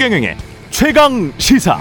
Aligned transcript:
최경영의 0.00 0.34
최강 0.70 1.30
시사. 1.36 1.78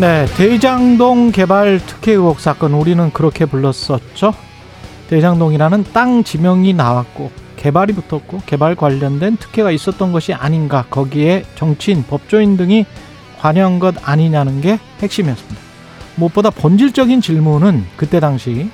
네, 0.00 0.26
대장동 0.36 1.30
개발 1.30 1.78
특혜 1.86 2.14
의혹 2.14 2.40
사건 2.40 2.72
우리는 2.72 3.12
그렇게 3.12 3.46
불렀었죠. 3.46 4.34
대장동이라는 5.08 5.84
땅 5.92 6.24
지명이 6.24 6.72
나왔고 6.72 7.30
개발이 7.54 7.92
붙었고 7.92 8.40
개발 8.44 8.74
관련된 8.74 9.36
특혜가 9.36 9.70
있었던 9.70 10.10
것이 10.10 10.32
아닌가 10.32 10.84
거기에 10.90 11.44
정치인, 11.54 12.02
법조인 12.02 12.56
등이 12.56 12.86
관여한 13.38 13.78
것 13.78 13.94
아니냐는 14.02 14.60
게 14.60 14.80
핵심이었습니다. 15.00 15.60
무엇보다 16.16 16.50
본질적인 16.50 17.20
질문은 17.20 17.84
그때 17.96 18.18
당시 18.18 18.68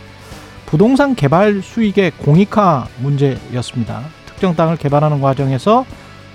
부동산 0.70 1.16
개발 1.16 1.62
수익의 1.62 2.12
공익화 2.12 2.86
문제였습니다. 2.98 4.04
특정 4.26 4.54
땅을 4.54 4.76
개발하는 4.76 5.20
과정에서 5.20 5.84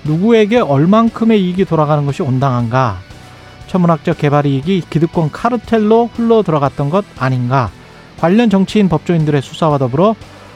누구에게 0.04 0.60
얼만큼의 0.60 1.42
이익이 1.42 1.64
돌아가는 1.64 2.06
것이 2.06 2.22
온당한가? 2.22 2.98
천문학적 3.68 4.18
개발 4.18 4.46
이익이 4.46 4.84
기득권 4.90 5.32
카르텔로 5.32 6.10
흘러 6.14 6.44
들어갔던 6.44 6.90
것 6.90 7.06
아닌가? 7.18 7.72
관련 8.20 8.50
정치인 8.50 8.90
법조인들의 8.90 9.42
수사와 9.42 9.78
더불어 9.78 10.16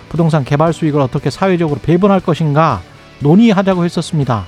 부동산 0.10 0.44
개발 0.44 0.74
수익을 0.74 1.00
어떻게 1.00 1.30
사회적으로 1.30 1.80
배분할 1.80 2.20
것인가 2.20 2.82
논의하자고 3.20 3.86
했었습니다. 3.86 4.44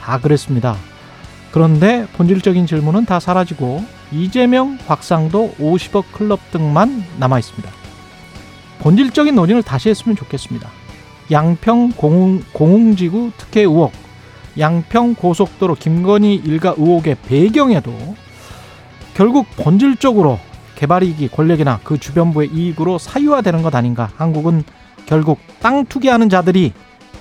다 0.00 0.20
그랬습니다. 0.20 0.76
그런데 1.50 2.06
본질적인 2.16 2.66
질문은 2.66 3.06
다 3.06 3.18
사라지고 3.18 3.84
이재명, 4.12 4.78
곽상도, 4.86 5.54
50억 5.58 6.12
클럽 6.12 6.38
등만 6.52 7.02
남아 7.18 7.40
있습니다. 7.40 7.87
본질적인 8.80 9.34
논의를 9.34 9.62
다시 9.62 9.88
했으면 9.88 10.16
좋겠습니다. 10.16 10.68
양평 11.30 11.92
공ung, 11.96 12.42
공ung지구 12.52 13.32
특혜 13.36 13.62
의혹, 13.62 13.92
양평 14.58 15.14
고속도로 15.14 15.74
김건희 15.74 16.36
일가 16.36 16.74
의혹의 16.76 17.16
배경에도 17.26 17.92
결국 19.14 19.46
본질적으로 19.56 20.38
개발이익이 20.76 21.28
권력이나 21.28 21.80
그 21.82 21.98
주변부의 21.98 22.50
이익으로 22.52 22.98
사유화되는 22.98 23.62
것 23.62 23.74
아닌가. 23.74 24.10
한국은 24.16 24.62
결국 25.06 25.38
땅 25.60 25.84
투기하는 25.84 26.28
자들이 26.28 26.72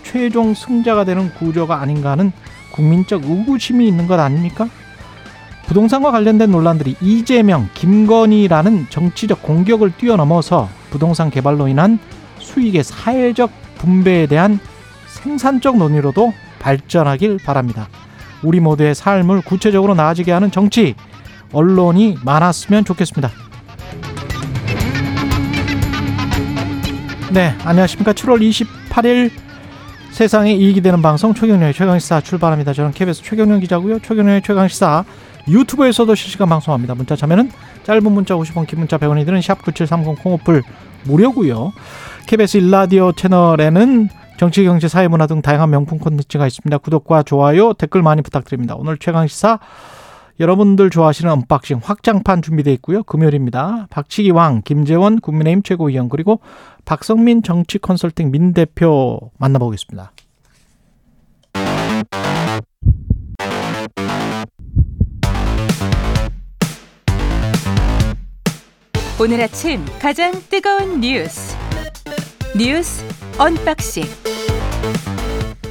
최종 0.03 0.53
승자가 0.53 1.05
되는 1.05 1.33
구조가 1.33 1.81
아닌가 1.81 2.11
하는 2.11 2.31
국민적 2.71 3.23
의구심이 3.25 3.87
있는 3.87 4.07
것 4.07 4.19
아닙니까? 4.19 4.69
부동산과 5.65 6.11
관련된 6.11 6.51
논란들이 6.51 6.95
이재명, 7.01 7.67
김건희라는 7.73 8.87
정치적 8.89 9.41
공격을 9.41 9.93
뛰어넘어서 9.97 10.69
부동산 10.89 11.29
개발로 11.29 11.67
인한 11.67 11.99
수익의 12.39 12.83
사회적 12.83 13.51
분배에 13.77 14.27
대한 14.27 14.59
생산적 15.07 15.77
논의로도 15.77 16.33
발전하길 16.59 17.39
바랍니다. 17.43 17.87
우리 18.43 18.59
모두의 18.59 18.95
삶을 18.95 19.41
구체적으로 19.41 19.95
나아지게 19.95 20.31
하는 20.31 20.51
정치, 20.51 20.95
언론이 21.51 22.17
많았으면 22.23 22.85
좋겠습니다. 22.85 23.31
네, 27.31 27.53
안녕하십니까. 27.63 28.13
7월 28.13 28.41
28일 28.89 29.31
세상에 30.11 30.53
이익이 30.53 30.81
되는 30.81 31.01
방송 31.01 31.33
최경영의 31.33 31.73
최강시사 31.73 32.21
출발합니다. 32.21 32.73
저는 32.73 32.91
KBS 32.91 33.21
최경영 33.23 33.59
기자고요. 33.59 33.99
최경영의 33.99 34.41
최강시사 34.41 35.03
유튜브에서도 35.47 36.13
실시간 36.15 36.49
방송합니다. 36.49 36.95
문자 36.95 37.15
참여는 37.15 37.51
짧은 37.83 38.11
문자 38.11 38.35
50원, 38.35 38.67
긴 38.67 38.79
문자 38.79 38.97
100원이 38.97 39.25
드는 39.25 39.39
샵9730 39.39 40.21
콩어플 40.21 40.63
무료고요. 41.05 41.73
KBS 42.27 42.57
1라디오 42.57 43.11
채널에는 43.13 44.09
정치, 44.37 44.63
경제, 44.63 44.87
사회, 44.87 45.07
문화 45.07 45.25
등 45.25 45.41
다양한 45.41 45.69
명품 45.69 45.97
콘텐츠가 45.97 46.45
있습니다. 46.45 46.77
구독과 46.77 47.23
좋아요, 47.23 47.73
댓글 47.73 48.01
많이 48.03 48.21
부탁드립니다. 48.21 48.75
오늘 48.77 48.97
최강시사 48.97 49.59
여러분들 50.39 50.91
좋아하시는 50.91 51.31
언박싱 51.31 51.79
확장판 51.83 52.43
준비되어 52.43 52.73
있고요. 52.75 53.01
금요일입니다. 53.03 53.87
박치기 53.89 54.29
왕, 54.31 54.61
김재원 54.63 55.19
국민의힘 55.19 55.63
최고위원 55.63 56.09
그리고 56.09 56.39
박성민 56.85 57.41
정치 57.41 57.79
컨설팅 57.79 58.29
민 58.29 58.53
대표 58.53 59.19
만나보겠습니다. 59.39 60.11
오늘 69.19 69.41
아침 69.41 69.83
가장 69.99 70.31
뜨거운 70.47 71.01
뉴스 71.01 71.57
뉴스 72.55 73.03
언박싱 73.39 74.03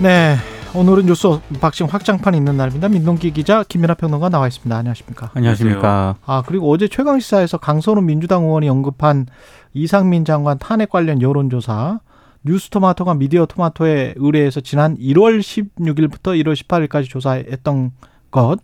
네, 0.01 0.37
오늘은 0.75 1.07
뉴스 1.07 1.29
언박싱 1.29 1.87
확장판 1.87 2.35
있는 2.35 2.57
날입니다. 2.57 2.89
민동기 2.89 3.31
기자 3.31 3.63
김민아 3.63 3.95
평론가 3.95 4.29
나와 4.31 4.49
있습니다. 4.49 4.77
안녕하십니까? 4.77 5.31
안녕하십니까. 5.35 6.17
아 6.27 6.43
그리고 6.45 6.71
어제 6.71 6.89
최강 6.89 7.21
시사에서 7.21 7.57
강선우 7.59 8.03
민주당 8.03 8.43
의원이 8.43 8.69
언급한 8.69 9.27
이상민 9.75 10.25
장관 10.25 10.59
탄핵 10.59 10.91
관련 10.91 11.23
여론조사 11.23 12.01
뉴스토마토가 12.43 13.15
미디어 13.15 13.47
토마토에 13.47 14.15
의뢰해서 14.17 14.61
지난 14.61 14.97
1월 14.99 15.39
16일부터 15.41 16.35
1월 16.43 16.55
18일까지 16.55 17.09
조사했던 17.09 17.93
것. 18.33 18.59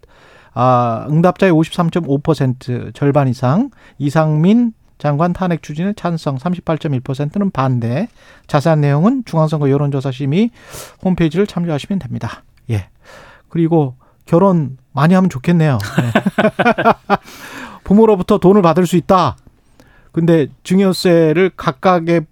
아, 0.54 1.06
응답자의 1.10 1.52
53.5% 1.52 2.94
절반 2.94 3.28
이상 3.28 3.70
이상민 3.98 4.72
장관 4.98 5.32
탄핵 5.32 5.62
추진에 5.62 5.94
찬성 5.94 6.36
38.1%는 6.36 7.50
반대. 7.50 8.08
자세한 8.46 8.80
내용은 8.80 9.24
중앙선거 9.24 9.68
여론조사심의 9.68 10.50
홈페이지를 11.04 11.46
참조하시면 11.46 11.98
됩니다. 11.98 12.44
예. 12.70 12.88
그리고 13.48 13.96
결혼 14.26 14.76
많이 14.92 15.14
하면 15.14 15.28
좋겠네요. 15.28 15.78
네. 15.78 16.12
부모로부터 17.82 18.38
돈을 18.38 18.62
받을 18.62 18.86
수 18.86 18.96
있다. 18.96 19.36
근데 20.12 20.46
증여세를 20.62 21.50
각각의 21.56 22.26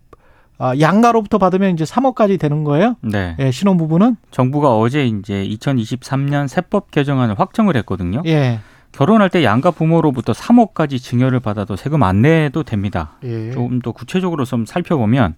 아, 0.62 0.78
양가로부터 0.78 1.38
받으면 1.38 1.72
이제 1.72 1.84
3억까지 1.84 2.38
되는 2.38 2.64
거예요? 2.64 2.96
네. 3.00 3.34
예, 3.38 3.50
신혼부부는? 3.50 4.16
정부가 4.30 4.76
어제 4.76 5.06
이제 5.06 5.42
2023년 5.48 6.48
세법 6.48 6.90
개정안을 6.90 7.40
확정을 7.40 7.76
했거든요. 7.78 8.22
예. 8.26 8.60
결혼할 8.92 9.30
때 9.30 9.42
양가 9.42 9.70
부모로부터 9.70 10.32
3억까지 10.32 11.00
증여를 11.00 11.40
받아도 11.40 11.76
세금 11.76 12.02
안 12.02 12.20
내도 12.20 12.62
됩니다. 12.62 13.12
예. 13.24 13.52
조금 13.52 13.80
더 13.80 13.92
구체적으로 13.92 14.44
좀 14.44 14.66
살펴보면 14.66 15.36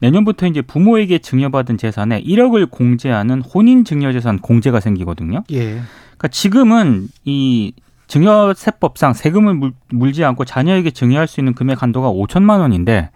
내년부터 0.00 0.48
이제 0.48 0.62
부모에게 0.62 1.20
증여받은 1.20 1.78
재산에 1.78 2.20
1억을 2.24 2.68
공제하는 2.68 3.42
혼인 3.42 3.84
증여재산 3.84 4.40
공제가 4.40 4.80
생기거든요. 4.80 5.44
예. 5.52 5.80
그러니까 6.16 6.26
지금은 6.28 7.06
이 7.24 7.72
증여세법상 8.08 9.12
세금을 9.12 9.54
물, 9.54 9.72
물지 9.90 10.24
않고 10.24 10.44
자녀에게 10.44 10.90
증여할 10.90 11.28
수 11.28 11.40
있는 11.40 11.54
금액 11.54 11.84
한도가 11.84 12.10
5천만 12.10 12.58
원인데 12.58 13.10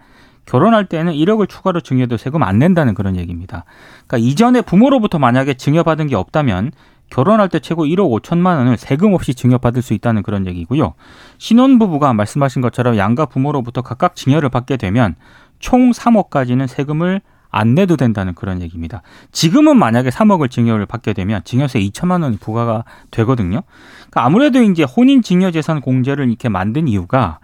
결혼할 0.51 0.83
때는 0.83 1.13
1억을 1.13 1.47
추가로 1.47 1.79
증여도 1.79 2.17
세금 2.17 2.43
안 2.43 2.59
낸다는 2.59 2.93
그런 2.93 3.15
얘기입니다. 3.15 3.63
그러니까 4.05 4.17
이전에 4.17 4.61
부모로부터 4.61 5.17
만약에 5.17 5.53
증여받은 5.53 6.07
게 6.07 6.17
없다면 6.17 6.73
결혼할 7.09 7.47
때 7.47 7.59
최고 7.59 7.85
1억 7.85 8.21
5천만 8.21 8.57
원을 8.57 8.75
세금 8.75 9.13
없이 9.13 9.33
증여받을 9.33 9.81
수 9.81 9.93
있다는 9.93 10.23
그런 10.23 10.45
얘기고요. 10.47 10.93
신혼부부가 11.37 12.13
말씀하신 12.13 12.61
것처럼 12.61 12.97
양가 12.97 13.27
부모로부터 13.27 13.81
각각 13.81 14.17
증여를 14.17 14.49
받게 14.49 14.75
되면 14.75 15.15
총 15.59 15.91
3억까지는 15.91 16.67
세금을 16.67 17.21
안 17.49 17.73
내도 17.73 17.95
된다는 17.95 18.35
그런 18.35 18.61
얘기입니다. 18.61 19.03
지금은 19.31 19.77
만약에 19.77 20.09
3억을 20.09 20.51
증여를 20.51 20.85
받게 20.85 21.13
되면 21.13 21.41
증여세 21.45 21.79
2천만 21.79 22.23
원이 22.23 22.39
부과가 22.39 22.83
되거든요. 23.11 23.61
그러니까 24.09 24.25
아무래도 24.25 24.61
이제 24.61 24.83
혼인 24.83 25.21
증여 25.21 25.51
재산 25.51 25.79
공제를 25.79 26.27
이렇게 26.27 26.49
만든 26.49 26.89
이유가 26.89 27.39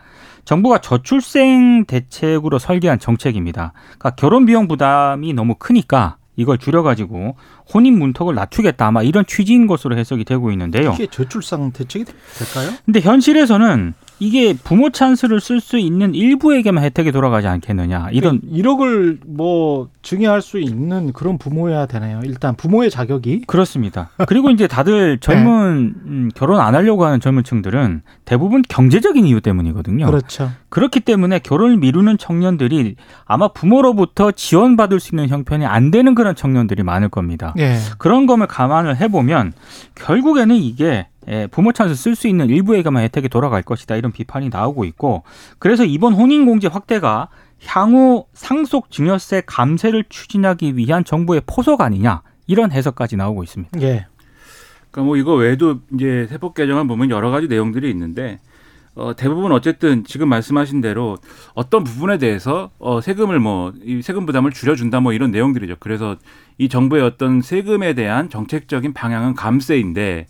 정부가 0.47 0.77
저출생 0.77 1.83
대책으로 1.85 2.57
설계한 2.57 2.99
정책입니다. 2.99 3.73
그러니까 3.83 4.11
결혼 4.11 4.45
비용 4.45 4.69
부담이 4.69 5.33
너무 5.33 5.55
크니까 5.55 6.15
이걸 6.37 6.57
줄여가지고 6.57 7.35
혼인 7.73 7.99
문턱을 7.99 8.33
낮추겠다 8.33 8.87
아마 8.87 9.03
이런 9.03 9.25
취지인 9.25 9.67
것으로 9.67 9.97
해석이 9.97 10.23
되고 10.23 10.49
있는데요. 10.51 10.93
이게 10.93 11.07
저출산 11.07 11.73
대책이 11.73 12.05
될까요? 12.05 12.71
근데 12.85 13.01
현실에서는 13.01 13.93
이게 14.19 14.53
부모 14.53 14.89
찬스를 14.89 15.39
쓸 15.39 15.59
수 15.59 15.77
있는 15.77 16.15
일부에게만 16.15 16.83
혜택이 16.83 17.11
돌아가지 17.11 17.47
않겠느냐 17.47 18.09
이런 18.11 18.41
1억을 18.41 19.19
뭐 19.25 19.89
증여할 20.01 20.41
수 20.41 20.59
있는 20.59 21.11
그런 21.13 21.37
부모여야 21.37 21.87
되나요? 21.87 22.21
일단 22.23 22.55
부모의 22.55 22.89
자격이 22.89 23.41
그렇습니다. 23.47 24.09
그리고 24.27 24.49
이제 24.49 24.67
다들 24.67 25.19
젊은 25.21 25.95
음, 26.05 26.29
결혼 26.35 26.59
안 26.59 26.75
하려고 26.75 27.05
하는 27.05 27.19
젊은 27.19 27.43
층들은 27.43 28.01
대부분 28.25 28.61
경제적인 28.67 29.25
이유 29.25 29.41
때문이거든요. 29.41 30.05
그렇죠. 30.05 30.51
그렇기 30.69 31.01
때문에 31.01 31.39
결혼을 31.39 31.77
미루는 31.77 32.17
청년들이 32.17 32.95
아마 33.25 33.47
부모로부터 33.49 34.31
지원받을 34.31 34.99
수 34.99 35.15
있는 35.15 35.27
형편이 35.29 35.65
안 35.65 35.91
되는 35.91 36.15
그런 36.15 36.35
청년들이 36.35 36.83
많을 36.83 37.09
겁니다. 37.09 37.53
예. 37.57 37.77
그런 37.97 38.27
점을 38.27 38.45
감안을 38.45 38.97
해보면 38.97 39.53
결국에는 39.95 40.55
이게 40.55 41.07
예, 41.29 41.47
부모 41.47 41.71
찬스 41.71 41.95
쓸수 41.95 42.27
있는 42.27 42.49
일부에게만 42.49 43.03
혜택이 43.03 43.29
돌아갈 43.29 43.61
것이다 43.61 43.95
이런 43.95 44.11
비판이 44.11 44.49
나오고 44.49 44.85
있고 44.85 45.23
그래서 45.59 45.83
이번 45.83 46.13
혼인공제 46.13 46.67
확대가 46.67 47.29
향후 47.65 48.25
상속 48.33 48.91
증여세 48.91 49.43
감세를 49.45 50.05
추진하기 50.09 50.77
위한 50.77 51.03
정부의 51.03 51.41
포석 51.45 51.81
아니냐 51.81 52.21
이런 52.45 52.71
해석까지 52.71 53.17
나오고 53.17 53.43
있습니다. 53.43 53.81
예. 53.81 54.07
그러니까 54.91 55.01
뭐 55.07 55.17
이거 55.17 55.33
외에도 55.33 55.79
이제 55.93 56.27
세법 56.29 56.53
개정안 56.53 56.87
보면 56.87 57.09
여러 57.09 57.29
가지 57.29 57.47
내용들이 57.47 57.89
있는데 57.91 58.39
어, 58.95 59.15
대부분 59.15 59.51
어쨌든 59.51 60.03
지금 60.05 60.27
말씀하신 60.29 60.81
대로 60.81 61.17
어떤 61.53 61.83
부분에 61.83 62.17
대해서 62.17 62.71
어, 62.79 62.99
세금을 62.99 63.39
뭐 63.39 63.71
이 63.83 64.01
세금 64.01 64.25
부담을 64.25 64.51
줄여준다 64.51 65.01
뭐 65.01 65.13
이런 65.13 65.29
내용들이죠. 65.31 65.75
그래서 65.79 66.15
이 66.57 66.67
정부의 66.67 67.03
어떤 67.03 67.41
세금에 67.41 67.93
대한 67.93 68.29
정책적인 68.29 68.93
방향은 68.93 69.35
감세인데 69.35 70.25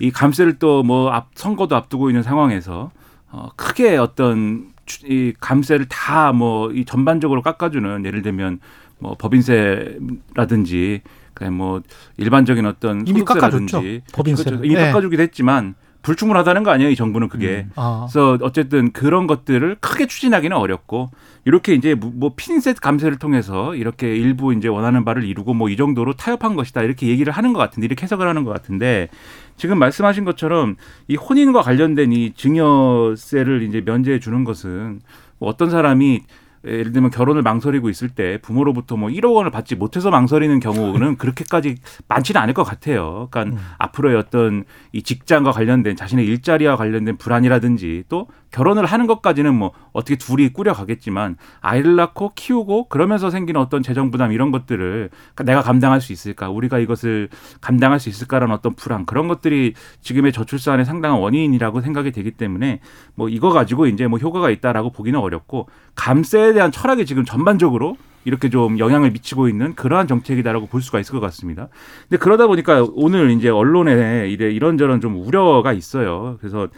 이 0.00 0.10
감세를 0.10 0.58
또 0.58 0.82
뭐 0.82 1.10
앞 1.12 1.28
선거도 1.34 1.76
앞두고 1.76 2.10
있는 2.10 2.22
상황에서 2.22 2.90
어, 3.30 3.48
크게 3.56 3.96
어떤 3.96 4.72
주- 4.86 5.06
이 5.06 5.32
감세를 5.38 5.86
다 5.88 6.32
뭐 6.32 6.72
이 6.74 6.84
전반적으로 6.84 7.42
깎아주는 7.42 8.04
예를 8.04 8.22
들면 8.22 8.58
뭐 8.98 9.14
법인세라든지 9.18 11.02
그냥 11.34 11.56
뭐 11.56 11.80
일반적인 12.16 12.66
어떤 12.66 13.06
이미 13.06 13.20
소득세라든지 13.20 13.72
깎아줬죠. 13.72 14.04
법인세를. 14.12 14.50
그렇죠. 14.58 14.64
이미 14.64 14.74
네. 14.74 14.86
깎아주기도 14.88 15.22
했지만 15.22 15.74
불충분하다는 16.02 16.62
거 16.62 16.70
아니에요 16.70 16.90
이 16.90 16.96
정부는 16.96 17.28
그게. 17.28 17.66
아. 17.76 18.06
그래서 18.10 18.38
어쨌든 18.42 18.90
그런 18.92 19.26
것들을 19.26 19.76
크게 19.80 20.06
추진하기는 20.06 20.56
어렵고 20.56 21.10
이렇게 21.44 21.74
이제 21.74 21.94
무- 21.94 22.12
뭐 22.14 22.32
핀셋 22.36 22.80
감세를 22.80 23.18
통해서 23.18 23.74
이렇게 23.74 24.14
일부 24.16 24.52
이제 24.54 24.68
원하는 24.68 25.04
바를 25.04 25.24
이루고 25.24 25.54
뭐 25.54 25.68
이 25.68 25.76
정도로 25.76 26.14
타협한 26.14 26.56
것이다 26.56 26.82
이렇게 26.82 27.06
얘기를 27.08 27.32
하는 27.32 27.52
것 27.52 27.58
같은데 27.58 27.86
이렇게 27.86 28.02
해석을 28.04 28.26
하는 28.28 28.44
것 28.44 28.52
같은데 28.52 29.08
지금 29.56 29.78
말씀하신 29.78 30.24
것처럼 30.24 30.76
이 31.08 31.16
혼인과 31.16 31.62
관련된 31.62 32.12
이 32.12 32.32
증여세를 32.34 33.62
이제 33.62 33.80
면제해 33.84 34.18
주는 34.20 34.44
것은 34.44 35.00
뭐 35.38 35.48
어떤 35.48 35.70
사람이 35.70 36.22
예를 36.64 36.92
들면 36.92 37.10
결혼을 37.10 37.42
망설이고 37.42 37.88
있을 37.88 38.10
때 38.10 38.38
부모로부터 38.42 38.96
뭐 38.96 39.08
1억 39.08 39.34
원을 39.34 39.50
받지 39.50 39.76
못해서 39.76 40.10
망설이는 40.10 40.60
경우는 40.60 41.16
그렇게까지 41.16 41.76
많지는 42.08 42.40
않을 42.42 42.54
것 42.54 42.64
같아요. 42.64 43.28
그러니까 43.30 43.60
앞으로의 43.78 44.16
어떤 44.16 44.64
이 44.92 45.02
직장과 45.02 45.52
관련된 45.52 45.96
자신의 45.96 46.26
일자리와 46.26 46.76
관련된 46.76 47.16
불안이라든지 47.16 48.04
또 48.08 48.28
결혼을 48.50 48.84
하는 48.84 49.06
것까지는 49.06 49.54
뭐 49.54 49.72
어떻게 49.92 50.16
둘이 50.16 50.52
꾸려가겠지만 50.52 51.36
아이를 51.60 51.96
낳고 51.96 52.32
키우고 52.34 52.88
그러면서 52.88 53.30
생기는 53.30 53.60
어떤 53.60 53.82
재정 53.82 54.10
부담 54.10 54.32
이런 54.32 54.50
것들을 54.50 55.10
그러니까 55.34 55.44
내가 55.44 55.62
감당할 55.62 56.00
수 56.00 56.12
있을까? 56.12 56.50
우리가 56.50 56.78
이것을 56.78 57.28
감당할 57.60 58.00
수 58.00 58.08
있을까라는 58.08 58.54
어떤 58.54 58.74
불안. 58.74 59.06
그런 59.06 59.28
것들이 59.28 59.74
지금의 60.00 60.32
저출산의 60.32 60.84
상당한 60.84 61.20
원인이라고 61.20 61.80
생각이 61.80 62.10
되기 62.10 62.32
때문에 62.32 62.80
뭐 63.14 63.28
이거 63.28 63.50
가지고 63.50 63.86
이제 63.86 64.06
뭐 64.06 64.18
효과가 64.18 64.50
있다라고 64.50 64.90
보기는 64.90 65.18
어렵고 65.18 65.68
감세 65.94 66.49
에 66.50 66.52
대한 66.52 66.70
철학이 66.72 67.06
지금 67.06 67.24
전반적으로 67.24 67.96
이렇게 68.24 68.50
좀 68.50 68.78
영향을 68.78 69.10
미치고 69.12 69.48
있는 69.48 69.74
그러한 69.74 70.06
정책이다라고 70.06 70.66
볼 70.66 70.82
수가 70.82 71.00
있을 71.00 71.12
것 71.12 71.20
같습니다. 71.20 71.68
근데 72.08 72.18
그러다 72.18 72.46
보니까 72.46 72.86
오늘 72.92 73.30
이제 73.30 73.48
언론에 73.48 74.28
이래 74.28 74.50
이런저런 74.50 75.00
좀 75.00 75.16
우려가 75.26 75.72
있어요. 75.72 76.36
그래서 76.40 76.68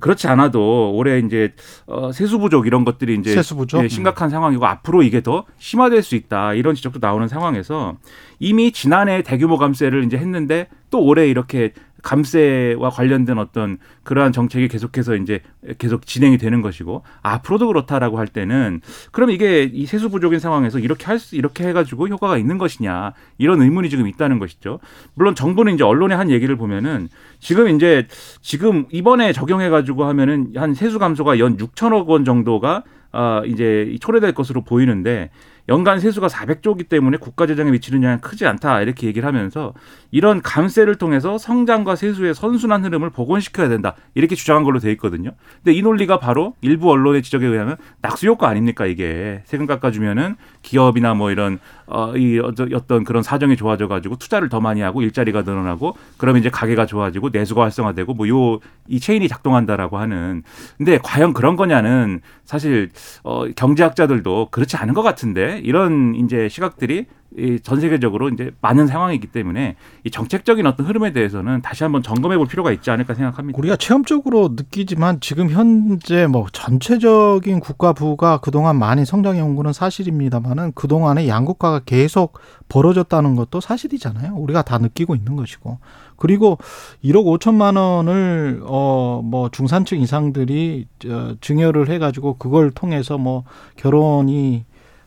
그렇지 0.00 0.26
않아도 0.28 0.92
올해 0.94 1.18
이제 1.18 1.52
어 1.86 2.12
세수 2.12 2.38
부족 2.38 2.66
이런 2.66 2.84
것들이 2.84 3.14
이제 3.14 3.34
세수 3.34 3.56
부족? 3.56 3.84
예, 3.84 3.88
심각한 3.88 4.30
상황이고 4.30 4.64
앞으로 4.66 5.02
이게 5.02 5.22
더 5.22 5.44
심화될 5.58 6.02
수 6.02 6.16
있다 6.16 6.54
이런 6.54 6.74
지적도 6.74 6.98
나오는 7.00 7.28
상황에서 7.28 7.96
이미 8.38 8.72
지난해 8.72 9.22
대규모 9.22 9.58
감세를 9.58 10.04
이제 10.04 10.16
했는데 10.16 10.68
또 10.90 11.02
올해 11.02 11.28
이렇게 11.28 11.72
감세와 12.02 12.90
관련된 12.90 13.38
어떤 13.38 13.78
그러한 14.02 14.32
정책이 14.32 14.68
계속해서 14.68 15.16
이제 15.16 15.40
계속 15.78 16.04
진행이 16.06 16.36
되는 16.38 16.60
것이고 16.60 17.02
앞으로도 17.22 17.68
그렇다라고 17.68 18.18
할 18.18 18.26
때는 18.26 18.80
그럼 19.12 19.30
이게 19.30 19.62
이 19.62 19.86
세수 19.86 20.10
부족인 20.10 20.38
상황에서 20.38 20.78
이렇게 20.78 21.06
할 21.06 21.22
수 21.22 21.36
이렇게 21.36 21.66
해가지고 21.68 22.08
효과가 22.08 22.36
있는 22.36 22.58
것이냐 22.58 23.12
이런 23.38 23.62
의문이 23.62 23.88
지금 23.90 24.08
있다는 24.08 24.38
것이죠. 24.38 24.80
물론 25.14 25.34
정부는 25.34 25.74
이제 25.74 25.84
언론에 25.84 26.14
한 26.14 26.30
얘기를 26.30 26.56
보면은 26.56 27.08
지금 27.38 27.68
이제 27.68 28.06
지금 28.40 28.86
이번에 28.90 29.32
적용해가지고 29.32 30.04
하면은 30.04 30.52
한 30.56 30.74
세수 30.74 30.98
감소가 30.98 31.38
연 31.38 31.56
6천억 31.56 32.08
원 32.08 32.24
정도가 32.24 32.82
아 33.12 33.42
이제 33.46 33.96
초래될 34.00 34.32
것으로 34.32 34.62
보이는데 34.62 35.30
연간 35.68 36.00
세수가 36.00 36.26
400조기 36.26 36.88
때문에 36.88 37.18
국가 37.18 37.46
재정에 37.46 37.70
미치는 37.70 38.02
영향이 38.02 38.20
크지 38.20 38.46
않다 38.46 38.80
이렇게 38.80 39.06
얘기를 39.06 39.26
하면서 39.26 39.74
이런 40.12 40.40
감세를 40.42 40.94
통해서 40.96 41.38
성장과 41.38 41.96
세수의 41.96 42.34
선순환 42.34 42.84
흐름을 42.84 43.10
복원시켜야 43.10 43.68
된다. 43.68 43.94
이렇게 44.14 44.36
주장한 44.36 44.62
걸로 44.62 44.78
돼 44.78 44.92
있거든요. 44.92 45.30
근데 45.64 45.76
이 45.76 45.82
논리가 45.82 46.18
바로 46.20 46.54
일부 46.60 46.90
언론의 46.90 47.22
지적에 47.22 47.46
의하면 47.46 47.76
낙수 48.02 48.26
효과 48.28 48.48
아닙니까 48.48 48.86
이게? 48.86 49.42
세금 49.46 49.66
깎아주면은 49.66 50.36
기업이나 50.62 51.14
뭐 51.14 51.30
이런 51.30 51.58
어이 51.86 52.38
어떤 52.38 53.04
그런 53.04 53.22
사정이 53.22 53.56
좋아져 53.56 53.88
가지고 53.88 54.16
투자를 54.16 54.48
더 54.48 54.60
많이 54.60 54.80
하고 54.82 55.02
일자리가 55.02 55.42
늘어나고 55.42 55.96
그러면 56.18 56.40
이제 56.40 56.50
가게가 56.50 56.86
좋아지고 56.86 57.30
내수가 57.32 57.62
활성화되고 57.62 58.14
뭐 58.14 58.28
요 58.28 58.60
이 58.88 58.98
체인이 59.00 59.28
작동한다라고 59.28 59.96
하는. 59.98 60.42
근데 60.76 60.98
과연 61.02 61.32
그런 61.32 61.56
거냐는 61.56 62.20
사실 62.44 62.90
어 63.22 63.46
경제학자들도 63.54 64.48
그렇지 64.50 64.76
않은 64.76 64.92
것 64.94 65.02
같은데 65.02 65.60
이런 65.64 66.14
이제 66.16 66.48
시각들이 66.48 67.06
이전 67.36 67.80
세계적으로 67.80 68.28
이제 68.28 68.50
많은 68.60 68.86
상황이기 68.86 69.28
때문에 69.28 69.76
이 70.04 70.10
정책적인 70.10 70.66
어떤 70.66 70.86
흐름에 70.86 71.12
대해서는 71.12 71.62
다시 71.62 71.82
한번 71.82 72.02
점검해 72.02 72.36
볼 72.36 72.46
필요가 72.46 72.72
있지 72.72 72.90
않을까 72.90 73.14
생각합니다. 73.14 73.58
우리가 73.58 73.76
체험적으로 73.76 74.50
느끼지만 74.56 75.20
지금 75.20 75.48
현재 75.50 76.26
뭐 76.26 76.46
전체적인 76.52 77.60
국가 77.60 77.92
부가 77.92 78.38
그동안 78.38 78.76
많이 78.76 79.04
성장해 79.04 79.40
온 79.40 79.56
거는 79.56 79.72
사실입니다만은 79.72 80.72
그동안에 80.74 81.26
양극화가 81.28 81.80
계속 81.86 82.38
벌어졌다는 82.68 83.36
것도 83.36 83.60
사실이잖아요. 83.60 84.34
우리가 84.34 84.62
다 84.62 84.78
느끼고 84.78 85.14
있는 85.14 85.36
것이고. 85.36 85.78
그리고 86.16 86.58
1억 87.02 87.24
5천만 87.24 87.76
원을 87.76 88.62
어 88.64 89.22
뭐 89.22 89.48
중산층 89.50 90.00
이상들이 90.00 90.86
저 90.98 91.34
증여를 91.40 91.88
해 91.88 91.98
가지고 91.98 92.36
그걸 92.36 92.70
통해서 92.70 93.18
뭐 93.18 93.44
결혼이 93.76 94.64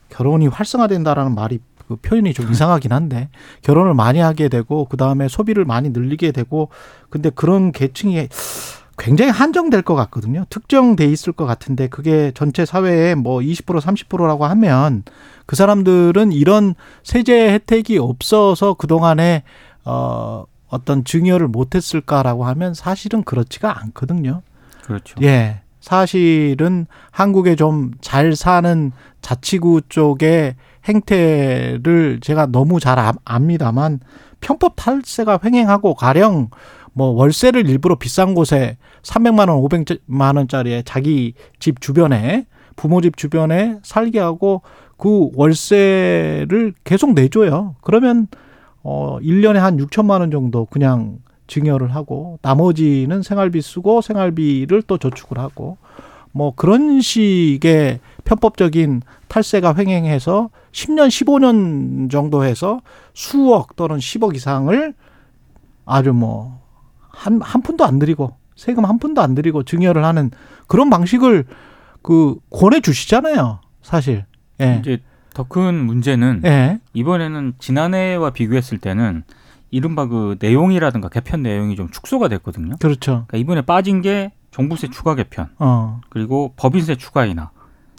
결혼이 0.10 0.48
활성화된다라는 0.48 1.36
말이 1.36 1.60
그 1.88 1.96
표현이 1.98 2.34
좀 2.34 2.52
이상하긴 2.52 2.92
한데 2.92 3.30
결혼을 3.62 3.94
많이 3.94 4.20
하게 4.20 4.50
되고 4.50 4.86
그 4.86 4.98
다음에 4.98 5.28
소비를 5.28 5.66
많이 5.66 5.90
늘리게 5.90 6.32
되고 6.32 6.70
근데 7.10 7.30
그런 7.30 7.72
계층이 7.72 8.28
굉장히 8.98 9.32
한정될 9.32 9.82
것 9.82 9.94
같거든요. 9.96 10.46
특정돼 10.50 11.06
있을 11.06 11.34
것 11.34 11.46
같은데 11.46 11.88
그게 11.88 12.32
전체 12.34 12.66
사회에 12.66 13.14
뭐20% 13.16 13.80
30%라고 13.82 14.46
하면 14.46 15.04
그 15.46 15.56
사람들은 15.56 16.32
이런 16.32 16.76
세제 17.04 17.52
혜택이 17.52 17.98
없어서 17.98 18.74
그 18.76 18.88
동안에 18.88 19.44
어 19.84 20.46
어떤 20.68 21.04
증여를 21.04 21.48
못했을까라고 21.48 22.46
하면 22.46 22.74
사실은 22.74 23.24
그렇지가 23.24 23.82
않거든요. 23.84 24.42
그렇죠. 24.84 25.16
예. 25.22 25.62
사실은 25.82 26.88
한국에 27.12 27.56
좀 27.56 27.92
잘 28.02 28.36
사는 28.36 28.92
자치구 29.22 29.82
쪽의 29.90 30.56
행태를 30.86 32.20
제가 32.22 32.48
너무 32.48 32.80
잘 32.80 33.00
아- 33.00 33.14
압니다만 33.26 34.00
편법 34.42 34.74
탈세가 34.76 35.40
횡행하고 35.44 35.96
가령 35.96 36.50
뭐 36.94 37.08
월세를 37.08 37.70
일부러 37.70 37.96
비싼 37.96 38.34
곳에 38.36 38.78
300만 39.02 39.50
원, 39.50 39.60
500만 39.62 40.38
원짜리에 40.38 40.84
자기 40.86 41.34
집 41.60 41.82
주변에 41.82 42.46
부모 42.76 43.02
집 43.02 43.18
주변에 43.18 43.80
살게 43.84 44.20
하고 44.20 44.62
그 44.98 45.30
월세를 45.36 46.74
계속 46.84 47.14
내줘요. 47.14 47.76
그러면 47.82 48.28
어 48.84 49.18
1년에 49.22 49.56
한 49.56 49.78
6천만 49.78 50.22
원 50.22 50.32
정도 50.32 50.66
그냥 50.66 51.18
증여를 51.48 51.94
하고 51.94 52.40
나머지는 52.42 53.22
생활비 53.22 53.62
쓰고 53.62 54.02
생활비를 54.02 54.84
또 54.84 54.98
저축을 54.98 55.38
하고 55.38 55.78
뭐 56.36 56.54
그런 56.54 57.00
식의 57.00 58.02
편법적인 58.26 59.02
탈세가 59.30 59.76
횡행해서 59.78 60.50
10년, 60.74 61.08
15년 61.08 62.12
정도 62.12 62.44
해서 62.44 62.82
수억 63.14 63.78
또는 63.78 64.00
10억 64.00 64.36
이상을 64.36 64.94
아주 65.86 66.12
뭐 66.12 66.60
한, 67.08 67.40
한 67.42 67.62
푼도 67.62 67.86
안 67.86 68.00
들이고 68.00 68.36
세금 68.58 68.84
한 68.84 69.00
푼도 69.00 69.22
안 69.22 69.34
들이고 69.34 69.64
증여를 69.64 70.04
하는 70.04 70.30
그런 70.68 70.90
방식을 70.90 71.46
그 72.02 72.36
권해 72.50 72.82
주시잖아요. 72.82 73.62
사실. 73.82 74.26
예. 74.60 74.80
이제 74.82 74.98
더 75.34 75.46
큰 75.46 75.86
문제는 75.86 76.42
예. 76.44 76.82
이번에는 76.94 77.54
지난해와 77.60 78.32
비교했을 78.32 78.78
때는 78.80 79.24
이른바 79.72 80.08
그 80.08 80.36
내용이라든가 80.42 81.08
개편 81.08 81.44
내용이 81.44 81.78
좀 81.78 81.90
축소가 81.90 82.28
됐거든요. 82.28 82.76
그렇죠. 82.82 83.24
그러니까 83.28 83.38
이번에 83.38 83.62
빠진 83.62 84.02
게 84.02 84.34
종부세 84.56 84.88
추가 84.88 85.16
개편 85.16 85.50
어. 85.60 86.00
그리고 86.10 86.54
법인세 86.56 86.96
추가 86.96 87.26
인하, 87.26 87.50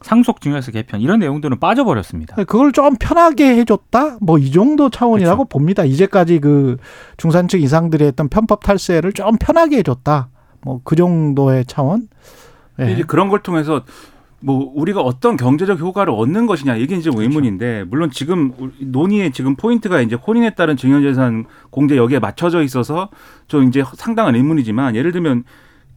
상속 0.01 0.41
증여세 0.41 0.73
개편 0.73 1.03
이런 1.03 1.19
내용들은 1.19 1.59
빠져버렸습니다. 1.61 2.37
그걸 2.37 2.73
좀 2.73 2.97
편하게 2.99 3.57
해줬다? 3.57 4.17
뭐 4.23 4.39
이 4.39 4.51
정도 4.51 4.89
차원이라고 4.89 5.45
봅니다. 5.47 5.85
이제까지 5.85 6.39
그 6.41 6.79
중산층 7.19 7.61
이상들이 7.61 8.05
했던 8.07 8.29
편법 8.31 8.63
탈세를 8.65 9.13
좀 9.13 9.37
편하게 9.39 9.79
해줬다. 9.79 10.29
뭐 10.63 10.81
그 10.83 10.97
정도의 10.97 11.67
차원. 11.67 12.09
예. 12.81 12.91
이제 12.91 13.03
그런 13.03 13.29
걸 13.29 13.43
통해서 13.43 13.83
뭐 14.41 14.73
우리가 14.75 15.03
어떤 15.03 15.37
경제적 15.37 15.79
효과를 15.79 16.13
얻는 16.15 16.47
것이냐 16.47 16.77
이게 16.77 16.97
이제 16.97 17.11
의문인데 17.15 17.85
물론 17.85 18.11
지금 18.11 18.53
논의의 18.81 19.31
지금 19.33 19.57
포인트가 19.57 20.01
이제 20.01 20.15
혼인에 20.17 20.55
따른 20.55 20.77
증여재산 20.79 21.45
공제 21.69 21.99
여기에 21.99 22.19
맞춰져 22.21 22.63
있어서 22.63 23.11
좀 23.47 23.65
이제 23.65 23.85
상당한 23.95 24.35
의문이지만 24.37 24.95
예를 24.97 25.13
들면 25.13 25.45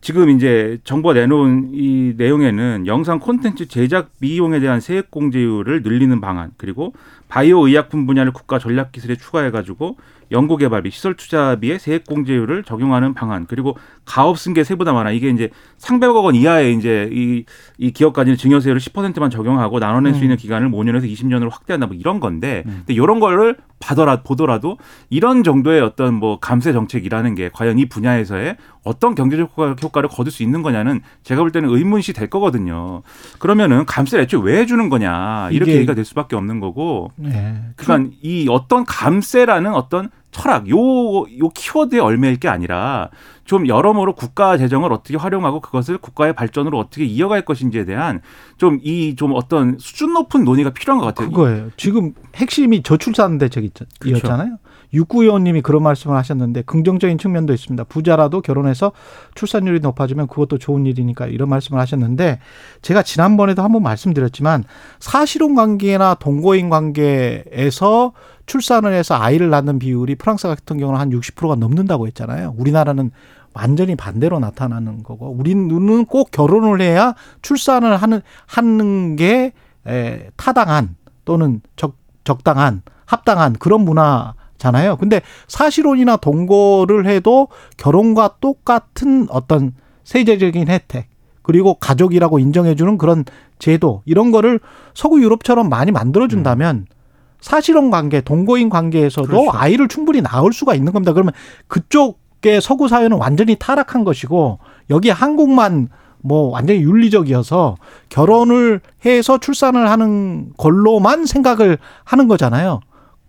지금 0.01 0.29
이제 0.29 0.79
정부가 0.83 1.13
내놓은 1.13 1.71
이 1.73 2.13
내용에는 2.17 2.87
영상 2.87 3.19
콘텐츠 3.19 3.67
제작 3.67 4.11
비용에 4.19 4.59
대한 4.59 4.79
세액 4.79 5.11
공제율을 5.11 5.81
늘리는 5.81 6.21
방안 6.21 6.51
그리고 6.57 6.93
바이오 7.27 7.67
의약품 7.67 8.05
분야를 8.05 8.31
국가 8.31 8.59
전략 8.59 8.91
기술에 8.91 9.15
추가해 9.15 9.51
가지고 9.51 9.97
연구 10.31 10.57
개발비, 10.57 10.91
시설 10.91 11.15
투자비의 11.15 11.79
세액 11.79 12.05
공제율을 12.05 12.63
적용하는 12.63 13.13
방안, 13.13 13.45
그리고 13.47 13.77
가업 14.05 14.37
승계 14.37 14.63
세부담 14.63 14.95
하나 14.95 15.11
이게 15.11 15.29
이제 15.29 15.49
상백억 15.77 16.25
원 16.25 16.35
이하의 16.35 16.75
이제 16.75 17.09
이, 17.11 17.45
이 17.77 17.91
기업까지는 17.91 18.37
증여세율을 18.37 18.79
10%만 18.79 19.29
적용하고 19.29 19.79
나눠낼 19.79 20.13
수 20.13 20.21
있는 20.21 20.35
음. 20.35 20.37
기간을 20.37 20.69
5년에서 20.69 21.11
20년으로 21.11 21.49
확대한다 21.51 21.87
뭐 21.87 21.95
이런 21.95 22.19
건데, 22.19 22.63
음. 22.67 22.83
근데 22.85 22.93
이런 22.93 23.19
거를 23.19 23.55
받더라 23.79 24.23
보더라도 24.23 24.77
이런 25.09 25.43
정도의 25.43 25.81
어떤 25.81 26.13
뭐 26.13 26.39
감세 26.39 26.73
정책이라는 26.73 27.33
게 27.35 27.49
과연 27.51 27.79
이 27.79 27.87
분야에서의 27.87 28.57
어떤 28.89 29.13
경제적 29.13 29.51
효과 29.83 30.01
를 30.01 30.09
거둘 30.09 30.31
수 30.31 30.41
있는 30.41 30.63
거냐는 30.63 31.01
제가 31.23 31.41
볼 31.41 31.51
때는 31.51 31.69
의문시 31.69 32.11
될 32.11 32.27
거거든요. 32.27 33.03
그러면은 33.37 33.85
감세를 33.85 34.23
애초에 34.23 34.41
왜 34.43 34.59
해주는 34.59 34.89
거냐 34.89 35.49
이렇게 35.51 35.75
얘기가 35.75 35.93
될 35.93 36.05
수밖에 36.05 36.35
없는 36.35 36.59
거고. 36.59 37.11
네. 37.15 37.61
그러니까 37.75 38.11
이 38.23 38.47
어떤 38.49 38.85
감세라는 38.85 39.75
어떤 39.75 40.09
철학 40.31 40.69
요요 40.69 41.49
키워드에 41.53 41.99
얽매일 41.99 42.39
게 42.39 42.47
아니라 42.47 43.09
좀 43.45 43.67
여러모로 43.67 44.13
국가 44.13 44.57
재정을 44.57 44.91
어떻게 44.93 45.17
활용하고 45.17 45.59
그것을 45.59 45.97
국가의 45.97 46.33
발전으로 46.33 46.77
어떻게 46.77 47.05
이어갈 47.05 47.43
것인지에 47.43 47.85
대한 47.85 48.21
좀 48.57 48.79
이좀 48.81 49.29
좀 49.29 49.33
어떤 49.35 49.77
수준 49.79 50.13
높은 50.13 50.43
논의가 50.43 50.71
필요한 50.71 50.99
것 50.99 51.07
같아요. 51.07 51.29
그거예요. 51.29 51.69
지금 51.77 52.13
핵심이 52.35 52.81
저출산 52.83 53.37
대책이었잖아요. 53.37 53.89
그렇죠. 53.99 54.57
육구 54.93 55.23
의원님이 55.23 55.61
그런 55.61 55.83
말씀을 55.83 56.15
하셨는데 56.15 56.63
긍정적인 56.63 57.17
측면도 57.17 57.53
있습니다. 57.53 57.83
부자라도 57.85 58.41
결혼해서 58.41 58.91
출산율이 59.35 59.79
높아지면 59.81 60.27
그것도 60.27 60.57
좋은 60.57 60.85
일이니까 60.85 61.27
이런 61.27 61.49
말씀을 61.49 61.79
하셨는데 61.79 62.39
제가 62.81 63.03
지난번에도 63.03 63.61
한번 63.61 63.83
말씀드렸지만 63.83 64.63
사실혼 64.99 65.55
관계나 65.55 66.15
동거인 66.15 66.69
관계에서 66.69 68.13
출산을 68.45 68.93
해서 68.93 69.15
아이를 69.15 69.49
낳는 69.49 69.77
비율이 69.77 70.15
프랑스 70.15 70.47
같은 70.47 70.77
경우는 70.79 70.99
한 70.99 71.11
60%가 71.11 71.55
넘는다고 71.55 72.07
했잖아요. 72.07 72.55
우리나라는 72.57 73.11
완전히 73.53 73.95
반대로 73.95 74.39
나타나는 74.39 75.03
거고 75.03 75.29
우리는 75.31 76.05
꼭 76.05 76.31
결혼을 76.31 76.81
해야 76.81 77.13
출산을 77.41 77.97
하는 77.97 78.21
하는 78.45 79.15
게 79.15 79.53
에, 79.87 80.29
타당한 80.35 80.95
또는 81.25 81.61
적 81.75 81.95
적당한 82.23 82.81
합당한 83.05 83.53
그런 83.53 83.81
문화 83.81 84.33
잖아요. 84.59 84.97
근데 84.97 85.21
사실혼이나 85.47 86.17
동거를 86.17 87.07
해도 87.07 87.47
결혼과 87.77 88.35
똑같은 88.39 89.27
어떤 89.29 89.73
세제적인 90.03 90.67
혜택 90.67 91.07
그리고 91.41 91.73
가족이라고 91.75 92.37
인정해주는 92.37 92.97
그런 92.99 93.25
제도 93.57 94.03
이런 94.05 94.31
거를 94.31 94.59
서구 94.93 95.21
유럽처럼 95.21 95.69
많이 95.69 95.91
만들어준다면 95.91 96.75
음. 96.75 96.85
사실혼 97.41 97.89
관계, 97.89 98.21
동거인 98.21 98.69
관계에서도 98.69 99.27
그렇죠. 99.27 99.51
아이를 99.51 99.87
충분히 99.87 100.21
낳을 100.21 100.53
수가 100.53 100.75
있는 100.75 100.93
겁니다. 100.93 101.13
그러면 101.13 101.33
그쪽의 101.67 102.61
서구 102.61 102.87
사회는 102.87 103.17
완전히 103.17 103.55
타락한 103.55 104.03
것이고 104.03 104.59
여기 104.89 105.09
한국만 105.09 105.89
뭐 106.21 106.49
완전히 106.49 106.81
윤리적이어서 106.81 107.77
결혼을 108.09 108.81
해서 109.05 109.37
출산을 109.37 109.89
하는 109.89 110.51
걸로만 110.57 111.25
생각을 111.25 111.77
하는 112.03 112.27
거잖아요. 112.27 112.81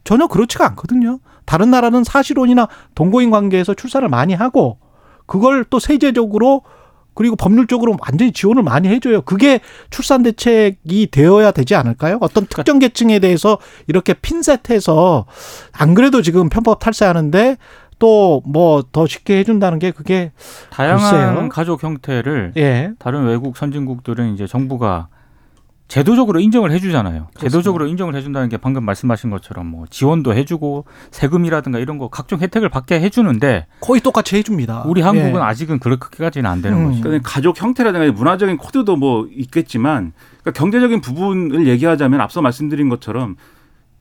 전혀 0.04 0.26
그렇지가 0.26 0.66
않거든요. 0.68 1.20
다른 1.44 1.70
나라는 1.70 2.04
사실혼이나 2.04 2.68
동거인 2.94 3.30
관계에서 3.30 3.74
출산을 3.74 4.08
많이 4.08 4.34
하고 4.34 4.78
그걸 5.26 5.64
또 5.64 5.78
세제적으로 5.78 6.62
그리고 7.14 7.36
법률적으로 7.36 7.96
완전히 8.00 8.32
지원을 8.32 8.62
많이 8.62 8.88
해줘요. 8.88 9.22
그게 9.22 9.60
출산 9.90 10.22
대책이 10.22 11.08
되어야 11.10 11.50
되지 11.50 11.74
않을까요? 11.74 12.16
어떤 12.20 12.46
그러니까 12.46 12.56
특정 12.56 12.78
계층에 12.78 13.18
대해서 13.18 13.58
이렇게 13.88 14.14
핀셋해서 14.14 15.26
안 15.72 15.94
그래도 15.94 16.22
지금 16.22 16.48
편법 16.48 16.78
탈세하는데 16.78 17.56
또 17.98 18.40
뭐 18.46 18.82
더 18.92 19.06
쉽게 19.06 19.38
해준다는 19.38 19.78
게 19.78 19.90
그게 19.90 20.32
다양한 20.70 21.10
글쎄요. 21.10 21.48
가족 21.50 21.82
형태를 21.82 22.52
예. 22.56 22.92
다른 22.98 23.26
외국 23.26 23.56
선진국들은 23.58 24.32
이제 24.34 24.46
정부가 24.46 25.08
제도적으로 25.90 26.38
인정을 26.38 26.70
해주잖아요. 26.70 27.26
그렇습니다. 27.30 27.40
제도적으로 27.40 27.88
인정을 27.88 28.14
해준다는 28.14 28.48
게 28.48 28.56
방금 28.56 28.84
말씀하신 28.84 29.28
것처럼 29.28 29.66
뭐 29.66 29.86
지원도 29.90 30.34
해주고 30.34 30.84
세금이라든가 31.10 31.80
이런 31.80 31.98
거 31.98 32.08
각종 32.08 32.38
혜택을 32.38 32.68
받게 32.68 33.00
해주는데 33.00 33.66
거의 33.80 34.00
똑같이 34.00 34.36
해줍니다. 34.36 34.84
우리 34.86 35.02
한국은 35.02 35.34
예. 35.34 35.44
아직은 35.44 35.80
그렇게까지는 35.80 36.48
안 36.48 36.62
되는 36.62 36.78
음. 36.78 36.88
거죠. 36.90 37.02
그러니까 37.02 37.28
가족 37.28 37.60
형태라든가 37.60 38.12
문화적인 38.12 38.56
코드도 38.56 38.94
뭐 38.96 39.26
있겠지만 39.32 40.12
그러니까 40.40 40.52
경제적인 40.52 41.00
부분을 41.00 41.66
얘기하자면 41.66 42.20
앞서 42.20 42.40
말씀드린 42.40 42.88
것처럼 42.88 43.34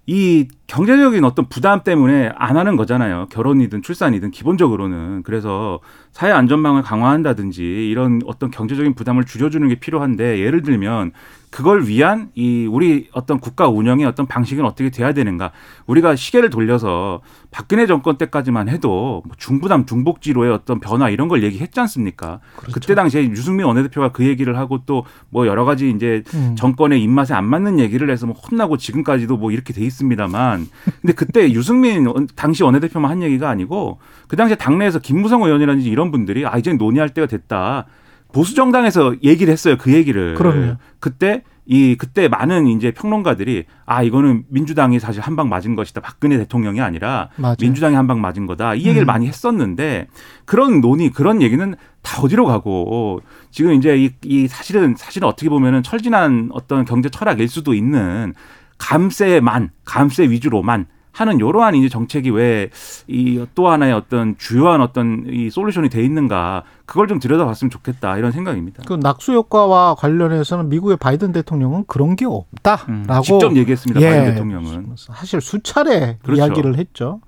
이 0.05 0.47
경제적인 0.65 1.23
어떤 1.23 1.49
부담 1.49 1.83
때문에 1.83 2.31
안 2.35 2.57
하는 2.57 2.75
거잖아요. 2.77 3.27
결혼이든 3.31 3.83
출산이든 3.83 4.31
기본적으로는. 4.31 5.21
그래서 5.21 5.79
사회 6.11 6.31
안전망을 6.31 6.81
강화한다든지 6.81 7.63
이런 7.63 8.19
어떤 8.25 8.49
경제적인 8.49 8.95
부담을 8.95 9.23
줄여주는 9.23 9.67
게 9.67 9.75
필요한데 9.75 10.39
예를 10.39 10.63
들면 10.63 11.11
그걸 11.49 11.85
위한 11.87 12.29
이 12.35 12.67
우리 12.69 13.09
어떤 13.11 13.39
국가 13.39 13.67
운영의 13.67 14.05
어떤 14.05 14.27
방식은 14.27 14.65
어떻게 14.65 14.89
돼야 14.89 15.13
되는가. 15.13 15.51
우리가 15.87 16.15
시계를 16.15 16.49
돌려서 16.49 17.21
박근혜 17.51 17.87
정권 17.87 18.17
때까지만 18.17 18.69
해도 18.69 19.23
뭐 19.25 19.35
중부담 19.37 19.85
중복지로의 19.85 20.51
어떤 20.51 20.79
변화 20.79 21.09
이런 21.09 21.27
걸 21.27 21.43
얘기했지 21.43 21.79
않습니까? 21.79 22.39
그렇죠. 22.55 22.73
그때 22.73 22.95
당시에 22.95 23.23
유승민 23.29 23.65
원내대표가 23.65 24.11
그 24.11 24.25
얘기를 24.25 24.57
하고 24.57 24.85
또 24.85 25.03
뭐 25.29 25.47
여러 25.47 25.65
가지 25.65 25.89
이제 25.89 26.23
음. 26.33 26.55
정권의 26.57 27.01
입맛에 27.03 27.33
안 27.33 27.45
맞는 27.45 27.79
얘기를 27.79 28.09
해서 28.09 28.25
뭐 28.25 28.35
혼나고 28.35 28.77
지금까지도 28.77 29.37
뭐 29.37 29.51
이렇게 29.51 29.73
돼 29.73 29.83
있습니다만 29.83 30.67
근데 31.01 31.13
그때 31.13 31.51
유승민 31.51 32.07
당시 32.35 32.63
원내대표만 32.63 33.09
한 33.11 33.21
얘기가 33.21 33.49
아니고 33.49 33.99
그 34.27 34.35
당시에 34.35 34.55
당내에서 34.55 34.99
김무성 34.99 35.43
의원이라든지 35.43 35.89
이런 35.89 36.11
분들이 36.11 36.45
아 36.45 36.57
이제 36.57 36.73
논의할 36.73 37.09
때가 37.09 37.27
됐다. 37.27 37.85
보수 38.31 38.55
정당에서 38.55 39.15
얘기를 39.23 39.51
했어요. 39.51 39.75
그 39.77 39.93
얘기를. 39.93 40.35
그럼요. 40.35 40.75
그때 40.99 41.43
이 41.65 41.95
그때 41.95 42.27
많은 42.27 42.65
이제 42.67 42.89
평론가들이 42.91 43.65
아 43.85 44.01
이거는 44.01 44.43
민주당이 44.49 44.99
사실 44.99 45.21
한 45.21 45.35
방 45.35 45.49
맞은 45.49 45.75
것이다. 45.75 46.01
박근혜 46.01 46.37
대통령이 46.37 46.81
아니라 46.81 47.29
맞아요. 47.35 47.55
민주당이 47.61 47.95
한 47.95 48.07
방 48.07 48.21
맞은 48.21 48.47
거다. 48.47 48.73
이 48.73 48.79
얘기를 48.85 49.03
음. 49.03 49.07
많이 49.07 49.27
했었는데 49.27 50.07
그런 50.45 50.81
논의 50.81 51.11
그런 51.11 51.41
얘기는 51.43 51.75
다 52.01 52.21
어디로 52.21 52.45
가고 52.45 53.21
지금 53.51 53.73
이제 53.73 53.97
이, 53.97 54.09
이 54.23 54.47
사실은 54.47 54.95
사실은 54.97 55.27
어떻게 55.27 55.47
보면은 55.49 55.83
철진한 55.83 56.49
어떤 56.53 56.85
경제 56.85 57.09
철학일 57.09 57.47
수도 57.47 57.73
있는 57.75 58.33
감세만 58.79 59.69
감세 59.85 60.23
위주로만 60.23 60.87
하는 61.19 61.37
이러한 61.37 61.75
이제 61.75 61.89
정책이 61.89 62.29
왜 62.31 62.69
이 63.07 63.39
또 63.55 63.67
하나의 63.69 63.93
어떤 63.93 64.37
주요한 64.37 64.81
어떤 64.81 65.25
이 65.27 65.49
솔루션이 65.49 65.89
돼 65.89 66.03
있는가 66.03 66.63
그걸 66.85 67.07
좀 67.07 67.19
들여다봤으면 67.19 67.69
좋겠다 67.69 68.17
이런 68.17 68.31
생각입니다. 68.31 68.83
그 68.85 68.93
낙수 68.93 69.33
효과와 69.33 69.95
관련해서는 69.95 70.69
미국의 70.69 70.97
바이든 70.97 71.31
대통령은 71.31 71.85
그런 71.87 72.15
게 72.15 72.25
없다라고 72.25 72.91
음, 72.91 73.21
직접 73.23 73.55
얘기했습니다. 73.55 74.01
예, 74.01 74.09
바이든 74.09 74.31
대통령은 74.33 74.93
사실 74.97 75.41
수차례 75.41 76.17
그렇죠. 76.23 76.41
이야기를 76.41 76.77
했죠. 76.77 77.21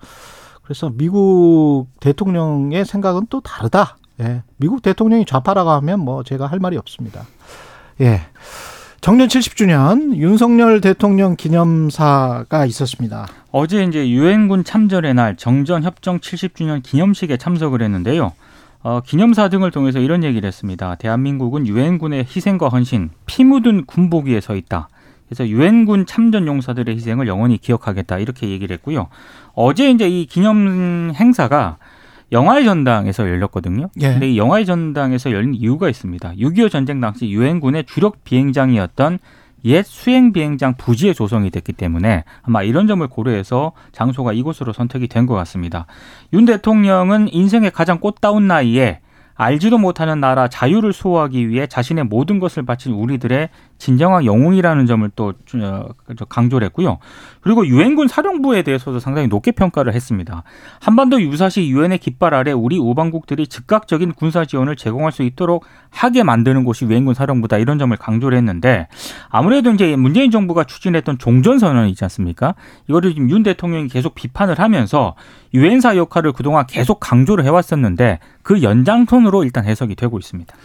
그래서 0.64 0.92
미국 0.94 1.88
대통령의 2.00 2.86
생각은 2.86 3.28
또 3.30 3.42
다르다. 3.42 3.98
예. 4.22 4.44
미국 4.58 4.82
대통령이 4.82 5.26
좌파라고 5.26 5.70
하면 5.72 6.00
뭐 6.00 6.24
제가 6.24 6.46
할 6.48 6.60
말이 6.60 6.78
없습니다. 6.78 7.24
예. 8.02 8.22
정년 9.02 9.28
70주년 9.28 10.16
윤석열 10.16 10.80
대통령 10.80 11.36
기념사가 11.36 12.66
있었습니다. 12.68 13.28
어제 13.52 13.84
이제 13.84 14.10
유엔군 14.10 14.64
참전의 14.64 15.14
날 15.14 15.36
정전 15.36 15.84
협정 15.84 16.20
70주년 16.20 16.82
기념식에 16.82 17.38
참석을 17.38 17.82
했는데요. 17.82 18.32
어, 18.84 19.02
기념사 19.06 19.50
등을 19.50 19.72
통해서 19.72 20.00
이런 20.00 20.24
얘기를 20.24 20.48
했습니다. 20.48 20.96
대한민국은 20.96 21.68
유엔군의 21.68 22.26
희생과 22.26 22.70
헌신, 22.70 23.10
피 23.26 23.44
묻은 23.44 23.86
군복 23.86 24.26
위에 24.26 24.42
서 24.42 24.56
있다. 24.56 24.90
그래서 25.28 25.48
유엔군 25.48 26.08
참전 26.08 26.48
용사들의 26.48 26.96
희생을 26.96 27.28
영원히 27.28 27.58
기억하겠다 27.58 28.20
이렇게 28.20 28.50
얘기를 28.50 28.74
했고요. 28.76 29.08
어제 29.54 29.90
이제 29.92 30.10
이 30.10 30.26
기념 30.26 31.14
행사가 31.16 31.78
영화의 32.32 32.66
전당에서 32.66 33.30
열렸거든요. 33.30 33.90
예. 34.02 34.12
근데 34.12 34.32
이 34.32 34.38
영화의 34.38 34.66
전당에서 34.66 35.32
열린 35.32 35.54
이유가 35.54 35.90
있습니다. 35.90 36.34
6.25 36.34 36.72
전쟁 36.72 37.02
당시 37.02 37.30
유엔군의 37.30 37.86
주력 37.86 38.24
비행장이었던 38.24 39.20
옛 39.66 39.84
수행 39.86 40.32
비행장 40.34 40.76
부지에 40.76 41.14
조성이 41.14 41.50
됐기 41.52 41.74
때문에 41.74 42.24
아마 42.44 42.64
이런 42.64 42.88
점을 42.88 43.06
고려해서 43.08 43.74
장소가 43.92 44.34
이곳으로 44.34 44.74
선택이 44.74 45.08
된 45.08 45.22
것 45.26 45.36
같습니다. 45.36 45.86
윤 46.34 46.46
대통령은 46.46 47.32
인생의 47.32 47.72
가장 47.72 48.00
꽃다운 48.00 48.48
나이에 48.48 49.02
알지도 49.36 49.78
못하는 49.80 50.20
나라 50.20 50.48
자유를 50.48 50.94
수호하기 50.94 51.50
위해 51.50 51.66
자신의 51.66 52.04
모든 52.06 52.40
것을 52.40 52.64
바친 52.64 52.94
우리들의 52.94 53.50
진정한 53.78 54.26
영웅이라는 54.26 54.86
점을 54.86 55.10
또 55.16 55.34
어, 55.56 55.86
강조를 56.30 56.66
했고요. 56.68 57.00
그리고 57.42 57.66
유엔군 57.66 58.08
사령부에 58.08 58.62
대해서도 58.62 59.00
상당히 59.00 59.28
높게 59.28 59.52
평가를 59.52 59.94
했습니다. 59.94 60.44
한반도 60.80 61.22
유사시 61.22 61.68
유엔의 61.70 61.98
깃발 61.98 62.34
아래 62.34 62.52
우리 62.52 62.78
우방국들이 62.78 63.48
즉각적인 63.48 64.14
군사 64.14 64.46
지원을 64.46 64.76
제공할 64.76 65.12
수 65.12 65.24
있도록 65.24 65.66
하게 65.90 66.24
만드는 66.24 66.64
곳이 66.64 66.86
유엔군 66.86 67.14
사령부다 67.14 67.58
이런 67.58 67.80
점을 67.80 67.96
강조를 67.96 68.38
했는데 68.38 68.88
아무래도 69.30 69.72
이제 69.72 69.96
문재인 69.96 70.32
정부가 70.32 70.64
추진했던 70.64 71.18
종전 71.18 71.60
선언 71.60 71.90
있지 71.90 72.04
않습니까? 72.06 72.56
이거를 72.88 73.14
지금 73.14 73.30
윤 73.30 73.44
대통령이 73.44 73.88
계속 73.88 74.16
비판을 74.16 74.60
하면서 74.60 75.16
유엔사 75.54 75.98
역할을 75.98 76.32
그동안 76.32 76.66
계속 76.68 77.00
강조를 77.00 77.44
해왔었는데 77.44 78.20
그 78.44 78.62
연장선으로 78.62 79.44
일단 79.44 79.66
해석이 79.66 79.96
되고 79.96 80.18
있습니다. 80.18 80.56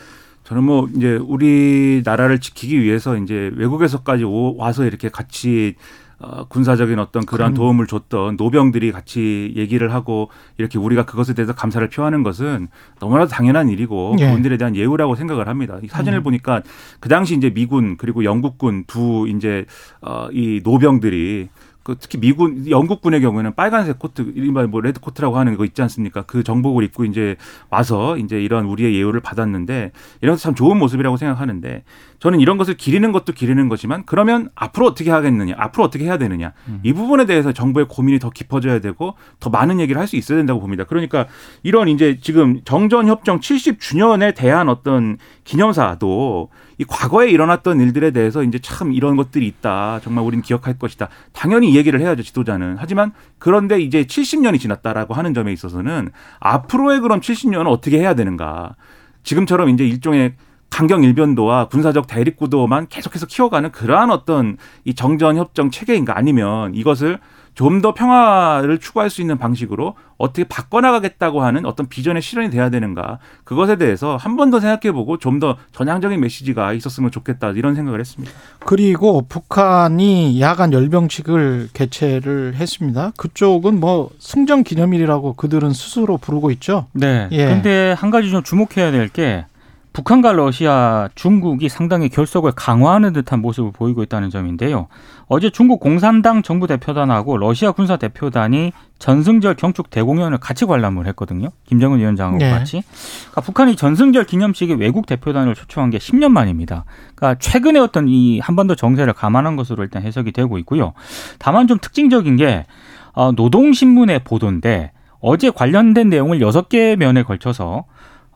저는 0.44 0.62
뭐 0.62 0.88
이제 0.94 1.16
우리 1.16 2.02
나라를 2.04 2.38
지키기 2.38 2.80
위해서 2.80 3.16
이제 3.16 3.50
외국에서까지 3.56 4.22
오, 4.22 4.56
와서 4.56 4.84
이렇게 4.84 5.08
같이 5.08 5.74
어, 6.18 6.44
군사적인 6.48 6.98
어떤 6.98 7.26
그러한 7.26 7.52
그럼. 7.52 7.66
도움을 7.66 7.86
줬던 7.86 8.36
노병들이 8.36 8.90
같이 8.90 9.52
얘기를 9.54 9.92
하고 9.92 10.30
이렇게 10.56 10.78
우리가 10.78 11.04
그것에 11.04 11.34
대해서 11.34 11.52
감사를 11.52 11.86
표하는 11.90 12.22
것은 12.22 12.68
너무나도 13.00 13.28
당연한 13.28 13.68
일이고 13.68 14.16
예. 14.20 14.26
그분들에 14.26 14.56
대한 14.56 14.74
예우라고 14.74 15.14
생각을 15.14 15.46
합니다. 15.48 15.78
이 15.82 15.88
사진을 15.88 16.20
음. 16.20 16.22
보니까 16.22 16.62
그 17.00 17.10
당시 17.10 17.36
이제 17.36 17.50
미군 17.50 17.98
그리고 17.98 18.24
영국군 18.24 18.84
두 18.86 19.28
이제 19.28 19.66
어, 20.00 20.28
이 20.32 20.62
노병들이 20.64 21.48
그 21.86 21.94
특히 22.00 22.18
미군 22.18 22.68
영국군의 22.68 23.20
경우에는 23.20 23.54
빨간색 23.54 24.00
코트 24.00 24.32
일반 24.34 24.68
뭐 24.72 24.80
red 24.80 24.98
coat라고 24.98 25.38
하는 25.38 25.56
거 25.56 25.64
있지 25.64 25.82
않습니까? 25.82 26.22
그 26.22 26.42
정복을 26.42 26.82
입고 26.82 27.04
이제 27.04 27.36
와서 27.70 28.16
이제 28.18 28.42
이런 28.42 28.64
우리의 28.64 28.96
예우를 28.96 29.20
받았는데 29.20 29.92
이런 30.20 30.34
것도 30.34 30.40
참 30.40 30.56
좋은 30.56 30.78
모습이라고 30.78 31.16
생각하는데 31.16 31.84
저는 32.18 32.40
이런 32.40 32.56
것을 32.56 32.76
기리는 32.76 33.12
것도 33.12 33.34
기리는 33.34 33.68
거지만 33.68 34.02
그러면 34.04 34.48
앞으로 34.56 34.86
어떻게 34.86 35.12
하겠느냐, 35.12 35.54
앞으로 35.56 35.84
어떻게 35.84 36.06
해야 36.06 36.18
되느냐 36.18 36.54
음. 36.66 36.80
이 36.82 36.92
부분에 36.92 37.24
대해서 37.24 37.52
정부의 37.52 37.86
고민이 37.88 38.18
더 38.18 38.30
깊어져야 38.30 38.80
되고 38.80 39.14
더 39.38 39.48
많은 39.50 39.78
얘기를 39.78 40.00
할 40.00 40.08
수 40.08 40.16
있어야 40.16 40.38
된다고 40.38 40.58
봅니다. 40.58 40.82
그러니까 40.84 41.26
이런 41.62 41.86
이제 41.86 42.18
지금 42.20 42.62
정전 42.64 43.06
협정 43.06 43.38
70주년에 43.38 44.34
대한 44.34 44.68
어떤 44.68 45.18
기념사도 45.44 46.48
이 46.78 46.84
과거에 46.84 47.30
일어났던 47.30 47.80
일들에 47.80 48.10
대해서 48.10 48.42
이제 48.42 48.58
참 48.58 48.92
이런 48.92 49.16
것들이 49.16 49.46
있다. 49.46 50.00
정말 50.02 50.24
우리는 50.24 50.42
기억할 50.42 50.78
것이다. 50.78 51.08
당연히 51.32 51.70
이 51.70 51.76
얘기를 51.76 52.00
해야죠, 52.00 52.22
지도자는. 52.22 52.76
하지만 52.78 53.12
그런데 53.38 53.80
이제 53.80 54.04
70년이 54.04 54.60
지났다라고 54.60 55.14
하는 55.14 55.34
점에 55.34 55.52
있어서는 55.52 56.10
앞으로의 56.40 57.00
그럼 57.00 57.20
70년은 57.20 57.66
어떻게 57.68 57.98
해야 57.98 58.14
되는가. 58.14 58.76
지금처럼 59.22 59.70
이제 59.70 59.86
일종의 59.86 60.34
강경 60.70 61.04
일변도와 61.04 61.68
군사적 61.68 62.06
대립 62.06 62.36
구도만 62.36 62.88
계속해서 62.88 63.26
키워가는 63.26 63.70
그러한 63.72 64.10
어떤 64.10 64.56
이 64.84 64.94
정전 64.94 65.36
협정 65.36 65.70
체계인가 65.70 66.18
아니면 66.18 66.74
이것을 66.74 67.18
좀 67.56 67.80
더 67.80 67.92
평화를 67.94 68.78
추구할 68.78 69.10
수 69.10 69.20
있는 69.22 69.38
방식으로 69.38 69.94
어떻게 70.18 70.44
바꿔나가겠다고 70.44 71.42
하는 71.42 71.64
어떤 71.66 71.88
비전의 71.88 72.20
실현이 72.22 72.50
돼야 72.50 72.68
되는가 72.70 73.18
그것에 73.44 73.76
대해서 73.76 74.16
한 74.16 74.36
번 74.36 74.50
더 74.50 74.60
생각해보고 74.60 75.16
좀 75.18 75.40
더 75.40 75.56
전향적인 75.72 76.20
메시지가 76.20 76.74
있었으면 76.74 77.10
좋겠다 77.10 77.50
이런 77.50 77.74
생각을 77.74 77.98
했습니다. 78.00 78.32
그리고 78.60 79.26
북한이 79.26 80.40
야간 80.40 80.72
열병식을 80.72 81.70
개최를 81.72 82.54
했습니다. 82.56 83.12
그쪽은 83.16 83.80
뭐 83.80 84.10
승전 84.18 84.62
기념일이라고 84.62 85.32
그들은 85.34 85.72
스스로 85.72 86.18
부르고 86.18 86.50
있죠. 86.52 86.86
네. 86.92 87.28
예. 87.32 87.46
근데 87.46 87.92
한 87.98 88.10
가지 88.10 88.30
좀 88.30 88.42
주목해야 88.42 88.90
될 88.92 89.08
게 89.08 89.46
북한과 89.94 90.32
러시아, 90.32 91.08
중국이 91.14 91.70
상당히 91.70 92.10
결속을 92.10 92.52
강화하는 92.52 93.14
듯한 93.14 93.40
모습을 93.40 93.70
보이고 93.72 94.02
있다는 94.02 94.28
점인데요. 94.28 94.88
어제 95.28 95.50
중국 95.50 95.80
공산당 95.80 96.42
정부 96.42 96.68
대표단하고 96.68 97.36
러시아 97.36 97.72
군사 97.72 97.96
대표단이 97.96 98.72
전승절 99.00 99.54
경축 99.54 99.90
대공연을 99.90 100.38
같이 100.38 100.64
관람을 100.66 101.06
했거든요. 101.08 101.50
김정은 101.64 101.98
위원장하고 101.98 102.38
네. 102.38 102.50
같이. 102.50 102.82
그러니까 103.22 103.40
북한이 103.40 103.76
전승절 103.76 104.24
기념식에 104.24 104.74
외국 104.74 105.06
대표단을 105.06 105.54
초청한 105.54 105.90
게 105.90 105.98
10년 105.98 106.30
만입니다. 106.30 106.84
그러니까 107.16 107.38
최근에 107.40 107.80
어떤 107.80 108.08
이 108.08 108.38
한반도 108.38 108.76
정세를 108.76 109.14
감안한 109.14 109.56
것으로 109.56 109.82
일단 109.82 110.02
해석이 110.02 110.30
되고 110.30 110.58
있고요. 110.58 110.92
다만 111.38 111.66
좀 111.66 111.78
특징적인 111.80 112.36
게 112.36 112.64
어, 113.12 113.32
노동신문의 113.32 114.20
보도인데 114.22 114.92
어제 115.18 115.50
관련된 115.50 116.08
내용을 116.08 116.40
여섯 116.40 116.68
개 116.68 116.94
면에 116.94 117.24
걸쳐서 117.24 117.84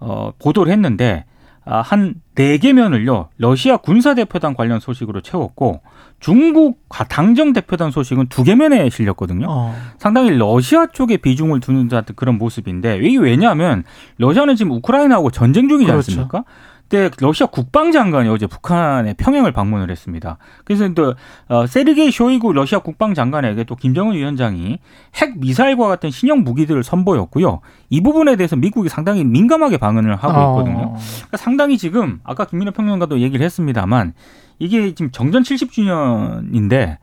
어, 0.01 0.33
보도를 0.41 0.73
했는데 0.73 1.25
아, 1.65 1.83
한네개 1.83 2.73
면을요 2.73 3.29
러시아 3.37 3.77
군사 3.77 4.15
대표단 4.15 4.55
관련 4.55 4.81
소식으로 4.81 5.21
채웠고 5.21 5.83
중국 6.21 6.81
당정 7.09 7.53
대표단 7.53 7.91
소식은 7.91 8.27
두 8.29 8.45
개 8.45 8.55
면에 8.55 8.89
실렸거든요. 8.91 9.47
어. 9.49 9.75
상당히 9.99 10.31
러시아 10.31 10.87
쪽에 10.87 11.17
비중을 11.17 11.61
두는 11.61 11.89
듯한 11.89 12.05
그런 12.17 12.37
모습인데 12.39 12.99
이게 13.03 13.19
왜냐하면 13.19 13.85
러시아는 14.19 14.57
지금 14.57 14.73
우크라이나하고 14.73 15.31
전쟁 15.31 15.69
중이지 15.69 15.91
그렇죠. 15.91 16.11
않습니까? 16.13 16.45
때 16.91 17.09
러시아 17.21 17.47
국방장관이 17.47 18.29
어제 18.29 18.49
북한의 18.49 19.15
평양을 19.15 19.53
방문을 19.53 19.91
했습니다. 19.93 20.39
그래서 20.65 20.93
또 20.95 21.15
어, 21.49 21.65
세르게이 21.67 22.11
쇼이구 22.11 22.53
러시아 22.53 22.81
국방장관에게 22.81 23.63
또 23.63 23.77
김정은 23.77 24.17
위원장이 24.17 24.81
핵 25.15 25.39
미사일과 25.39 25.87
같은 25.87 26.11
신형 26.11 26.43
무기들을 26.43 26.83
선보였고요. 26.83 27.61
이 27.91 28.01
부분에 28.03 28.35
대해서 28.35 28.57
미국이 28.57 28.89
상당히 28.89 29.23
민감하게 29.23 29.77
반응을 29.79 30.17
하고 30.17 30.37
어. 30.37 30.59
있거든요. 30.59 30.95
그러니까 30.97 31.37
상당히 31.37 31.79
지금 31.79 32.19
아까 32.25 32.45
김민호 32.45 32.73
평론가도 32.73 33.21
얘기를 33.21 33.47
했습니다만 33.47 34.13
이게 34.61 34.95
지금 34.95 35.11
정전 35.11 35.43
70주년인데 35.43 36.99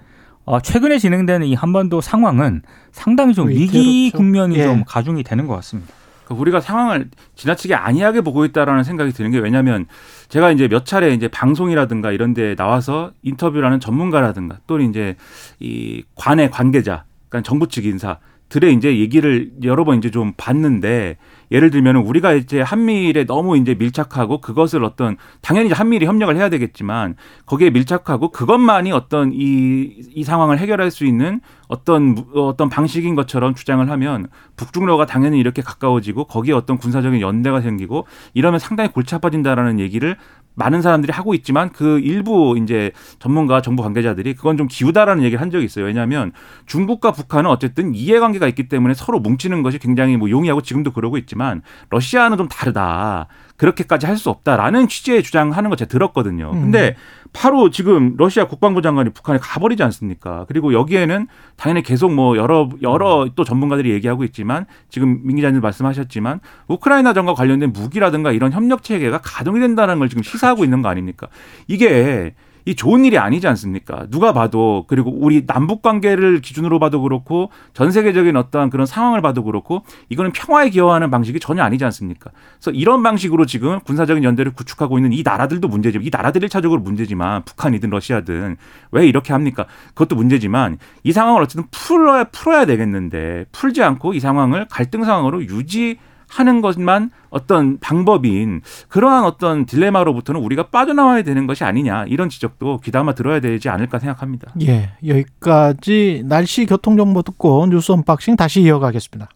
어, 0.46 0.62
최근에 0.62 0.98
진행되는 0.98 1.46
이 1.46 1.56
한반도 1.56 2.00
상황은 2.00 2.62
상당히 2.92 3.34
좀 3.34 3.50
위기 3.50 4.12
국면이 4.12 4.58
예. 4.58 4.64
좀 4.64 4.86
가중이 4.88 5.24
되는 5.24 5.46
것 5.46 5.56
같습니다. 5.56 5.94
그러니까 6.24 6.42
우리가 6.42 6.62
상황을 6.62 7.10
지나치게 7.36 7.74
안이하게 7.74 8.22
보고 8.22 8.46
있다라는 8.46 8.84
생각이 8.84 9.12
드는 9.12 9.32
게 9.32 9.40
왜냐하면 9.40 9.88
제가 10.30 10.52
이제 10.52 10.68
몇 10.68 10.86
차례 10.86 11.14
이제 11.14 11.28
방송이라든가 11.28 12.12
이런 12.12 12.34
데 12.34 12.56
나와서 12.56 13.12
인터뷰라는 13.24 13.80
전문가라든가 13.80 14.60
또는 14.68 14.90
이제 14.90 15.16
이 15.60 16.04
관의 16.16 16.52
관계자, 16.52 17.04
그러니까 17.28 17.48
정부 17.48 17.68
측 17.68 17.86
인사 17.86 18.20
들의 18.50 18.74
이제 18.74 18.98
얘기를 19.00 19.52
여러 19.64 19.84
번 19.84 19.98
이제 19.98 20.12
좀 20.12 20.34
봤는데 20.38 21.18
예를 21.52 21.70
들면은 21.70 22.02
우리가 22.02 22.34
이제 22.34 22.62
한미일에 22.62 23.26
너무 23.26 23.58
이제 23.58 23.74
밀착하고 23.76 24.42
그것을 24.42 24.84
어떤 24.84 25.18
당연히 25.42 25.72
한미일이 25.72 26.06
협력을 26.06 26.36
해야 26.36 26.50
되겠지만 26.50 27.16
거기에 27.46 27.70
밀착하고 27.70 28.32
그것만이 28.32 28.92
어떤 28.92 29.32
이, 29.34 30.02
이 30.14 30.24
상황을 30.24 30.60
해결할 30.60 30.92
수 30.92 31.06
있는 31.06 31.42
어떤 31.68 32.26
어떤 32.36 32.70
방식인 32.70 33.16
것처럼 33.16 33.56
주장을 33.56 33.90
하면 33.90 34.28
북중러가 34.56 35.06
당연히 35.06 35.40
이렇게 35.40 35.62
가까워지고 35.62 36.26
거기에 36.26 36.54
어떤 36.54 36.78
군사적인 36.78 37.22
연대가 37.22 37.62
생기고 37.62 38.08
이러면 38.34 38.60
상당히 38.60 38.92
골치 38.92 39.16
아파진다라는 39.16 39.80
얘기를 39.80 40.18
많은 40.58 40.82
사람들이 40.82 41.14
하고 41.14 41.36
있지만 41.36 41.72
그 41.72 42.00
일부 42.00 42.58
이제 42.62 42.92
전문가 43.20 43.62
정부 43.62 43.84
관계자들이 43.84 44.34
그건 44.34 44.58
좀 44.58 44.68
기우다라는 44.68 45.24
얘기를 45.24 45.40
한 45.40 45.52
적이 45.52 45.66
있어요. 45.66 45.86
왜냐하면 45.86 46.32
중국과 46.66 47.12
북한은 47.12 47.50
어쨌든 47.50 47.94
이해관계가 47.94 48.48
있기 48.48 48.68
때문에 48.68 48.96
서로 48.96 49.20
뭉치는 49.20 49.62
것이 49.62 49.78
굉장히 49.78 50.18
뭐 50.18 50.30
용이하고 50.32 50.62
지금도 50.62 50.92
그러고 50.92 51.18
있지만 51.20 51.62
러시아는 51.92 52.38
좀 52.38 52.48
다르다. 52.48 53.28
그렇게까지 53.58 54.06
할 54.06 54.18
수 54.18 54.30
없다라는 54.32 54.88
취지의 54.88 55.22
주장하는 55.22 55.70
거 55.70 55.76
제가 55.76 55.90
들었거든요. 55.90 56.52
음. 56.54 56.62
근데 56.64 56.96
바로 57.34 57.70
지금 57.70 58.16
러시아 58.18 58.46
국방부 58.48 58.82
장관이 58.82 59.12
북한에 59.12 59.38
가버리지 59.40 59.84
않습니까? 59.84 60.46
그리고 60.48 60.74
여기에는 60.74 61.28
당연히 61.56 61.84
계속 61.84 62.12
뭐 62.12 62.36
여러 62.38 62.70
여러 62.82 63.24
음. 63.26 63.30
또 63.36 63.44
전문가들이 63.44 63.92
얘기하고 63.92 64.24
있지만 64.24 64.66
지금 64.90 65.20
민 65.24 65.36
기자님 65.36 65.62
말씀하셨지만 65.62 66.40
우크라이나 66.68 67.14
전과 67.14 67.36
관련된 67.36 67.74
무기라든가 67.74 68.32
이런 68.32 68.52
협력 68.54 68.82
체계가 68.82 69.20
가동이 69.24 69.60
된다는 69.60 70.00
걸 70.00 70.10
지금 70.10 70.24
시사하고 70.24 70.64
있는 70.64 70.82
거 70.82 70.90
아닙니까? 70.90 71.28
이게 71.68 72.34
이 72.68 72.76
좋은 72.76 73.06
일이 73.06 73.18
아니지 73.18 73.48
않습니까? 73.48 74.08
누가 74.10 74.34
봐도 74.34 74.84
그리고 74.90 75.10
우리 75.10 75.46
남북 75.46 75.82
관계를 75.82 76.42
기준으로 76.42 76.80
봐도 76.80 77.02
그렇고 77.02 77.50
전 77.74 77.92
세계적인 77.92 78.36
어떠한 78.36 78.70
그런 78.72 78.86
상황을 78.86 79.22
봐도 79.22 79.42
그렇고 79.46 79.84
이거는 80.10 80.34
평화에 80.34 80.70
기여하는 80.70 81.10
방식이 81.10 81.40
전혀 81.40 81.64
아니지 81.64 81.86
않습니까? 81.86 82.30
그래서 82.58 82.72
이런 82.72 83.04
방식으로 83.04 83.46
지금 83.46 83.80
군사적인 83.80 84.22
연대를 84.22 84.52
구축하고 84.52 84.98
있는 84.98 85.14
이 85.14 85.24
나라들도 85.24 85.66
문제지만 85.70 86.06
이 86.06 86.10
나라들이 86.12 86.50
차적으로 86.50 86.82
문제지만 86.82 87.46
북한이든 87.46 87.90
러시아든 87.90 88.58
왜 88.92 89.08
이렇게 89.08 89.32
합니까? 89.32 89.66
그것도 89.94 90.18
문제지만 90.18 90.78
이 91.04 91.14
상황을 91.14 91.42
어쨌든 91.42 91.70
풀어야 91.72 92.26
풀어야 92.26 92.66
되겠는데 92.66 93.46
풀지 93.54 93.82
않고 93.82 94.14
이 94.14 94.20
상황을 94.20 94.68
갈등 94.70 95.06
상황으로 95.06 95.42
유지 95.46 96.00
하는 96.30 96.62
것만 96.62 97.12
어떤 97.30 97.78
방법인 97.80 98.62
그러한 98.90 99.24
어떤 99.24 99.66
딜레마로부터는 99.66 100.42
우리가 100.42 100.68
빠져나와야 100.68 101.24
되는 101.24 101.48
것이 101.48 101.64
아니냐 101.64 102.06
이런 102.08 102.30
지적도 102.30 102.80
귀담아 102.80 103.14
들어야 103.14 103.40
되지 103.40 103.70
않을까 103.70 104.00
생각합니다. 104.00 104.52
예, 104.62 104.92
여기까지 105.06 106.24
날씨 106.26 106.66
교통 106.66 106.98
정보 106.98 107.22
듣고 107.22 107.68
뉴스 107.68 107.92
언박싱 107.92 108.36
다시 108.36 108.62
이어가겠습니다. 108.62 109.30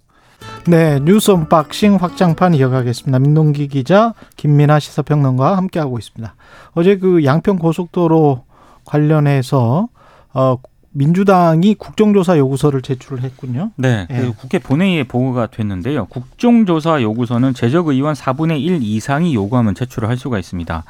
네, 0.68 1.00
뉴스 1.00 1.32
언박싱 1.32 1.96
확장판 1.96 2.54
이어가겠습니다. 2.54 3.20
민동기 3.20 3.68
기자, 3.68 4.14
김민아 4.38 4.80
시사평론가와 4.80 5.58
함께하고 5.58 5.98
있습니다. 5.98 6.36
어제 6.74 6.98
그 6.98 7.24
양평 7.24 7.58
고속도로 7.58 8.44
관련해서 8.86 9.88
어, 10.34 10.58
민주당이 10.94 11.76
국정조사 11.76 12.38
요구서를 12.38 12.82
제출을 12.82 13.24
했군요. 13.24 13.72
네, 13.78 14.08
예. 14.10 14.16
그 14.16 14.34
국회 14.34 14.60
본회의에 14.60 15.06
보고가 15.06 15.48
됐는데요. 15.48 16.06
국정조사 16.08 17.02
요구서는 17.02 17.54
재적 17.54 17.88
의원 17.88 18.14
4분의 18.14 18.62
1 18.62 18.80
이상이 18.82 19.34
요구하면 19.34 19.74
제출을 19.74 20.10
할 20.10 20.18
수가 20.18 20.38
있습니다. 20.38 20.84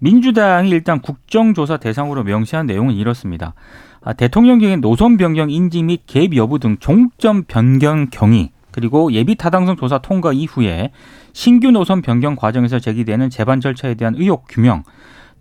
민주당이 0.00 0.70
일단 0.70 1.00
국정조사 1.00 1.76
대상으로 1.76 2.24
명시한 2.24 2.66
내용은 2.66 2.94
이렇습니다. 2.94 3.54
아, 4.02 4.12
대통령경의 4.12 4.78
노선 4.78 5.16
변경 5.16 5.50
인지 5.50 5.82
및 5.82 6.02
개입 6.06 6.36
여부 6.36 6.58
등 6.58 6.76
종점 6.78 7.44
변경 7.44 8.08
경위 8.10 8.50
그리고 8.70 9.12
예비 9.12 9.36
타당성 9.36 9.76
조사 9.76 9.98
통과 9.98 10.32
이후에 10.32 10.90
신규 11.32 11.70
노선 11.70 12.02
변경 12.02 12.34
과정에서 12.34 12.80
제기되는 12.80 13.30
재반 13.30 13.60
절차에 13.60 13.94
대한 13.94 14.14
의혹 14.16 14.46
규명, 14.48 14.82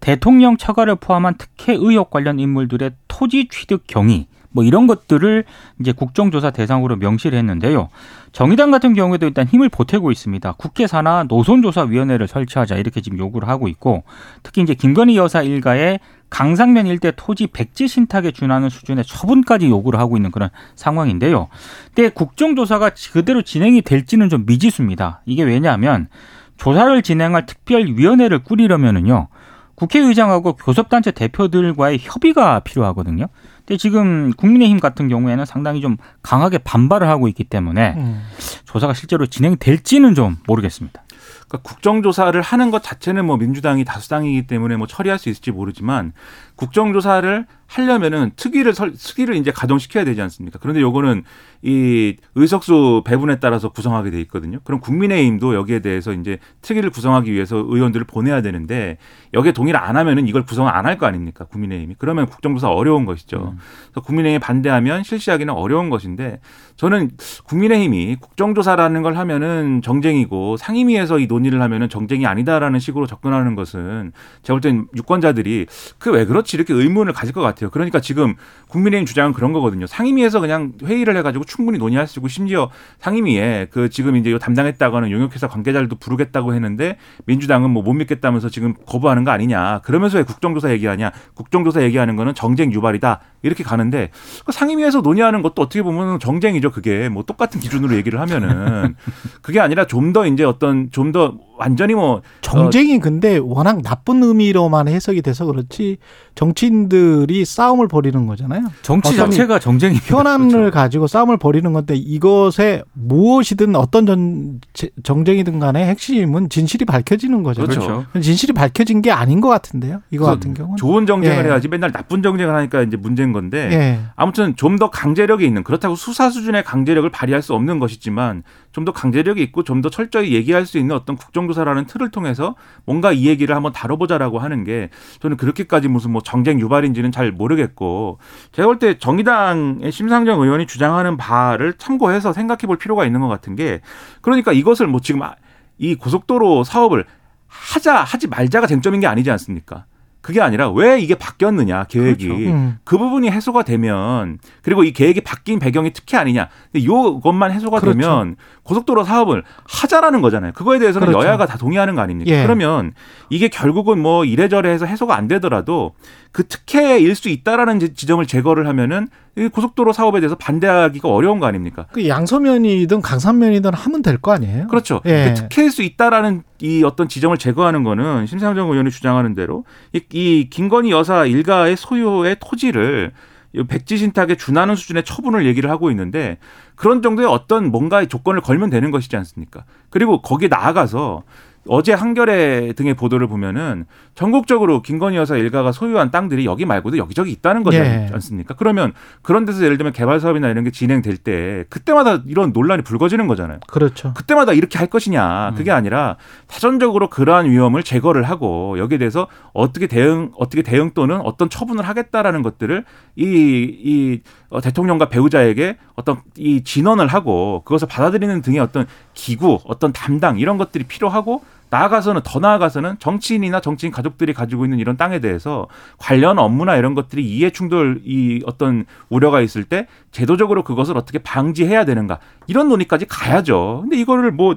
대통령 0.03 0.57
처가를 0.57 0.97
포함한 0.97 1.35
특혜 1.37 1.71
의혹 1.71 2.09
관련 2.09 2.37
인물들의 2.37 2.91
토지 3.07 3.47
취득 3.47 3.87
경위 3.87 4.27
뭐 4.49 4.65
이런 4.65 4.85
것들을 4.85 5.45
이제 5.79 5.93
국정조사 5.93 6.51
대상으로 6.51 6.97
명시를 6.97 7.37
했는데요. 7.39 7.87
정의당 8.33 8.69
같은 8.69 8.93
경우에도 8.93 9.25
일단 9.25 9.47
힘을 9.47 9.69
보태고 9.69 10.11
있습니다. 10.11 10.55
국회 10.57 10.87
산하 10.87 11.23
노선조사위원회를 11.29 12.27
설치하자 12.27 12.75
이렇게 12.75 12.99
지금 12.99 13.17
요구를 13.17 13.47
하고 13.47 13.69
있고 13.69 14.03
특히 14.43 14.61
이제 14.61 14.73
김건희 14.73 15.15
여사 15.15 15.41
일가의 15.41 16.01
강상면 16.29 16.85
일대 16.85 17.13
토지 17.15 17.47
백지 17.47 17.87
신탁에 17.87 18.31
준하는 18.31 18.69
수준의 18.69 19.05
처분까지 19.05 19.69
요구를 19.69 20.01
하고 20.01 20.17
있는 20.17 20.31
그런 20.31 20.49
상황인데요. 20.75 21.47
근데 21.95 22.09
국정조사가 22.09 22.91
그대로 23.13 23.41
진행이 23.41 23.83
될지는 23.83 24.27
좀 24.27 24.45
미지수입니다. 24.45 25.21
이게 25.25 25.43
왜냐하면 25.43 26.09
조사를 26.57 27.01
진행할 27.03 27.45
특별위원회를 27.45 28.43
꾸리려면은요. 28.43 29.29
국회의장하고 29.75 30.53
교섭단체 30.53 31.11
대표들과의 31.11 31.99
협의가 32.01 32.59
필요하거든요. 32.59 33.27
근데 33.65 33.77
지금 33.77 34.31
국민의힘 34.33 34.79
같은 34.79 35.07
경우에는 35.07 35.45
상당히 35.45 35.81
좀 35.81 35.97
강하게 36.21 36.57
반발을 36.59 37.07
하고 37.07 37.27
있기 37.27 37.45
때문에 37.45 37.95
음. 37.97 38.21
조사가 38.65 38.93
실제로 38.93 39.25
진행될지는 39.25 40.15
좀 40.15 40.37
모르겠습니다. 40.47 41.03
그러니까 41.47 41.69
국정조사를 41.69 42.39
하는 42.41 42.71
것 42.71 42.83
자체는 42.83 43.25
뭐 43.25 43.37
민주당이 43.37 43.85
다수당이기 43.85 44.47
때문에 44.47 44.75
뭐 44.75 44.87
처리할 44.87 45.19
수 45.19 45.29
있을지 45.29 45.51
모르지만 45.51 46.13
국정조사를 46.55 47.45
하려면은 47.65 48.31
특위를 48.35 48.73
설, 48.73 48.93
특위를 48.93 49.35
이제 49.35 49.49
가동시켜야 49.51 50.05
되지 50.05 50.21
않습니까? 50.21 50.59
그런데 50.61 50.79
요거는 50.81 51.23
이 51.63 52.17
의석수 52.35 53.01
배분에 53.05 53.39
따라서 53.39 53.69
구성하게 53.69 54.11
돼 54.11 54.21
있거든요. 54.21 54.59
그럼 54.63 54.79
국민의힘도 54.79 55.55
여기에 55.55 55.79
대해서 55.79 56.13
이제 56.13 56.37
특위를 56.61 56.91
구성하기 56.91 57.31
위해서 57.33 57.57
의원들을 57.57 58.05
보내야 58.05 58.41
되는데 58.43 58.97
여기에 59.33 59.53
동의를 59.53 59.79
안 59.79 59.97
하면은 59.97 60.27
이걸 60.27 60.43
구성 60.45 60.67
안 60.67 60.85
할 60.85 60.97
거 60.99 61.07
아닙니까? 61.07 61.45
국민의힘이. 61.45 61.95
그러면 61.97 62.27
국정조사 62.27 62.69
어려운 62.69 63.05
것이죠. 63.05 63.55
그래서 63.91 64.01
국민의힘이 64.05 64.39
반대하면 64.39 65.01
실시하기는 65.03 65.51
어려운 65.53 65.89
것인데 65.89 66.41
저는 66.75 67.11
국민의힘이 67.45 68.17
국정조사라는 68.19 69.01
걸 69.01 69.17
하면은 69.17 69.81
정쟁이고 69.81 70.57
상임위에서 70.57 71.17
이 71.19 71.25
논의를 71.27 71.61
하면은 71.61 71.89
정쟁이 71.89 72.27
아니다라는 72.27 72.79
식으로 72.79 73.07
접근하는 73.07 73.55
것은 73.55 74.11
제가 74.43 74.59
볼 74.59 74.61
땐 74.61 74.87
유권자들이 74.95 75.65
그 75.97 76.11
왜 76.13 76.25
그렇지 76.25 76.52
이렇게 76.57 76.73
의문을 76.73 77.13
가질 77.13 77.33
것 77.33 77.41
같아요. 77.41 77.69
그러니까 77.69 77.99
지금 77.99 78.35
국민의힘 78.67 79.05
주장은 79.05 79.33
그런 79.33 79.53
거거든요. 79.53 79.87
상임위에서 79.87 80.39
그냥 80.39 80.73
회의를 80.83 81.15
해가지고 81.17 81.45
충분히 81.45 81.77
논의할 81.77 82.07
수 82.07 82.19
있고 82.19 82.27
심지어 82.27 82.69
상임위에 82.99 83.67
그 83.71 83.89
지금 83.89 84.15
이제 84.15 84.29
이거 84.29 84.39
담당했다고 84.39 84.97
하는 84.97 85.11
용역회사 85.11 85.47
관계자들도 85.47 85.95
부르겠다고 85.97 86.53
했는데 86.53 86.97
민주당은 87.25 87.69
뭐 87.69 87.83
못 87.83 87.93
믿겠다면서 87.93 88.49
지금 88.49 88.73
거부하는 88.85 89.25
거 89.25 89.31
아니냐. 89.31 89.81
그러면서 89.83 90.17
왜 90.17 90.23
국정조사 90.23 90.71
얘기하냐. 90.71 91.11
국정조사 91.35 91.83
얘기하는 91.83 92.15
거는 92.15 92.33
정쟁 92.33 92.71
유발이다. 92.71 93.19
이렇게 93.41 93.63
가는데 93.63 94.09
그 94.45 94.53
상임위에서 94.53 95.01
논의하는 95.01 95.41
것도 95.41 95.61
어떻게 95.61 95.83
보면 95.83 96.19
정쟁이죠. 96.19 96.71
그게 96.71 97.09
뭐 97.09 97.23
똑같은 97.23 97.59
기준으로 97.59 97.95
얘기를 97.95 98.21
하면은 98.21 98.95
그게 99.41 99.59
아니라 99.59 99.85
좀 99.85 100.13
더 100.13 100.27
이제 100.27 100.43
어떤 100.43 100.91
좀더 100.91 101.39
완전히 101.63 101.93
뭐 101.93 102.21
정쟁이 102.41 102.99
근데 102.99 103.37
워낙 103.37 103.81
나쁜 103.83 104.21
의미로만 104.21 104.87
해석이 104.89 105.21
돼서 105.21 105.45
그렇지 105.45 105.97
정치인들이 106.35 107.45
싸움을 107.45 107.87
벌이는 107.87 108.27
거잖아요. 108.27 108.63
정치 108.81 109.15
자체가 109.15 109.59
정쟁입니다. 109.59 110.05
현안을 110.15 110.49
그렇죠. 110.49 110.71
가지고 110.71 111.07
싸움을 111.07 111.37
벌이는 111.37 111.73
건데 111.73 111.95
이것에 111.95 112.83
무엇이든 112.93 113.75
어떤 113.75 114.05
전, 114.05 114.59
제- 114.73 114.89
정쟁이든 115.03 115.59
간에 115.59 115.85
핵심은 115.87 116.49
진실이 116.49 116.85
밝혀지는 116.85 117.43
거죠. 117.43 117.65
그렇죠. 117.65 118.05
진실이 118.19 118.53
밝혀진 118.53 119.01
게 119.01 119.11
아닌 119.11 119.39
것 119.41 119.47
같은데요. 119.49 120.01
이거 120.11 120.25
그 120.25 120.31
같은 120.31 120.53
경우는. 120.53 120.75
좋은 120.77 121.05
정쟁을 121.05 121.37
예. 121.45 121.49
해야지 121.49 121.67
맨날 121.69 121.91
나쁜 121.91 122.21
정쟁을 122.21 122.53
하니까 122.53 122.81
이제 122.81 122.97
문제인 122.97 123.31
건데 123.33 123.69
예. 123.71 123.99
아무튼 124.15 124.55
좀 124.57 124.73
더 124.73 124.89
강제력이 124.89 125.45
있는 125.45 125.63
그렇다고 125.63 125.95
수사 125.95 126.31
수준의 126.31 126.63
강제력을 126.63 127.07
발휘할 127.11 127.43
수 127.43 127.53
없는 127.53 127.77
것이지만 127.77 128.41
좀 128.73 128.83
더 128.85 128.91
강제력이 128.91 129.41
있고 129.43 129.63
좀 129.63 129.81
더 129.81 129.89
철저히 129.89 130.33
얘기할 130.33 130.65
수 130.65 130.77
있는 130.77 130.95
어떤 130.95 131.15
국정조사라는 131.15 131.85
틀을 131.85 132.09
통해서 132.11 132.55
뭔가 132.85 133.11
이 133.13 133.27
얘기를 133.27 133.55
한번 133.55 133.71
다뤄보자라고 133.71 134.39
하는 134.39 134.63
게 134.65 134.89
저는 135.21 135.37
그렇게까지 135.37 135.87
무슨 135.87 136.11
뭐 136.11 136.21
정쟁 136.21 136.59
유발인지는 136.59 137.11
잘 137.11 137.31
모르겠고 137.31 138.17
제가 138.51 138.67
볼 138.67 138.79
때 138.79 138.97
정의당의 138.97 139.91
심상정 139.91 140.41
의원이 140.41 140.65
주장하는 140.67 141.15
바를 141.17 141.73
참고해서 141.73 142.33
생각해 142.33 142.61
볼 142.67 142.77
필요가 142.77 143.05
있는 143.05 143.21
것 143.21 143.27
같은 143.27 143.55
게 143.55 143.79
그러니까 144.21 144.51
이것을 144.51 144.87
뭐 144.87 144.99
지금 144.99 145.21
아- 145.23 145.35
이 145.77 145.95
고속도로 145.95 146.63
사업을 146.63 147.05
하자 147.47 147.95
하지 148.03 148.27
말자가 148.27 148.67
쟁점인 148.67 148.99
게 148.99 149.07
아니지 149.07 149.29
않습니까? 149.31 149.85
그게 150.23 150.39
아니라 150.39 150.71
왜 150.71 150.99
이게 151.01 151.15
바뀌었느냐 151.15 151.83
계획이 151.83 152.27
그렇죠. 152.29 152.49
음. 152.49 152.77
그 152.85 152.97
부분이 152.97 153.29
해소가 153.29 153.63
되면 153.63 154.39
그리고 154.61 154.85
이 154.85 154.93
계획이 154.93 155.19
바뀐 155.21 155.59
배경이 155.59 155.91
특혜 155.91 156.15
아니냐 156.17 156.47
요것만 156.75 157.51
해소가 157.51 157.81
그렇죠. 157.81 157.99
되면 157.99 158.35
고속도로 158.63 159.03
사업을 159.03 159.43
하자라는 159.65 160.21
거잖아요. 160.21 160.53
그거에 160.53 160.79
대해서는 160.79 161.07
그렇죠. 161.07 161.27
여야가 161.27 161.45
다 161.45 161.57
동의하는 161.57 161.95
거 161.95 162.01
아닙니까? 162.01 162.31
예. 162.31 162.41
그러면 162.43 162.93
이게 163.29 163.49
결국은 163.49 163.99
뭐 163.99 164.23
이래저래 164.23 164.69
해서 164.69 164.85
해소가 164.85 165.15
안 165.17 165.27
되더라도 165.27 165.91
그 166.31 166.47
특혜일 166.47 167.13
수 167.15 167.27
있다라는 167.27 167.79
지- 167.81 167.93
지점을 167.93 168.25
제거를 168.25 168.65
하면은 168.67 169.09
이 169.37 169.49
고속도로 169.49 169.91
사업에 169.93 170.21
대해서 170.21 170.35
반대하기가 170.35 171.09
어려운 171.09 171.39
거 171.39 171.47
아닙니까? 171.47 171.85
그 171.91 172.07
양서면이든 172.07 173.01
강산면이든 173.01 173.73
하면 173.73 174.01
될 174.01 174.17
거 174.21 174.31
아니에요. 174.31 174.67
그렇죠. 174.67 175.01
예. 175.05 175.33
그 175.35 175.41
특혜일 175.49 175.69
수 175.69 175.83
있다라는 175.83 176.43
이 176.63 176.81
어떤 176.85 177.09
지점을 177.09 177.37
제거하는 177.37 177.83
거는 177.83 178.25
심상정 178.25 178.71
의원이 178.71 178.89
주장하는 178.89 179.33
대로 179.33 179.65
이, 179.91 180.01
이 180.13 180.47
김건희 180.49 180.91
여사 180.91 181.25
일가의 181.25 181.75
소유의 181.75 182.37
토지를 182.39 183.11
이 183.51 183.63
백지 183.63 183.97
신탁에 183.97 184.35
준하는 184.35 184.77
수준의 184.77 185.03
처분을 185.03 185.45
얘기를 185.45 185.69
하고 185.69 185.91
있는데 185.91 186.37
그런 186.75 187.01
정도의 187.01 187.27
어떤 187.27 187.69
뭔가의 187.69 188.07
조건을 188.07 188.39
걸면 188.39 188.69
되는 188.69 188.91
것이지 188.91 189.17
않습니까? 189.17 189.65
그리고 189.89 190.21
거기에 190.21 190.47
나아가서 190.47 191.23
어제 191.67 191.93
한겨레 191.93 192.73
등의 192.73 192.93
보도를 192.93 193.27
보면은 193.27 193.85
전국적으로 194.15 194.81
김건희 194.81 195.15
여사 195.17 195.37
일가가 195.37 195.71
소유한 195.71 196.11
땅들이 196.11 196.45
여기 196.45 196.65
말고도 196.65 196.97
여기저기 196.97 197.31
있다는 197.31 197.63
거지 197.63 197.77
예. 197.77 198.09
않습니까? 198.11 198.53
그러면 198.55 198.93
그런 199.21 199.45
데서 199.45 199.63
예를 199.63 199.77
들면 199.77 199.93
개발 199.93 200.19
사업이나 200.19 200.49
이런 200.49 200.63
게 200.63 200.71
진행될 200.71 201.17
때 201.17 201.63
그때마다 201.69 202.21
이런 202.27 202.51
논란이 202.51 202.83
불거지는 202.83 203.27
거잖아요. 203.27 203.59
그렇죠. 203.67 204.13
그때마다 204.13 204.53
이렇게 204.53 204.77
할 204.77 204.87
것이냐 204.87 205.53
그게 205.55 205.71
아니라 205.71 206.17
사전적으로 206.47 207.09
그러한 207.09 207.49
위험을 207.49 207.83
제거를 207.83 208.23
하고 208.23 208.77
여기에 208.77 208.97
대해서 208.97 209.27
어떻게 209.53 209.87
대응 209.87 210.31
어떻게 210.37 210.61
대응 210.61 210.91
또는 210.93 211.21
어떤 211.21 211.49
처분을 211.49 211.87
하겠다라는 211.87 212.43
것들을 212.43 212.83
이, 213.15 213.23
이 213.23 214.21
어, 214.49 214.61
대통령과 214.61 215.09
배우자에게 215.09 215.77
어떤 215.95 216.21
이 216.37 216.63
진언을 216.63 217.07
하고 217.07 217.61
그것을 217.65 217.87
받아들이는 217.87 218.41
등의 218.41 218.59
어떤 218.59 218.85
기구 219.13 219.59
어떤 219.65 219.93
담당 219.93 220.37
이런 220.39 220.57
것들이 220.57 220.83
필요하고 220.83 221.41
나아가서는 221.73 222.21
더 222.23 222.39
나아가서는 222.39 222.99
정치인이나 222.99 223.59
정치인 223.59 223.91
가족들이 223.91 224.33
가지고 224.33 224.65
있는 224.65 224.77
이런 224.77 224.95
땅에 224.95 225.19
대해서 225.19 225.67
관련 225.97 226.37
업무나 226.37 226.75
이런 226.75 226.93
것들이 226.93 227.25
이해 227.25 227.49
충돌 227.49 227.99
이 228.05 228.43
어떤 228.45 228.85
우려가 229.09 229.41
있을 229.41 229.63
때 229.63 229.87
제도적으로 230.11 230.63
그것을 230.63 230.95
어떻게 230.97 231.17
방지해야 231.17 231.85
되는가 231.85 232.19
이런 232.45 232.69
논의까지 232.69 233.07
가야죠. 233.07 233.79
근데 233.81 233.97
이거를 233.97 234.31
뭐 234.31 234.55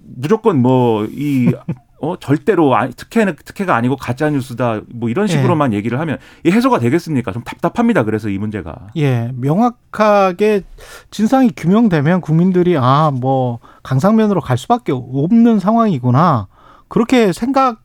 무조건 0.00 0.62
뭐 0.62 1.06
이 1.10 1.52
어, 2.00 2.16
절대로 2.18 2.76
아- 2.76 2.88
특혜는 2.88 3.36
특혜가 3.44 3.74
아니고 3.74 3.96
가짜 3.96 4.28
뉴스다 4.28 4.82
뭐 4.94 5.08
이런 5.08 5.26
식으로만 5.26 5.72
얘기를 5.72 5.98
하면 6.00 6.18
이 6.44 6.50
해소가 6.50 6.78
되겠습니까? 6.78 7.32
좀 7.32 7.42
답답합니다. 7.42 8.04
그래서 8.04 8.28
이 8.28 8.38
문제가. 8.38 8.88
예, 8.96 9.30
명확하게 9.34 10.62
진상이 11.10 11.50
규명되면 11.56 12.20
국민들이 12.20 12.76
아, 12.78 13.10
뭐 13.10 13.60
강상면으로 13.82 14.40
갈 14.40 14.58
수밖에 14.58 14.92
없는 14.92 15.58
상황이구나. 15.58 16.48
그렇게 16.88 17.32
생각 17.32 17.80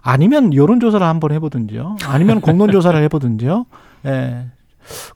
아니면 0.00 0.54
여론 0.54 0.78
조사를 0.78 1.04
한번 1.04 1.32
해 1.32 1.38
보든지요. 1.40 1.96
아니면 2.06 2.40
공론 2.40 2.70
조사를 2.70 2.98
해 3.02 3.08
보든지요. 3.08 3.66
예. 4.06 4.46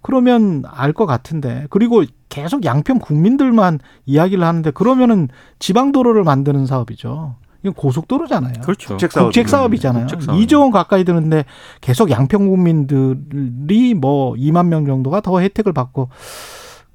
그러면 0.02 0.64
알 0.66 0.92
것 0.92 1.06
같은데 1.06 1.66
그리고 1.70 2.02
계속 2.28 2.64
양평 2.64 2.98
국민들만 2.98 3.78
이야기를 4.06 4.42
하는데 4.42 4.68
그러면은 4.72 5.28
지방 5.60 5.92
도로를 5.92 6.24
만드는 6.24 6.66
사업이죠. 6.66 7.36
이건 7.62 7.74
고속도로잖아요. 7.74 8.54
그렇죠. 8.62 8.88
국책 8.88 9.12
사업. 9.12 9.24
국책 9.26 9.48
사업이잖아요. 9.48 10.06
국책 10.06 10.22
사업이죠. 10.22 10.56
2조 10.56 10.60
원 10.60 10.70
가까이 10.70 11.04
드는데 11.04 11.44
계속 11.80 12.10
양평 12.10 12.48
국민들이 12.48 13.94
뭐 13.94 14.34
2만 14.34 14.66
명 14.66 14.86
정도가 14.86 15.20
더 15.20 15.40
혜택을 15.40 15.72
받고 15.72 16.08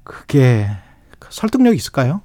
그게 0.02 0.68
설득력 1.30 1.72
이 1.72 1.76
있을까요? 1.76 2.20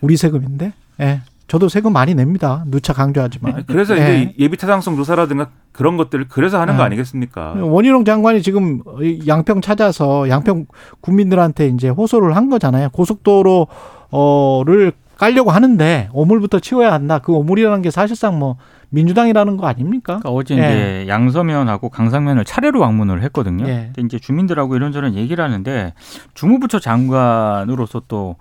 우리 0.00 0.16
세금인데. 0.16 0.72
예. 1.00 1.20
저도 1.48 1.68
세금 1.68 1.92
많이 1.92 2.14
냅니다. 2.14 2.64
누차 2.68 2.94
강조하지만. 2.94 3.64
그래서 3.68 3.96
예. 3.98 4.22
이제 4.22 4.34
예비 4.38 4.56
타당성 4.56 4.96
조사라든가 4.96 5.48
그런 5.72 5.96
것들을 5.98 6.28
그래서 6.28 6.60
하는 6.60 6.76
거 6.76 6.82
네. 6.82 6.86
아니겠습니까? 6.86 7.54
원희룡 7.60 8.04
장관이 8.04 8.42
지금 8.42 8.82
양평 9.26 9.60
찾아서 9.60 10.28
양평 10.28 10.66
국민들한테 11.00 11.68
이제 11.68 11.88
호소를 11.88 12.36
한 12.36 12.48
거잖아요. 12.48 12.88
고속도로를 12.90 14.92
깔려고 15.16 15.50
하는데 15.50 16.08
오물부터 16.12 16.60
치워야 16.60 16.92
한다. 16.92 17.18
그 17.18 17.32
오물이라는 17.32 17.82
게 17.82 17.90
사실상 17.90 18.38
뭐 18.38 18.56
민주당이라는 18.90 19.56
거 19.56 19.66
아닙니까? 19.66 20.18
그러니까 20.18 20.30
어제 20.30 20.54
예. 20.56 20.58
이제 20.58 21.04
양서면하고 21.08 21.88
강상면을 21.88 22.44
차례로 22.44 22.80
방문을 22.80 23.22
했거든요. 23.24 23.66
예. 23.66 23.90
근데 23.94 24.02
이제 24.02 24.18
주민들하고 24.18 24.76
이런저런 24.76 25.14
얘기를 25.14 25.42
하는데 25.42 25.94
주무부처 26.34 26.78
장관으로서 26.78 28.02
또 28.08 28.36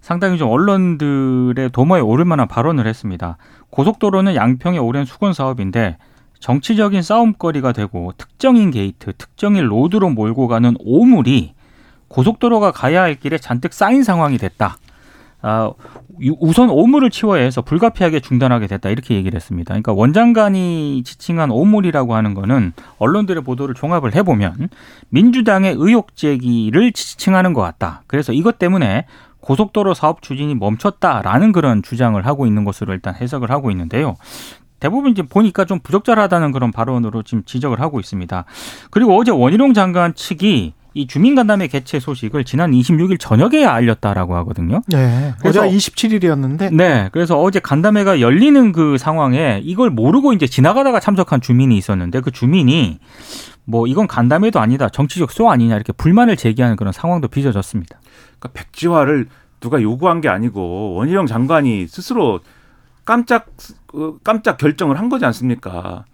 상당히 0.00 0.38
좀 0.38 0.50
언론들의 0.50 1.70
도마에 1.70 2.00
오를 2.00 2.24
만한 2.24 2.48
발언을 2.48 2.86
했습니다. 2.86 3.36
고속도로는 3.70 4.34
양평의 4.34 4.78
오랜 4.80 5.04
숙원 5.04 5.32
사업인데 5.32 5.98
정치적인 6.40 7.02
싸움거리가 7.02 7.72
되고 7.72 8.12
특정인 8.16 8.70
게이트, 8.70 9.12
특정인 9.16 9.64
road로 9.64 10.10
몰고 10.10 10.48
가는 10.48 10.74
오물이 10.80 11.54
고속도로가 12.08 12.72
가야 12.72 13.02
할 13.02 13.14
길에 13.14 13.38
잔뜩 13.38 13.72
쌓인 13.72 14.02
상황이 14.02 14.38
됐다. 14.38 14.76
아, 15.42 15.72
유- 16.22 16.36
우선 16.40 16.68
오물을 16.70 17.08
치워야 17.10 17.42
해서 17.42 17.62
불가피하게 17.62 18.20
중단하게 18.20 18.66
됐다 18.66 18.90
이렇게 18.90 19.14
얘기를 19.14 19.36
했습니다. 19.36 19.72
그러니까 19.72 19.92
원장관이 19.92 21.02
지칭한 21.04 21.50
오물이라고 21.50 22.14
하는 22.14 22.34
거는 22.34 22.72
언론들의 22.98 23.42
보도를 23.42 23.74
종합을 23.74 24.14
해보면 24.14 24.68
민주당의 25.08 25.74
의혹 25.78 26.14
제기를 26.16 26.92
지칭하는 26.92 27.54
것 27.54 27.62
같다. 27.62 28.02
그래서 28.06 28.32
이것 28.32 28.58
때문에 28.58 29.06
고속도로 29.40 29.94
사업 29.94 30.20
추진이 30.20 30.54
멈췄다라는 30.56 31.52
그런 31.52 31.82
주장을 31.82 32.24
하고 32.26 32.46
있는 32.46 32.64
것으로 32.64 32.92
일단 32.92 33.14
해석을 33.14 33.50
하고 33.50 33.70
있는데요. 33.70 34.16
대부분 34.80 35.10
이제 35.12 35.22
보니까 35.22 35.64
좀 35.64 35.78
부적절하다는 35.80 36.52
그런 36.52 36.72
발언으로 36.72 37.22
지금 37.22 37.44
지적을 37.44 37.80
하고 37.80 38.00
있습니다. 38.00 38.44
그리고 38.90 39.16
어제 39.18 39.30
원희룡 39.30 39.74
장관 39.74 40.14
측이 40.14 40.74
이 40.94 41.06
주민간담회 41.06 41.68
개최 41.68 42.00
소식을 42.00 42.44
지난 42.44 42.72
26일 42.72 43.18
저녁에 43.20 43.64
알렸다라고 43.64 44.34
하거든요. 44.36 44.82
네. 44.88 45.34
그래서- 45.40 45.60
어제가 45.60 45.66
27일이었는데 45.76 46.74
네, 46.74 47.08
그래서 47.12 47.40
어제 47.40 47.60
간담회가 47.60 48.20
열리는 48.20 48.72
그 48.72 48.98
상황에 48.98 49.60
이걸 49.64 49.90
모르고 49.90 50.32
이제 50.32 50.46
지나가다가 50.46 50.98
참석한 51.00 51.40
주민이 51.40 51.76
있었는데 51.78 52.20
그 52.20 52.30
주민이 52.30 52.98
뭐 53.64 53.86
이건 53.86 54.06
간담회도 54.08 54.58
아니다, 54.58 54.88
정치적 54.88 55.30
소 55.30 55.48
아니냐 55.50 55.76
이렇게 55.76 55.92
불만을 55.92 56.36
제기하는 56.36 56.76
그런 56.76 56.92
상황도 56.92 57.28
빚어졌습니다. 57.28 58.00
그러니까 58.38 58.48
백지화를 58.60 59.28
누가 59.60 59.80
요구한 59.82 60.20
게 60.20 60.28
아니고 60.28 60.94
원희룡 60.94 61.26
장관이 61.26 61.86
스스로 61.86 62.40
깜짝 63.04 63.46
어, 63.94 64.14
깜짝 64.24 64.56
결정을 64.56 64.98
한 64.98 65.08
거지 65.08 65.24
않습니까? 65.26 66.04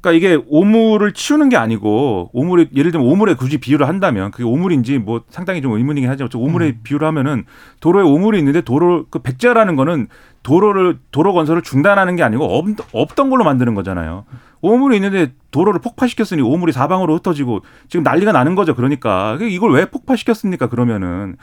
그러니까 0.00 0.16
이게 0.16 0.42
오물을 0.48 1.12
치우는 1.12 1.48
게 1.48 1.56
아니고 1.56 2.30
오물이 2.32 2.68
예를 2.74 2.92
들면 2.92 3.08
오물에 3.08 3.34
굳이 3.34 3.58
비유를 3.58 3.88
한다면 3.88 4.30
그게 4.30 4.44
오물인지 4.44 4.98
뭐 4.98 5.22
상당히 5.28 5.60
좀 5.60 5.72
의문이긴. 5.72 6.08
저 6.30 6.38
오물에 6.38 6.78
비유를 6.82 7.06
하면은 7.08 7.44
도로에 7.80 8.04
오물이 8.04 8.38
있는데 8.38 8.60
도로 8.60 9.06
그 9.10 9.18
백지화라는 9.18 9.76
거는 9.76 10.06
도로를 10.42 10.98
도로 11.10 11.32
건설을 11.32 11.62
중단하는 11.62 12.16
게 12.16 12.22
아니고 12.22 12.44
없, 12.44 12.66
없던 12.92 13.30
걸로 13.30 13.44
만드는 13.44 13.74
거잖아요. 13.74 14.24
오물이 14.60 14.96
있는데 14.96 15.32
도로를 15.50 15.80
폭파시켰으니 15.80 16.42
오물이 16.42 16.72
사방으로 16.72 17.16
흩어지고 17.16 17.62
지금 17.88 18.04
난리가 18.04 18.32
나는 18.32 18.54
거죠. 18.54 18.74
그러니까 18.74 19.36
이걸 19.40 19.72
왜 19.72 19.86
폭파시켰습니까? 19.86 20.68
그러면은 20.68 21.36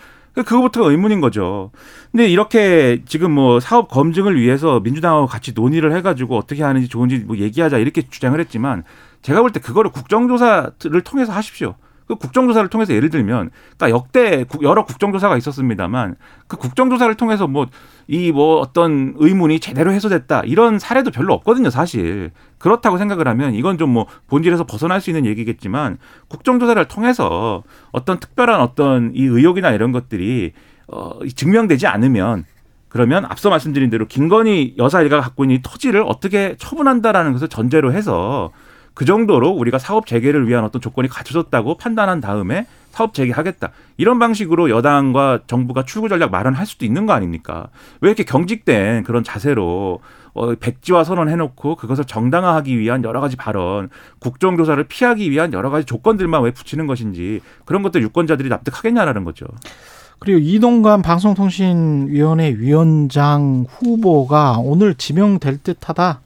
그거부터가 0.43 0.89
의문인 0.89 1.21
거죠. 1.21 1.71
근데 2.11 2.27
이렇게 2.27 3.01
지금 3.05 3.31
뭐 3.31 3.59
사업 3.59 3.89
검증을 3.89 4.39
위해서 4.39 4.79
민주당하고 4.81 5.27
같이 5.27 5.53
논의를 5.53 5.95
해가지고 5.95 6.37
어떻게 6.37 6.63
하는지 6.63 6.87
좋은지 6.89 7.19
뭐 7.19 7.37
얘기하자 7.37 7.77
이렇게 7.77 8.01
주장을 8.01 8.37
했지만 8.39 8.83
제가 9.21 9.41
볼 9.41 9.51
때 9.51 9.59
그거를 9.59 9.91
국정조사를 9.91 11.01
통해서 11.03 11.31
하십시오. 11.31 11.75
그 12.07 12.15
국정조사를 12.15 12.69
통해서 12.69 12.93
예를 12.93 13.09
들면, 13.09 13.49
그러니까 13.77 13.89
역대 13.89 14.43
국- 14.43 14.61
여러 14.63 14.85
국정조사가 14.85 15.37
있었습니다만 15.37 16.15
그 16.47 16.57
국정조사를 16.57 17.13
통해서 17.15 17.47
뭐이뭐 17.47 18.59
어떤 18.59 19.13
의문이 19.17 19.59
제대로 19.59 19.91
해소됐다 19.91 20.41
이런 20.45 20.77
사례도 20.79 21.11
별로 21.11 21.33
없거든요, 21.33 21.69
사실. 21.69 22.31
그렇다고 22.59 22.97
생각을 22.97 23.27
하면 23.27 23.53
이건 23.55 23.77
좀 23.77 23.89
뭐 23.89 24.07
본질에서 24.27 24.65
벗어날 24.65 24.99
수 25.01 25.09
있는 25.09 25.25
얘기겠지만 25.25 25.97
국정조사를 26.27 26.83
통해서 26.87 27.63
어떤 27.91 28.19
특별한 28.19 28.59
어떤 28.61 29.11
이 29.15 29.23
의혹이나 29.23 29.71
이런 29.71 29.91
것들이 29.91 30.51
어, 30.87 31.19
증명되지 31.35 31.87
않으면 31.87 32.45
그러면 32.89 33.25
앞서 33.25 33.49
말씀드린 33.49 33.89
대로 33.89 34.05
김건희 34.07 34.75
여사 34.77 35.01
일가가 35.01 35.21
갖고 35.21 35.43
있는 35.43 35.57
이 35.57 35.61
토지를 35.61 36.03
어떻게 36.05 36.55
처분한다라는 36.57 37.33
것을 37.33 37.47
전제로 37.49 37.91
해서 37.91 38.51
그 38.95 39.03
정도로 39.03 39.49
우리가 39.51 39.77
사업 39.77 40.07
재개를 40.07 40.47
위한 40.47 40.63
어떤 40.63 40.81
조건이 40.81 41.07
갖춰졌다고 41.09 41.77
판단한 41.77 42.21
다음에 42.21 42.65
사업 42.91 43.13
재개하겠다. 43.13 43.71
이런 43.97 44.19
방식으로 44.19 44.69
여당과 44.69 45.41
정부가 45.47 45.83
출구 45.83 46.07
전략 46.07 46.31
마련할 46.31 46.65
수도 46.65 46.85
있는 46.85 47.05
거 47.05 47.11
아닙니까? 47.11 47.67
왜 47.99 48.09
이렇게 48.09 48.23
경직된 48.23 49.03
그런 49.03 49.21
자세로 49.23 49.99
어, 50.33 50.55
백지화 50.55 51.03
선언해놓고 51.03 51.75
그것을 51.75 52.05
정당화하기 52.05 52.79
위한 52.79 53.03
여러 53.03 53.19
가지 53.19 53.35
발언, 53.35 53.89
국정조사를 54.19 54.81
피하기 54.85 55.29
위한 55.29 55.51
여러 55.51 55.69
가지 55.69 55.85
조건들만 55.85 56.41
왜 56.43 56.51
붙이는 56.51 56.87
것인지 56.87 57.41
그런 57.65 57.83
것들 57.83 58.01
유권자들이 58.01 58.47
납득하겠냐라는 58.47 59.25
거죠. 59.25 59.45
그리고 60.19 60.39
이동관 60.39 61.01
방송통신위원회 61.01 62.55
위원장 62.57 63.65
후보가 63.69 64.59
오늘 64.59 64.95
지명될 64.95 65.63
듯하다. 65.63 66.21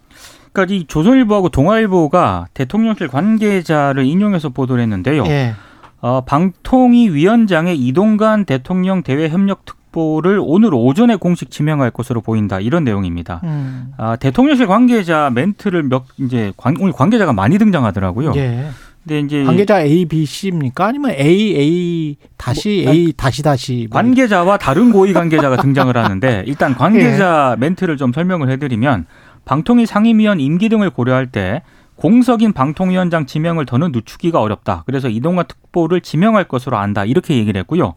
그러니까 0.52 0.76
이 0.76 0.86
조선일보하고 0.88 1.50
동아일보가 1.50 2.48
대통령실 2.54 3.08
관계자를 3.08 4.06
인용해서 4.06 4.50
보도를 4.50 4.82
했는데요. 4.84 5.26
예. 5.28 5.54
어, 6.02 6.22
방통위 6.22 7.10
위원장의 7.10 7.78
이동관 7.78 8.46
대통령 8.46 9.04
대외 9.04 9.30
협력 9.30 9.66
특보를 9.66 10.40
오늘 10.42 10.74
오전에 10.74 11.18
공식 11.18 11.52
지명할 11.52 11.92
것으로 11.92 12.22
보인다 12.22 12.60
이런 12.60 12.84
내용입니다. 12.84 13.42
음. 13.44 13.92
아, 13.98 14.16
대통령실 14.16 14.68
관계자 14.68 15.30
멘트를 15.34 15.84
몇 15.84 16.06
이제 16.18 16.54
관, 16.56 16.76
오늘 16.80 16.94
관계자가 16.94 17.34
많이 17.34 17.58
등장하더라고요. 17.58 18.34
예. 18.36 18.70
근데 19.04 19.20
이제 19.22 19.44
관계자 19.44 19.82
A, 19.82 20.06
B, 20.06 20.26
C입니까? 20.26 20.88
아니면 20.88 21.12
A, 21.12 21.56
A 21.56 22.18
다시 22.38 22.84
뭐, 22.86 22.94
A 22.94 23.14
다시 23.14 23.42
다시 23.42 23.88
뭐 23.90 24.02
관계자와 24.02 24.58
다른 24.58 24.92
고위 24.92 25.14
관계자가 25.14 25.58
등장을 25.64 25.96
하는데 25.96 26.44
일단 26.46 26.76
관계자 26.76 27.56
멘트를 27.60 27.98
좀 27.98 28.12
설명을 28.14 28.50
해드리면 28.52 29.06
방통위 29.46 29.86
상임위원 29.86 30.40
임기 30.40 30.70
등을 30.70 30.90
고려할 30.90 31.28
때 31.28 31.64
공석인 31.96 32.54
방통위원장 32.54 33.26
지명을 33.26 33.66
더는 33.66 33.92
늦추기가 33.92 34.40
어렵다. 34.40 34.84
그래서 34.86 35.10
이동관 35.10 35.48
특보를 35.48 36.00
지명할 36.00 36.46
것으로 36.46 36.78
안다. 36.78 37.04
이렇게 37.04 37.36
얘기를 37.36 37.60
했고요. 37.60 37.96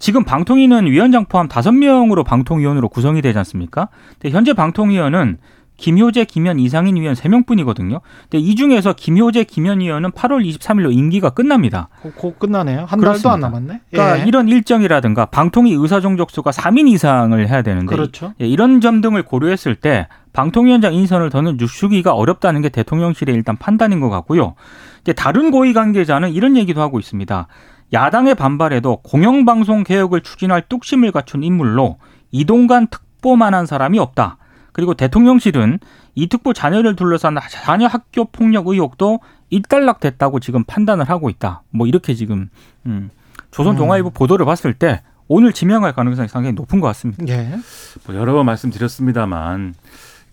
지금 0.00 0.24
방통위는 0.24 0.86
위원장 0.86 1.26
포함 1.26 1.46
다섯 1.46 1.70
명으로 1.70 2.24
방통위원으로 2.24 2.88
구성이 2.88 3.22
되지 3.22 3.38
않습니까? 3.38 3.88
근데 4.18 4.34
현재 4.34 4.54
방통위원은 4.54 5.38
김효재, 5.76 6.24
김현, 6.24 6.60
이상인 6.60 6.96
위원 6.96 7.14
세명뿐이거든요 7.16 8.00
근데 8.22 8.38
이 8.38 8.54
중에서 8.54 8.92
김효재, 8.92 9.44
김현 9.44 9.80
위원은 9.80 10.12
8월 10.12 10.48
23일로 10.48 10.92
임기가 10.92 11.30
끝납니다. 11.30 11.88
곧, 12.00 12.14
곧 12.16 12.38
끝나네요. 12.38 12.84
한 12.86 12.98
그렇습니다. 12.98 13.30
달도 13.30 13.30
안 13.30 13.40
남았네. 13.40 13.80
그러니까 13.90 14.20
예. 14.20 14.28
이런 14.28 14.48
일정이라든가 14.48 15.26
방통위 15.26 15.72
의사 15.72 16.00
종족수가 16.00 16.50
3인 16.50 16.88
이상을 16.88 17.48
해야 17.48 17.62
되는데 17.62 17.94
그렇죠. 17.94 18.34
예, 18.40 18.46
이런 18.46 18.80
점 18.80 19.00
등을 19.00 19.24
고려했을 19.24 19.74
때 19.74 20.06
방통위원장 20.34 20.92
인선을 20.92 21.30
더는 21.30 21.56
늦추기가 21.56 22.12
어렵다는 22.12 22.60
게 22.60 22.68
대통령실의 22.68 23.34
일단 23.34 23.56
판단인 23.56 24.00
것 24.00 24.10
같고요. 24.10 24.54
이제 25.00 25.14
다른 25.14 25.50
고위 25.50 25.72
관계자는 25.72 26.32
이런 26.32 26.56
얘기도 26.56 26.82
하고 26.82 26.98
있습니다. 26.98 27.46
야당의 27.92 28.34
반발에도 28.34 28.96
공영방송 28.96 29.84
개혁을 29.84 30.20
추진할 30.22 30.62
뚝심을 30.68 31.12
갖춘 31.12 31.44
인물로 31.44 31.98
이동관 32.32 32.88
특보만한 32.88 33.64
사람이 33.64 33.98
없다. 34.00 34.38
그리고 34.72 34.94
대통령실은 34.94 35.78
이 36.16 36.28
특보 36.28 36.52
자녀를 36.52 36.96
둘러싼 36.96 37.36
자녀 37.48 37.86
학교 37.86 38.24
폭력 38.24 38.66
의혹도 38.66 39.20
일단락됐다고 39.50 40.40
지금 40.40 40.64
판단을 40.64 41.08
하고 41.08 41.30
있다. 41.30 41.62
뭐 41.70 41.86
이렇게 41.86 42.14
지금 42.14 42.50
음, 42.86 43.08
조선 43.52 43.76
동아일보 43.76 44.10
보도를 44.10 44.44
봤을 44.44 44.74
때 44.74 45.02
오늘 45.28 45.52
지명할 45.52 45.92
가능성이 45.92 46.26
상당히 46.26 46.54
높은 46.54 46.80
것 46.80 46.88
같습니다. 46.88 47.24
예. 47.28 47.56
뭐 48.04 48.16
여러 48.16 48.32
번 48.32 48.46
말씀드렸습니다만 48.46 49.74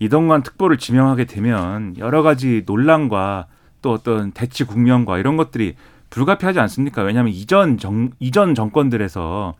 이동관 0.02 0.42
특보를 0.42 0.78
지명하게 0.78 1.26
되면 1.26 1.96
여러 1.96 2.22
가지 2.22 2.64
논란과 2.66 3.46
또 3.82 3.92
어떤 3.92 4.32
대치 4.32 4.64
국면과 4.64 5.18
이런 5.18 5.36
것들이 5.36 5.76
불가피하지 6.12 6.60
않습니까? 6.60 7.02
왜냐하면 7.02 7.32
이전 7.32 7.78
정 7.78 8.10
이전 8.20 8.54
정권들에서 8.54 9.54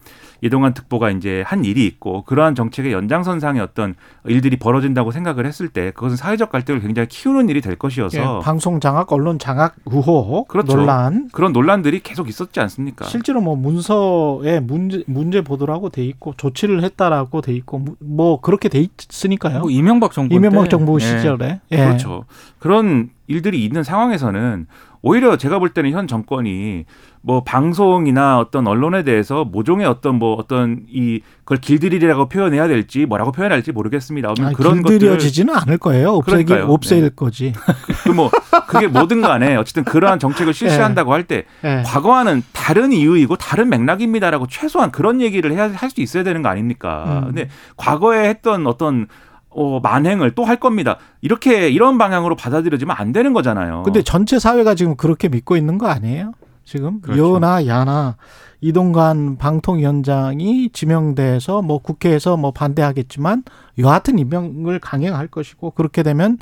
이동환 0.44 0.74
특보가 0.74 1.10
이제 1.10 1.42
한 1.46 1.64
일이 1.64 1.86
있고 1.86 2.22
그러한 2.24 2.54
정책의 2.56 2.92
연장선상의 2.92 3.62
어떤 3.62 3.94
일들이 4.26 4.56
벌어진다고 4.56 5.12
생각을 5.12 5.46
했을 5.46 5.68
때 5.68 5.92
그것은 5.92 6.16
사회적 6.16 6.50
갈등을 6.50 6.80
굉장히 6.80 7.06
키우는 7.08 7.48
일이 7.48 7.60
될 7.60 7.76
것이어서 7.76 8.18
예, 8.40 8.44
방송 8.44 8.80
장악, 8.80 9.12
언론 9.12 9.38
장악 9.38 9.76
의혹 9.86 10.48
그렇죠. 10.48 10.76
논란 10.76 11.28
그런 11.32 11.52
논란들이 11.52 12.00
계속 12.00 12.28
있었지 12.28 12.58
않습니까? 12.60 13.04
실제로 13.04 13.40
뭐 13.40 13.54
문서에 13.54 14.58
문제 14.60 15.04
문제 15.06 15.42
보도라고 15.42 15.90
돼 15.90 16.04
있고 16.04 16.34
조치를 16.36 16.82
했다라고 16.82 17.40
돼 17.40 17.52
있고 17.54 17.78
무- 17.78 17.96
뭐 18.00 18.40
그렇게 18.40 18.68
돼 18.68 18.84
있으니까요. 19.08 19.60
뭐 19.60 19.70
이명박 19.70 20.10
정부 20.12 20.34
이명박 20.34 20.64
때. 20.64 20.68
정부 20.70 20.96
예. 21.00 21.04
시절에 21.06 21.60
예. 21.70 21.76
그렇죠. 21.76 22.24
그런 22.58 23.10
일들이 23.28 23.64
있는 23.64 23.84
상황에서는 23.84 24.66
오히려 25.02 25.36
제가 25.36 25.58
볼 25.58 25.70
때는 25.70 25.90
현 25.90 26.06
정권이 26.06 26.84
뭐 27.22 27.42
방송이나 27.44 28.38
어떤 28.38 28.66
언론에 28.66 29.02
대해서 29.04 29.44
모종의 29.44 29.86
어떤 29.86 30.16
뭐 30.16 30.34
어떤 30.34 30.84
이 30.88 31.20
그걸 31.40 31.58
길들이라고 31.58 32.28
표현해야 32.28 32.66
될지 32.68 33.04
뭐라고 33.06 33.32
표현해야 33.32 33.56
할지 33.56 33.72
모르겠습니다. 33.72 34.34
아니, 34.40 34.54
그런 34.54 34.82
길들여지지는 34.82 35.54
않을 35.54 35.78
거예요. 35.78 36.12
없애기 36.14 36.44
그러니까요. 36.44 36.72
없앨 36.72 37.02
네. 37.02 37.10
거지. 37.14 37.52
그 38.04 38.12
뭐 38.12 38.30
그게 38.68 38.86
뭐든 38.86 39.20
간에 39.22 39.56
어쨌든 39.56 39.84
그러한 39.84 40.18
정책을 40.18 40.52
실시한다고 40.54 41.12
할때 41.12 41.44
예. 41.64 41.82
과거와는 41.84 42.42
다른 42.52 42.92
이유이고 42.92 43.36
다른 43.36 43.68
맥락입니다라고 43.70 44.46
최소한 44.48 44.90
그런 44.90 45.20
얘기를 45.20 45.52
해야 45.52 45.70
할 45.72 45.90
수 45.90 46.00
있어야 46.00 46.22
되는 46.22 46.40
거 46.42 46.48
아닙니까? 46.48 47.20
음. 47.24 47.26
근데 47.26 47.48
과거에 47.76 48.28
했던 48.28 48.66
어떤 48.66 49.08
어, 49.54 49.80
만행을 49.80 50.34
또 50.34 50.42
할 50.44 50.56
겁니다. 50.58 50.98
이렇게 51.20 51.68
이런 51.70 51.98
방향으로 51.98 52.34
받아들여지면 52.36 52.96
안 52.98 53.12
되는 53.12 53.32
거잖아요. 53.32 53.82
근데 53.84 54.02
전체 54.02 54.38
사회가 54.38 54.74
지금 54.74 54.96
그렇게 54.96 55.28
믿고 55.28 55.56
있는 55.56 55.78
거 55.78 55.86
아니에요? 55.86 56.32
지금 56.64 57.00
그렇죠. 57.00 57.34
여나 57.36 57.66
야나 57.66 58.16
이동관 58.60 59.36
방통위원장이 59.38 60.70
지명돼서 60.72 61.62
뭐 61.62 61.78
국회에서 61.78 62.36
뭐 62.36 62.52
반대하겠지만 62.52 63.42
여하튼 63.78 64.18
임명을 64.18 64.78
강행할 64.78 65.26
것이고 65.28 65.72
그렇게 65.72 66.02
되면 66.02 66.38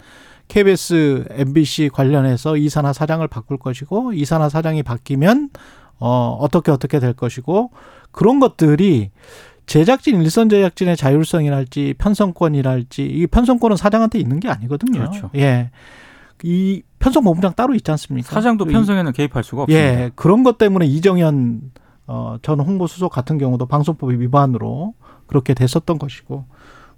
KBS, 0.49 1.27
MBC 1.31 1.91
관련해서 1.93 2.57
이사나 2.57 2.93
사장을 2.93 3.27
바꿀 3.29 3.57
것이고 3.59 4.13
이사나 4.13 4.49
사장이 4.49 4.83
바뀌면 4.83 5.51
어 5.99 6.37
어떻게 6.41 6.71
어떻게 6.71 6.99
될 6.99 7.13
것이고 7.13 7.71
그런 8.11 8.41
것들이 8.41 9.11
제작진 9.71 10.21
일선 10.21 10.49
제작진의 10.49 10.97
자율성이랄지 10.97 11.95
편성권이랄지 11.97 13.05
이 13.05 13.27
편성권은 13.29 13.77
사장한테 13.77 14.19
있는 14.19 14.41
게 14.41 14.49
아니거든요. 14.49 14.99
그렇죠. 14.99 15.31
예. 15.37 15.71
이 16.43 16.83
편성 16.99 17.23
본부장 17.23 17.53
따로 17.55 17.77
있지 17.77 17.89
않습니까? 17.93 18.31
사장도 18.35 18.65
이- 18.69 18.73
편성에는 18.73 19.13
개입할 19.13 19.45
수가 19.45 19.63
없습니다. 19.63 19.81
예, 20.03 20.11
그런 20.17 20.43
것 20.43 20.59
때문에 20.59 20.87
이정현 20.87 21.71
어, 22.09 22.39
전 22.43 22.59
홍보수석 22.59 23.13
같은 23.13 23.39
경우도 23.39 23.67
방송법 23.67 24.11
위반으로 24.11 24.95
그렇게 25.29 25.55
됐었던 25.55 26.01
것이고 26.01 26.47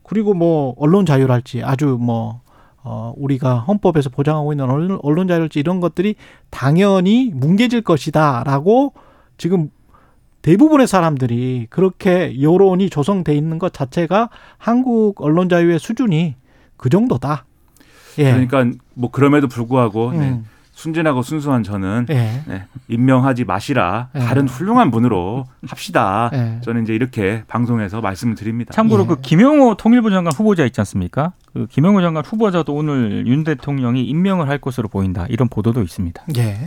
그리고 0.03 0.33
뭐 0.33 0.75
언론 0.79 1.05
자유랄지 1.05 1.63
아주 1.63 1.99
뭐 2.01 2.41
어, 2.83 3.13
우리가 3.19 3.59
헌법에서 3.59 4.09
보장하고 4.09 4.55
있는 4.55 4.65
언론, 4.71 4.99
언론 5.03 5.29
자유랄지 5.29 5.61
이런 5.61 5.81
것들이 5.81 6.15
당연히 6.49 7.33
뭉개질 7.35 7.83
것이다라고 7.83 8.95
지금 9.37 9.69
대부분의 10.43 10.87
사람들이 10.87 11.69
그렇게 11.71 12.41
여론이 12.43 12.91
조성돼 12.91 13.35
있는 13.35 13.59
것 13.59 13.73
자체가 13.73 14.29
한국 14.59 15.23
언론 15.23 15.49
자유의 15.49 15.79
수준이 15.79 16.35
그 16.77 16.89
정도다. 16.89 17.45
예. 18.19 18.25
그러니까 18.33 18.67
뭐 18.95 19.11
그럼에도 19.11 19.49
불구하고 19.49 20.13
네, 20.13 20.31
음. 20.31 20.45
순진하고 20.73 21.23
순수한 21.23 21.63
저는 21.63 22.07
예. 22.11 22.43
네, 22.47 22.65
임명하지 22.89 23.45
마시라 23.45 24.09
예. 24.17 24.19
다른 24.19 24.49
훌륭한 24.49 24.91
분으로 24.91 25.47
합시다. 25.67 26.31
예. 26.33 26.59
저는 26.63 26.83
이제 26.83 26.95
이렇게 26.95 27.45
방송에서 27.47 28.01
말씀을 28.01 28.35
드립니다. 28.35 28.73
참고로 28.73 29.05
예. 29.05 29.07
그 29.07 29.21
김영호 29.21 29.77
통일부 29.77 30.11
장관 30.11 30.33
후보자 30.33 30.65
있지 30.65 30.81
않습니까? 30.81 31.33
그 31.53 31.67
김영호 31.71 32.01
장관 32.01 32.25
후보자도 32.25 32.75
오늘 32.75 33.27
윤 33.27 33.45
대통령이 33.45 34.05
임명을 34.05 34.49
할 34.49 34.59
것으로 34.59 34.89
보인다. 34.89 35.27
이런 35.29 35.49
보도도 35.49 35.83
있습니다. 35.83 36.25
예. 36.37 36.59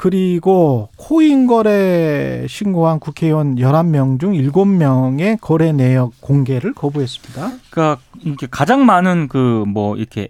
그리고 0.00 0.88
코인 0.96 1.46
거래 1.46 2.46
신고한 2.48 3.00
국회의원 3.00 3.56
11명 3.56 4.18
중 4.18 4.32
7명의 4.32 5.38
거래 5.42 5.72
내역 5.72 6.14
공개를 6.22 6.72
거부했습니다. 6.72 7.52
그러니까 7.70 8.02
이게 8.20 8.46
가장 8.50 8.86
많은 8.86 9.28
그 9.28 9.64
뭐 9.66 9.96
이렇게 9.96 10.28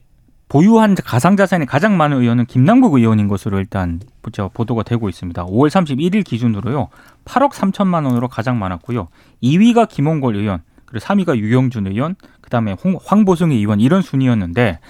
보유한 0.48 0.96
가상 0.96 1.36
자산이 1.36 1.66
가장 1.66 1.96
많은 1.96 2.20
의원은 2.20 2.46
김남국 2.46 2.94
의원인 2.94 3.28
것으로 3.28 3.60
일단 3.60 4.00
저 4.32 4.50
보도가 4.52 4.82
되고 4.82 5.08
있습니다. 5.08 5.46
5월 5.46 5.68
31일 5.68 6.24
기준으로요. 6.24 6.88
8억 7.24 7.52
3천만 7.52 8.06
원으로 8.06 8.26
가장 8.26 8.58
많았고요. 8.58 9.06
2위가 9.40 9.88
김홍걸 9.88 10.34
의원, 10.34 10.62
그리고 10.84 11.06
3위가 11.06 11.36
유영준 11.36 11.86
의원, 11.86 12.16
그다음에 12.40 12.72
홍, 12.72 12.98
황보승 13.04 13.52
의원 13.52 13.78
이런 13.78 14.02
순이었는데 14.02 14.80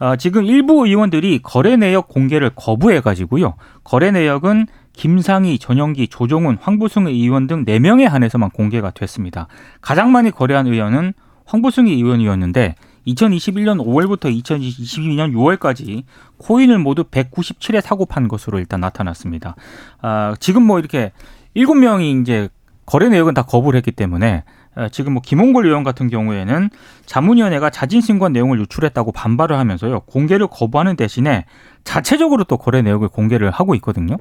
아, 0.00 0.16
지금 0.16 0.46
일부 0.46 0.86
의원들이 0.86 1.40
거래 1.42 1.76
내역 1.76 2.08
공개를 2.08 2.50
거부해 2.56 3.00
가지고요. 3.00 3.54
거래 3.84 4.10
내역은 4.10 4.66
김상희, 4.94 5.58
전영기, 5.58 6.08
조종훈, 6.08 6.56
황보승 6.60 7.06
의원 7.06 7.46
등 7.46 7.64
4명에 7.66 8.08
한해서만 8.08 8.50
공개가 8.50 8.90
됐습니다. 8.90 9.46
가장 9.82 10.10
많이 10.10 10.30
거래한 10.30 10.66
의원은 10.66 11.12
황보승 11.44 11.86
의원이었는데 11.86 12.76
2021년 13.06 13.78
5월부터 13.78 14.42
2022년 14.42 15.32
6월까지 15.34 16.04
코인을 16.38 16.78
모두 16.78 17.04
197회 17.04 17.82
사고 17.82 18.06
판 18.06 18.26
것으로 18.26 18.58
일단 18.58 18.80
나타났습니다. 18.80 19.54
아, 20.00 20.34
지금 20.40 20.62
뭐 20.62 20.78
이렇게 20.78 21.12
7명이 21.56 22.22
이제 22.22 22.48
거래 22.86 23.08
내역은 23.10 23.34
다 23.34 23.42
거부를 23.42 23.76
했기 23.76 23.92
때문에 23.92 24.44
어, 24.44 24.59
지금 24.92 25.14
뭐 25.14 25.22
김홍걸 25.22 25.66
의원 25.66 25.82
같은 25.82 26.08
경우에는 26.08 26.70
자문위원회가 27.06 27.70
자진 27.70 28.00
신고한 28.00 28.32
내용을 28.32 28.60
유출했다고 28.60 29.12
반발을 29.12 29.56
하면서요 29.58 30.00
공개를 30.00 30.46
거부하는 30.46 30.96
대신에 30.96 31.44
자체적으로 31.84 32.44
또 32.44 32.56
거래 32.56 32.82
내역을 32.82 33.08
공개를 33.08 33.50
하고 33.50 33.74
있거든요. 33.76 34.16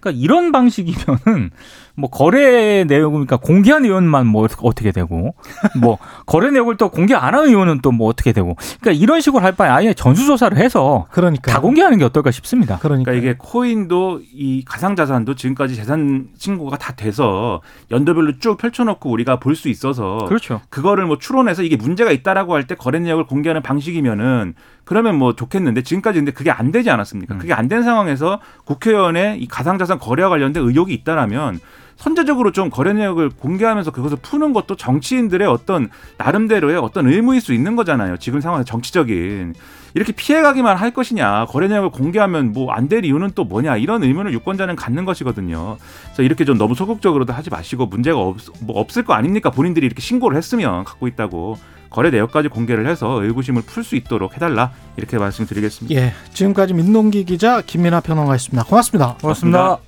그러니까 0.00 0.22
이런 0.22 0.52
방식이면은 0.52 1.50
뭐 1.96 2.10
거래 2.10 2.84
내역을 2.84 3.10
그러니까 3.12 3.36
공개한 3.36 3.84
의원만 3.84 4.26
뭐 4.26 4.48
어떻게 4.62 4.90
되고 4.90 5.34
뭐 5.80 5.98
거래 6.26 6.50
내역을 6.50 6.76
또 6.76 6.88
공개 6.88 7.14
안 7.14 7.34
한 7.34 7.46
의원은 7.46 7.80
또 7.80 7.92
뭐 7.94 8.08
어떻게 8.08 8.32
되고 8.32 8.56
그러니까 8.80 8.92
이런 9.02 9.20
식으로 9.20 9.42
할 9.44 9.52
바에 9.52 9.68
아예 9.70 9.94
전수 9.94 10.26
조사를 10.26 10.56
해서 10.58 11.06
그러니까 11.12 11.52
다 11.52 11.60
공개하는 11.60 11.98
게 11.98 12.04
어떨까 12.04 12.30
싶습니다. 12.32 12.78
그러니까, 12.78 13.10
그러니까 13.12 13.12
이게 13.30 13.36
코인도 13.38 14.20
이 14.32 14.64
가상 14.66 14.96
자산도 14.96 15.34
지금까지 15.36 15.76
재산 15.76 16.28
신고가 16.36 16.76
다 16.78 16.94
돼서 16.96 17.60
연도별로 17.90 18.38
쭉 18.40 18.56
펼쳐놓고 18.58 19.08
우리가 19.10 19.38
볼 19.38 19.54
수 19.54 19.68
있어서 19.68 20.18
그렇죠. 20.28 20.60
그거를 20.70 21.06
뭐 21.06 21.18
추론해서 21.18 21.62
이게 21.62 21.76
문제가 21.76 22.10
있다라고 22.10 22.54
할 22.54 22.64
때 22.66 22.74
거래 22.74 22.98
내역을 22.98 23.26
공개하는 23.26 23.62
방식이면은 23.62 24.54
그러면 24.84 25.16
뭐 25.16 25.34
좋겠는데 25.34 25.82
지금까지 25.82 26.18
근데 26.18 26.32
그게 26.32 26.50
안 26.50 26.72
되지 26.72 26.90
않았습니까? 26.94 27.34
음. 27.34 27.38
그게 27.38 27.52
안 27.52 27.68
된 27.68 27.82
상황에서 27.82 28.40
국회의원의 28.64 29.40
이 29.42 29.46
가상자산 29.48 29.98
거래와 29.98 30.28
관련된 30.30 30.62
의혹이 30.62 30.92
있다라면 30.94 31.60
선제적으로 31.96 32.50
좀 32.52 32.70
거래 32.70 32.92
내역을 32.92 33.30
공개하면서 33.30 33.92
그것을 33.92 34.18
푸는 34.20 34.52
것도 34.52 34.74
정치인들의 34.76 35.46
어떤 35.46 35.88
나름대로의 36.18 36.76
어떤 36.76 37.06
의무일 37.06 37.40
수 37.40 37.52
있는 37.54 37.76
거잖아요. 37.76 38.16
지금 38.16 38.40
상황에서 38.40 38.64
정치적인 38.64 39.54
이렇게 39.94 40.12
피해가기만 40.12 40.76
할 40.76 40.90
것이냐 40.90 41.46
거래 41.46 41.68
내역을 41.68 41.90
공개하면 41.90 42.52
뭐 42.52 42.72
안 42.72 42.88
될 42.88 43.04
이유는 43.04 43.30
또 43.36 43.44
뭐냐 43.44 43.76
이런 43.76 44.02
의문을 44.02 44.32
유권자는 44.32 44.74
갖는 44.76 45.04
것이거든요. 45.04 45.76
그래서 46.06 46.22
이렇게 46.24 46.44
좀 46.44 46.58
너무 46.58 46.74
소극적으로도 46.74 47.32
하지 47.32 47.48
마시고 47.48 47.86
문제가 47.86 48.18
없, 48.18 48.38
뭐 48.60 48.78
없을 48.80 49.04
거 49.04 49.14
아닙니까? 49.14 49.50
본인들이 49.50 49.86
이렇게 49.86 50.02
신고를 50.02 50.36
했으면 50.36 50.82
갖고 50.84 51.06
있다고 51.06 51.56
거래 51.94 52.10
내역까지 52.10 52.48
공개를 52.48 52.88
해서 52.88 53.22
의구심을 53.22 53.62
풀 53.62 53.84
수 53.84 53.94
있도록 53.94 54.34
해달라 54.34 54.72
이렇게 54.96 55.16
말씀드리겠습니다. 55.16 55.94
예, 56.00 56.12
지금까지 56.32 56.74
민동기 56.74 57.24
기자 57.24 57.60
김민아 57.60 58.00
평론가였습니다. 58.00 58.64
고맙습니다. 58.64 59.16
고맙습니다. 59.20 59.78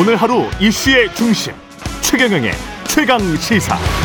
오늘 0.00 0.16
하루 0.16 0.46
이슈의 0.58 1.14
중심 1.14 1.52
최경영의 2.00 2.52
최강 2.88 3.20
시사. 3.36 3.99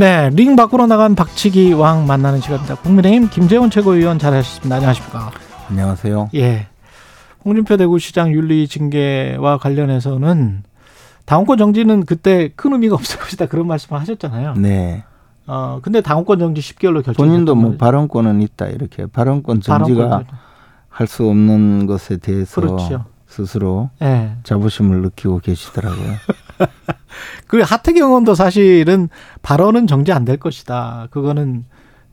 네, 0.00 0.30
링 0.30 0.56
밖으로 0.56 0.86
나간 0.86 1.14
박치기 1.14 1.74
왕 1.74 2.06
만나는 2.06 2.40
시간입니다. 2.40 2.76
국민의힘 2.76 3.28
김재원 3.28 3.68
최고위원 3.68 4.18
잘하셨습니다. 4.18 4.76
안녕하십니까? 4.76 5.30
안녕하세요. 5.68 6.30
예. 6.36 6.68
홍준표 7.44 7.76
대구시장 7.76 8.32
윤리 8.32 8.66
징계와 8.66 9.58
관련해서는 9.58 10.62
당원권 11.26 11.58
정지는 11.58 12.06
그때 12.06 12.48
큰 12.56 12.72
의미가 12.72 12.94
없을 12.94 13.18
것이다 13.20 13.44
그런 13.44 13.66
말씀을 13.66 14.00
하셨잖아요. 14.00 14.54
네. 14.54 15.04
어 15.46 15.80
근데 15.82 16.00
당원권 16.00 16.38
정지 16.38 16.62
10개월로 16.62 17.04
결정. 17.04 17.26
본인도 17.26 17.54
뭐 17.54 17.76
발언권은 17.76 18.40
있다 18.40 18.68
이렇게 18.68 19.04
발언권 19.04 19.60
정지가 19.60 20.22
할 20.88 21.06
수 21.08 21.28
없는 21.28 21.84
것에 21.84 22.16
대해서 22.16 22.58
그렇죠. 22.62 23.04
스스로 23.26 23.90
예. 24.00 24.32
자부심을 24.44 25.02
느끼고 25.02 25.40
계시더라고요. 25.40 26.14
그 27.46 27.60
하태경 27.60 28.08
의원도 28.08 28.34
사실은 28.34 29.08
발언은 29.42 29.86
정지 29.86 30.12
안 30.12 30.24
될 30.24 30.36
것이다. 30.38 31.08
그거는 31.10 31.64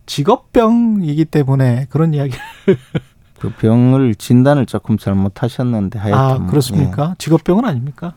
직업병이기 0.05 1.25
때문에 1.25 1.87
그런 1.89 2.13
이야기. 2.13 2.35
그 3.39 3.49
병을 3.51 4.15
진단을 4.15 4.65
조금 4.65 4.97
잘못하셨는데 4.97 5.99
하여튼 5.99 6.19
아 6.19 6.37
뭐, 6.39 6.47
그렇습니까? 6.49 7.13
직업병은 7.19 7.65
아닙니까? 7.65 8.13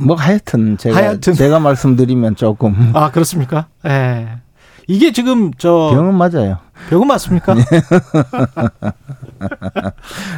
예. 0.00 0.04
뭐 0.04 0.16
하여튼 0.16 0.76
제가 0.78 0.96
하여튼. 0.96 1.34
제가 1.34 1.58
말씀드리면 1.60 2.36
조금 2.36 2.92
아 2.94 3.10
그렇습니까? 3.10 3.66
예. 3.86 4.28
이게 4.88 5.10
지금 5.12 5.52
저 5.58 5.90
병은 5.92 6.14
맞아요. 6.14 6.58
병은 6.90 7.06
맞습니까? 7.08 7.54
네. 7.54 7.64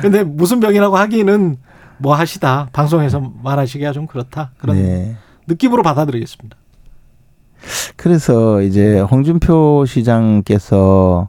근데 0.03 0.25
무슨 0.25 0.61
병이라고 0.61 0.97
하기는 0.97 1.59
뭐 1.99 2.15
하시다 2.15 2.69
방송에서 2.73 3.21
말하시기가 3.43 3.93
좀 3.93 4.07
그렇다 4.07 4.53
그런 4.59 4.77
네. 4.77 5.17
느낌으로 5.47 5.83
받아들이겠습니다. 5.83 6.57
그래서 7.97 8.63
이제 8.63 9.01
홍준표 9.01 9.85
시장께서 9.87 11.29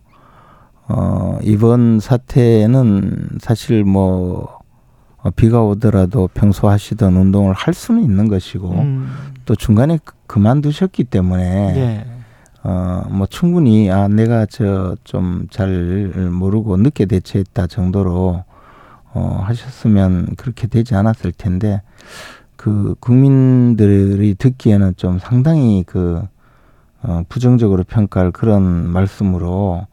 어 0.88 1.38
이번 1.44 2.00
사태는 2.00 3.40
사실 3.42 3.84
뭐 3.84 4.60
어, 5.22 5.30
비가 5.32 5.62
오더라도 5.64 6.30
평소 6.34 6.70
하시던 6.70 7.16
운동을 7.16 7.54
할 7.54 7.74
수는 7.74 8.04
있는 8.04 8.28
것이고 8.28 8.70
음, 8.72 9.10
또 9.46 9.56
중간에 9.56 10.00
그- 10.04 10.14
그만두셨기 10.28 11.04
때문에 11.06 11.44
예. 11.76 12.06
어뭐 12.64 13.26
충분히 13.30 13.90
아 13.92 14.08
내가 14.08 14.46
저 14.46 14.96
좀 15.04 15.48
잘 15.50 15.70
모르고 16.32 16.78
늦게 16.78 17.06
대처했다 17.06 17.68
정도로 17.68 18.44
어 19.20 19.42
하셨으면 19.44 20.36
그렇게 20.38 20.68
되지 20.68 20.96
않았을 20.96 21.34
텐데 21.34 21.82
그 22.56 22.96
국민들이 23.00 24.34
듣기에는 24.36 24.94
좀 24.96 25.20
상당히 25.20 25.84
그 25.86 26.22
어, 27.02 27.24
부정적으로 27.30 27.84
평가할 27.84 28.32
그런 28.32 28.62
말씀으로 28.90 29.86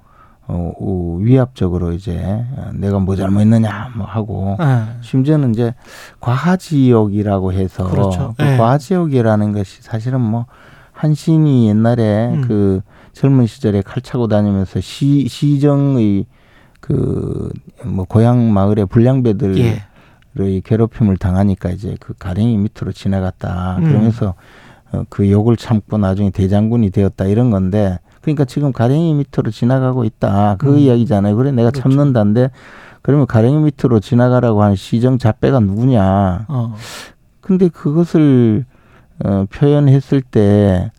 어, 0.49 0.73
우- 0.79 1.19
위압적으로 1.23 1.93
이제 1.93 2.21
어, 2.57 2.71
내가 2.75 3.01
뭐 3.01 3.17
잘못했느냐 3.17 3.93
뭐 3.97 4.07
하고 4.07 4.57
예. 4.61 4.83
심지어는 5.01 5.51
이제 5.51 5.75
과하지옥이라고 6.21 7.53
해서 7.53 7.89
그렇죠. 7.91 8.35
그 8.39 8.45
예. 8.45 8.57
과하지옥이라는 8.57 9.53
것이 9.53 9.83
사실은 9.83 10.21
뭐 10.21 10.47
한신이 10.93 11.69
옛날에 11.69 12.29
음. 12.35 12.43
그 12.47 12.81
젊은 13.13 13.47
시절에 13.47 13.83
칼 13.83 14.03
차고 14.03 14.29
다니면서 14.29 14.81
시 14.81 15.27
시정의 15.29 16.27
그 16.87 17.51
뭐 17.85 18.05
고향 18.05 18.53
마을의 18.53 18.87
불량배들의 18.87 19.59
예. 19.61 20.61
괴롭힘을 20.61 21.17
당하니까 21.17 21.71
이제 21.71 21.97
그 22.01 22.15
가랭이 22.19 22.57
밑으로 22.59 22.93
지나갔다 22.93 23.77
음. 23.79 23.85
그러면서 23.85 24.35
어, 24.93 25.05
그 25.09 25.31
욕을 25.31 25.57
참고 25.57 25.99
나중에 25.99 26.31
대장군이 26.31 26.91
되었다 26.91 27.25
이런 27.27 27.51
건데 27.51 27.99
그러니까 28.21 28.45
지금 28.45 28.73
가랭이 28.73 29.15
밑으로 29.15 29.51
지나가고 29.51 30.05
있다 30.05 30.57
그 30.59 30.75
음. 30.75 30.79
이야기잖아요. 30.79 31.37
그래 31.37 31.53
내가 31.53 31.71
그렇죠. 31.71 31.89
참는다는데 31.89 32.51
그러면 33.03 33.27
가랭이 33.27 33.59
밑으로 33.59 34.01
지나가라고 34.01 34.63
하는 34.63 34.75
시정 34.75 35.17
자배가 35.17 35.61
누구냐? 35.61 36.47
어. 36.49 36.75
근데 37.41 37.69
그것을 37.69 38.65
어, 39.25 39.47
표현했을 39.51 40.21
때 40.21 40.91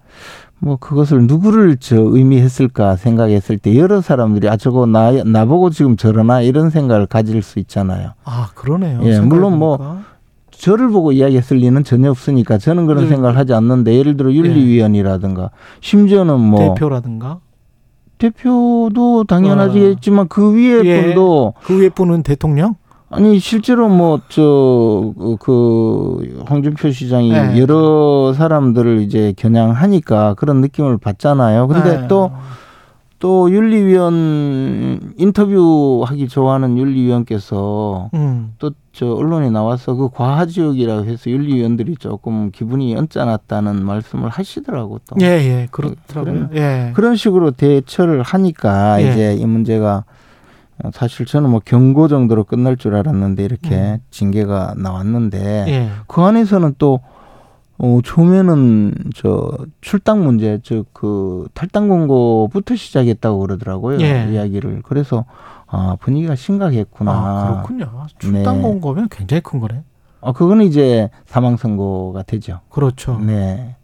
뭐 0.60 0.78
그것을 0.78 1.28
누구를 1.28 1.78
저 1.78 1.98
의미했을까 1.98 2.96
생각했을 2.96 3.58
때 3.58 3.78
여러 3.78 4.02
사람들이 4.02 4.50
아 4.50 4.58
저거 4.58 4.86
나 4.86 5.12
나보고 5.12 5.70
지금 5.70 5.98
저러나 5.98 6.42
이런 6.42 6.70
생각을 6.70 7.06
가질 7.06 7.42
수 7.44 7.60
있잖아요. 7.60 8.14
아 8.24 8.50
그러네요. 8.56 9.00
예, 9.04 9.20
물론 9.20 9.58
뭐. 9.58 10.00
저를 10.50 10.90
보고 10.90 11.12
이야기했을 11.12 11.58
리는 11.58 11.84
전혀 11.84 12.10
없으니까 12.10 12.58
저는 12.58 12.88
그런 12.88 13.04
네. 13.04 13.10
생각을 13.10 13.38
하지 13.38 13.54
않는데 13.54 13.94
예를 13.94 14.18
들어 14.18 14.34
윤리위원이라든가 14.34 15.52
심지어는 15.82 16.40
뭐 16.40 16.74
대표라든가 16.74 17.42
도 18.18 19.24
당연하겠지만 19.28 20.28
그 20.28 20.56
위에 20.56 20.84
예. 20.84 21.02
분도 21.04 21.54
그 21.64 21.80
위에 21.80 21.90
분은 21.90 22.24
대통령. 22.24 22.76
아니 23.10 23.40
실제로 23.40 23.88
뭐 23.90 24.20
저 24.30 25.14
그 25.40 26.44
홍준표 26.50 26.92
시장이 26.92 27.32
네. 27.32 27.60
여러 27.60 28.34
사람들을 28.34 29.02
이제 29.02 29.34
겨냥하니까 29.38 30.34
그런 30.36 30.62
느낌을 30.62 30.98
받잖아요. 30.98 31.68
근데 31.68 32.04
예. 32.04 32.08
또또 32.08 33.50
윤리위원 33.52 35.14
인터뷰하기 35.18 36.28
좋아하는 36.28 36.78
윤리위원께서 36.78 38.10
음. 38.14 38.54
또저 38.60 39.14
언론에 39.14 39.50
나와서 39.50 39.96
그 39.96 40.10
과하지역이라고 40.10 41.06
해서 41.06 41.30
윤리위원들이 41.30 41.96
조금 41.98 42.52
기분이 42.52 42.96
언짢았다는 42.96 43.86
말씀을 43.86 44.30
하시더라고 44.30 45.00
또. 45.08 45.16
예, 45.22 45.26
예, 45.26 45.68
그렇더라고요. 45.72 46.50
예. 46.56 46.92
그런 46.96 47.16
식으로 47.16 47.52
대처를 47.52 48.22
하니까 48.22 49.02
예. 49.02 49.12
이제 49.12 49.34
이 49.36 49.46
문제가 49.46 50.04
어, 50.08 50.17
사실 50.94 51.26
저는 51.26 51.50
뭐 51.50 51.62
경고 51.64 52.08
정도로 52.08 52.44
끝날 52.44 52.78
줄 52.78 52.96
알았는데 52.96 53.44
이렇게 53.44 53.76
음. 53.76 53.98
징계가 54.12 54.76
나왔는데 54.78 55.66
예. 55.68 55.90
그 56.08 56.22
안에서는 56.22 56.76
또 56.78 57.00
어, 57.80 58.00
처음에는 58.04 58.94
저 59.16 59.52
출당 59.82 60.24
문제, 60.24 60.60
즉 60.64 60.86
그 60.94 61.48
탈당 61.54 61.88
공고부터 61.90 62.76
시작했다고 62.76 63.40
그러더라고요. 63.40 64.02
예. 64.02 64.28
이야기를. 64.32 64.82
그래서 64.84 65.26
아 65.68 65.96
분위기가 66.00 66.36
심각했구나. 66.36 67.12
아, 67.12 67.48
그렇군요. 67.48 68.08
출당 68.18 68.58
네. 68.58 68.62
공고면 68.64 69.10
굉장히 69.10 69.42
큰 69.42 69.60
거네. 69.60 69.84
어, 70.22 70.34
그거는 70.34 70.66
이제 70.66 71.10
사망 71.26 71.56
선고가 71.56 72.24
되죠. 72.24 72.62
그렇죠. 72.70 73.20
네. 73.20 73.76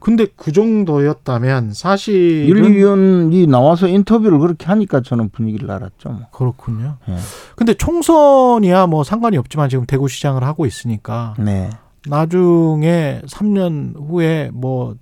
근데 0.00 0.26
그 0.36 0.52
정도였다면 0.52 1.72
사실 1.74 2.48
윤리위원이 2.48 3.46
나와서 3.46 3.86
인터뷰를 3.88 4.38
그렇게 4.38 4.66
하니까 4.66 5.02
저는 5.02 5.28
분위기를 5.30 5.70
알았죠. 5.70 6.08
뭐. 6.10 6.20
그렇군요. 6.32 6.96
예. 7.08 7.16
근데 7.56 7.74
총선이야 7.74 8.86
뭐 8.86 9.04
상관이 9.04 9.36
없지만 9.36 9.68
지금 9.68 9.86
대구시장을 9.86 10.42
하고 10.44 10.66
있으니까 10.66 11.34
네. 11.38 11.70
나중에 12.06 13.20
3년 13.26 13.94
후에 14.08 14.50
뭐 14.52 14.94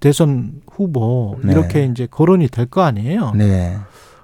대선 0.00 0.60
후보 0.70 1.38
네. 1.42 1.52
이렇게 1.52 1.84
이제 1.84 2.06
거론이 2.10 2.48
될 2.48 2.66
거 2.66 2.82
아니에요. 2.82 3.32
네. 3.34 3.76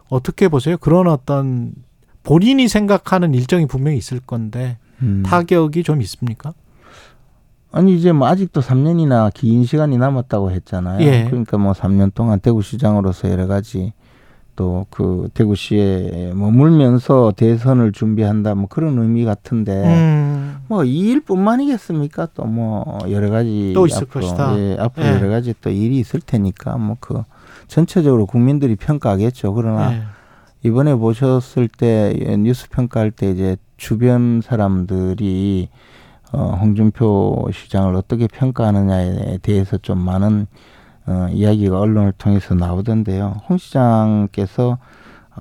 어떻게 0.08 0.48
보세요? 0.48 0.76
그런 0.78 1.06
어떤 1.08 1.72
본인이 2.22 2.66
생각하는 2.68 3.34
일정이 3.34 3.66
분명히 3.66 3.98
있을 3.98 4.20
건데 4.20 4.78
음. 5.02 5.22
타격이 5.26 5.82
좀 5.82 6.00
있습니까? 6.02 6.54
아니 7.76 7.94
이제 7.94 8.10
뭐 8.12 8.26
아직도 8.28 8.62
3년이나 8.62 9.30
긴 9.34 9.64
시간이 9.64 9.98
남았다고 9.98 10.50
했잖아요. 10.50 11.06
예. 11.06 11.24
그러니까 11.28 11.58
뭐 11.58 11.72
3년 11.72 12.14
동안 12.14 12.40
대구 12.40 12.62
시장으로서 12.62 13.30
여러 13.30 13.46
가지 13.46 13.92
또 14.56 14.86
그 14.88 15.28
대구시에 15.34 16.32
머물면서 16.34 17.34
대선을 17.36 17.92
준비한다 17.92 18.54
뭐 18.54 18.68
그런 18.68 18.98
의미 18.98 19.26
같은데 19.26 19.84
음. 19.84 20.56
뭐이 20.68 20.90
일뿐만이겠습니까? 21.10 22.28
또 22.34 22.44
뭐 22.46 22.98
여러 23.10 23.28
가지 23.28 23.72
또 23.74 23.86
있을 23.86 24.04
앞으로, 24.04 24.20
것이다. 24.22 24.58
예, 24.58 24.76
앞으로 24.80 25.06
예. 25.06 25.10
여러 25.12 25.28
가지 25.28 25.54
또 25.60 25.68
일이 25.68 25.98
있을 25.98 26.20
테니까 26.20 26.78
뭐 26.78 26.96
그 27.00 27.22
전체적으로 27.68 28.24
국민들이 28.24 28.76
평가하겠죠. 28.76 29.52
그러나 29.52 29.92
예. 29.92 30.02
이번에 30.62 30.94
보셨을 30.94 31.68
때 31.68 32.16
예, 32.26 32.36
뉴스 32.38 32.70
평가할 32.70 33.10
때 33.10 33.30
이제 33.30 33.56
주변 33.76 34.40
사람들이 34.42 35.68
어, 36.36 36.58
홍준표 36.60 37.48
시장을 37.50 37.94
어떻게 37.94 38.26
평가하느냐에 38.26 39.38
대해서 39.38 39.78
좀 39.78 39.98
많은 39.98 40.46
어, 41.06 41.28
이야기가 41.32 41.80
언론을 41.80 42.12
통해서 42.18 42.54
나오던데요. 42.54 43.40
홍 43.48 43.56
시장께서 43.56 44.76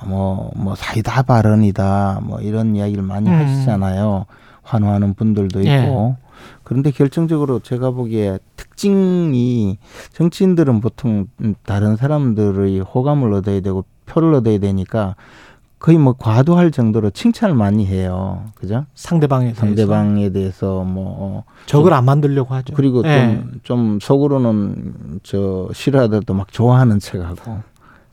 뭐, 0.08 0.52
뭐 0.56 0.74
사이다 0.76 1.24
발언이다 1.24 2.22
뭐 2.24 2.40
이런 2.40 2.78
이야기를 2.78 3.04
많이 3.04 3.30
음. 3.30 3.34
하시잖아요. 3.34 4.26
환호하는 4.64 5.16
분들도 5.16 5.60
있고. 5.60 5.70
예. 5.70 6.26
그런데 6.64 6.92
결정적으로 6.92 7.60
제가 7.60 7.92
보기에 7.92 8.40
특징이 8.56 9.78
정치인들은 10.14 10.80
보통 10.80 11.28
음, 11.42 11.56
다른 11.66 11.98
사람들의 11.98 12.80
호감을 12.80 13.34
얻어야 13.34 13.60
되고 13.60 13.84
표를 14.06 14.34
얻어야 14.34 14.60
되니까 14.60 15.16
거의 15.86 16.00
뭐 16.00 16.14
과도할 16.14 16.72
정도로 16.72 17.12
칭찬을 17.12 17.54
많이 17.54 17.86
해요. 17.86 18.46
그죠? 18.56 18.88
상대방에 18.96 19.46
대해서 19.46 19.60
상대방에 19.60 20.32
대해서 20.32 20.84
뭐 20.84 21.16
어, 21.20 21.44
적을 21.68 21.94
안 21.94 22.06
만들려고 22.06 22.56
하죠. 22.56 22.74
그리고 22.74 23.04
예. 23.06 23.36
좀, 23.36 23.60
좀 23.62 24.00
속으로는 24.02 25.20
저 25.22 25.70
싫어하더라도 25.74 26.34
막 26.34 26.52
좋아하는 26.52 26.98
척하고 26.98 27.60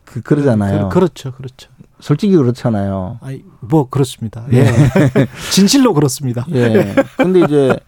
그 0.05 0.21
그러잖아요. 0.21 0.89
그, 0.89 0.93
그렇죠, 0.93 1.31
그렇죠. 1.31 1.71
솔직히 1.99 2.35
그렇잖아요. 2.35 3.17
아이, 3.21 3.41
뭐 3.59 3.89
그렇습니다. 3.89 4.45
예. 4.51 4.67
진실로 5.51 5.95
그렇습니다. 5.95 6.45
예. 6.51 6.93
근데 7.17 7.39
이제 7.39 7.79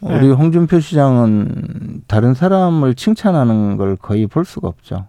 네. 0.00 0.14
우리 0.16 0.30
홍준표 0.30 0.80
시장은 0.80 2.04
다른 2.06 2.32
사람을 2.32 2.94
칭찬하는 2.94 3.76
걸 3.76 3.96
거의 3.96 4.26
볼 4.26 4.46
수가 4.46 4.68
없죠. 4.68 5.04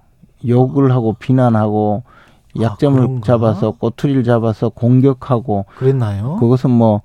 욕을 0.45 0.91
하고 0.91 1.13
비난하고 1.13 2.03
약점을 2.60 3.02
아? 3.02 3.22
잡아서 3.24 3.72
꼬투리를 3.72 4.24
잡아서 4.24 4.70
공격하고 4.70 5.66
그랬나요? 5.78 6.38
그것은 6.39 6.70
뭐 6.72 7.02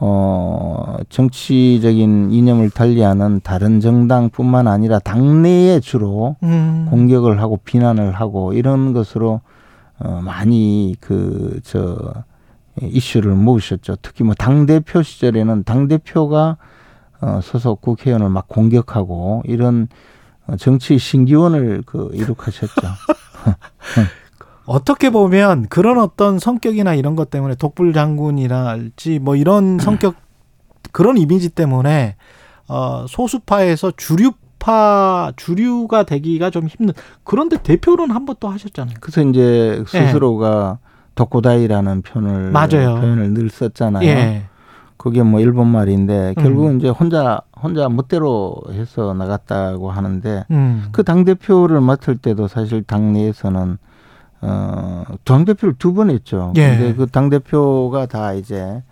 어, 0.00 0.96
정치적인 1.08 2.32
이념을 2.32 2.70
달리하는 2.70 3.40
다른 3.44 3.80
정당뿐만 3.80 4.66
아니라 4.66 4.98
당내에 4.98 5.80
주로 5.80 6.36
음. 6.42 6.86
공격을 6.90 7.40
하고 7.40 7.58
비난을 7.58 8.12
하고 8.12 8.52
이런 8.54 8.92
것으로 8.92 9.40
어, 9.98 10.20
많이 10.22 10.96
그 11.00 11.60
저 11.64 12.24
이슈를 12.80 13.34
모으셨죠. 13.34 13.96
특히 14.02 14.24
뭐 14.24 14.34
당 14.34 14.66
대표 14.66 15.02
시절에는 15.02 15.64
당 15.64 15.88
대표가 15.88 16.56
어, 17.20 17.40
소속 17.42 17.80
국회의원을 17.82 18.30
막 18.30 18.48
공격하고 18.48 19.42
이런 19.44 19.88
어, 20.46 20.56
정치 20.56 20.98
신기원을 20.98 21.82
그 21.86 22.10
이룩하셨죠. 22.14 22.72
어떻게 24.66 25.10
보면 25.10 25.66
그런 25.68 25.98
어떤 25.98 26.38
성격이나 26.38 26.94
이런 26.94 27.16
것 27.16 27.30
때문에 27.30 27.54
독불 27.56 27.92
장군이랄지 27.92 29.18
뭐 29.18 29.36
이런 29.36 29.78
성격 29.78 30.14
그런 30.92 31.16
이미지 31.18 31.48
때문에 31.48 32.16
어 32.68 33.04
소수파에서 33.08 33.92
주류파 33.96 35.32
주류가 35.36 36.04
되기가 36.04 36.50
좀 36.50 36.66
힘든 36.68 36.94
그런데 37.24 37.56
대표는 37.62 38.10
한 38.10 38.24
번 38.26 38.36
또 38.40 38.48
하셨잖아요. 38.48 38.96
그래서 39.00 39.22
이제 39.28 39.82
스스로가 39.86 40.78
독고다이라는 41.14 42.02
표현을 42.02 42.50
맞아요. 42.52 43.00
표현을 43.00 43.34
늘 43.34 43.50
썼잖아요. 43.50 44.06
예. 44.08 44.42
그게 44.96 45.22
뭐 45.24 45.40
일본 45.40 45.66
말인데 45.68 46.34
음. 46.38 46.42
결국은 46.42 46.78
이제 46.78 46.88
혼자 46.88 47.40
혼자 47.60 47.88
멋대로 47.88 48.54
해서 48.70 49.12
나갔다고 49.14 49.90
하는데 49.90 50.44
음. 50.52 50.84
그당 50.92 51.24
대표를 51.24 51.80
맡을 51.80 52.16
때도 52.16 52.46
사실 52.48 52.82
당내에서는 52.84 53.78
어 54.42 55.04
당 55.24 55.44
대표를 55.44 55.74
두 55.78 55.94
번 55.94 56.10
했죠. 56.10 56.52
예. 56.56 56.76
근데 56.76 56.94
그 56.94 57.06
당 57.06 57.28
대표가 57.30 58.06
다 58.06 58.32
이제 58.32 58.82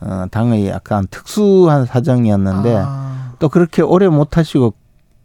어 0.00 0.24
당의 0.30 0.68
약간 0.68 1.06
특수한 1.10 1.84
사정이었는데 1.86 2.82
아, 2.86 3.32
또 3.38 3.48
그렇게 3.48 3.82
오래 3.82 4.08
못 4.08 4.36
하시고 4.38 4.74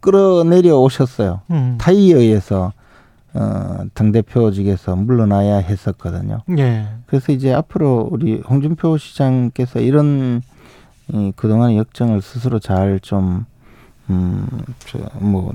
끌어내려 0.00 0.78
오셨어요. 0.78 1.40
음. 1.50 1.78
타이에 1.80 2.14
의해서 2.14 2.72
어 3.34 3.84
당 3.94 4.12
대표직에서 4.12 4.94
물러나야 4.96 5.56
했었거든요. 5.58 6.42
예. 6.58 6.86
그래서 7.06 7.32
이제 7.32 7.52
앞으로 7.54 8.08
우리 8.10 8.40
홍준표 8.40 8.96
시장께서 8.98 9.80
이런 9.80 10.42
이 11.12 11.32
그동안의 11.36 11.76
역정을 11.78 12.20
스스로 12.22 12.58
잘 12.58 12.98
좀 13.00 13.44
음, 14.10 14.46
뭐 15.20 15.52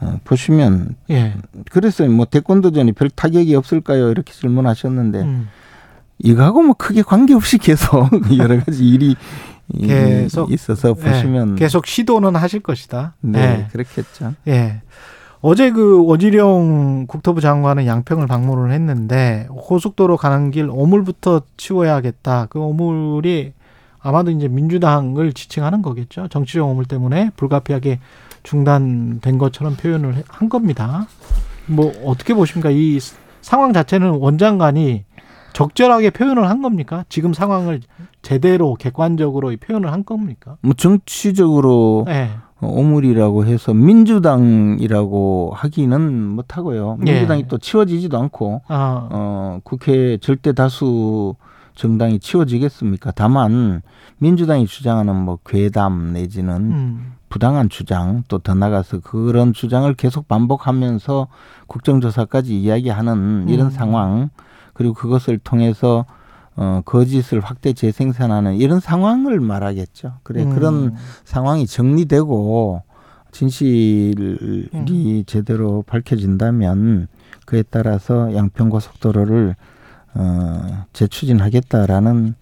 어, 0.00 0.18
보시면 0.24 0.94
예. 1.10 1.34
그래서 1.70 2.06
뭐 2.06 2.24
태권도전이 2.24 2.92
별 2.92 3.10
타격이 3.10 3.54
없을까요? 3.56 4.10
이렇게 4.10 4.32
질문하셨는데 4.32 5.20
음. 5.22 5.48
이거하고 6.18 6.62
뭐 6.62 6.74
크게 6.74 7.02
관계없이 7.02 7.58
계속 7.58 8.08
여러 8.38 8.62
가지 8.62 8.86
일이 8.88 9.16
이- 9.74 9.86
계속, 9.86 10.50
있어서 10.52 10.94
보시면 10.94 11.52
예. 11.52 11.54
계속 11.56 11.86
시도는 11.86 12.36
하실 12.36 12.60
것이다. 12.60 13.14
네 13.20 13.40
예. 13.40 13.66
그렇겠죠. 13.72 14.34
예. 14.46 14.82
어제 15.40 15.70
그 15.70 16.04
원희룡 16.04 17.06
국토부 17.06 17.40
장관은 17.40 17.86
양평을 17.86 18.26
방문을 18.26 18.72
했는데 18.72 19.46
고속도로 19.50 20.16
가는 20.16 20.50
길 20.50 20.68
오물부터 20.70 21.42
치워야겠다. 21.56 22.46
그 22.50 22.58
오물이 22.58 23.52
아마도 24.00 24.30
이제 24.32 24.48
민주당을 24.48 25.32
지칭하는 25.32 25.82
거겠죠. 25.82 26.28
정치적 26.28 26.66
오물 26.68 26.86
때문에 26.86 27.30
불가피하게 27.36 28.00
중단된 28.42 29.38
것처럼 29.38 29.76
표현을 29.76 30.16
해- 30.16 30.24
한 30.28 30.48
겁니다. 30.48 31.06
뭐 31.66 31.92
어떻게 32.04 32.34
보십니까? 32.34 32.70
이 32.70 32.98
상황 33.40 33.72
자체는 33.72 34.10
원장관이 34.10 35.04
적절하게 35.52 36.10
표현을 36.10 36.48
한 36.48 36.62
겁니까? 36.62 37.04
지금 37.08 37.32
상황을 37.32 37.80
제대로 38.22 38.74
객관적으로 38.74 39.52
이 39.52 39.56
표현을 39.56 39.92
한 39.92 40.04
겁니까? 40.04 40.56
뭐 40.60 40.74
정치적으로 40.74 42.04
예. 42.08 42.30
오물이라고 42.60 43.44
해서 43.46 43.72
민주당이라고 43.74 45.52
하기는 45.54 46.12
못하고요. 46.28 46.98
예. 47.06 47.12
민주당이 47.12 47.48
또 47.48 47.58
치워지지도 47.58 48.18
않고 48.18 48.62
아, 48.68 49.08
어, 49.10 49.60
국회 49.64 50.18
절대 50.18 50.52
다수 50.52 51.34
정당이 51.78 52.18
치워지겠습니까? 52.18 53.12
다만 53.12 53.82
민주당이 54.18 54.66
주장하는 54.66 55.14
뭐 55.14 55.38
괴담 55.46 56.12
내지는 56.12 56.54
음. 56.56 57.12
부당한 57.28 57.68
주장 57.68 58.24
또 58.26 58.38
더 58.38 58.54
나가서 58.54 59.00
그런 59.00 59.52
주장을 59.52 59.92
계속 59.94 60.26
반복하면서 60.26 61.28
국정조사까지 61.68 62.58
이야기하는 62.60 63.48
이런 63.48 63.66
음. 63.66 63.70
상황 63.70 64.30
그리고 64.74 64.92
그것을 64.94 65.38
통해서 65.38 66.04
어, 66.56 66.82
거짓을 66.84 67.38
확대 67.40 67.72
재생산하는 67.72 68.56
이런 68.56 68.80
상황을 68.80 69.38
말하겠죠. 69.38 70.14
그래 70.24 70.42
음. 70.42 70.54
그런 70.54 70.96
상황이 71.24 71.64
정리되고 71.66 72.82
진실이 73.30 74.68
음. 74.74 75.22
제대로 75.26 75.84
밝혀진다면 75.86 77.06
그에 77.46 77.62
따라서 77.70 78.34
양평고속도로를 78.34 79.54
어, 80.18 80.84
재추진하겠다라는 80.92 82.34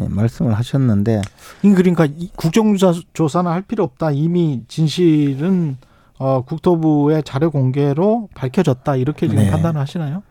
예, 0.00 0.08
말씀을 0.08 0.54
하셨는데 0.54 1.22
이 1.62 1.70
그러니까 1.70 2.06
이 2.06 2.30
국정조사는 2.34 3.50
할 3.50 3.62
필요 3.62 3.84
없다. 3.84 4.10
이미 4.10 4.62
진실은 4.68 5.76
어, 6.18 6.42
국토부의 6.42 7.22
자료 7.22 7.50
공개로 7.50 8.28
밝혀졌다. 8.34 8.96
이렇게 8.96 9.28
지금 9.28 9.44
네. 9.44 9.50
판단을 9.50 9.80
하시나요? 9.80 10.22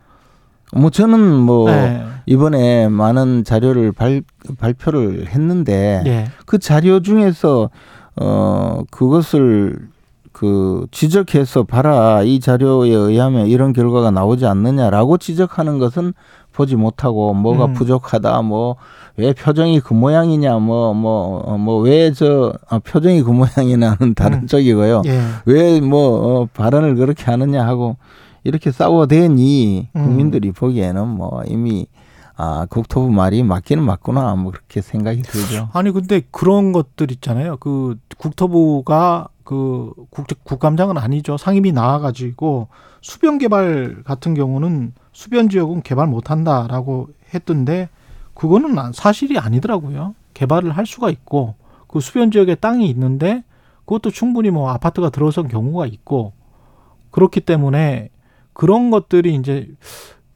뭐 0.72 0.90
저는 0.90 1.18
뭐 1.18 1.68
네. 1.68 2.06
이번에 2.26 2.88
많은 2.88 3.42
자료를 3.42 3.92
발, 3.92 4.22
발표를 4.58 5.26
했는데 5.26 6.02
예. 6.06 6.26
그 6.46 6.58
자료 6.58 7.00
중에서 7.00 7.70
어 8.14 8.82
그것을 8.90 9.88
그 10.32 10.86
지적해서 10.92 11.64
봐라 11.64 12.22
이 12.22 12.38
자료에 12.38 12.90
의하면 12.90 13.48
이런 13.48 13.72
결과가 13.72 14.10
나오지 14.10 14.46
않느냐라고 14.46 15.18
지적하는 15.18 15.78
것은 15.78 16.12
보지 16.60 16.76
못하고 16.76 17.32
뭐가 17.32 17.66
음. 17.66 17.72
부족하다 17.72 18.42
뭐 18.42 18.76
왜 19.16 19.32
표정이 19.32 19.80
그 19.80 19.92
모양이냐 19.94 20.58
뭐 20.58 20.94
뭐 20.94 21.58
뭐 21.58 21.80
왜저 21.80 22.52
표정이 22.84 23.22
그 23.22 23.30
모양이냐는 23.30 24.14
다른 24.14 24.42
음. 24.42 24.46
쪽이고요 24.46 25.02
예. 25.06 25.20
왜뭐 25.46 26.42
어, 26.42 26.48
발언을 26.52 26.96
그렇게 26.96 27.24
하느냐 27.24 27.66
하고 27.66 27.96
이렇게 28.44 28.70
싸워대니 28.70 29.88
음. 29.94 30.04
국민들이 30.04 30.52
보기에는 30.52 31.06
뭐 31.06 31.42
이미 31.46 31.86
아 32.36 32.66
국토부 32.70 33.10
말이 33.10 33.42
맞기는 33.42 33.84
맞구나 33.84 34.34
뭐 34.36 34.52
그렇게 34.52 34.80
생각이 34.80 35.20
들죠. 35.20 35.68
아니 35.74 35.90
근데 35.90 36.22
그런 36.30 36.72
것들 36.72 37.10
있잖아요. 37.12 37.58
그 37.58 37.96
국토부가 38.16 39.28
그 39.44 39.92
국, 40.08 40.26
국감장은 40.44 40.96
아니죠. 40.96 41.36
상임위 41.36 41.72
나와가지고 41.72 42.68
수변 43.00 43.38
개발 43.38 44.02
같은 44.04 44.34
경우는 44.34 44.92
수변 45.12 45.48
지역은 45.48 45.82
개발 45.82 46.06
못 46.06 46.30
한다라고 46.30 47.08
했던데 47.34 47.88
그거는 48.34 48.78
아- 48.78 48.92
사실이 48.94 49.38
아니더라고요. 49.38 50.14
개발을 50.34 50.70
할 50.72 50.86
수가 50.86 51.10
있고 51.10 51.54
그 51.88 52.00
수변 52.00 52.30
지역에 52.30 52.54
땅이 52.54 52.88
있는데 52.90 53.42
그것도 53.84 54.10
충분히 54.10 54.50
뭐 54.50 54.70
아파트가 54.70 55.10
들어선 55.10 55.48
경우가 55.48 55.86
있고 55.86 56.32
그렇기 57.10 57.40
때문에 57.40 58.10
그런 58.52 58.90
것들이 58.90 59.34
이제 59.34 59.68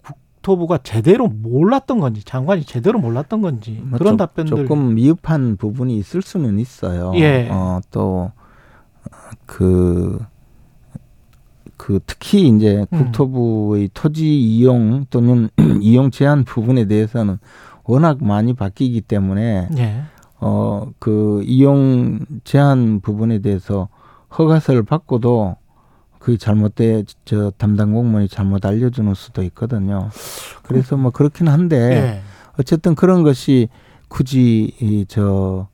국토부가 0.02 0.78
제대로 0.78 1.28
몰랐던 1.28 2.00
건지 2.00 2.24
장관이 2.24 2.64
제대로 2.64 2.98
몰랐던 2.98 3.42
건지 3.42 3.80
뭐 3.84 3.98
그런 3.98 4.14
조- 4.14 4.26
답변들 4.26 4.56
조금 4.66 4.94
미흡한 4.94 5.56
부분이 5.56 5.96
있을 5.98 6.22
수는 6.22 6.58
있어요. 6.58 7.12
예. 7.16 7.48
어, 7.50 7.80
또그 7.90 10.24
그 11.85 12.01
특히 12.07 12.49
이제 12.49 12.87
음. 12.95 12.99
국토부의 12.99 13.91
토지 13.93 14.41
이용 14.41 15.05
또는 15.11 15.51
이용 15.82 16.11
제한 16.11 16.45
부분에 16.45 16.87
대해서는 16.87 17.37
워낙 17.82 18.24
많이 18.24 18.55
바뀌기 18.55 19.03
때문에 19.03 19.68
예. 19.76 20.03
어, 20.41 20.89
그 20.99 21.43
이용 21.45 22.20
제한 22.45 23.01
부분에 23.01 23.41
대해서 23.41 23.89
허가서를 24.39 24.85
받고도 24.85 25.57
그게 26.18 26.39
잘못돼 26.39 27.05
저 27.26 27.51
담당 27.59 27.93
공무원이 27.93 28.28
잘못 28.28 28.64
알려주는 28.64 29.12
수도 29.12 29.43
있거든요. 29.43 30.09
그래서 30.62 30.97
뭐 30.97 31.11
그렇긴 31.11 31.49
한데 31.49 31.76
예. 31.76 32.22
어쨌든 32.59 32.95
그런 32.95 33.22
것이 33.22 33.68
굳이 34.09 34.72
이저 34.80 35.68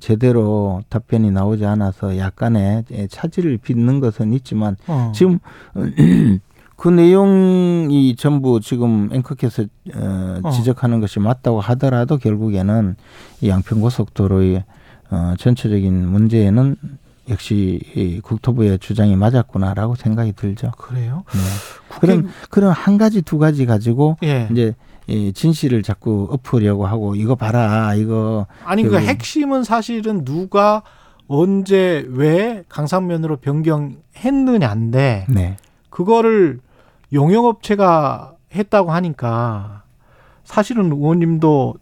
제대로 0.00 0.82
답변이 0.88 1.30
나오지 1.30 1.64
않아서 1.64 2.18
약간의 2.18 2.84
차질을 3.08 3.58
빚는 3.58 4.00
것은 4.00 4.32
있지만 4.34 4.76
어. 4.86 5.12
지금 5.14 5.38
그 6.76 6.88
내용이 6.90 8.16
전부 8.16 8.60
지금 8.60 9.08
앵커께서 9.12 9.62
어, 9.94 10.40
어. 10.42 10.50
지적하는 10.50 11.00
것이 11.00 11.20
맞다고 11.20 11.60
하더라도 11.60 12.18
결국에는 12.18 12.96
이 13.40 13.48
양평 13.48 13.80
고속도로의 13.80 14.64
어, 15.10 15.34
전체적인 15.38 16.06
문제에는 16.08 16.76
역시 17.28 17.80
이 17.96 18.20
국토부의 18.20 18.78
주장이 18.78 19.16
맞았구나라고 19.16 19.94
생각이 19.96 20.32
들죠. 20.32 20.70
그래요? 20.78 21.24
네. 21.32 21.40
국회- 21.88 22.06
그런 22.06 22.28
그런 22.50 22.72
한 22.72 22.98
가지 22.98 23.22
두 23.22 23.38
가지 23.38 23.66
가지고 23.66 24.16
예. 24.22 24.48
이제 24.52 24.74
이 25.08 25.32
진실을 25.32 25.82
자꾸 25.82 26.28
엎으려고 26.30 26.86
하고 26.86 27.14
이거 27.14 27.34
봐라 27.36 27.94
이거. 27.94 28.46
아니 28.64 28.82
그 28.82 28.90
결국- 28.90 29.06
핵심은 29.08 29.62
사실은 29.64 30.24
누가 30.24 30.82
언제 31.28 32.04
왜 32.08 32.64
강상면으로 32.68 33.36
변경했느냐인데 33.36 35.26
네. 35.28 35.56
그거를 35.90 36.60
용역업체가 37.12 38.34
했다고 38.54 38.90
하니까 38.92 39.82
사실은 40.44 40.92
의원님도 40.92 41.74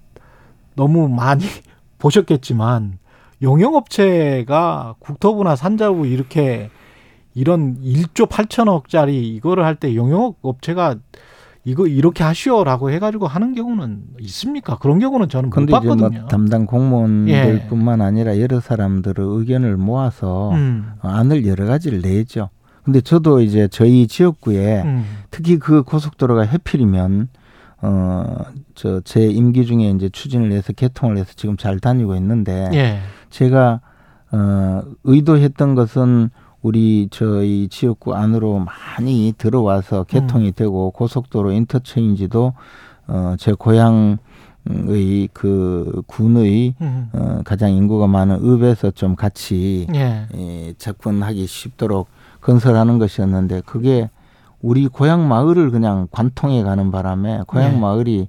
너무 0.77 1.09
많이 1.09 1.45
보셨겠지만 1.99 2.99
용역업체가 3.43 4.95
국토부나 4.99 5.57
산자부 5.57 6.07
이렇게 6.07 6.71
이런 7.35 7.77
1조 7.83 8.29
8천억짜리 8.29 9.11
이거를 9.35 9.65
할 9.65 9.77
때 9.77 9.95
용역업체가 9.95 10.97
이거 11.65 11.87
이렇게 11.87 12.23
하시오라고 12.23 12.91
해가지고 12.91 13.27
하는 13.27 13.55
경우는 13.55 14.03
있습니까? 14.21 14.77
그런 14.79 14.99
경우는 14.99 15.29
저는 15.31 15.49
못 15.49 15.55
근데 15.55 15.77
이제 15.77 15.87
뭐 15.87 15.97
봤거든요. 15.97 16.29
담당 16.29 16.63
예. 16.63 16.67
공무원들뿐만 16.67 18.03
아니라 18.03 18.39
여러 18.39 18.61
사람들의 18.61 19.15
의견을 19.19 19.79
모아서 19.79 20.51
음, 20.53 20.93
안을 21.01 21.47
여러 21.47 21.65
가지를 21.65 22.03
내죠. 22.03 22.51
근데 22.85 23.01
저도 23.01 23.41
이제 23.41 23.67
저희 23.69 24.07
지역구에 24.07 24.83
음, 24.83 25.05
특히 25.31 25.59
그 25.59 25.83
고속도로가 25.83 26.43
해필이면 26.43 27.29
어저 27.81 29.01
제 29.05 29.27
임기 29.27 29.65
중에 29.65 29.89
이제 29.91 30.11
추진을 30.11 30.53
해서 30.53 30.75
개통을 30.75 31.17
해서 31.17 31.33
지금 31.35 31.57
잘 31.57 31.81
다니고 31.81 32.15
있는데 32.17 32.69
예, 32.75 32.99
제가 33.31 33.81
어 34.33 34.83
의도했던 35.05 35.75
것은 35.75 36.29
우리 36.65 37.09
저희 37.11 37.69
지역구 37.69 38.15
안으로 38.15 38.59
많이 38.59 39.35
들어와서 39.37 40.05
개통이 40.05 40.53
되고 40.53 40.91
고속도로 40.93 41.53
인터체인지도 41.53 42.55
어 43.07 43.37
제 43.39 43.53
고향 43.53 44.17
의 44.67 45.29
그 45.35 46.03
군의 46.07 46.75
음, 46.81 47.11
어 47.13 47.41
가장 47.45 47.71
인구가 47.71 48.07
많은 48.07 48.37
읍에서 48.43 48.93
좀 48.93 49.15
같이 49.15 49.87
예, 49.95 50.27
예, 50.35 50.73
접근하기 50.79 51.47
쉽도록 51.47 52.09
건설하는 52.41 52.99
것이었는데 52.99 53.61
그게 53.67 54.09
우리 54.63 54.89
고향 54.89 55.29
마을을 55.29 55.71
그냥 55.71 56.09
관통해 56.11 56.63
가는 56.63 56.91
바람에 56.91 57.43
고향 57.47 57.73
네. 57.73 57.79
마을이 57.79 58.29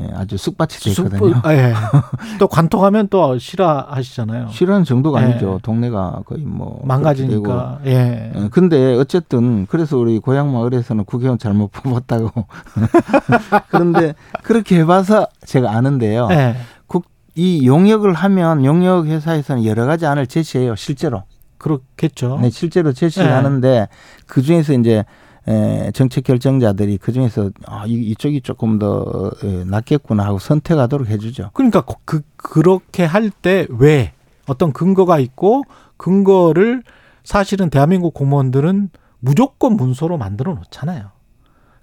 예, 0.00 0.08
아주 0.14 0.36
쑥밭이 0.36 0.78
돼 0.80 0.90
있거든요. 0.90 1.34
쑥- 1.34 1.44
아, 1.46 1.54
예. 1.54 1.74
또 2.38 2.46
관통하면 2.46 3.08
또 3.08 3.36
싫어하시잖아요. 3.38 4.48
싫어하는 4.50 4.84
정도가 4.84 5.20
네. 5.20 5.26
아니죠. 5.32 5.58
동네가 5.62 6.22
거의 6.24 6.42
뭐 6.42 6.80
망가지니까. 6.84 7.80
예. 7.86 8.32
예, 8.34 8.48
근데 8.50 8.94
어쨌든 8.96 9.66
그래서 9.66 9.96
우리 9.98 10.18
고향 10.20 10.52
마을에서는 10.52 11.04
국회의원 11.04 11.38
잘못 11.38 11.70
뽑았다고. 11.72 12.30
그런데 13.70 14.14
그렇게 14.42 14.78
해봐서 14.80 15.26
제가 15.44 15.72
아는데요. 15.72 16.28
예. 16.30 16.56
국, 16.86 17.06
이 17.34 17.66
용역을 17.66 18.12
하면 18.14 18.64
용역 18.64 19.06
회사에서는 19.06 19.64
여러 19.64 19.86
가지 19.86 20.06
안을 20.06 20.26
제시해요. 20.26 20.76
실제로. 20.76 21.24
그렇겠죠. 21.58 22.38
네, 22.40 22.50
실제로 22.50 22.92
제시를 22.92 23.26
네. 23.28 23.32
하는데 23.34 23.88
그 24.28 24.42
중에서 24.42 24.74
이제 24.74 25.04
에, 25.48 25.90
정책 25.92 26.24
결정자들이 26.24 26.98
그 26.98 27.12
중에서 27.12 27.50
아, 27.66 27.84
이, 27.86 27.92
이쪽이 27.94 28.42
조금 28.42 28.78
더 28.78 29.30
에, 29.42 29.64
낫겠구나 29.64 30.24
하고 30.24 30.38
선택하도록 30.38 31.08
해주죠. 31.08 31.50
그러니까 31.54 31.80
그- 31.82 31.94
그 32.04 32.22
그렇게 32.36 33.04
할 33.04 33.30
때 33.30 33.66
왜 33.70 34.12
어떤 34.46 34.72
근거가 34.72 35.18
있고 35.18 35.62
근거를 35.96 36.82
사실은 37.24 37.70
대한민국 37.70 38.14
공무원들은 38.14 38.90
무조건 39.20 39.76
문서로 39.76 40.16
만들어 40.18 40.54
놓잖아요. 40.54 41.10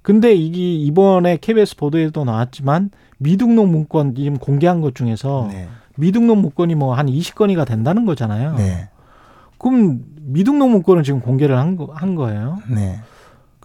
근데 0.01 0.33
이게 0.35 0.73
이번에 0.75 1.37
KBS 1.41 1.75
보도에도 1.77 2.23
나왔지만 2.25 2.91
미등록 3.17 3.67
문건 3.69 4.15
지금 4.15 4.37
공개한 4.37 4.81
것 4.81 4.93
중에서 4.95 5.47
네. 5.51 5.67
미등록 5.97 6.37
문건이 6.39 6.75
뭐 6.75 6.93
한 6.93 7.07
20건이가 7.07 7.65
된다는 7.65 8.05
거잖아요. 8.05 8.55
네. 8.55 8.89
그럼 9.57 10.01
미등록 10.21 10.69
문건을 10.69 11.03
지금 11.03 11.21
공개를 11.21 11.57
한, 11.57 11.75
거, 11.75 11.89
한 11.93 12.15
거예요. 12.15 12.57
네. 12.69 12.99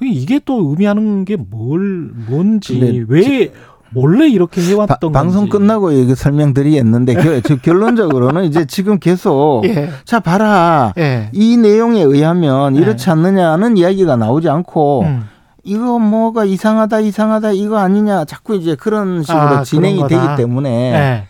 그 0.01 0.07
이게 0.07 0.41
또 0.45 0.71
의미하는 0.71 1.25
게 1.27 1.37
뭘 1.37 2.11
뭔지 2.29 3.05
왜 3.09 3.53
원래 3.95 4.29
이렇게 4.29 4.63
바- 4.63 4.67
해왔던 4.69 5.13
방송 5.13 5.43
건지. 5.43 5.51
끝나고 5.51 5.91
이거 5.93 6.15
설명드리겠는데 6.15 7.15
결, 7.15 7.41
결론적으로는 7.43 8.45
이제 8.45 8.65
지금 8.65 8.99
계속 8.99 9.63
예. 9.69 9.91
자 10.07 10.21
봐라 10.21 10.95
예. 10.97 11.29
이 11.33 11.57
내용에 11.59 12.01
의하면 12.03 12.73
네. 12.75 12.81
이렇지 12.81 13.11
않느냐는 13.11 13.77
이야기가 13.77 14.17
나오지 14.17 14.49
않고 14.49 15.03
음. 15.03 15.25
이거 15.65 15.99
뭐가 15.99 16.45
이상하다 16.47 17.01
이상하다 17.01 17.53
이거 17.53 17.77
아니냐 17.79 18.25
자꾸 18.25 18.57
이제 18.57 18.75
그런 18.77 19.23
식으로 19.23 19.39
아, 19.41 19.63
진행이 19.65 20.03
그런 20.03 20.09
되기. 20.09 20.37
때문에 20.37 20.71
예. 20.95 21.25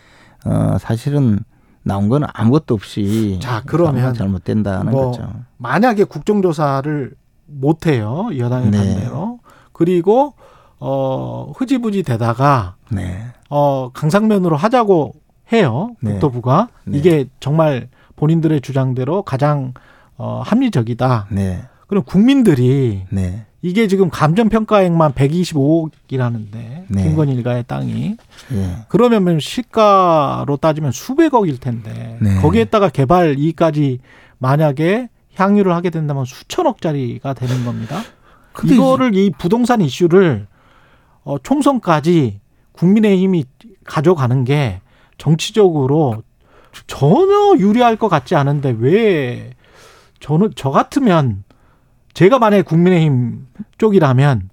어, 0.49 0.77
사실은 0.79 1.39
나온 1.83 2.09
건 2.09 2.23
아무것도 2.31 2.75
없이 2.75 3.39
자, 3.41 3.63
그러면 3.65 4.13
잘못된다는 4.13 4.91
뭐 4.91 5.07
거죠. 5.11 5.27
만약에 5.57 6.03
국정조사를 6.05 7.11
못 7.51 7.87
해요. 7.87 8.29
여당의 8.37 8.71
네. 8.71 8.77
반대로. 8.77 9.39
그리고 9.73 10.33
어 10.79 11.51
흐지부지 11.55 12.03
되다가 12.03 12.75
네. 12.89 13.25
어 13.49 13.91
강상면으로 13.93 14.55
하자고 14.57 15.13
해요. 15.53 15.95
네. 16.01 16.13
국토부가 16.13 16.69
네. 16.85 16.97
이게 16.97 17.25
정말 17.39 17.89
본인들의 18.15 18.61
주장대로 18.61 19.23
가장 19.23 19.73
어 20.17 20.41
합리적이다. 20.43 21.27
네. 21.31 21.63
그럼 21.87 22.03
국민들이 22.03 23.03
네. 23.09 23.45
이게 23.61 23.87
지금 23.87 24.09
감정 24.09 24.49
평가액만 24.49 25.13
125억이라는데 25.13 26.85
네. 26.87 27.03
김건희 27.03 27.33
일가의 27.33 27.63
땅이 27.67 28.17
예. 28.53 28.75
그러면 28.87 29.39
시가로 29.39 30.57
따지면 30.57 30.91
수백억일 30.91 31.59
텐데 31.59 32.17
네. 32.19 32.37
거기에다가 32.41 32.89
개발 32.89 33.37
이익까지 33.37 33.99
만약에 34.39 35.09
향유를 35.41 35.73
하게 35.73 35.89
된다면 35.89 36.25
수천억짜리가 36.25 37.33
되는 37.33 37.65
겁니다. 37.65 38.01
이거를 38.63 39.15
이 39.15 39.31
부동산 39.31 39.81
이슈를 39.81 40.47
어, 41.23 41.37
총선까지 41.39 42.39
국민의힘이 42.73 43.45
가져가는 43.85 44.43
게 44.43 44.81
정치적으로 45.17 46.23
전혀 46.87 47.57
유리할 47.57 47.95
것 47.95 48.07
같지 48.07 48.35
않은데 48.35 48.75
왜 48.79 49.51
저는 50.19 50.51
저 50.55 50.71
같으면 50.71 51.43
제가 52.13 52.39
만약에 52.39 52.63
국민의힘 52.63 53.47
쪽이라면 53.77 54.49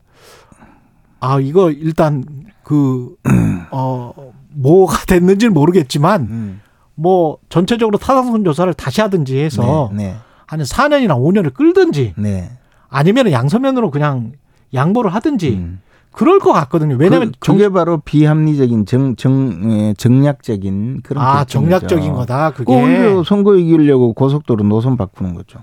아 1.20 1.41
이거 1.41 1.70
일단 1.70 2.24
그어 2.62 4.14
뭐가 4.51 5.05
됐는지는 5.07 5.55
모르겠지만 5.55 6.20
음. 6.22 6.61
뭐 6.95 7.39
전체적으로 7.49 7.99
타당성 7.99 8.45
조사를 8.45 8.72
다시 8.74 9.01
하든지 9.01 9.39
해서 9.39 9.91
네. 9.95 10.16
한 10.49 10.61
4년이나 10.61 11.11
5년을 11.11 11.53
끌든지 11.53 12.14
네. 12.16 12.30
네. 12.30 12.51
아니면 12.88 13.30
양서면으로 13.30 13.90
그냥 13.90 14.32
양보를 14.72 15.14
하든지 15.14 15.51
음. 15.51 15.80
그럴 16.11 16.38
것 16.38 16.53
같거든요. 16.53 16.96
왜냐하면 16.99 17.32
그, 17.38 17.53
그게 17.53 17.68
바로 17.68 17.99
비합리적인 17.99 18.86
정, 18.86 19.14
정, 19.14 19.70
에, 19.70 19.94
정략적인 19.94 21.03
그런 21.03 21.22
아. 21.22 21.44
정략적인 21.44 22.14
거다. 22.14 22.53
그게 22.53 22.64
그 22.64 22.72
오히려 22.72 23.22
선거 23.24 23.57
이기려고 23.57 24.14
고속도로 24.14 24.64
노선 24.64 24.96
바꾸는 24.96 25.34
거죠. 25.34 25.61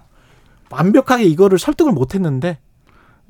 완벽하게 0.70 1.24
이거를 1.26 1.58
설득을 1.58 1.92
못했는데 1.92 2.60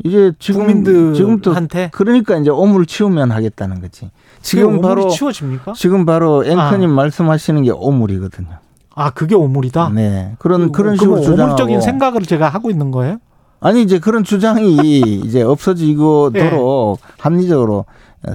이제 0.04 0.34
지금 0.40 0.68
지금부터 0.68 1.52
국민들한테 1.52 1.90
그러니까 1.94 2.38
이제 2.38 2.50
오물 2.50 2.86
치우면 2.86 3.32
하겠다는 3.32 3.80
거지. 3.80 4.12
지금 4.42 4.82
바로 4.82 5.08
치워집니까? 5.08 5.72
지금 5.74 6.06
바로 6.06 6.46
앵커님 6.46 6.90
말씀하시는 6.90 7.64
게 7.64 7.72
오물이거든요. 7.72 8.60
아 8.96 9.10
그게 9.12 9.36
오물이다. 9.36 9.90
네. 9.94 10.36
그런 10.40 10.72
그- 10.72 10.72
그런 10.72 10.94
그 10.98 11.00
식으로 11.04 11.22
오물적인 11.44 11.82
생각을 11.82 12.22
제가 12.22 12.48
하고 12.50 12.70
있는 12.72 12.92
거예요. 12.92 13.18
아니 13.60 13.82
이제 13.82 14.00
그런 14.00 14.24
주장이 14.24 14.78
이제 15.26 15.42
없어지도록 15.42 17.00
합리적으로 17.20 17.86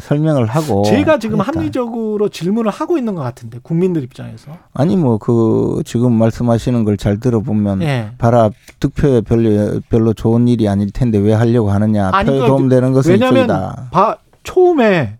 설명을 0.00 0.46
하고 0.46 0.82
제가 0.84 1.18
지금 1.18 1.40
하겠다. 1.40 1.58
합리적으로 1.58 2.28
질문을 2.28 2.70
하고 2.70 2.96
있는 2.96 3.14
것 3.16 3.22
같은데 3.22 3.58
국민들 3.62 4.02
입장에서. 4.04 4.52
아니 4.72 4.96
뭐 4.96 5.18
그 5.18 5.82
지금 5.84 6.12
말씀하시는 6.12 6.84
걸 6.84 6.96
잘 6.96 7.18
들어보면 7.18 7.82
예. 7.82 8.10
봐라 8.18 8.50
득표에 8.80 9.22
별로 9.22 9.80
별로 9.88 10.12
좋은 10.12 10.46
일이 10.48 10.68
아닐 10.68 10.90
텐데 10.92 11.18
왜 11.18 11.32
하려고 11.32 11.70
하느냐 11.70 12.10
아니, 12.12 12.28
표에 12.28 12.40
그- 12.40 12.46
도움되는 12.46 12.92
것은 12.92 13.16
이쪽이다. 13.16 13.88
바, 13.90 14.16
처음에 14.44 15.16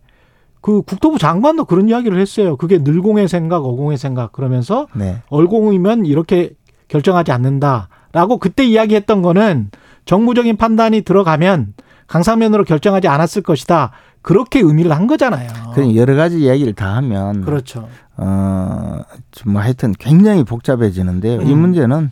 그 0.60 0.82
국토부 0.82 1.18
장관도 1.18 1.64
그런 1.64 1.88
이야기를 1.88 2.18
했어요. 2.20 2.56
그게 2.56 2.78
늘공의 2.78 3.28
생각, 3.28 3.64
어공의 3.64 3.96
생각 3.96 4.32
그러면서 4.32 4.86
네. 4.94 5.22
얼공이면 5.28 6.06
이렇게 6.06 6.50
결정하지 6.88 7.32
않는다라고 7.32 8.38
그때 8.38 8.64
이야기했던 8.64 9.22
거는 9.22 9.70
정무적인 10.04 10.56
판단이 10.56 11.02
들어가면 11.02 11.74
강사면으로 12.06 12.64
결정하지 12.64 13.08
않았을 13.08 13.42
것이다. 13.42 13.92
그렇게 14.22 14.60
의미를 14.60 14.92
한 14.92 15.06
거잖아요. 15.06 15.48
그 15.74 15.96
여러 15.96 16.14
가지 16.14 16.40
이야기를 16.40 16.74
다 16.74 16.96
하면 16.96 17.42
그렇죠. 17.42 17.88
어, 18.16 19.00
좀뭐 19.30 19.62
하여튼 19.62 19.94
굉장히 19.98 20.44
복잡해지는데요. 20.44 21.40
이 21.42 21.52
음. 21.52 21.58
문제는 21.58 22.10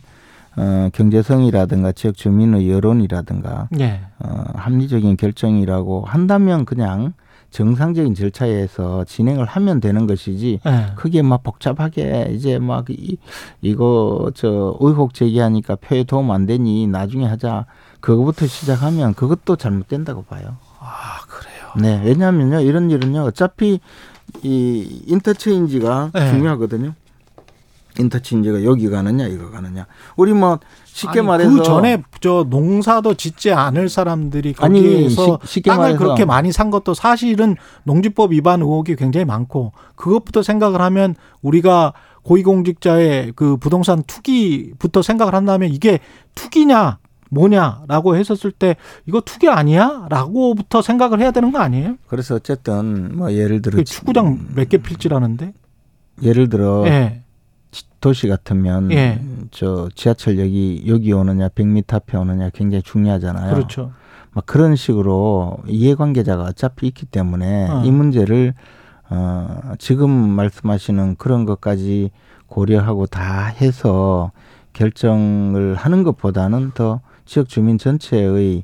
어, 0.57 0.89
경제성이라든가 0.93 1.91
지역 1.91 2.17
주민의 2.17 2.69
여론이라든가 2.69 3.69
예. 3.79 4.01
어, 4.19 4.43
합리적인 4.55 5.17
결정이라고 5.17 6.05
한다면 6.05 6.65
그냥 6.65 7.13
정상적인 7.51 8.15
절차에서 8.15 9.05
진행을 9.05 9.45
하면 9.45 9.79
되는 9.79 10.07
것이지 10.07 10.59
예. 10.65 10.85
크게 10.95 11.21
막 11.21 11.43
복잡하게 11.43 12.29
이제 12.31 12.59
막 12.59 12.85
이, 12.89 13.17
이거 13.61 14.31
저 14.35 14.77
의혹 14.79 15.13
제기하니까 15.13 15.75
표에 15.77 16.03
도움 16.03 16.31
안 16.31 16.45
되니 16.45 16.87
나중에 16.87 17.25
하자 17.25 17.65
그거부터 17.99 18.47
시작하면 18.47 19.13
그것도 19.13 19.55
잘못된다고 19.55 20.23
봐요. 20.23 20.57
아, 20.79 21.19
그래요. 21.27 21.71
네, 21.79 22.01
왜냐하면요 22.05 22.61
이런 22.61 22.89
일은요 22.89 23.23
어차피 23.23 23.79
이 24.43 25.03
인터체인지가 25.07 26.11
네. 26.13 26.29
중요하거든요. 26.29 26.93
인터체인지가 27.99 28.63
여기 28.63 28.89
가느냐 28.89 29.27
이거 29.27 29.49
가느냐. 29.51 29.85
우리 30.15 30.33
뭐 30.33 30.59
쉽게 30.85 31.19
아니, 31.19 31.27
말해서 31.27 31.51
그 31.51 31.63
전에 31.63 32.01
저 32.21 32.45
농사도 32.49 33.13
짓지 33.13 33.51
않을 33.51 33.89
사람들이 33.89 34.55
아니, 34.59 34.81
거기에서 34.81 35.39
쉽- 35.41 35.47
쉽게 35.49 35.69
땅을 35.71 35.81
말해서 35.83 35.99
그렇게 35.99 36.25
많이 36.25 36.51
산 36.51 36.69
것도 36.71 36.93
사실은 36.93 37.55
농지법 37.83 38.31
위반 38.31 38.61
의혹이 38.61 38.95
굉장히 38.95 39.25
많고 39.25 39.73
그것부터 39.95 40.41
생각을 40.43 40.81
하면 40.81 41.15
우리가 41.41 41.93
고위공직자의 42.23 43.33
그 43.35 43.57
부동산 43.57 44.03
투기부터 44.03 45.01
생각을 45.01 45.33
한다면 45.35 45.69
이게 45.71 45.99
투기냐 46.35 46.99
뭐냐라고 47.31 48.15
했었을 48.15 48.51
때 48.51 48.75
이거 49.05 49.21
투기 49.21 49.47
아니야라고부터 49.49 50.81
생각을 50.81 51.19
해야 51.21 51.31
되는 51.31 51.51
거 51.51 51.59
아니에요? 51.59 51.95
그래서 52.07 52.35
어쨌든 52.35 53.15
뭐 53.17 53.31
예를 53.33 53.61
들어 53.61 53.77
그 53.77 53.83
축구장 53.83 54.47
몇 54.55 54.67
개 54.69 54.77
필지라는데. 54.77 55.53
예를 56.23 56.49
들어 56.49 56.83
예. 56.87 57.23
도시 58.01 58.27
같으면 58.27 58.91
예. 58.91 59.21
저 59.51 59.89
지하철역이 59.93 60.85
여기 60.87 61.11
오느냐 61.13 61.49
100m 61.49 61.93
앞에 61.93 62.17
오느냐 62.17 62.49
굉장히 62.51 62.81
중요하잖아요. 62.81 63.53
그렇죠. 63.53 63.91
막 64.31 64.45
그런 64.45 64.75
식으로 64.75 65.57
이해관계자가 65.67 66.43
어차피 66.43 66.87
있기 66.87 67.05
때문에 67.07 67.67
어. 67.69 67.83
이 67.83 67.91
문제를 67.91 68.53
어 69.09 69.73
지금 69.79 70.09
말씀하시는 70.11 71.15
그런 71.17 71.45
것까지 71.45 72.11
고려하고 72.47 73.05
다 73.07 73.45
해서 73.45 74.31
결정을 74.73 75.75
하는 75.75 76.03
것보다는 76.03 76.71
더 76.73 77.01
지역 77.25 77.49
주민 77.49 77.77
전체의 77.77 78.63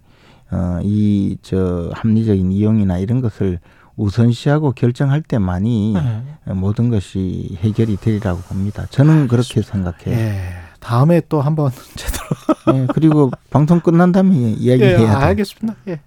어 0.51 0.79
이 0.83 1.37
저 1.41 1.89
합리적인 1.93 2.51
이용이나 2.51 2.99
이런 2.99 3.21
것을 3.21 3.59
우선시하고 3.97 4.71
결정할 4.71 5.21
때만이 5.21 5.95
예. 5.95 6.53
모든 6.53 6.89
것이 6.89 7.57
해결이 7.61 7.97
되리라고 7.97 8.41
봅니다. 8.41 8.85
저는 8.89 9.27
그렇게 9.27 9.61
생각해요. 9.61 10.17
예. 10.17 10.65
다음에 10.79 11.21
또 11.29 11.41
한번 11.41 11.71
제대로 11.95 12.25
예, 12.73 12.87
그리고 12.93 13.31
방송 13.49 13.79
끝난 13.79 14.11
다음에 14.11 14.35
예, 14.35 14.49
이야기해야 14.51 14.97
돼요. 14.97 15.09
알겠습니다. 15.09 15.75
예. 15.87 15.99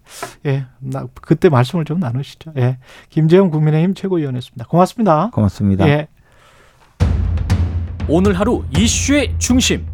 예. 0.47 0.66
나 0.78 1.07
그때 1.20 1.49
말씀을 1.49 1.84
좀 1.84 1.99
나누시죠. 1.99 2.53
예. 2.59 2.78
김재영 3.11 3.51
국민의힘 3.51 3.95
최고위원이었습니다. 3.95 4.66
고맙습니다. 4.66 5.30
고맙습니다. 5.32 5.89
예. 5.89 6.09
오늘 8.09 8.39
하루 8.39 8.64
이슈의 8.76 9.34
중심. 9.39 9.86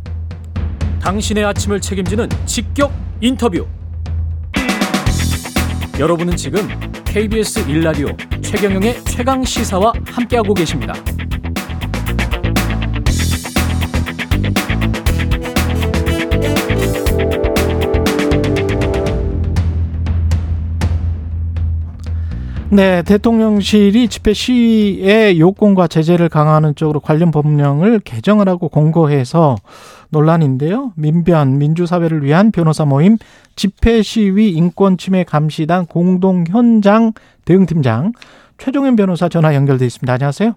당신의 1.01 1.45
아침을 1.45 1.81
책임지는 1.81 2.29
직격 2.47 2.93
인터뷰. 3.21 3.67
여러분은 5.97 6.35
지금 6.35 6.69
KBS 7.05 7.71
일라디오 7.71 8.09
최경영의 8.43 9.05
최강 9.05 9.45
시사와 9.45 9.93
함께하고 10.05 10.53
계십니다. 10.53 10.93
네, 22.71 23.05
대통령실이 23.05 24.09
집회 24.09 24.33
시위의 24.33 25.39
요건과 25.39 25.87
제재를 25.87 26.29
강화하는 26.29 26.75
쪽으로 26.75 26.99
관련 26.99 27.31
법령을 27.31 28.01
개정을 28.01 28.49
하고 28.49 28.69
공고해서 28.69 29.55
논란인데요. 30.11 30.93
민변 30.97 31.59
민주사회를 31.59 32.25
위한 32.25 32.51
변호사 32.53 32.85
모임 32.85 33.17
집회 33.57 34.03
시위 34.03 34.51
인권 34.51 34.97
침해 34.99 35.25
감시단 35.25 35.87
공동 35.87 36.45
현장 36.49 37.13
대응팀장 37.45 38.13
최종현 38.59 38.97
변호사 38.97 39.29
전화 39.29 39.55
연결돼 39.55 39.85
있습니다. 39.87 40.13
안녕하세요. 40.13 40.55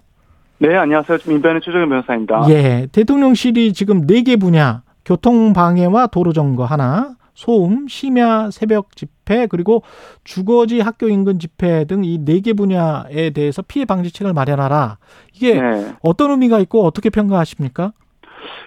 네, 0.60 0.76
안녕하세요. 0.76 1.20
민변의 1.28 1.62
최종현 1.64 1.90
변호사입니다. 1.90 2.46
예, 2.50 2.88
대통령실이 2.92 3.74
지금 3.74 4.06
네 4.08 4.22
개 4.24 4.36
분야 4.36 4.82
교통 5.06 5.54
방해와 5.54 6.08
도로 6.08 6.34
점거 6.34 6.66
하나, 6.66 7.16
소음, 7.34 7.88
심야 7.88 8.50
새벽 8.52 8.96
집회 8.96 9.46
그리고 9.46 9.84
주거지 10.24 10.80
학교 10.82 11.08
인근 11.08 11.38
집회 11.40 11.86
등 11.86 12.04
이 12.04 12.18
네 12.26 12.42
개 12.42 12.54
분야에 12.54 13.30
대해서 13.30 13.62
피해 13.62 13.86
방지책을 13.86 14.34
마련하라. 14.34 14.98
이게 15.34 15.62
네. 15.62 15.94
어떤 16.02 16.32
의미가 16.32 16.60
있고 16.62 16.84
어떻게 16.86 17.10
평가하십니까? 17.12 17.94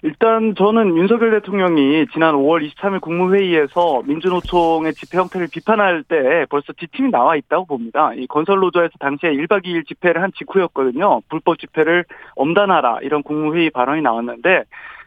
일단 0.03 0.55
저는 0.55 0.97
윤석열 0.97 1.31
대통령이 1.33 2.07
지난 2.12 2.35
5월 2.35 2.66
23일 2.68 3.01
국무회의에서 3.01 4.03
민주노총의 4.05 4.95
집회 4.95 5.18
형태를 5.18 5.49
비판할 5.53 6.03
때 6.05 6.47
벌써 6.49 6.72
지침이 6.72 7.11
나와 7.11 7.37
있다고 7.37 7.66
봅니다. 7.66 8.12
이 8.14 8.26
건설노조에서 8.26 8.93
당시에 8.99 9.31
1박 9.33 9.64
2일 9.64 9.87
집회를 9.87 10.22
한 10.22 10.31
직후였거든요. 10.37 11.20
불법 11.28 11.59
집회를 11.59 12.05
엄단하라 12.37 13.01
이런 13.03 13.22
국무회의 13.22 13.70
발언이 13.70 14.03
나왔는데 14.03 14.64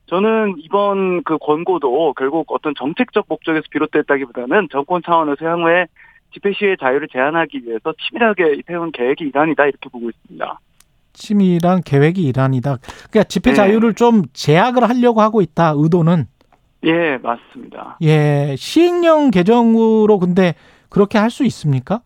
저는 0.08 0.56
이번 0.58 1.24
그 1.24 1.38
권고도 1.38 2.14
결국 2.14 2.52
어떤 2.52 2.74
정책적 2.76 3.26
목적에서 3.28 3.66
비롯됐다기보다는 3.72 4.68
정권 4.72 5.02
차원에서 5.04 5.46
향후에 5.46 5.88
집회 6.34 6.52
시위의 6.52 6.78
자유를 6.78 7.08
제한하기 7.10 7.62
위해서 7.66 7.94
치밀하게 8.00 8.62
세운 8.68 8.92
계획의 8.92 9.28
일환이다 9.30 9.66
이렇게 9.66 9.90
보고 9.90 10.10
있습니다. 10.10 10.60
치밀한 11.14 11.82
계획이 11.84 12.22
일환이다. 12.24 12.78
그러니까 13.10 13.24
집회 13.26 13.52
네. 13.52 13.56
자유를 13.56 13.94
좀 13.94 14.24
제약을 14.34 14.88
하려고 14.88 15.22
하고 15.22 15.42
있다. 15.42 15.74
의도는 15.76 16.26
예, 16.84 17.18
맞습니다. 17.18 17.98
예 18.02 18.56
시행령 18.58 19.32
개정으로 19.32 20.20
근데 20.20 20.56
그렇게 20.90 21.18
할 21.18 21.30
수 21.30 21.44
있습니까? 21.46 22.02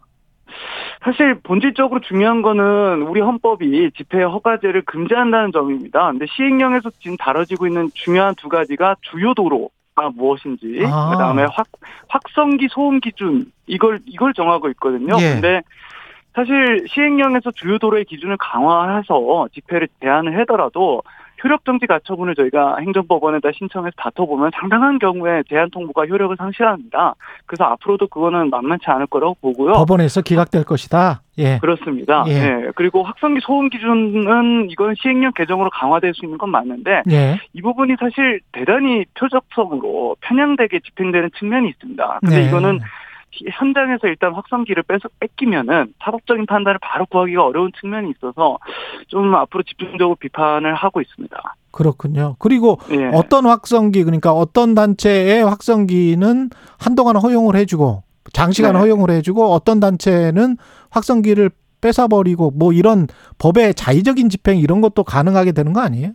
사실 1.04 1.40
본질적으로 1.42 2.02
중요한 2.02 2.42
거는 2.42 3.04
우리 3.04 3.22
헌법이 3.22 3.92
집회 3.96 4.24
허가제를 4.24 4.84
금지한다는 4.84 5.52
점입니다. 5.52 6.12
근데 6.12 6.26
시행령에서 6.36 6.90
지금 7.00 7.16
다뤄지고 7.18 7.68
있는 7.68 7.90
중요한 7.94 8.36
두 8.36 8.50
가지가 8.50 8.96
주요 9.02 9.34
도로 9.34 9.70
가 9.96 10.12
무엇인지, 10.14 10.82
아. 10.86 11.10
그다음에 11.12 11.44
확 11.52 11.68
확성기 12.08 12.68
소음 12.70 13.00
기준 13.00 13.46
이걸 13.66 14.00
이걸 14.06 14.34
정하고 14.34 14.70
있거든요. 14.70 15.16
예. 15.20 15.34
근데 15.34 15.62
사실 16.38 16.86
시행령에서 16.88 17.50
주요 17.50 17.80
도로의 17.80 18.06
기준을 18.06 18.38
강화해서 18.38 19.48
집회를 19.56 19.88
제한을 20.00 20.38
하더라도 20.42 21.02
효력 21.44 21.66
정지 21.66 21.88
가처분을 21.88 22.36
저희가 22.36 22.78
행정법원에다 22.78 23.50
신청해서 23.58 23.94
다퉈보면 23.98 24.52
상당한 24.54 25.00
경우에 25.00 25.42
제한 25.50 25.72
통보가 25.72 26.06
효력을 26.06 26.36
상실합니다. 26.38 27.16
그래서 27.48 27.64
앞으로도 27.64 28.08
그거는 28.08 28.52
만만치 28.52 28.86
않을 28.88 29.08
거라고 29.08 29.36
보고요. 29.42 29.74
법원에서 29.74 30.22
기각될 30.22 30.64
것이다. 30.64 31.22
예. 31.40 31.58
그렇습니다. 31.60 32.24
예. 32.28 32.34
예. 32.34 32.72
그리고 32.76 33.04
확성기 33.04 33.40
소음 33.42 33.70
기준은 33.70 34.70
이건 34.70 34.94
시행령 34.96 35.32
개정으로 35.36 35.72
강화될 35.72 36.14
수 36.14 36.26
있는 36.26 36.38
건 36.38 36.52
맞는데 36.52 37.04
예. 37.12 37.40
이 37.54 37.62
부분이 37.62 37.96
사실 38.00 38.42
대단히 38.52 39.06
표적성으로 39.16 40.16
편향되게 40.22 40.80
집행되는 40.82 41.32
측면이 41.38 41.70
있습니다. 41.70 42.20
근데 42.22 42.42
네. 42.42 42.48
이거는 42.48 42.80
현장에서 43.50 44.08
일단 44.08 44.34
확성기를 44.34 44.84
뺏어 44.84 45.10
뺏기면은 45.20 45.94
사법적인 46.04 46.46
판단을 46.46 46.80
바로 46.82 47.06
구하기가 47.06 47.46
어려운 47.46 47.72
측면이 47.80 48.12
있어서 48.12 48.58
좀 49.08 49.34
앞으로 49.36 49.64
집중적으로 49.64 50.16
비판을 50.16 50.74
하고 50.74 51.02
있습니다. 51.02 51.56
그렇군요. 51.72 52.36
그리고 52.40 52.80
예. 52.92 53.06
어떤 53.14 53.46
확성기 53.46 54.04
그러니까 54.04 54.32
어떤 54.32 54.74
단체의 54.74 55.44
확성기는 55.46 56.50
한동안 56.80 57.16
허용을 57.18 57.56
해주고 57.56 58.04
장시간 58.34 58.74
네. 58.74 58.80
허용을 58.80 59.12
해주고 59.12 59.52
어떤 59.52 59.80
단체는 59.80 60.58
확성기를 60.90 61.52
뺏어버리고 61.82 62.52
뭐 62.52 62.74
이런 62.74 63.08
법의 63.38 63.76
자의적인 63.76 64.30
집행 64.30 64.58
이런 64.58 64.82
것도 64.82 65.04
가능하게 65.04 65.52
되는 65.52 65.74
거 65.74 65.82
아니에요? 65.82 66.12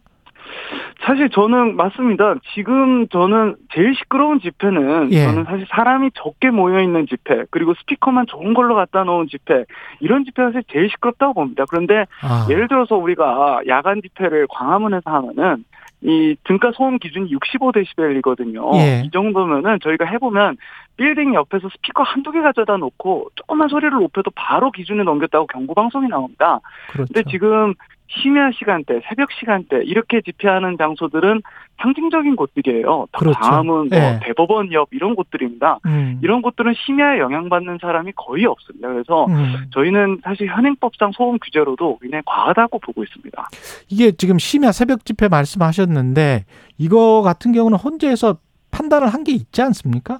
사실 1.05 1.29
저는 1.31 1.77
맞습니다. 1.77 2.37
지금 2.55 3.09
저는 3.09 3.57
제일 3.75 3.95
시끄러운 3.95 4.41
집회는 4.41 5.13
예. 5.13 5.25
저는 5.25 5.45
사실 5.45 5.67
사람이 5.69 6.11
적게 6.15 6.51
모여 6.51 6.81
있는 6.81 7.07
집회 7.07 7.45
그리고 7.51 7.75
스피커만 7.75 8.27
좋은 8.27 8.55
걸로 8.55 8.75
갖다 8.75 9.03
놓은 9.03 9.27
집회 9.29 9.65
이런 10.01 10.25
집회가 10.25 10.51
사실 10.51 10.63
제일 10.73 10.89
시끄럽다고 10.91 11.35
봅니다. 11.35 11.65
그런데 11.69 12.07
아, 12.23 12.47
예를 12.49 12.69
들어서 12.69 12.97
우리가 12.97 13.63
야간 13.67 14.01
집회를 14.01 14.47
광화문에서 14.49 15.11
하면은 15.11 15.65
이 16.03 16.37
등가 16.45 16.73
소음 16.75 16.99
기준이 16.99 17.33
65데시벨이거든요. 17.33 18.77
예. 18.77 19.03
이 19.05 19.11
정도면은 19.11 19.79
저희가 19.83 20.05
해보면 20.05 20.57
빌딩 20.97 21.35
옆에서 21.35 21.69
스피커 21.69 22.03
한두 22.03 22.33
개 22.33 22.41
가져다 22.41 22.77
놓고 22.77 23.31
조금만 23.37 23.69
소리를 23.69 23.91
높여도 23.91 24.31
바로 24.35 24.71
기준을 24.71 25.05
넘겼다고 25.05 25.47
경고 25.47 25.75
방송이 25.75 26.09
나옵니다. 26.09 26.61
그렇죠. 26.91 27.13
근데 27.13 27.31
지금 27.31 27.75
심야 28.21 28.51
시간대, 28.53 29.01
새벽 29.09 29.33
시간대 29.33 29.83
이렇게 29.85 30.21
집회하는 30.21 30.77
장소들은 30.77 31.41
상징적인 31.81 32.37
곳들이에요. 32.37 33.07
그렇죠. 33.19 33.39
다음은 33.41 33.89
뭐 33.89 33.89
예. 33.93 34.21
대법원 34.23 34.73
옆 34.73 34.89
이런 34.93 35.15
곳들입니다. 35.15 35.79
음. 35.87 36.21
이런 36.23 36.43
곳들은 36.43 36.75
심야에 36.77 37.19
영향받는 37.21 37.79
사람이 37.81 38.13
거의 38.15 38.45
없습니다. 38.45 38.89
그래서 38.89 39.25
음. 39.27 39.65
저희는 39.73 40.21
사실 40.23 40.47
현행법상 40.49 41.13
소음 41.13 41.39
규제로도 41.39 41.99
굉장히 42.03 42.23
과하다고 42.27 42.79
보고 42.81 43.03
있습니다. 43.03 43.49
이게 43.89 44.13
지금 44.13 44.39
심야 44.39 44.73
새벽 44.73 45.05
집회 45.07 45.29
말씀하셨는데 45.29 46.45
이거 46.79 47.23
같은 47.23 47.53
경우는 47.53 47.79
헌재에서 47.79 48.37
판단을 48.71 49.09
한 49.09 49.23
게 49.25 49.33
있지 49.33 49.63
않습니까? 49.63 50.19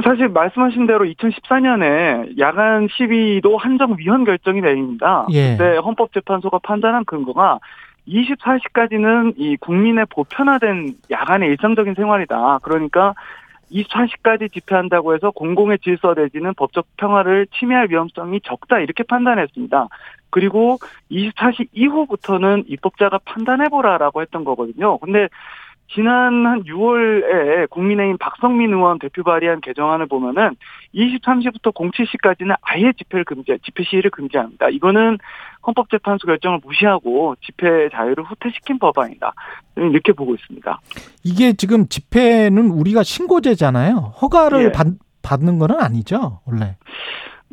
사실 0.00 0.28
말씀하신 0.28 0.86
대로 0.86 1.04
2014년에 1.04 2.38
야간 2.38 2.88
시위도 2.90 3.58
한정 3.58 3.96
위헌 3.98 4.24
결정이 4.24 4.62
내립니다. 4.62 5.26
예. 5.32 5.52
그때 5.52 5.76
헌법재판소가 5.76 6.60
판단한 6.62 7.04
근거가 7.04 7.58
24시까지는 8.08 9.34
이 9.36 9.56
국민의 9.56 10.06
보편화된 10.10 10.94
야간의 11.10 11.50
일상적인 11.50 11.94
생활이다. 11.94 12.60
그러니까 12.62 13.14
24시까지 13.70 14.52
집회한다고 14.52 15.14
해서 15.14 15.30
공공의 15.30 15.78
질서 15.78 16.14
내지는 16.16 16.52
법적 16.54 16.86
평화를 16.96 17.46
침해할 17.58 17.88
위험성이 17.90 18.40
적다 18.42 18.80
이렇게 18.80 19.02
판단했습니다. 19.02 19.88
그리고 20.30 20.78
24시 21.10 21.68
이후부터는 21.72 22.64
입법자가 22.66 23.20
판단해보라라고 23.24 24.22
했던 24.22 24.44
거거든요. 24.44 24.98
근데 24.98 25.28
지난 25.94 26.46
한 26.46 26.62
6월에 26.64 27.68
국민의힘 27.70 28.18
박성민 28.18 28.72
의원 28.72 28.98
대표 28.98 29.22
발의한 29.22 29.60
개정안을 29.60 30.06
보면은 30.06 30.56
23시부터 30.94 31.74
07시까지는 31.74 32.54
아예 32.62 32.92
집회를 32.96 33.24
금지, 33.24 33.56
집회 33.64 33.84
시위를 33.84 34.10
금지합니다. 34.10 34.68
이거는 34.70 35.18
헌법재판소 35.66 36.26
결정을 36.26 36.60
무시하고 36.64 37.36
집회 37.44 37.88
자유를 37.90 38.24
후퇴시킨 38.24 38.78
법안이다. 38.78 39.32
이렇게 39.76 40.12
보고 40.12 40.34
있습니다. 40.34 40.80
이게 41.24 41.52
지금 41.52 41.86
집회는 41.88 42.70
우리가 42.70 43.02
신고제잖아요. 43.02 44.14
허가를 44.20 44.64
예. 44.64 44.72
받, 44.72 44.86
받는 45.22 45.58
거는 45.58 45.80
아니죠, 45.80 46.40
원래. 46.46 46.76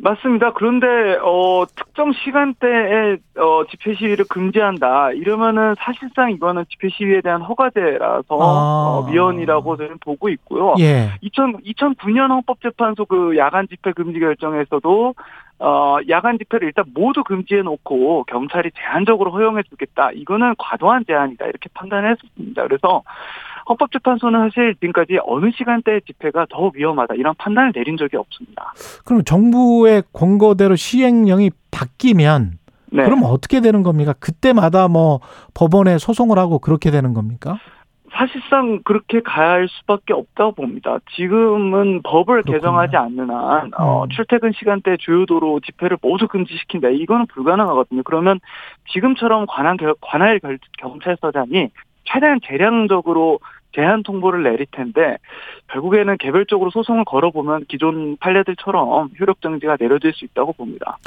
맞습니다. 0.02 0.52
그런데 0.54 0.86
어 1.22 1.64
특정 1.76 2.12
시간대에 2.12 3.18
어 3.36 3.64
집회 3.70 3.94
시위를 3.94 4.24
금지한다. 4.28 5.12
이러면은 5.12 5.74
사실상 5.78 6.30
이거는 6.32 6.64
집회 6.70 6.88
시위에 6.88 7.20
대한 7.20 7.42
허가제라서 7.42 8.24
아. 8.30 9.04
어, 9.04 9.06
위헌이라고 9.10 9.76
저는 9.76 9.98
보고 10.00 10.28
있고요. 10.30 10.74
예. 10.80 11.10
2000, 11.20 11.58
2009년 11.64 12.30
헌법재판소 12.30 13.04
그 13.04 13.36
야간 13.36 13.68
집회 13.68 13.92
금지 13.92 14.18
결정에서도 14.18 15.14
어 15.58 15.98
야간 16.08 16.38
집회를 16.38 16.68
일단 16.68 16.86
모두 16.94 17.22
금지해 17.22 17.60
놓고 17.62 18.24
경찰이 18.24 18.70
제한적으로 18.74 19.30
허용해 19.32 19.64
주겠다. 19.64 20.12
이거는 20.12 20.54
과도한 20.56 21.04
제한이다. 21.06 21.44
이렇게 21.44 21.68
판단했습니다. 21.74 22.62
그래서 22.62 23.02
헌법재판소는 23.70 24.40
사실 24.50 24.74
지금까지 24.74 25.18
어느 25.26 25.50
시간대의 25.52 26.02
집회가 26.06 26.46
더 26.50 26.70
위험하다 26.74 27.14
이런 27.14 27.34
판단을 27.38 27.72
내린 27.72 27.96
적이 27.96 28.16
없습니다. 28.16 28.72
그럼 29.04 29.22
정부의 29.24 30.02
권고대로 30.12 30.76
시행령이 30.76 31.50
바뀌면 31.70 32.52
네. 32.92 33.04
그럼 33.04 33.20
어떻게 33.24 33.60
되는 33.60 33.82
겁니까? 33.84 34.12
그때마다 34.18 34.88
뭐 34.88 35.20
법원에 35.54 35.98
소송을 35.98 36.38
하고 36.38 36.58
그렇게 36.58 36.90
되는 36.90 37.14
겁니까? 37.14 37.58
사실상 38.12 38.80
그렇게 38.84 39.20
가야 39.20 39.50
할 39.50 39.68
수밖에 39.68 40.12
없다고 40.12 40.54
봅니다. 40.56 40.98
지금은 41.14 42.02
법을 42.02 42.42
그렇군요. 42.42 42.56
개정하지 42.56 42.96
않는 42.96 43.30
한 43.30 43.70
어, 43.78 44.02
음. 44.02 44.08
출퇴근 44.10 44.50
시간대 44.58 44.96
주요 44.98 45.24
도로 45.26 45.60
집회를 45.60 45.96
모두 46.02 46.26
금지시킨다. 46.26 46.88
이거는 46.88 47.26
불가능하거든요. 47.26 48.02
그러면 48.02 48.40
지금처럼 48.92 49.46
관할 49.48 49.76
결- 49.76 49.94
관할 50.00 50.40
결- 50.40 50.58
경찰서장이 50.78 51.68
최대한 52.04 52.40
재량적으로 52.44 53.38
제한 53.72 54.02
통보를 54.02 54.42
내릴 54.42 54.66
텐데 54.70 55.16
결국에는 55.72 56.16
개별적으로 56.18 56.70
소송을 56.70 57.04
걸어보면 57.04 57.66
기존 57.68 58.16
판례들처럼 58.18 59.10
효력 59.20 59.40
정지가 59.40 59.76
내려질 59.78 60.12
수 60.12 60.24
있다고 60.24 60.52
봅니다. 60.54 60.98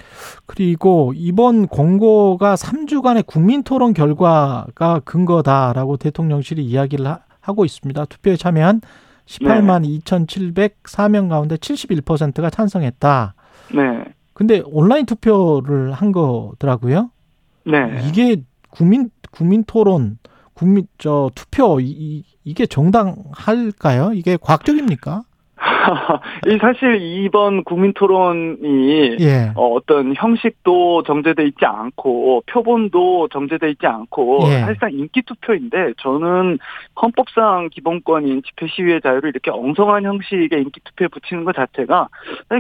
그리고 0.46 1.12
이번 1.16 1.68
공고가 1.68 2.56
3주간의 2.56 3.26
국민 3.28 3.64
토론 3.64 3.94
결과가 3.94 5.02
근거다라고 5.04 5.98
대통령실이 5.98 6.64
이야기를 6.64 7.06
하- 7.08 7.20
하고 7.42 7.66
있습니다. 7.66 8.06
투표에 8.06 8.36
참여한 8.38 8.80
18만 9.26 9.86
2,704명 10.04 11.30
가운데 11.30 11.56
71%가 11.56 12.50
찬성했다. 12.50 13.36
네, 13.76 14.06
근데 14.34 14.62
온라인 14.66 15.06
투표를 15.06 15.92
한 15.92 16.12
거더라고요. 16.12 17.10
네. 17.66 18.02
이게 18.08 18.38
국민 18.70 19.10
국민 19.32 19.64
토론 19.64 20.18
국민 20.54 20.86
저 20.98 21.30
투표 21.36 21.80
이, 21.80 22.24
이- 22.46 22.52
이게 22.52 22.66
정당할까요? 22.66 24.12
이게 24.14 24.38
과학적입니까? 24.42 25.24
이 26.48 26.58
사실 26.60 26.96
이번 27.02 27.64
국민 27.64 27.94
토론이 27.94 29.16
예. 29.22 29.52
어, 29.56 29.74
어떤 29.76 30.14
형식도 30.16 31.04
정제돼 31.04 31.46
있지 31.48 31.66
않고 31.66 32.44
표본도 32.48 33.30
정제돼 33.30 33.70
있지 33.72 33.88
않고 33.88 34.42
예. 34.48 34.60
사실상 34.60 34.92
인기 34.92 35.22
투표인데 35.22 35.94
저는 36.00 36.58
헌법상 37.02 37.70
기본권인 37.72 38.42
집회 38.44 38.68
시위의 38.68 39.02
자유를 39.02 39.30
이렇게 39.30 39.52
엉성한 39.52 40.04
형식의 40.04 40.50
인기 40.64 40.82
투표에 40.84 41.08
붙이는 41.08 41.46
것 41.46 41.56
자체가 41.56 42.10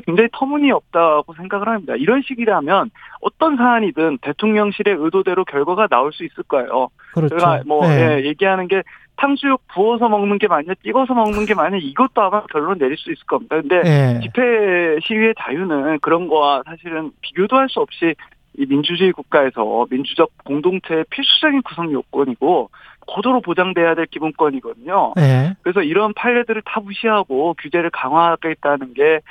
굉장히 0.05 0.29
터무니없다고 0.31 1.33
생각을 1.33 1.67
합니다. 1.67 1.95
이런 1.97 2.21
식이라면 2.25 2.89
어떤 3.21 3.57
사안이든 3.57 4.19
대통령실의 4.21 4.95
의도대로 4.97 5.43
결과가 5.45 5.87
나올 5.87 6.13
수 6.13 6.23
있을 6.23 6.43
거예요. 6.43 6.89
그렇죠. 7.13 7.37
제가 7.37 7.61
뭐 7.65 7.85
예. 7.87 8.19
예, 8.21 8.25
얘기하는 8.27 8.67
게 8.67 8.81
탕수육 9.17 9.61
부어서 9.73 10.09
먹는 10.09 10.37
게 10.39 10.47
맞냐, 10.47 10.73
찍어서 10.83 11.13
먹는 11.13 11.45
게 11.45 11.53
맞냐 11.53 11.77
이것도 11.77 12.21
아마 12.21 12.43
결론 12.51 12.77
내릴 12.77 12.97
수 12.97 13.11
있을 13.11 13.23
겁니다. 13.25 13.61
근데 13.61 13.81
예. 13.85 14.19
집회 14.21 14.97
시위의 15.05 15.33
자유는 15.39 15.99
그런 15.99 16.27
거와 16.27 16.63
사실은 16.65 17.11
비교도 17.21 17.55
할 17.55 17.67
수 17.69 17.79
없이 17.79 18.15
이 18.55 18.65
민주주의 18.67 19.11
국가에서 19.11 19.87
민주적 19.89 20.29
공동체의 20.43 21.05
필수적인 21.09 21.63
구성 21.63 21.91
요건이고 21.91 22.69
고도로 23.07 23.41
보장돼야 23.41 23.95
될 23.95 24.05
기본권이거든요. 24.05 25.13
예. 25.17 25.55
그래서 25.63 25.81
이런 25.81 26.13
판례들을 26.13 26.61
다 26.65 26.79
무시하고 26.79 27.55
규제를 27.61 27.89
강화하겠다는 27.89 28.93
게 28.93 29.21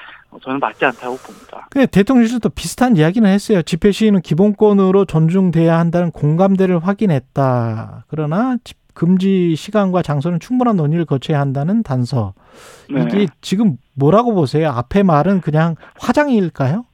저는 0.43 0.59
맞지 0.59 0.85
않다고 0.85 1.17
봅니다. 1.19 1.69
그 1.71 1.87
대통령실도 1.87 2.49
비슷한 2.51 2.97
이야기는 2.97 3.29
했어요. 3.31 3.63
집회 3.63 3.93
시위는 3.93 4.23
기본권으로 4.23 5.05
존중돼야 5.05 5.79
한다는 5.79 6.11
공감대를 6.11 6.81
확인했다. 6.85 8.05
그러나 8.09 8.57
집- 8.65 8.82
금지 8.95 9.55
시간과 9.57 10.03
장소는 10.03 10.41
충분한 10.41 10.77
논의를 10.77 11.05
거쳐야 11.05 11.41
한다는 11.41 11.83
단서. 11.83 12.35
네. 12.91 13.03
이게 13.03 13.27
지금 13.41 13.77
뭐라고 13.95 14.35
보세요? 14.35 14.69
앞에 14.71 15.03
말은 15.03 15.41
그냥 15.41 15.77
화장일까요? 16.01 16.85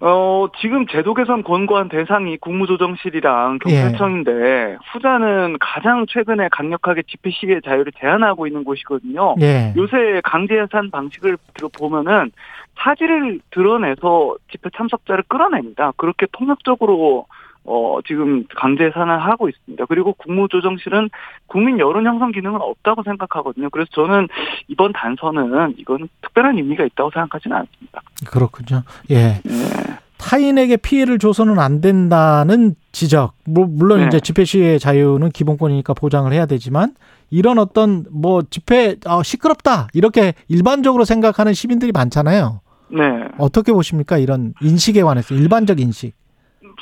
어, 0.00 0.48
지금 0.60 0.86
제도 0.86 1.14
개선 1.14 1.42
권고한 1.42 1.88
대상이 1.88 2.36
국무조정실이랑 2.36 3.58
예. 3.68 3.74
경찰청인데 3.74 4.76
후자는 4.92 5.56
가장 5.60 6.04
최근에 6.06 6.48
강력하게 6.50 7.02
집회 7.08 7.30
시위의 7.30 7.62
자유를 7.64 7.92
제한하고 7.98 8.46
있는 8.46 8.64
곳이거든요. 8.64 9.36
예. 9.40 9.72
요새 9.76 10.20
강제 10.22 10.56
예산 10.58 10.90
방식을 10.90 11.38
들어 11.54 11.68
보면은 11.68 12.32
사지를 12.76 13.40
드러내서 13.50 14.36
집회 14.50 14.68
참석자를 14.76 15.24
끌어냅니다. 15.28 15.92
그렇게 15.96 16.26
통역적으로 16.32 17.26
어 17.64 17.98
지금 18.06 18.44
강제 18.56 18.84
예산을 18.84 19.22
하고 19.24 19.48
있습니다. 19.48 19.86
그리고 19.86 20.12
국무조정실은 20.14 21.08
국민 21.46 21.78
여론 21.78 22.06
형성 22.06 22.30
기능은 22.30 22.60
없다고 22.60 23.02
생각하거든요. 23.02 23.70
그래서 23.70 23.88
저는 23.92 24.28
이번 24.68 24.92
단서는 24.92 25.74
이건 25.78 26.08
특별한 26.22 26.56
의미가 26.58 26.84
있다고 26.84 27.10
생각하지는 27.10 27.56
않습니다. 27.56 28.02
그렇군요. 28.26 28.82
예. 29.10 29.40
네. 29.44 29.94
타인에게 30.18 30.78
피해를 30.78 31.18
줘서는 31.18 31.58
안 31.58 31.80
된다는 31.80 32.74
지적. 32.92 33.34
뭐, 33.46 33.66
물론 33.68 34.00
네. 34.00 34.06
이제 34.06 34.20
집회 34.20 34.44
시위의 34.44 34.78
자유는 34.78 35.30
기본권이니까 35.30 35.92
보장을 35.94 36.32
해야 36.32 36.46
되지만 36.46 36.94
이런 37.30 37.58
어떤 37.58 38.06
뭐 38.10 38.42
집회 38.48 38.96
어, 39.06 39.22
시끄럽다 39.22 39.88
이렇게 39.92 40.34
일반적으로 40.48 41.04
생각하는 41.04 41.52
시민들이 41.52 41.92
많잖아요. 41.92 42.60
네. 42.88 43.02
어떻게 43.38 43.72
보십니까? 43.72 44.18
이런 44.18 44.54
인식에 44.60 45.02
관해서 45.02 45.34
일반적 45.34 45.80
인식. 45.80 46.14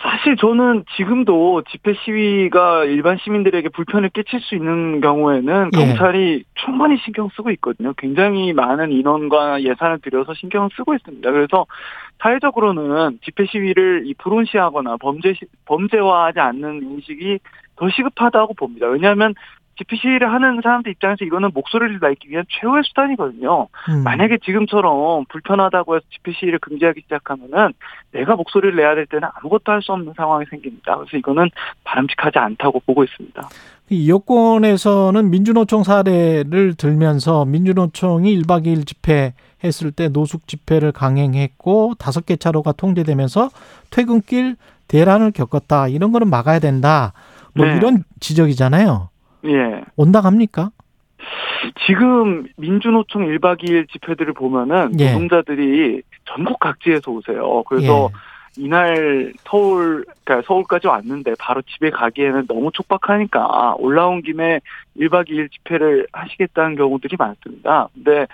사실 0.00 0.36
저는 0.36 0.84
지금도 0.96 1.62
집회 1.70 1.94
시위가 1.94 2.84
일반 2.84 3.18
시민들에게 3.18 3.68
불편을 3.70 4.10
끼칠 4.10 4.40
수 4.40 4.54
있는 4.54 5.00
경우에는 5.00 5.70
예. 5.74 5.78
경찰이 5.78 6.44
충분히 6.54 6.96
신경 6.98 7.28
쓰고 7.34 7.50
있거든요. 7.52 7.92
굉장히 7.98 8.52
많은 8.52 8.92
인원과 8.92 9.62
예산을 9.62 9.98
들여서 10.00 10.34
신경을 10.34 10.70
쓰고 10.76 10.94
있습니다. 10.94 11.30
그래서 11.30 11.66
사회적으로는 12.20 13.18
집회 13.24 13.46
시위를 13.46 14.04
이 14.06 14.14
불온시하거나 14.14 14.96
범죄 14.98 15.34
범죄화하지 15.64 16.40
않는 16.40 16.82
인식이 16.82 17.38
더 17.76 17.90
시급하다고 17.90 18.54
봅니다. 18.54 18.86
왜냐하면 18.86 19.34
집회 19.78 19.96
시위를 19.96 20.32
하는 20.32 20.60
사람들 20.62 20.92
입장에서 20.92 21.24
이거는 21.24 21.50
목소리를 21.54 21.98
내기 22.00 22.30
위한 22.30 22.44
최후의 22.48 22.82
수단이거든요. 22.86 23.68
음. 23.88 24.04
만약에 24.04 24.38
지금처럼 24.44 25.24
불편하다고 25.28 25.96
해서 25.96 26.04
집회 26.10 26.32
시위를 26.32 26.58
금지하기 26.58 27.00
시작하면은 27.02 27.72
내가 28.12 28.36
목소리를 28.36 28.76
내야 28.76 28.94
될 28.94 29.06
때는 29.06 29.28
아무것도 29.34 29.72
할 29.72 29.82
수 29.82 29.92
없는 29.92 30.12
상황이 30.16 30.44
생깁니다. 30.48 30.96
그래서 30.96 31.16
이거는 31.16 31.50
바람직하지 31.84 32.38
않다고 32.38 32.80
보고 32.86 33.02
있습니다. 33.02 33.48
이 33.90 34.08
여권에서는 34.08 35.28
민주노총 35.30 35.82
사례를 35.82 36.74
들면서 36.74 37.44
민주노총이 37.44 38.40
1박 38.42 38.66
2일 38.66 38.86
집회 38.86 39.34
했을 39.64 39.90
때 39.90 40.08
노숙 40.08 40.46
집회를 40.46 40.92
강행했고 40.92 41.94
다섯 41.98 42.24
개 42.26 42.36
차로가 42.36 42.72
통제되면서 42.72 43.50
퇴근길 43.90 44.56
대란을 44.88 45.32
겪었다. 45.32 45.88
이런 45.88 46.12
거는 46.12 46.30
막아야 46.30 46.58
된다. 46.58 47.12
뭐 47.54 47.66
네. 47.66 47.76
이런 47.76 48.04
지적이잖아요. 48.20 49.08
예. 49.44 49.82
온당합니까? 49.96 50.70
지금 51.86 52.46
민주노총 52.56 53.26
1박 53.26 53.62
2일 53.62 53.88
집회들을 53.90 54.32
보면은 54.34 54.98
예. 54.98 55.12
노동자들이 55.12 56.02
전국 56.24 56.58
각지에서 56.58 57.10
오세요. 57.10 57.62
그래서 57.64 58.10
예. 58.12 58.32
이날 58.56 59.32
서울, 59.44 60.04
그러니까 60.24 60.46
서울까지 60.46 60.86
왔는데 60.86 61.34
바로 61.38 61.62
집에 61.62 61.90
가기에는 61.90 62.46
너무 62.46 62.70
촉박하니까 62.72 63.76
올라온 63.78 64.20
김에 64.22 64.60
1박 64.98 65.28
2일 65.28 65.50
집회를 65.50 66.06
하시겠다는 66.12 66.76
경우들이 66.76 67.16
많습니다. 67.18 67.88
근데 67.94 68.26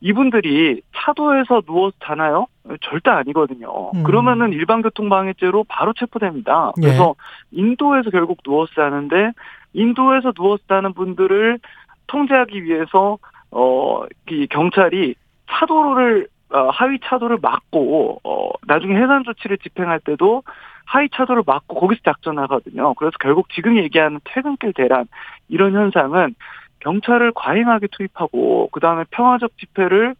이분들이 0.00 0.82
차도에서 0.94 1.62
누워서 1.62 1.96
자나요? 2.04 2.46
절대 2.82 3.10
아니거든요. 3.10 3.90
음. 3.94 4.02
그러면은 4.02 4.52
일반교통방해죄로 4.52 5.64
바로 5.68 5.94
체포됩니다. 5.94 6.72
그래서 6.74 7.14
인도에서 7.50 8.10
결국 8.10 8.42
누워서 8.42 8.72
자는데 8.74 9.32
인도에서 9.74 10.32
자는 10.68 10.94
분들을 10.94 11.58
통제하기 12.06 12.64
위해서 12.64 13.18
어 13.50 14.06
이 14.30 14.46
경찰이 14.46 15.14
차도를 15.50 16.28
어, 16.50 16.68
하위 16.70 16.98
차도를 17.04 17.38
막고 17.42 18.20
어 18.24 18.50
나중에 18.66 18.94
해산 18.96 19.24
조치를 19.24 19.58
집행할 19.58 20.00
때도 20.00 20.42
하위 20.86 21.08
차도를 21.10 21.42
막고 21.46 21.80
거기서 21.80 22.00
작전하거든요. 22.04 22.94
그래서 22.94 23.12
결국 23.20 23.48
지금 23.50 23.76
얘기하는 23.76 24.20
퇴근길 24.24 24.72
대란 24.72 25.06
이런 25.48 25.74
현상은 25.74 26.34
경찰을 26.80 27.32
과잉하게 27.34 27.88
투입하고 27.92 28.68
그 28.72 28.80
다음에 28.80 29.04
평화적 29.10 29.56
집회를 29.58 30.14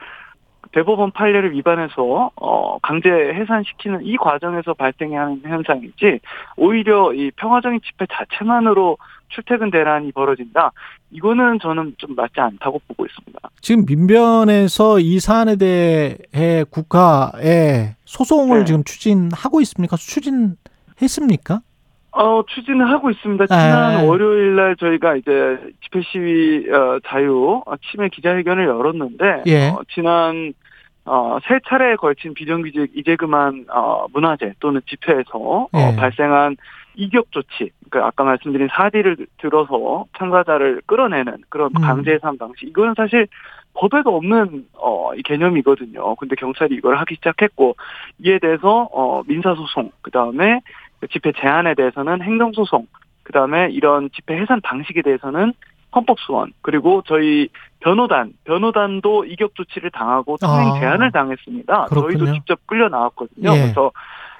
대법원 0.73 1.13
판례를 1.13 1.53
위반해서 1.53 2.31
어 2.37 2.79
강제 2.81 3.09
해산시키는 3.11 4.05
이 4.05 4.17
과정에서 4.17 4.75
발생해야 4.75 5.23
하는 5.23 5.41
현상이지 5.45 6.21
오히려 6.57 7.13
이 7.13 7.31
평화적인 7.37 7.81
집회 7.83 8.07
자체만으로 8.11 8.97
출퇴근 9.35 9.70
대란이 9.70 10.12
벌어진다. 10.12 10.72
이거는 11.11 11.59
저는 11.61 11.95
좀 11.99 12.14
맞지 12.14 12.41
않다고 12.41 12.80
보고 12.87 13.05
있습니다. 13.05 13.39
지금 13.61 13.85
민변에서 13.87 15.01
이 15.01 15.18
사안에 15.20 15.57
대해 15.57 16.64
국가에 16.70 17.97
소송을 18.05 18.61
네. 18.61 18.64
지금 18.64 18.85
추진하고 18.85 19.61
있습니까? 19.62 19.97
추진했습니까? 19.97 21.61
어, 22.12 22.43
추진을 22.47 22.89
하고 22.91 23.11
있습니다. 23.11 23.47
지난 23.47 23.97
네. 23.97 24.07
월요일 24.07 24.55
날 24.55 24.76
저희가 24.76 25.16
이제 25.16 25.59
집회 25.82 26.01
시위 26.03 26.70
어, 26.70 27.01
자유 27.07 27.62
어, 27.66 27.74
침해 27.91 28.09
기자회견을 28.09 28.66
열었는데 28.66 29.43
예. 29.47 29.68
어, 29.70 29.80
지난 29.93 30.55
어, 31.07 31.39
세 31.49 31.59
차례에 31.68 31.97
걸친 31.97 32.35
비정규직 32.35 32.93
이제 32.95 33.16
그만 33.16 33.66
어, 33.68 34.07
문화재 34.12 34.55
또는 34.61 34.80
집회에서 34.87 35.68
예. 35.74 35.82
어, 35.82 35.97
발생한 35.97 36.57
이격 36.97 37.31
조치, 37.33 37.71
그러니까 37.91 38.09
아까 38.09 38.25
말씀드린 38.25 38.69
사디를 38.71 39.17
들어서 39.39 40.05
참가자를 40.19 40.83
끌어내는 40.87 41.39
그런 41.49 41.71
음. 41.77 41.83
강제 41.83 42.13
해산 42.13 42.39
방식, 42.39 42.69
이거는 42.69 42.95
사실 42.97 43.27
법에도 43.75 44.17
없는 44.17 44.67
어, 44.75 45.13
이 45.15 45.23
개념이거든요. 45.23 46.15
근데 46.17 46.37
경찰이 46.37 46.75
이걸 46.77 46.97
하기 46.99 47.17
시작했고 47.17 47.77
이에 48.21 48.39
대해서 48.39 48.89
어, 48.93 49.23
민사소송, 49.27 49.91
그 50.03 50.11
다음에 50.11 50.61
집회 51.11 51.33
제한에 51.33 51.75
대해서는 51.75 52.23
행정소송, 52.23 52.87
그 53.25 53.33
다음에 53.33 53.69
이런 53.71 54.11
집회 54.11 54.41
해산 54.41 54.61
방식에 54.61 55.03
대해서는 55.03 55.53
헌법소원, 55.95 56.53
그리고 56.63 57.03
저희 57.07 57.49
변호단, 57.81 58.33
변호단도 58.45 59.27
이격 59.27 59.55
조치를 59.55 59.91
당하고 59.91 60.37
통행 60.39 60.71
아. 60.71 60.81
제한을 60.81 61.13
당했습니다. 61.13 61.87
그렇군요. 61.87 62.19
저희도 62.19 62.33
직접 62.35 62.67
끌려 62.67 62.89
나왔거든요. 62.89 63.51
예. 63.53 63.61
그래서 63.61 63.93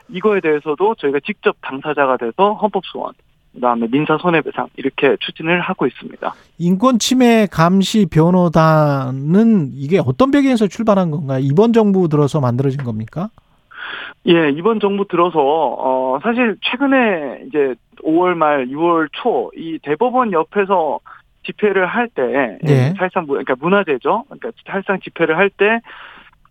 이거에 0.09 0.41
대해서도 0.41 0.95
저희가 0.97 1.21
직접 1.25 1.57
당사자가 1.61 2.17
돼서 2.17 2.55
헌법소원, 2.55 3.13
그 3.55 3.61
다음에 3.61 3.87
민사 3.91 4.17
손해배상 4.19 4.69
이렇게 4.77 5.17
추진을 5.21 5.61
하고 5.61 5.87
있습니다. 5.87 6.35
인권 6.59 6.99
침해 6.99 7.47
감시 7.51 8.07
변호단은 8.11 9.71
이게 9.73 9.99
어떤 10.05 10.31
배경에서 10.31 10.67
출발한 10.67 11.11
건가요? 11.11 11.41
이번 11.43 11.73
정부 11.73 12.09
들어서 12.09 12.41
만들어진 12.41 12.85
겁니까? 12.85 13.29
예, 14.27 14.51
이번 14.51 14.81
정부 14.81 15.07
들어서 15.07 15.39
어 15.39 16.19
사실 16.23 16.57
최근에 16.63 17.45
이제 17.49 17.75
5월 18.03 18.35
말 18.35 18.67
6월 18.69 19.09
초 19.13 19.51
이 19.57 19.79
대법원 19.83 20.33
옆에서 20.33 21.01
집회를 21.45 21.87
할때 21.87 22.59
예. 22.67 22.95
사실상 22.99 23.27
뭐 23.27 23.37
그러니까 23.37 23.55
문화재죠. 23.61 24.25
그러니까 24.29 24.51
사실상 24.67 24.99
집회를 25.01 25.37
할 25.37 25.51
때 25.51 25.81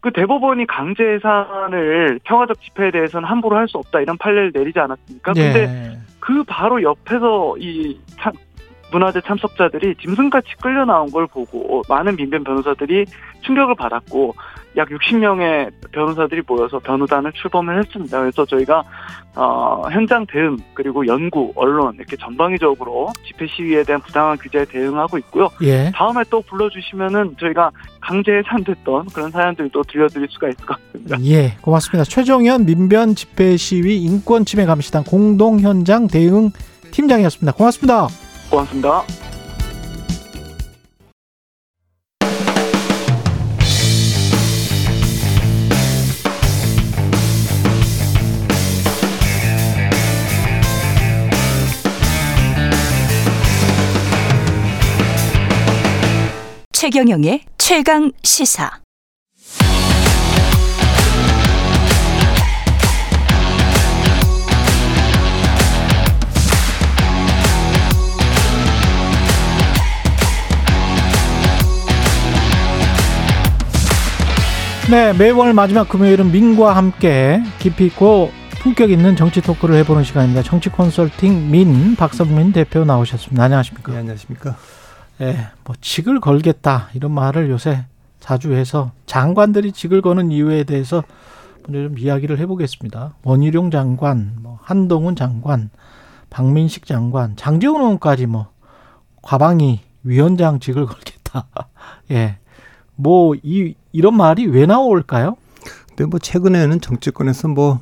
그 0.04 0.12
대법원이 0.12 0.68
강제 0.68 1.02
해산을 1.02 2.20
평화적 2.26 2.62
집회에 2.62 2.92
대해서는 2.92 3.28
함부로 3.28 3.56
할 3.56 3.64
수 3.70 3.78
없다 3.78 4.02
이런 4.02 4.18
판례를 4.18 4.52
내리지 4.54 4.78
않았습니까? 4.78 5.32
근데 5.32 5.64
예. 5.64 5.98
그 6.20 6.44
바로 6.44 6.84
옆에서 6.84 7.56
이 7.58 7.98
참, 8.20 8.34
문화재 8.92 9.22
참석자들이 9.22 9.96
짐승같이 9.96 10.58
끌려 10.62 10.84
나온 10.84 11.10
걸 11.10 11.26
보고 11.26 11.82
많은 11.88 12.18
민변 12.18 12.44
변호사들이 12.44 13.06
충격을 13.42 13.76
받았고 13.76 14.36
약 14.76 14.90
60명의 14.90 15.72
변호사들이 15.92 16.42
모여서 16.48 16.80
변호단을 16.80 17.32
출범을 17.34 17.80
했습니다. 17.80 18.20
그래서 18.20 18.46
저희가 18.46 18.84
어, 19.36 19.84
현장 19.92 20.26
대응 20.26 20.58
그리고 20.74 21.06
연구, 21.08 21.52
언론 21.56 21.96
이렇게 21.96 22.16
전방위적으로 22.18 23.12
집회 23.26 23.48
시위에 23.48 23.84
대한 23.84 24.02
부당한 24.02 24.38
규제에 24.38 24.66
대응하고 24.66 25.18
있고요. 25.20 25.50
예. 25.64 25.92
다음에 25.96 26.24
또 26.30 26.42
불러주시면은 26.42 27.36
저희가 27.40 27.72
강제 28.02 28.32
해산됐던 28.32 29.08
그런 29.14 29.32
사연들도 29.32 29.84
들려드릴 29.84 30.28
수가 30.30 30.50
있을 30.50 30.66
것 30.66 30.78
같습니다. 30.78 31.18
예, 31.24 31.56
고맙습니다. 31.62 32.04
최정현 32.04 32.66
민변 32.66 33.16
집회 33.16 33.58
시위 33.58 34.02
인권 34.04 34.46
침해 34.46 34.66
감시단 34.66 35.04
공동 35.04 35.60
현장 35.60 36.08
대응 36.08 36.52
팀장이었습니다. 36.92 37.54
고맙습니다. 37.54 38.08
고맙습니다. 38.50 39.33
최경영의 56.84 57.40
최강 57.58 58.12
시사. 58.24 58.70
네, 74.92 75.14
매월 75.14 75.54
마지막 75.54 75.88
금요일은 75.88 76.34
민과 76.34 76.76
함께 76.76 77.42
깊이 77.60 77.86
있고 77.86 78.30
품격 78.62 78.92
있는 78.92 79.16
정치 79.16 79.42
토크를 79.42 79.76
해보는 79.76 80.04
시간입니다. 80.04 80.44
정치 80.44 80.70
컨설팅 80.70 81.50
민 81.50 81.96
박선민 81.96 82.52
대표 82.52 82.84
나오셨습니다. 82.84 83.42
안녕하십니까? 83.42 83.94
네, 83.94 84.00
안녕하십니까. 84.00 84.58
예, 85.22 85.48
뭐 85.64 85.76
직을 85.80 86.20
걸겠다 86.20 86.90
이런 86.94 87.12
말을 87.12 87.50
요새 87.50 87.86
자주 88.20 88.54
해서 88.54 88.92
장관들이 89.06 89.72
직을 89.72 90.02
거는 90.02 90.32
이유에 90.32 90.64
대해서 90.64 91.04
먼저 91.68 91.88
좀 91.90 91.98
이야기를 91.98 92.40
해보겠습니다. 92.40 93.16
원희룡 93.24 93.72
장관, 93.72 94.34
뭐 94.42 94.60
한동훈 94.62 95.16
장관, 95.16 95.70
박민식 96.30 96.86
장관, 96.86 97.36
장재훈 97.36 97.82
의원까지 97.82 98.26
뭐 98.28 98.48
과방위 99.22 99.80
위원장 100.04 100.60
직을 100.60 100.86
걸겠다. 100.86 101.48
예, 102.12 102.38
뭐 102.96 103.36
이 103.44 103.76
이런 103.92 104.16
말이 104.16 104.46
왜 104.48 104.66
나올까요? 104.66 105.36
근데 105.90 106.06
뭐 106.06 106.20
최근에는 106.20 106.82
정치권에서 106.82 107.48
뭐 107.50 107.80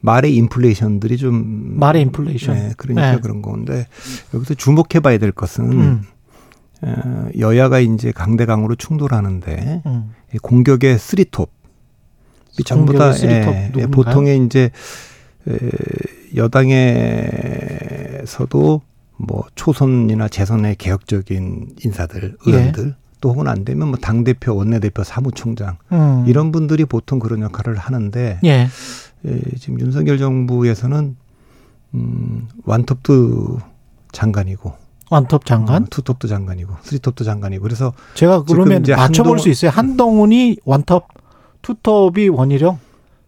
말의 0.00 0.34
인플레이션들이 0.36 1.16
좀 1.16 1.78
말의 1.78 2.02
인플레이션. 2.02 2.54
네, 2.54 2.72
그러니까 2.76 3.12
네. 3.12 3.20
그런 3.20 3.42
건데 3.42 3.86
여기서 4.32 4.54
주목해 4.54 5.00
봐야 5.02 5.18
될 5.18 5.32
것은 5.32 5.72
음, 5.72 6.02
어, 6.04 6.17
여야가 7.38 7.80
이제 7.80 8.12
강대강으로 8.12 8.76
충돌하는데 8.76 9.82
음. 9.86 10.12
이 10.34 10.38
공격의 10.38 10.98
three 10.98 11.30
top 11.30 11.50
이 12.58 12.64
전부 12.64 12.92
다 12.92 13.12
예, 13.22 13.70
예? 13.76 13.86
보통의 13.86 14.44
이제 14.44 14.70
에, 15.48 15.58
여당에서도 17.58 18.82
뭐 19.16 19.44
초선이나 19.54 20.28
재선의 20.28 20.76
개혁적인 20.76 21.76
인사들, 21.84 22.36
예. 22.46 22.50
의원들 22.50 22.94
또 23.20 23.30
혹은 23.30 23.48
안 23.48 23.64
되면 23.64 23.88
뭐 23.88 23.98
당 24.00 24.22
대표, 24.24 24.54
원내 24.54 24.78
대표, 24.80 25.02
사무총장 25.02 25.76
음. 25.92 26.24
이런 26.26 26.52
분들이 26.52 26.84
보통 26.84 27.18
그런 27.18 27.42
역할을 27.42 27.76
하는데 27.76 28.40
예. 28.44 28.68
예, 29.24 29.40
지금 29.58 29.80
윤석열 29.80 30.18
정부에서는 30.18 31.16
음, 31.94 32.48
완톱도 32.64 33.58
장관이고 34.12 34.72
완톱 35.10 35.44
장관. 35.46 35.82
어, 35.82 35.86
투톱도 35.88 36.28
장관이고 36.28 36.74
쓰리톱도 36.82 37.24
장관이고 37.24 37.62
그래서 37.62 37.92
제가 38.14 38.44
그러면 38.44 38.82
이제 38.82 38.94
맞춰볼 38.94 39.36
한동훈- 39.36 39.38
수 39.42 39.48
있어요. 39.48 39.70
한동훈이 39.70 40.58
원톱, 40.64 41.06
투톱이 41.62 42.28
원희룡, 42.28 42.78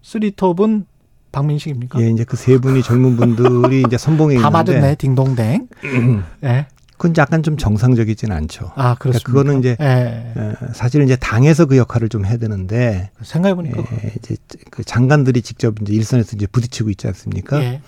쓰리톱은 0.03 0.87
박민식입니까? 1.33 2.01
예, 2.03 2.11
이제 2.11 2.25
그 2.25 2.37
세 2.37 2.59
분이 2.59 2.83
젊은 2.83 3.17
분들이 3.17 3.83
이제 3.87 3.97
선봉에 3.97 4.35
다 4.35 4.49
있는데 4.49 4.51
맞았네, 4.51 4.95
딩동댕. 4.97 5.69
예. 6.45 6.67
그건 6.97 7.15
약간 7.17 7.43
좀 7.43 7.57
정상적이진 7.57 8.31
않죠. 8.31 8.73
아, 8.75 8.95
그러니까 8.95 8.99
그렇습니까? 8.99 9.31
그거는 9.33 9.59
이제 9.61 9.77
예. 9.81 10.33
에, 10.37 10.53
사실은 10.75 11.07
이제 11.07 11.17
당에서 11.17 11.65
그 11.65 11.79
역할을 11.79 12.09
좀 12.11 12.27
해야 12.27 12.37
되는데 12.37 13.11
생각해 13.23 13.55
보니까. 13.55 13.79
예, 14.05 14.13
이제 14.19 14.37
그 14.71 14.85
장관들이 14.85 15.41
직접 15.41 15.81
이제 15.81 15.95
일선에서 15.95 16.33
이제 16.37 16.47
부딪히고 16.47 16.91
있지 16.91 17.07
않습니까? 17.07 17.63
예. 17.63 17.81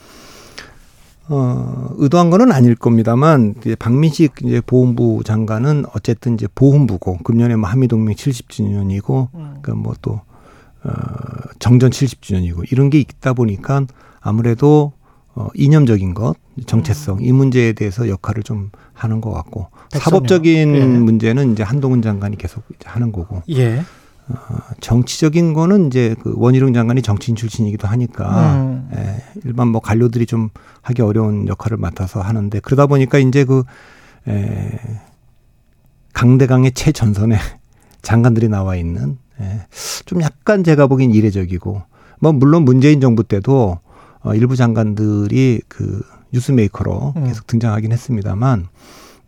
어, 1.28 1.94
의도한 1.98 2.30
거는 2.30 2.52
아닐 2.52 2.74
겁니다만 2.74 3.54
이제 3.60 3.74
박민식 3.76 4.34
이제 4.44 4.60
보훈부 4.60 5.22
장관은 5.24 5.84
어쨌든 5.94 6.34
이제 6.34 6.48
보훈부고 6.54 7.18
금년에 7.18 7.56
뭐 7.56 7.68
한미동맹 7.68 8.14
70주년이고 8.16 9.28
음. 9.34 9.58
그러니까 9.62 9.74
뭐 9.74 9.94
또 10.02 10.20
어, 10.84 10.92
정전 11.58 11.90
70주년이고 11.90 12.70
이런 12.70 12.90
게 12.90 12.98
있다 12.98 13.32
보니까 13.32 13.86
아무래도 14.20 14.92
어, 15.34 15.48
이념적인 15.54 16.12
것, 16.12 16.34
정체성 16.66 17.18
이 17.22 17.32
문제에 17.32 17.72
대해서 17.72 18.08
역할을 18.08 18.42
좀 18.42 18.70
하는 18.92 19.20
것 19.20 19.30
같고 19.32 19.68
백선영. 19.92 20.02
사법적인 20.04 20.74
예. 20.76 20.84
문제는 20.84 21.52
이제 21.52 21.62
한동훈 21.62 22.02
장관이 22.02 22.36
계속 22.36 22.64
이제 22.68 22.88
하는 22.88 23.12
거고 23.12 23.42
예. 23.50 23.82
어, 24.28 24.36
정치적인 24.80 25.52
거는 25.52 25.88
이제 25.88 26.14
그 26.22 26.34
원희룡 26.36 26.72
장관이 26.72 27.02
정치인 27.02 27.36
출신이기도 27.36 27.88
하니까 27.88 28.54
음. 28.54 28.88
예, 28.94 29.22
일반 29.44 29.68
뭐 29.68 29.80
관료들이 29.80 30.26
좀 30.26 30.50
하기 30.82 31.02
어려운 31.02 31.48
역할을 31.48 31.76
맡아서 31.76 32.20
하는데 32.20 32.58
그러다 32.60 32.86
보니까 32.86 33.18
이제 33.18 33.44
그 33.44 33.64
에, 34.28 34.78
강대강의 36.12 36.72
최전선에 36.72 37.36
장관들이 38.02 38.48
나와 38.48 38.76
있는 38.76 39.18
예, 39.40 39.66
좀 40.06 40.22
약간 40.22 40.62
제가 40.62 40.86
보기엔 40.86 41.10
이례적이고 41.10 41.82
뭐 42.20 42.32
물론 42.32 42.64
문재인 42.64 43.00
정부 43.00 43.24
때도 43.24 43.80
어, 44.20 44.34
일부 44.34 44.54
장관들이 44.54 45.62
그 45.68 46.02
뉴스메이커로 46.32 47.14
음. 47.16 47.24
계속 47.26 47.46
등장하긴 47.46 47.92
했습니다만 47.92 48.68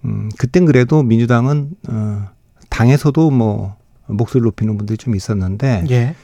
음, 0.05 0.29
그땐 0.39 0.65
그래도 0.67 1.03
민주당은 1.03 1.71
어, 1.89 2.29
당에서도 2.71 3.31
뭐 3.31 3.77
목소리를 4.07 4.45
높이는 4.45 4.77
분들이 4.77 4.97
좀 4.97 5.15
있었는데 5.15 5.85
예. 5.91 5.97
에, 5.97 6.15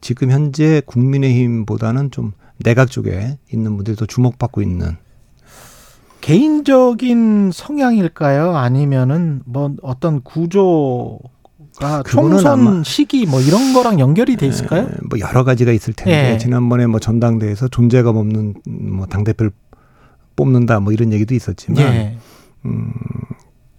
지금 0.00 0.30
현재 0.30 0.82
국민의힘보다는 0.86 2.10
좀 2.10 2.32
내각 2.62 2.90
쪽에 2.90 3.38
있는 3.52 3.76
분들이 3.76 3.96
더 3.96 4.06
주목받고 4.06 4.62
있는 4.62 4.96
개인적인 6.20 7.50
성향일까요? 7.52 8.56
아니면은 8.56 9.42
뭐 9.44 9.74
어떤 9.82 10.22
구조가 10.22 12.02
총선 12.08 12.82
시기 12.82 13.26
뭐 13.26 13.40
이런 13.42 13.74
거랑 13.74 14.00
연결이 14.00 14.36
돼 14.36 14.46
있을까요? 14.46 14.84
에, 14.84 14.88
뭐 15.10 15.18
여러 15.20 15.44
가지가 15.44 15.70
있을 15.72 15.92
텐데 15.92 16.32
예. 16.34 16.38
지난번에 16.38 16.86
뭐 16.86 16.98
전당대회에서 16.98 17.68
존재감 17.68 18.16
없는 18.16 18.54
뭐 18.66 19.06
당 19.06 19.22
대표를 19.24 19.52
뽑는다 20.36 20.80
뭐 20.80 20.92
이런 20.92 21.12
얘기도 21.12 21.34
있었지만 21.34 21.78
예. 21.84 22.18
음, 22.64 22.92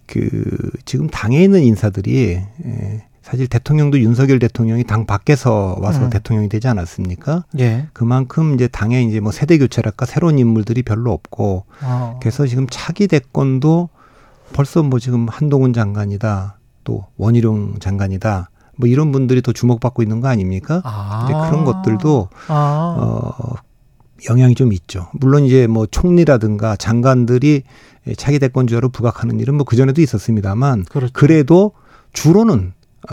그 0.06 0.70
지금 0.84 1.08
당에 1.08 1.42
있는 1.42 1.62
인사들이 1.62 2.30
에, 2.64 3.04
사실 3.26 3.48
대통령도 3.48 3.98
윤석열 3.98 4.38
대통령이 4.38 4.84
당 4.84 5.04
밖에서 5.04 5.76
와서 5.80 6.04
음. 6.04 6.10
대통령이 6.10 6.48
되지 6.48 6.68
않았습니까? 6.68 7.44
예. 7.58 7.88
그만큼 7.92 8.54
이제 8.54 8.68
당에 8.68 9.02
이제 9.02 9.18
뭐 9.18 9.32
세대 9.32 9.58
교체랄까 9.58 10.06
새로운 10.06 10.38
인물들이 10.38 10.84
별로 10.84 11.10
없고 11.12 11.64
어. 11.82 12.20
그래서 12.22 12.46
지금 12.46 12.68
차기 12.70 13.08
대권도 13.08 13.88
벌써 14.52 14.84
뭐 14.84 15.00
지금 15.00 15.26
한동훈 15.28 15.72
장관이다 15.72 16.60
또 16.84 17.06
원희룡 17.16 17.80
장관이다 17.80 18.50
뭐 18.76 18.88
이런 18.88 19.10
분들이 19.10 19.42
더 19.42 19.52
주목받고 19.52 20.04
있는 20.04 20.20
거 20.20 20.28
아닙니까? 20.28 20.80
아. 20.84 21.24
이제 21.24 21.32
그런 21.32 21.64
것들도 21.64 22.28
아. 22.46 22.96
어 22.96 23.54
영향이 24.30 24.54
좀 24.54 24.72
있죠. 24.72 25.08
물론 25.14 25.42
이제 25.44 25.66
뭐 25.66 25.86
총리라든가 25.86 26.76
장관들이 26.76 27.64
차기 28.16 28.38
대권주자로 28.38 28.90
부각하는 28.90 29.40
일은 29.40 29.56
뭐 29.56 29.64
그전에도 29.64 30.00
있었습니다만 30.00 30.84
그렇죠. 30.84 31.12
그래도 31.12 31.72
주로는 32.12 32.72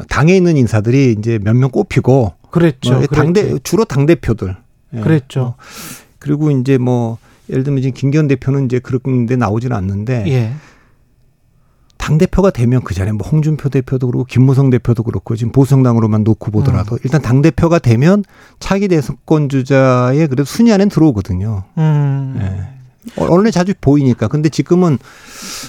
당에 0.09 0.35
있는 0.35 0.57
인사들이 0.57 1.15
이제 1.17 1.39
몇 1.41 1.55
명 1.55 1.69
꼽히고 1.71 2.33
그랬죠. 2.51 2.93
뭐 2.93 3.07
당대. 3.07 3.57
주로 3.63 3.85
당 3.85 4.05
대표들 4.05 4.55
예. 4.95 4.99
그랬죠. 4.99 5.39
뭐 5.39 5.55
그리고 6.19 6.51
이제 6.51 6.77
뭐 6.77 7.17
예를 7.49 7.63
들면 7.63 7.81
지금 7.81 7.93
김기현 7.93 8.27
대표는 8.27 8.65
이제 8.65 8.79
그런데 8.79 9.35
나오지는 9.35 9.75
않는데 9.75 10.25
예. 10.27 10.53
당 11.97 12.17
대표가 12.17 12.49
되면 12.49 12.81
그 12.83 12.93
전에 12.93 13.11
뭐 13.13 13.25
홍준표 13.27 13.69
대표도 13.69 14.07
그렇고 14.07 14.25
김무성 14.25 14.69
대표도 14.69 15.03
그렇고 15.03 15.35
지금 15.37 15.51
보수정당으로만 15.53 16.23
놓고 16.25 16.49
음. 16.49 16.51
보더라도 16.51 16.97
일단 17.03 17.21
당 17.21 17.41
대표가 17.41 17.79
되면 17.79 18.23
차기 18.59 18.87
대선 18.89 19.17
주자의 19.49 20.27
그래도 20.27 20.43
순위 20.43 20.73
안에 20.73 20.85
들어오거든요. 20.87 21.63
음. 21.77 22.39
예. 22.41 22.73
어, 23.21 23.25
언론에 23.25 23.51
자주 23.51 23.73
보이니까. 23.79 24.27
근데 24.27 24.49
지금은 24.49 24.97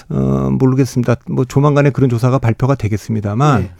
어 0.09 0.49
모르겠습니다. 0.51 1.15
뭐 1.29 1.45
조만간에 1.45 1.89
그런 1.89 2.09
조사가 2.09 2.39
발표가 2.39 2.75
되겠습니다만 2.75 3.61
예. 3.63 3.71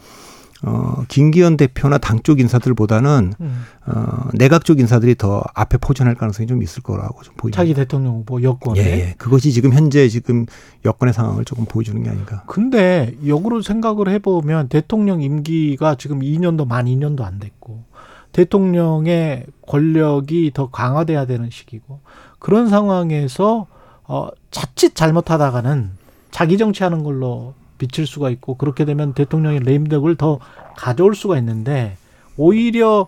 어 0.62 1.04
김기현 1.08 1.56
대표나 1.56 1.98
당 1.98 2.22
쪽 2.22 2.40
인사들보다는 2.40 3.34
음. 3.40 3.64
어 3.86 4.28
내각 4.32 4.64
쪽 4.64 4.80
인사들이 4.80 5.14
더 5.16 5.44
앞에 5.54 5.76
포진할 5.78 6.14
가능성이 6.14 6.46
좀 6.46 6.62
있을 6.62 6.82
거라고 6.82 7.22
좀 7.22 7.34
보입니다. 7.36 7.60
차기 7.60 7.74
대통령 7.74 8.16
후보 8.16 8.42
여권에. 8.42 8.80
예, 8.80 8.84
예. 8.84 9.14
그것이 9.18 9.52
지금 9.52 9.72
현재 9.72 10.08
지금 10.08 10.46
여건의 10.84 11.12
상황을 11.12 11.44
조금 11.44 11.66
보여주는 11.66 12.02
게 12.02 12.08
아닌가. 12.10 12.42
근데 12.46 13.14
역으로 13.26 13.62
생각을 13.62 14.08
해보면 14.08 14.68
대통령 14.68 15.22
임기가 15.22 15.96
지금 15.96 16.20
2년도 16.20 16.66
만 16.66 16.86
2년도 16.86 17.22
안 17.22 17.38
됐고 17.38 17.84
대통령의 18.32 19.46
권력이 19.66 20.52
더 20.54 20.70
강화돼야 20.70 21.26
되는 21.26 21.48
시기고 21.50 22.00
그런 22.38 22.68
상황에서 22.68 23.66
어 24.04 24.28
자칫 24.50 24.94
잘못하다가는 24.94 25.90
자기 26.30 26.58
정치하는 26.58 27.02
걸로 27.02 27.54
비칠 27.78 28.06
수가 28.06 28.30
있고 28.30 28.56
그렇게 28.56 28.84
되면 28.84 29.14
대통령의 29.14 29.60
레임덕을 29.60 30.16
더 30.16 30.38
가져올 30.76 31.14
수가 31.14 31.38
있는데 31.38 31.96
오히려 32.36 33.06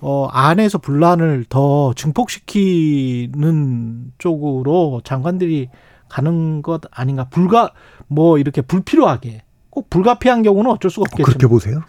어 0.00 0.26
안에서 0.26 0.78
분란을 0.78 1.46
더 1.48 1.92
증폭시키는 1.94 4.12
쪽으로 4.18 5.00
장관들이 5.04 5.68
가는 6.08 6.62
것 6.62 6.82
아닌가 6.90 7.24
불가 7.24 7.72
뭐 8.06 8.38
이렇게 8.38 8.62
불필요하게 8.62 9.42
꼭 9.70 9.90
불가피한 9.90 10.42
경우는 10.42 10.70
어쩔 10.70 10.90
수가 10.90 11.04
없겠죠. 11.10 11.24
그렇게 11.24 11.46
보세요? 11.46 11.82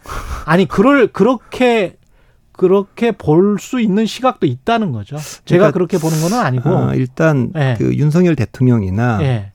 아니 0.46 0.68
그럴 0.68 1.08
그렇게 1.08 1.98
그렇게 2.52 3.14
볼 3.14 3.58
수 3.58 3.80
있는 3.80 4.06
시각도 4.06 4.46
있다는 4.46 4.92
거죠. 4.92 5.16
제가 5.46 5.46
그러니까, 5.46 5.72
그렇게 5.72 5.98
보는 5.98 6.20
건 6.22 6.34
아니고. 6.34 6.70
아, 6.70 6.94
일단 6.94 7.52
예. 7.56 7.76
그 7.78 7.96
윤석열 7.96 8.36
대통령이나 8.36 9.20
예. 9.22 9.54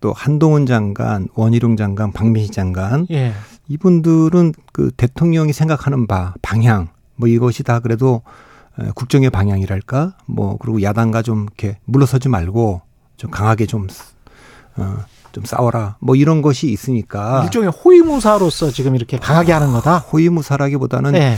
또 0.00 0.12
한동훈 0.12 0.66
장관, 0.66 1.28
원희룡 1.34 1.76
장관, 1.76 2.12
박민희 2.12 2.50
장관 2.50 3.06
예. 3.10 3.32
이분들은 3.68 4.54
그 4.72 4.90
대통령이 4.96 5.52
생각하는 5.52 6.06
바 6.06 6.34
방향 6.42 6.88
뭐 7.16 7.28
이것이 7.28 7.62
다 7.62 7.80
그래도 7.80 8.22
에, 8.80 8.90
국정의 8.94 9.30
방향이랄까 9.30 10.14
뭐 10.26 10.56
그리고 10.58 10.82
야당과 10.82 11.22
좀 11.22 11.44
이렇게 11.44 11.78
물러서지 11.84 12.28
말고 12.28 12.82
좀 13.16 13.30
강하게 13.30 13.66
좀 13.66 13.88
어, 14.76 14.96
좀 15.32 15.44
싸워라 15.44 15.96
뭐 16.00 16.16
이런 16.16 16.40
것이 16.42 16.70
있으니까 16.70 17.42
일종의 17.44 17.70
호위무사로서 17.70 18.70
지금 18.70 18.94
이렇게 18.94 19.18
강하게 19.18 19.52
하는 19.52 19.72
거다. 19.72 19.98
호위무사라기보다는 19.98 21.14
예. 21.16 21.36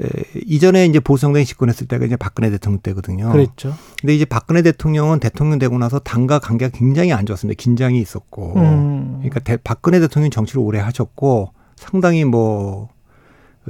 에, 0.00 0.06
이전에 0.46 0.86
이제 0.86 1.00
보수정당이 1.00 1.44
집권했을 1.44 1.86
때가 1.86 2.04
이제 2.04 2.16
박근혜 2.16 2.50
대통령 2.50 2.80
때거든요. 2.80 3.30
그랬죠. 3.32 3.74
근데 4.00 4.14
이제 4.14 4.24
박근혜 4.24 4.62
대통령은 4.62 5.20
대통령 5.20 5.58
되고 5.58 5.76
나서 5.78 5.98
당과 5.98 6.38
관계가 6.38 6.76
굉장히 6.76 7.12
안 7.12 7.26
좋았습니다. 7.26 7.56
긴장이 7.58 8.00
있었고. 8.00 8.54
음. 8.56 9.14
그러니까 9.18 9.40
대, 9.40 9.56
박근혜 9.56 10.00
대통령 10.00 10.30
정치를 10.30 10.60
오래 10.60 10.78
하셨고 10.78 11.52
상당히 11.76 12.24
뭐 12.24 12.88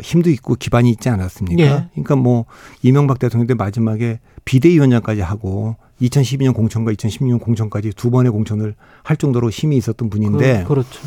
힘도 0.00 0.30
있고 0.30 0.56
기반이 0.56 0.90
있지 0.90 1.08
않았습니까? 1.08 1.62
예. 1.62 1.88
그러니까 1.92 2.16
뭐 2.16 2.44
이명박 2.82 3.18
대통령 3.18 3.46
때 3.46 3.54
마지막에 3.54 4.20
비대위원장까지 4.44 5.20
하고 5.22 5.76
2012년 6.00 6.54
공천과 6.54 6.92
2016년 6.92 7.40
공천까지 7.40 7.92
두 7.96 8.10
번의 8.10 8.30
공천을 8.32 8.74
할 9.02 9.16
정도로 9.16 9.50
힘이 9.50 9.76
있었던 9.78 10.10
분인데 10.10 10.62
그, 10.62 10.68
그렇죠. 10.68 11.00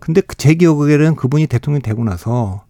근데 0.00 0.20
그제 0.20 0.54
기억에는 0.54 1.14
그분이 1.14 1.46
대통령 1.46 1.80
되고 1.80 2.02
나서 2.02 2.64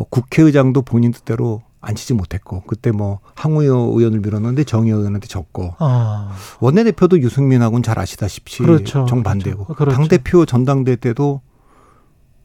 뭐 0.00 0.06
국회의장도 0.08 0.80
본인 0.80 1.12
뜻대로 1.12 1.60
앉히지 1.82 2.14
못했고 2.14 2.62
그때 2.66 2.90
뭐 2.90 3.20
항우여 3.34 3.74
의원을 3.94 4.20
밀었는데 4.20 4.64
정의 4.64 4.92
의원한테 4.92 5.26
졌고 5.26 5.74
어. 5.78 6.30
원내대표도 6.60 7.20
유승민하고는 7.20 7.82
잘 7.82 7.98
아시다시피 7.98 8.62
그렇죠. 8.62 9.04
정반대고 9.04 9.64
그렇죠. 9.64 9.74
그렇죠. 9.74 9.96
당 9.98 10.08
대표 10.08 10.46
전당대 10.46 10.96
때도 10.96 11.42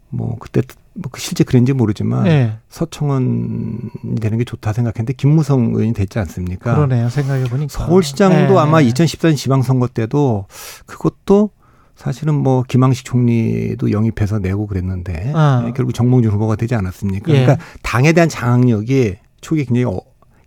뭐 0.09 0.35
그때 0.37 0.63
뭐 0.95 1.09
실제 1.15 1.45
그랬는지 1.45 1.71
모르지만 1.71 2.27
예. 2.27 2.57
서청원이 2.67 4.17
되는 4.19 4.37
게 4.37 4.43
좋다 4.43 4.73
생각했는데 4.73 5.13
김무성 5.13 5.67
의원이 5.67 5.93
됐지 5.93 6.19
않습니까? 6.19 6.75
그러네요. 6.75 7.07
생각해 7.07 7.45
보니까. 7.45 7.85
서울시장도 7.85 8.53
예. 8.53 8.57
아마 8.57 8.81
2014년 8.81 9.37
지방선거 9.37 9.87
때도 9.87 10.47
그것도 10.87 11.51
사실은 11.95 12.35
뭐 12.35 12.63
김항식 12.67 13.05
총리도 13.05 13.91
영입해서 13.91 14.39
내고 14.39 14.67
그랬는데 14.67 15.31
아. 15.33 15.63
예, 15.67 15.71
결국 15.71 15.93
정몽준 15.93 16.31
후보가 16.31 16.55
되지 16.55 16.75
않았습니까? 16.75 17.33
예. 17.33 17.41
그러니까 17.45 17.65
당에 17.83 18.11
대한 18.13 18.29
장악력이 18.29 19.15
초기에 19.41 19.63
굉장히 19.65 19.85
어, 19.85 20.01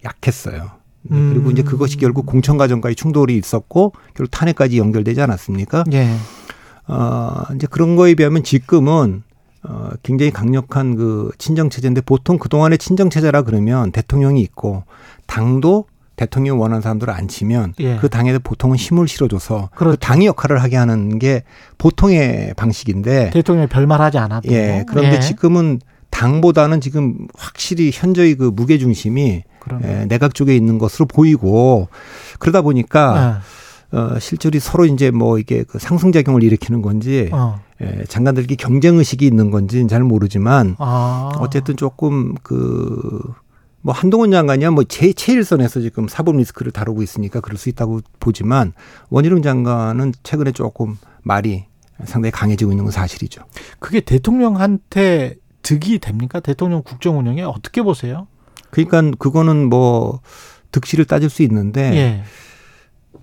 약했어요. 0.04 0.70
네, 1.02 1.16
음. 1.16 1.32
그리고 1.32 1.50
이제 1.50 1.62
그것이 1.62 1.96
결국 1.96 2.26
공천 2.26 2.58
과정까지 2.58 2.94
충돌이 2.96 3.36
있었고 3.36 3.92
결국 4.14 4.30
탄핵까지 4.30 4.78
연결되지 4.78 5.20
않았습니까? 5.22 5.84
예. 5.92 6.14
어, 6.86 7.42
이제 7.54 7.66
그런 7.70 7.96
거에 7.96 8.14
비하면 8.14 8.42
지금은 8.42 9.22
어, 9.62 9.90
굉장히 10.02 10.30
강력한 10.30 10.96
그 10.96 11.30
친정 11.38 11.70
체제인데 11.70 12.02
보통 12.02 12.38
그동안의 12.38 12.78
친정 12.78 13.10
체제라 13.10 13.42
그러면 13.42 13.90
대통령이 13.92 14.40
있고 14.42 14.84
당도 15.26 15.86
대통령이 16.18 16.58
원하는 16.58 16.82
사람들을 16.82 17.12
앉히면 17.12 17.74
예. 17.80 17.96
그 17.96 18.08
당에 18.08 18.36
보통은 18.38 18.76
힘을 18.76 19.08
실어줘서 19.08 19.70
그 19.72 19.78
그렇죠. 19.78 19.96
당의 19.96 20.26
역할을 20.26 20.62
하게 20.62 20.76
하는 20.76 21.18
게 21.18 21.44
보통의 21.78 22.54
방식인데 22.56 23.30
대통령이 23.30 23.68
별말하지 23.68 24.18
않았고. 24.18 24.52
예 24.52 24.84
그런데 24.86 25.16
예. 25.16 25.20
지금은 25.20 25.80
당보다는 26.10 26.80
지금 26.80 27.26
확실히 27.36 27.90
현저히 27.92 28.34
그 28.34 28.50
무게 28.54 28.78
중심이. 28.78 29.42
예, 29.84 30.06
내각 30.06 30.34
쪽에 30.34 30.56
있는 30.56 30.78
것으로 30.78 31.04
보이고 31.04 31.88
그러다 32.38 32.62
보니까 32.62 33.42
예. 33.92 33.96
어, 33.96 34.18
실제로 34.18 34.58
서로 34.58 34.84
이제 34.86 35.10
뭐 35.10 35.38
이게 35.38 35.62
그 35.62 35.78
상승 35.78 36.12
작용을 36.12 36.42
일으키는 36.42 36.82
건지 36.82 37.30
어. 37.32 37.60
예, 37.80 38.04
장관들끼리 38.08 38.56
경쟁 38.56 38.96
의식이 38.96 39.26
있는 39.26 39.50
건지는 39.50 39.88
잘 39.88 40.02
모르지만 40.02 40.76
아. 40.78 41.30
어쨌든 41.38 41.76
조금 41.76 42.34
그 42.42 43.20
뭐 43.80 43.94
한동훈 43.94 44.30
장관이야 44.30 44.70
뭐 44.70 44.84
제, 44.84 45.12
최일선에서 45.12 45.80
지금 45.80 46.08
사법 46.08 46.36
리스크를 46.36 46.72
다루고 46.72 47.02
있으니까 47.02 47.40
그럴 47.40 47.56
수 47.58 47.68
있다고 47.68 48.00
보지만 48.20 48.72
원희룡 49.10 49.42
장관은 49.42 50.12
최근에 50.22 50.52
조금 50.52 50.98
말이 51.22 51.66
상당히 52.04 52.30
강해지고 52.30 52.72
있는 52.72 52.84
건 52.84 52.92
사실이죠. 52.92 53.42
그게 53.78 54.00
대통령한테 54.00 55.36
득이 55.62 55.98
됩니까? 55.98 56.40
대통령 56.40 56.82
국정 56.82 57.18
운영에 57.18 57.42
어떻게 57.42 57.82
보세요? 57.82 58.26
그러니까 58.70 59.16
그거는 59.18 59.68
뭐 59.68 60.20
득실을 60.72 61.04
따질 61.04 61.30
수 61.30 61.42
있는데 61.42 61.94
예. 61.96 62.22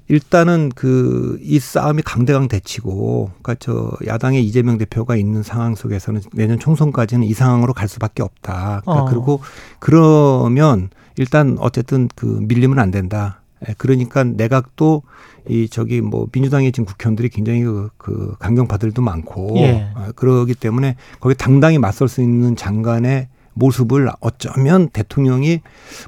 일단은 0.08 0.70
그 0.76 1.26
이 1.46 1.60
싸움이 1.60 2.02
강대강 2.02 2.48
대치고 2.48 3.32
그러니까 3.42 3.56
저 3.60 3.92
야당의 4.06 4.44
이재명 4.44 4.78
대표가 4.78 5.16
있는 5.16 5.44
상황 5.44 5.76
속에서는 5.76 6.22
내년 6.34 6.60
총선까지는 6.60 7.26
이 7.26 7.34
상황으로 7.34 7.74
갈 7.74 7.88
수밖에 7.88 8.24
없다. 8.24 8.82
그러니까 8.84 9.04
어. 9.04 9.06
그리고 9.06 9.42
그러면 9.80 10.90
일단 11.18 11.58
어쨌든 11.60 12.10
그 12.16 12.26
밀리면 12.26 12.80
안 12.80 12.90
된다. 12.92 13.42
예, 13.70 13.76
그러니까 13.78 14.24
내각도 14.24 15.04
이 15.48 15.70
저기 15.70 16.02
뭐 16.02 16.28
민주당의 16.32 16.72
지금 16.72 16.86
국회의원들이 16.86 17.30
굉장히 17.30 17.64
그, 17.64 17.90
그 17.98 18.36
강경파들도 18.40 19.02
많고 19.02 19.54
예. 19.58 19.88
어, 19.96 20.08
그러기 20.16 20.56
때문에 20.56 20.96
거기 21.20 21.36
당당히 21.36 21.78
맞설 21.78 22.08
수 22.08 22.22
있는 22.22 22.56
장관의 22.56 23.28
모습을 23.56 24.10
어쩌면 24.20 24.90
대통령이 24.90 25.62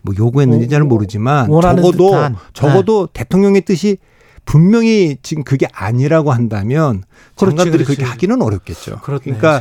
뭐 0.03 0.13
요구했는지 0.17 0.67
잘 0.69 0.83
모르지만 0.83 1.47
적어도 1.47 1.91
듯한. 2.11 2.33
네. 2.33 2.37
적어도 2.53 3.07
대통령의 3.07 3.61
뜻이 3.61 3.97
분명히 4.45 5.17
지금 5.23 5.43
그게 5.43 5.67
아니라고 5.73 6.31
한다면 6.31 7.03
그렇지, 7.35 7.55
장관들이 7.57 7.83
그렇지. 7.83 7.97
그렇게 7.97 8.05
하기는 8.11 8.41
어렵겠죠. 8.41 8.99
그렇네. 8.99 9.21
그러니까. 9.23 9.59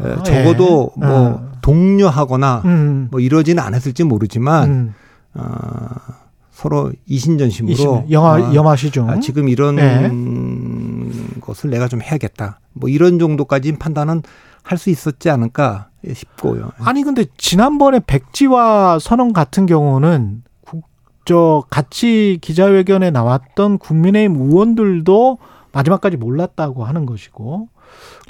에, 0.00 0.22
적어도 0.22 0.92
예. 1.00 1.06
뭐 1.06 1.16
어. 1.28 1.52
독려하거나 1.62 2.62
음. 2.66 3.08
뭐 3.10 3.20
이러지는 3.20 3.62
않았을지 3.62 4.04
모르지만 4.04 4.70
음. 4.70 4.94
어, 5.34 5.42
서로 6.52 6.92
이신전심으로 7.06 7.74
이심- 7.74 8.10
영화 8.10 8.34
아, 8.34 8.54
영화시중. 8.54 9.08
아, 9.08 9.20
지금 9.20 9.48
이런 9.48 9.76
네. 9.76 10.10
것을 11.40 11.70
내가 11.70 11.88
좀 11.88 12.02
해야겠다. 12.02 12.60
뭐 12.72 12.88
이런 12.90 13.18
정도까지 13.18 13.72
판단은 13.78 14.22
할 14.62 14.76
수 14.76 14.90
있었지 14.90 15.30
않을까 15.30 15.87
싶고요. 16.12 16.70
아니 16.78 17.02
근데 17.02 17.24
지난번에 17.36 18.00
백지화 18.06 18.98
선언 19.00 19.32
같은 19.32 19.66
경우는 19.66 20.42
국, 20.60 20.84
저 21.24 21.64
같이 21.70 22.38
기자회견에 22.40 23.10
나왔던 23.10 23.78
국민의힘 23.78 24.36
의원들도 24.40 25.38
마지막까지 25.72 26.16
몰랐다고 26.16 26.84
하는 26.84 27.06
것이고 27.06 27.68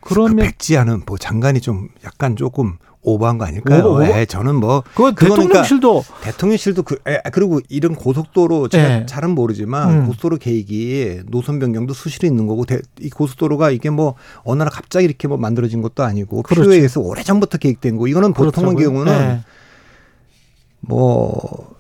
그 0.03 0.15
그러면 0.15 0.47
백지아는 0.47 1.03
뭐 1.07 1.19
장관이 1.19 1.61
좀 1.61 1.89
약간 2.05 2.37
조금 2.37 2.79
오버한 3.03 3.39
거 3.39 3.45
아닐까요? 3.45 3.81
오버, 3.81 3.89
오버? 3.91 4.05
에, 4.05 4.27
저는 4.27 4.57
뭐그 4.57 5.15
그거는 5.15 5.47
대통령실도 5.47 6.05
대통령실도 6.23 6.83
그, 6.83 6.97
에, 7.07 7.21
그리고 7.33 7.61
이런 7.69 7.95
고속도로 7.95 8.69
제가 8.69 8.89
네. 8.89 9.07
잘은 9.07 9.31
모르지만 9.31 9.91
음. 9.91 10.07
고속도로 10.07 10.39
계획이 10.39 11.21
노선 11.27 11.59
변경도 11.59 11.95
수시로 11.95 12.27
있는 12.27 12.47
거고 12.47 12.65
대, 12.65 12.81
이 13.01 13.09
고속도로가 13.09 13.71
이게 13.71 13.91
뭐 13.91 14.15
어느 14.43 14.63
날 14.63 14.71
갑자기 14.71 15.05
이렇게 15.05 15.29
뭐 15.29 15.37
만들어진 15.37 15.81
것도 15.81 16.03
아니고 16.03 16.43
그렇죠. 16.43 16.63
필요에 16.63 16.77
의해서 16.77 17.01
오래 17.01 17.23
전부터 17.23 17.59
계획된 17.59 17.97
거. 17.97 18.09
이거는 18.09 18.33
보통의 18.33 18.75
그렇다고요? 18.75 19.05
경우는 19.05 19.29
네. 19.29 19.41
뭐 20.81 21.77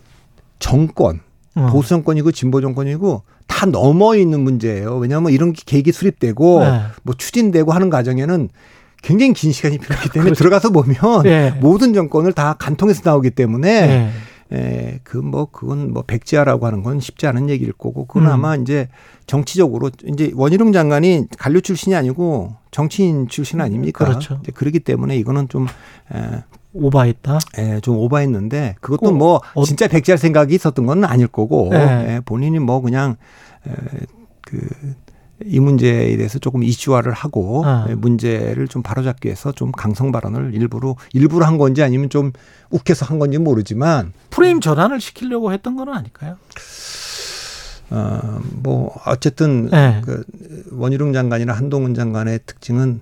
정권 0.58 1.20
어. 1.54 1.68
보수 1.72 1.88
정권이고 1.88 2.30
진보 2.32 2.60
정권이고 2.60 3.22
다 3.48 3.66
넘어 3.66 4.14
있는 4.14 4.40
문제예요. 4.40 4.98
왜냐하면 4.98 5.32
이런 5.32 5.52
게 5.52 5.62
계획이 5.66 5.90
수립되고 5.90 6.60
네. 6.60 6.80
뭐 7.02 7.14
추진되고 7.16 7.72
하는 7.72 7.90
과정에는 7.90 8.50
굉장히 9.02 9.32
긴 9.32 9.52
시간이 9.52 9.78
필요하기 9.78 10.08
때문에 10.10 10.24
그렇죠. 10.30 10.38
들어가서 10.38 10.70
보면 10.70 10.96
네. 11.24 11.50
모든 11.60 11.94
정권을 11.94 12.32
다 12.32 12.54
간통해서 12.58 13.02
나오기 13.04 13.30
때문에 13.30 13.86
네. 13.86 14.10
에, 14.50 14.98
그 15.04 15.18
뭐 15.18 15.46
그건 15.50 15.92
뭐 15.92 16.02
백지화라고 16.06 16.66
하는 16.66 16.82
건 16.82 17.00
쉽지 17.00 17.26
않은 17.26 17.48
얘기일 17.50 17.72
거고 17.72 18.06
그건 18.06 18.26
음. 18.28 18.32
아마 18.32 18.56
이제 18.56 18.88
정치적으로 19.26 19.90
이제 20.06 20.32
원희룡 20.34 20.72
장관이 20.72 21.26
관료 21.38 21.60
출신이 21.60 21.94
아니고 21.94 22.54
정치인 22.70 23.28
출신 23.28 23.60
아닙니까? 23.60 24.04
그렇죠. 24.06 24.38
이제 24.42 24.50
그렇기 24.52 24.80
때문에 24.80 25.16
이거는 25.16 25.48
좀 25.50 25.66
에, 26.14 26.42
오바했다. 26.72 27.38
예, 27.58 27.80
좀 27.82 27.96
오바했는데 27.98 28.76
그것도 28.80 29.08
어, 29.10 29.12
뭐 29.12 29.40
어- 29.54 29.64
진짜 29.64 29.86
백지할 29.88 30.16
생각이 30.18 30.54
있었던 30.54 30.86
건 30.86 31.04
아닐 31.04 31.26
거고 31.28 31.68
네. 31.70 32.14
예, 32.16 32.20
본인이 32.24 32.58
뭐 32.58 32.80
그냥 32.80 33.16
에, 33.66 33.70
그 34.40 34.60
이 35.44 35.60
문제에 35.60 36.16
대해서 36.16 36.38
조금 36.38 36.64
이슈화를 36.64 37.12
하고 37.12 37.64
아. 37.64 37.86
예, 37.88 37.94
문제를 37.94 38.66
좀 38.68 38.82
바로잡기 38.82 39.28
위해서 39.28 39.52
좀 39.52 39.70
강성 39.70 40.10
발언을 40.10 40.54
일부러 40.54 40.96
일부러 41.12 41.46
한 41.46 41.58
건지 41.58 41.82
아니면 41.82 42.10
좀 42.10 42.32
욱해서 42.70 43.06
한 43.06 43.18
건지 43.18 43.38
모르지만 43.38 44.12
프레임 44.30 44.60
전환을 44.60 45.00
시키려고 45.00 45.52
했던 45.52 45.76
건 45.76 45.90
아닐까요? 45.90 46.36
어뭐 47.90 49.00
어쨌든 49.06 49.70
네. 49.70 50.02
그 50.04 50.24
원희룡 50.72 51.12
장관이나 51.12 51.52
한동훈 51.52 51.94
장관의 51.94 52.40
특징은 52.44 53.00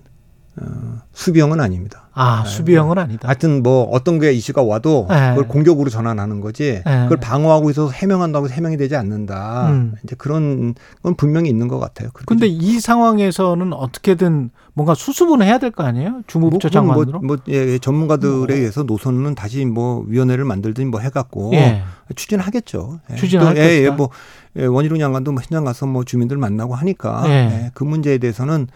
어, 0.57 1.03
수비형은 1.13 1.61
아닙니다. 1.61 2.06
아 2.19 2.45
수비형은 2.45 2.97
아니다. 2.97 3.29
하여튼 3.29 3.63
뭐 3.63 3.85
어떤 3.93 4.19
게 4.19 4.33
이슈가 4.33 4.63
와도 4.63 5.07
네. 5.11 5.31
그걸 5.31 5.47
공격으로 5.49 5.91
전환하는 5.91 6.41
거지 6.41 6.81
네. 6.87 7.03
그걸 7.03 7.19
방어하고 7.19 7.69
있어서 7.71 7.93
해명한다고 7.93 8.47
해서 8.47 8.55
해명이 8.55 8.79
되지 8.79 8.97
않는다. 8.97 9.69
음. 9.69 9.95
이제 10.03 10.17
그런 10.17 10.75
건 11.03 11.15
분명히 11.17 11.51
있는 11.51 11.69
것 11.69 11.79
같아요. 11.79 12.09
근데 12.27 12.49
좀- 12.49 12.59
이 12.59 12.81
상황에서는 12.81 13.73
어떻게든 13.75 14.51
뭔가 14.73 14.95
수습은 14.95 15.43
해야 15.43 15.59
될 15.59 15.71
거 15.71 15.85
아니에요? 15.85 16.23
주무부처 16.27 16.69
그건 16.69 16.87
장관으로. 16.87 17.19
뭐, 17.21 17.37
뭐 17.37 17.37
예, 17.49 17.55
예, 17.75 17.79
전문가들에 17.79 18.55
의해서 18.55 18.83
노선은 18.83 19.35
다시 19.35 19.67
뭐 19.67 20.03
위원회를 20.09 20.45
만들든 20.47 20.91
뭐 20.91 21.01
해갖고 21.01 21.51
예. 21.53 21.83
추진하겠죠. 22.15 23.01
예. 23.11 23.17
또, 23.17 23.57
예, 23.59 23.85
예. 23.85 23.91
뭐 23.91 24.09
예, 24.57 24.65
원희룡 24.65 24.99
장관도 24.99 25.33
뭐 25.33 25.43
현장 25.43 25.65
가서 25.65 25.85
뭐 25.87 26.03
주민들 26.05 26.39
만나고 26.39 26.75
하니까 26.75 27.25
예. 27.27 27.31
예, 27.31 27.71
그 27.75 27.85
문제에 27.85 28.17
대해서는 28.19 28.69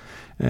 예, 0.43 0.49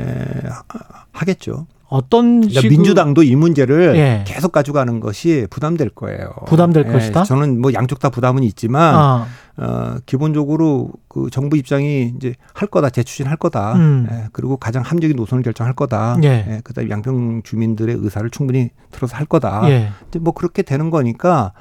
하- 0.48 0.64
하겠죠. 1.12 1.66
어떤 1.90 2.40
그러니까 2.40 2.60
식으로 2.60 2.70
민주당도 2.70 3.22
이 3.24 3.34
문제를 3.34 3.96
예. 3.96 4.24
계속 4.26 4.52
가져가는 4.52 5.00
것이 5.00 5.48
부담될 5.50 5.90
거예요. 5.90 6.30
부담될 6.46 6.86
예, 6.86 6.92
것이다? 6.92 7.24
저는 7.24 7.60
뭐 7.60 7.72
양쪽 7.74 7.98
다 7.98 8.10
부담은 8.10 8.44
있지만 8.44 8.94
아, 8.94 9.26
어, 9.56 9.96
기본적으로 10.06 10.92
그 11.08 11.28
정부 11.30 11.56
입장이 11.56 12.14
이제 12.16 12.34
할 12.54 12.68
거다, 12.68 12.90
재추진할 12.90 13.36
거다. 13.36 13.74
음. 13.74 14.06
예, 14.10 14.28
그리고 14.32 14.56
가장 14.56 14.82
합리적인 14.84 15.16
노선을 15.16 15.42
결정할 15.42 15.74
거다. 15.74 16.16
예. 16.22 16.60
그다음에 16.62 16.90
양평 16.90 17.42
주민들의 17.42 17.96
의사를 17.98 18.30
충분히 18.30 18.70
들어서 18.92 19.16
할 19.16 19.26
거다. 19.26 19.68
예. 19.70 19.90
이제 20.08 20.20
뭐 20.20 20.32
그렇게 20.32 20.62
되는 20.62 20.90
거니까 20.90 21.52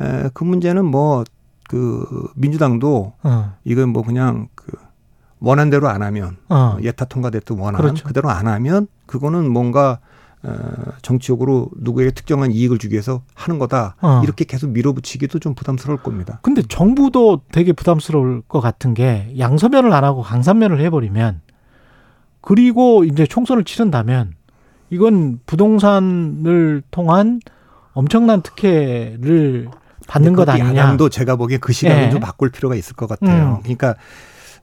에, 0.00 0.30
그 0.32 0.44
문제는 0.44 0.86
뭐그 0.86 2.32
민주당도 2.36 3.12
어, 3.22 3.52
이건 3.64 3.90
뭐 3.90 4.02
그냥 4.02 4.48
그 4.53 4.53
원한 5.44 5.70
대로 5.70 5.88
안 5.88 6.02
하면 6.02 6.36
어. 6.48 6.76
예타 6.82 7.06
통과됐든 7.06 7.58
원안 7.58 7.80
그렇죠. 7.80 8.06
그대로 8.06 8.30
안 8.30 8.48
하면 8.48 8.86
그거는 9.06 9.50
뭔가 9.50 9.98
어, 10.42 10.52
정치적으로 11.00 11.70
누구에게 11.76 12.10
특정한 12.10 12.52
이익을 12.52 12.78
주기 12.78 12.92
위해서 12.92 13.22
하는 13.34 13.58
거다. 13.58 13.96
어. 14.02 14.20
이렇게 14.24 14.44
계속 14.44 14.70
밀어붙이기도 14.70 15.38
좀 15.38 15.54
부담스러울 15.54 16.02
겁니다. 16.02 16.38
근데 16.42 16.62
정부도 16.62 17.40
되게 17.50 17.72
부담스러울 17.72 18.42
것 18.46 18.60
같은 18.60 18.92
게 18.92 19.34
양서면을 19.38 19.92
안 19.92 20.04
하고 20.04 20.22
강산면을 20.22 20.80
해버리면 20.80 21.40
그리고 22.42 23.04
이제 23.04 23.26
총선을 23.26 23.64
치른다면 23.64 24.34
이건 24.90 25.40
부동산을 25.46 26.82
통한 26.90 27.40
엄청난 27.94 28.42
특혜를 28.42 29.68
받는 30.06 30.34
것 30.34 30.46
아니냐. 30.46 30.76
야당도 30.76 31.08
제가 31.08 31.36
보기에 31.36 31.56
그 31.56 31.72
시각은 31.72 32.02
예. 32.02 32.10
좀 32.10 32.20
바꿀 32.20 32.50
필요가 32.50 32.74
있을 32.74 32.94
것 32.94 33.06
같아요. 33.06 33.56
음. 33.56 33.62
그러니까 33.62 33.94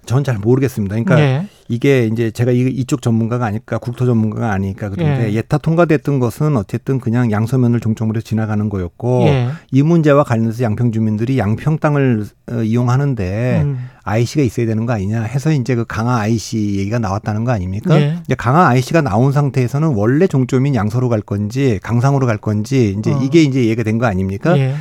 전 0.05 0.23
잘 0.23 0.37
모르겠습니다. 0.37 0.95
그러니까 0.95 1.19
예. 1.19 1.47
이게 1.69 2.05
이제 2.11 2.31
제가 2.31 2.51
이- 2.51 2.67
이쪽 2.69 3.01
전문가가 3.01 3.45
아닐까 3.45 3.77
국토 3.77 4.05
전문가가 4.05 4.51
아니니까 4.51 4.89
그런데 4.89 5.29
예. 5.29 5.33
예타 5.35 5.59
통과됐던 5.59 6.19
것은 6.19 6.57
어쨌든 6.57 6.99
그냥 6.99 7.31
양서면을 7.31 7.79
종점으로 7.79 8.19
지나가는 8.21 8.67
거였고 8.67 9.23
예. 9.27 9.49
이 9.71 9.81
문제와 9.83 10.23
관련해서 10.23 10.63
양평 10.63 10.91
주민들이 10.91 11.37
양평 11.37 11.77
땅을 11.79 12.25
어, 12.51 12.63
이용하는데 12.63 13.61
음. 13.63 13.87
IC가 14.03 14.43
있어야 14.43 14.65
되는 14.65 14.85
거 14.85 14.93
아니냐 14.93 15.21
해서 15.23 15.51
이제 15.51 15.75
그 15.75 15.85
강화 15.85 16.17
IC 16.19 16.77
얘기가 16.79 16.99
나왔다는 16.99 17.45
거 17.45 17.51
아닙니까? 17.51 17.99
예. 18.01 18.17
이제 18.25 18.35
강화 18.35 18.67
IC가 18.67 19.01
나온 19.01 19.31
상태에서는 19.31 19.89
원래 19.89 20.27
종점인 20.27 20.75
양서로 20.75 21.07
갈 21.09 21.21
건지 21.21 21.79
강상으로 21.83 22.25
갈 22.27 22.37
건지 22.37 22.95
이제 22.97 23.11
어. 23.13 23.19
이게 23.23 23.43
이제 23.43 23.59
얘기가 23.61 23.83
된 23.83 23.97
거 23.99 24.07
아닙니까? 24.07 24.57
예. 24.57 24.73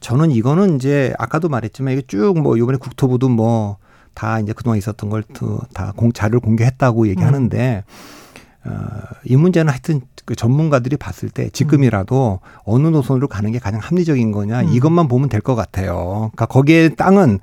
저는 0.00 0.30
이거는 0.32 0.76
이제 0.76 1.14
아까도 1.18 1.48
말했지만 1.48 1.92
이게 1.94 2.02
쭉 2.06 2.36
뭐 2.38 2.56
이번에 2.56 2.76
국토부도 2.78 3.28
뭐 3.30 3.78
다 4.16 4.40
이제 4.40 4.52
그동안 4.52 4.78
있었던 4.78 5.10
걸 5.10 5.22
다 5.74 5.92
자료를 6.14 6.40
공개했다고 6.40 7.08
얘기하는데 7.08 7.84
어, 8.64 8.70
이 9.24 9.36
문제는 9.36 9.70
하여튼 9.70 10.00
그 10.24 10.34
전문가들이 10.34 10.96
봤을 10.96 11.28
때 11.30 11.48
지금이라도 11.50 12.40
어느 12.64 12.88
노선으로 12.88 13.28
가는 13.28 13.52
게 13.52 13.58
가장 13.60 13.80
합리적인 13.80 14.32
거냐 14.32 14.62
음. 14.62 14.68
이것만 14.72 15.06
보면 15.08 15.28
될 15.28 15.40
것 15.40 15.54
같아요. 15.54 16.30
그러니까 16.32 16.46
거기에 16.46 16.88
땅은 16.90 17.38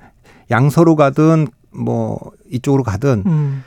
양서로 0.50 0.96
가든 0.96 1.46
뭐 1.72 2.18
이쪽으로 2.50 2.82
가든 2.82 3.22
음. 3.26 3.64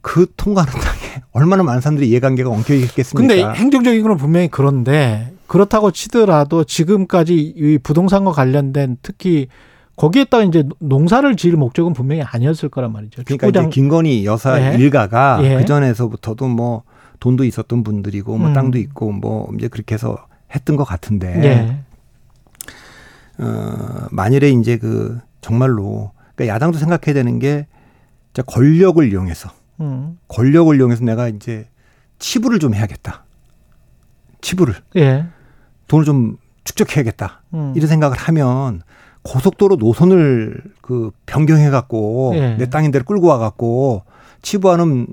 그 0.00 0.26
통과하는 0.36 0.72
땅에 0.72 1.22
얼마나 1.30 1.62
많은 1.62 1.80
사람들이 1.80 2.08
이해관계가 2.08 2.50
엉켜 2.50 2.74
있겠습니까? 2.74 3.34
근데 3.34 3.48
행정적인 3.60 4.02
건 4.02 4.16
분명히 4.16 4.48
그런데 4.50 5.32
그렇다고 5.46 5.92
치더라도 5.92 6.64
지금까지 6.64 7.36
이 7.56 7.78
부동산과 7.82 8.32
관련된 8.32 8.96
특히 9.02 9.46
거기에다가 10.02 10.42
이제 10.42 10.64
농사를 10.80 11.36
지을 11.36 11.56
목적은 11.56 11.92
분명히 11.92 12.22
아니었을 12.22 12.70
거란 12.70 12.92
말이죠. 12.92 13.22
그러니까 13.24 13.46
축구장 13.46 13.64
이제 13.66 13.70
김건희 13.70 14.24
여사 14.24 14.60
예. 14.60 14.76
일가가 14.76 15.38
예. 15.44 15.54
그 15.54 15.64
전에서부터도 15.64 16.48
뭐 16.48 16.82
돈도 17.20 17.44
있었던 17.44 17.84
분들이고 17.84 18.36
뭐 18.36 18.48
음. 18.48 18.52
땅도 18.52 18.78
있고 18.78 19.12
뭐 19.12 19.48
이제 19.56 19.68
그렇게 19.68 19.94
해서 19.94 20.26
했던 20.52 20.74
것 20.74 20.82
같은데 20.82 21.44
예. 21.44 21.84
어 23.44 24.08
만일에 24.10 24.50
이제 24.50 24.76
그 24.76 25.20
정말로 25.40 26.10
그러니까 26.34 26.52
야당도 26.52 26.78
생각해야 26.78 27.14
되는 27.14 27.38
게 27.38 27.68
진짜 28.34 28.42
권력을 28.42 29.08
이용해서 29.08 29.50
음. 29.82 30.18
권력을 30.26 30.76
이용해서 30.76 31.04
내가 31.04 31.28
이제 31.28 31.68
치부를 32.18 32.58
좀 32.58 32.74
해야겠다. 32.74 33.24
치부를 34.40 34.74
예. 34.96 35.26
돈을 35.86 36.04
좀 36.04 36.38
축적해야겠다. 36.64 37.42
음. 37.54 37.72
이런 37.76 37.86
생각을 37.86 38.16
하면 38.16 38.82
고속도로 39.22 39.76
노선을 39.76 40.62
그 40.80 41.10
변경해 41.26 41.70
갖고 41.70 42.32
예. 42.34 42.56
내 42.56 42.68
땅인 42.68 42.90
데로 42.90 43.04
끌고 43.04 43.28
와 43.28 43.38
갖고 43.38 44.02
치부하는 44.42 45.06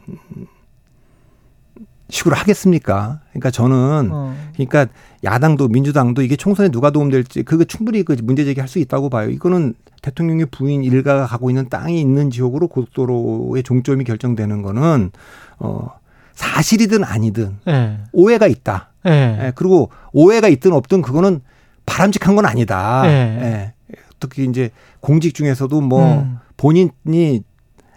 식으로 2.10 2.36
하겠습니까? 2.36 3.22
그러니까 3.30 3.52
저는 3.52 4.10
어. 4.12 4.36
그러니까 4.54 4.88
야당도 5.24 5.68
민주당도 5.68 6.24
이게 6.24 6.36
총선에 6.36 6.70
누가 6.70 6.90
도움될지 6.90 7.44
그거 7.44 7.64
충분히 7.64 8.04
그 8.04 8.18
문제 8.24 8.44
제기할 8.46 8.68
수 8.68 8.80
있다고 8.80 9.10
봐요. 9.10 9.30
이거는 9.30 9.76
대통령의 10.02 10.48
부인 10.48 10.84
일가가 10.84 11.28
가고 11.28 11.52
있는 11.52 11.70
땅이 11.70 12.00
있는 12.00 12.32
지역으로 12.32 12.68
고속도로의 12.68 13.64
종점이 13.64 14.06
결정되는 14.06 14.62
거는 14.64 15.12
어 15.60 15.90
사실이든 16.34 17.04
아니든 17.04 17.58
예. 17.68 18.00
오해가 18.12 18.48
있다. 18.48 18.90
예. 19.08 19.12
예, 19.12 19.52
그리고 19.56 19.92
오해가 20.14 20.48
있든 20.48 20.74
없든 20.74 21.02
그거는 21.02 21.42
바람직한 21.86 22.36
건 22.36 22.46
아니다. 22.46 23.04
예. 23.06 23.74
예. 24.20 24.28
특히 24.28 24.46
이제 24.46 24.72
공직 25.00 25.34
중에서도 25.34 25.82
뭐 25.82 26.20
음. 26.20 26.40
본인이 26.58 27.44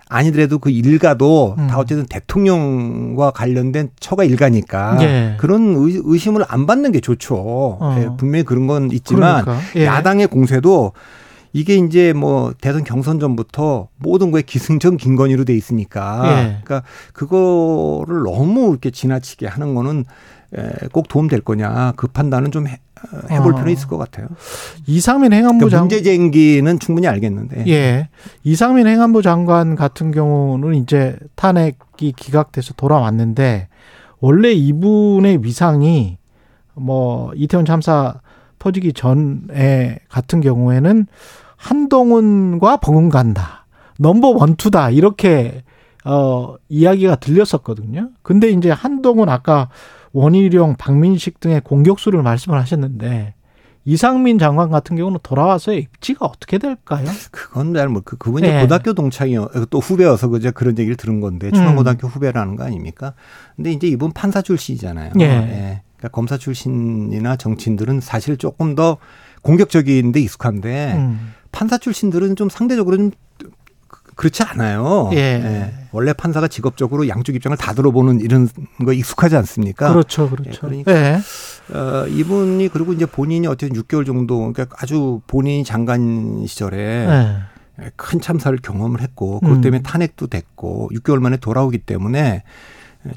아니더라도 0.08 0.58
그 0.58 0.70
일가도 0.70 1.56
음. 1.58 1.66
다 1.68 1.78
어쨌든 1.78 2.04
대통령과 2.06 3.30
관련된 3.30 3.90
처가 3.98 4.24
일가니까 4.24 4.98
예. 5.02 5.36
그런 5.38 5.74
의, 5.74 6.00
의심을 6.04 6.44
안 6.48 6.66
받는 6.66 6.92
게 6.92 7.00
좋죠. 7.00 7.36
어. 7.36 7.96
예, 7.98 8.08
분명히 8.18 8.44
그런 8.44 8.66
건 8.66 8.90
있지만 8.90 9.44
그러니까. 9.44 9.64
예. 9.76 9.86
야당의 9.86 10.26
공세도 10.26 10.92
이게 11.54 11.76
이제 11.76 12.12
뭐 12.12 12.52
대선 12.60 12.84
경선 12.84 13.20
전부터 13.20 13.88
모든 13.96 14.30
거에 14.30 14.42
기승전 14.42 14.98
김건희로 14.98 15.44
돼 15.44 15.54
있으니까 15.54 16.24
예. 16.26 16.60
그러니까 16.62 16.82
그거를 17.14 18.22
너무 18.22 18.70
이렇게 18.70 18.90
지나치게 18.90 19.46
하는 19.46 19.74
거는 19.74 20.00
에, 20.00 20.04
꼭 20.92 21.08
도움 21.08 21.28
될 21.28 21.40
거냐 21.40 21.92
그 21.96 22.06
판단은 22.06 22.50
좀 22.50 22.66
해, 22.66 22.78
볼 23.38 23.52
어. 23.52 23.56
필요는 23.56 23.72
있을 23.72 23.88
것 23.88 23.98
같아요. 23.98 24.28
이상민 24.86 25.32
행안부 25.32 25.66
그러니까 25.66 25.78
장관 25.78 25.88
문제 25.88 26.02
제기는 26.02 26.78
충분히 26.78 27.06
알겠는데 27.08 27.64
예. 27.68 28.08
이상민 28.44 28.86
행안부 28.86 29.22
장관 29.22 29.74
같은 29.76 30.10
경우는 30.12 30.74
이제 30.74 31.16
탄핵이 31.34 32.12
기각돼서 32.16 32.74
돌아왔는데 32.74 33.68
원래 34.20 34.52
이분의 34.52 35.42
위상이 35.42 36.18
뭐 36.74 37.32
이태원 37.34 37.64
참사 37.66 38.20
터지기 38.58 38.92
전에 38.92 39.98
같은 40.08 40.40
경우에는 40.40 41.06
한동훈과 41.56 42.78
버금간다. 42.78 43.66
넘버 43.98 44.28
원투다. 44.30 44.90
이렇게 44.90 45.62
어 46.04 46.56
이야기가 46.68 47.16
들렸었거든요. 47.16 48.10
근데 48.22 48.50
이제 48.50 48.70
한동훈 48.70 49.28
아까 49.28 49.68
원희룡, 50.12 50.76
박민식 50.76 51.40
등의 51.40 51.62
공격수를 51.62 52.22
말씀을 52.22 52.58
하셨는데 52.58 53.34
이상민 53.84 54.38
장관 54.38 54.70
같은 54.70 54.96
경우는 54.96 55.18
돌아와서의 55.22 55.80
입지가 55.80 56.24
어떻게 56.26 56.58
될까요? 56.58 57.04
그건 57.32 57.74
잘뭐 57.74 58.02
그, 58.04 58.16
그분이 58.16 58.46
예. 58.46 58.60
고등학교 58.60 58.92
동창이어 58.92 59.50
또 59.70 59.78
후배여서 59.80 60.28
그저 60.28 60.52
그런 60.52 60.78
얘기를 60.78 60.96
들은 60.96 61.20
건데 61.20 61.48
음. 61.48 61.52
중앙고등학교 61.52 62.06
후배라는 62.06 62.56
거 62.56 62.64
아닙니까? 62.64 63.14
근데 63.56 63.72
이제 63.72 63.88
이분 63.88 64.12
판사 64.12 64.40
출신이잖아요. 64.40 65.12
예. 65.20 65.82
그러니까 65.96 66.08
검사 66.12 66.36
출신이나 66.36 67.36
정치인들은 67.36 68.00
사실 68.00 68.36
조금 68.36 68.74
더 68.74 68.98
공격적인데 69.42 70.20
익숙한데 70.20 70.94
음. 70.94 71.32
판사 71.50 71.78
출신들은 71.78 72.36
좀 72.36 72.48
상대적으로 72.48 72.96
좀 72.96 73.10
그렇지 74.14 74.42
않아요. 74.42 75.10
예. 75.12 75.72
원래 75.92 76.12
판사가 76.12 76.48
직업적으로 76.48 77.08
양쪽 77.08 77.34
입장을 77.36 77.56
다 77.56 77.72
들어보는 77.74 78.20
이런 78.20 78.48
거 78.84 78.92
익숙하지 78.92 79.36
않습니까? 79.36 79.92
그렇죠, 79.92 80.24
예, 80.24 80.36
그렇죠. 80.36 80.60
그러니까 80.62 80.92
예. 80.92 81.18
어, 81.74 82.06
이분이 82.08 82.68
그리고 82.68 82.92
이제 82.92 83.06
본인이 83.06 83.46
어쨌든 83.46 83.80
6개월 83.80 84.06
정도 84.06 84.52
그러니까 84.52 84.66
아주 84.78 85.20
본인이 85.26 85.64
장관 85.64 86.44
시절에 86.46 86.78
예. 86.78 87.90
큰 87.96 88.20
참사를 88.20 88.56
경험을 88.62 89.00
했고 89.00 89.40
그것 89.40 89.56
음. 89.56 89.60
때문에 89.60 89.82
탄핵도 89.82 90.26
됐고 90.26 90.90
6개월 90.94 91.20
만에 91.20 91.36
돌아오기 91.36 91.78
때문에 91.78 92.42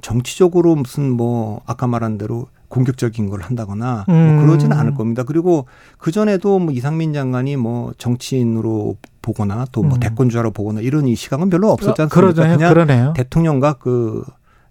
정치적으로 0.02 0.76
무슨 0.76 1.12
뭐 1.12 1.62
아까 1.66 1.88
말한 1.88 2.18
대로 2.18 2.48
공격적인 2.68 3.30
걸 3.30 3.42
한다거나 3.42 4.06
음. 4.10 4.36
뭐 4.36 4.46
그러지는 4.46 4.76
않을 4.78 4.96
겁니다. 4.96 5.24
그리고 5.24 5.68
그 5.98 6.12
전에도 6.12 6.60
뭐 6.60 6.74
이상민 6.74 7.14
장관이 7.14 7.58
뭐 7.58 7.94
정치인으로 7.98 8.98
보거나 9.26 9.66
또뭐 9.72 9.96
음. 9.96 10.00
대권주자로 10.00 10.52
보거나 10.52 10.82
이런 10.82 11.08
이 11.08 11.16
시각은 11.16 11.50
별로 11.50 11.72
없었지 11.72 12.04
않습니까? 12.04 12.14
그러네요. 12.14 12.58
그냥 12.58 12.74
그러네요. 12.74 13.14
대통령과 13.16 13.74
그 13.74 14.24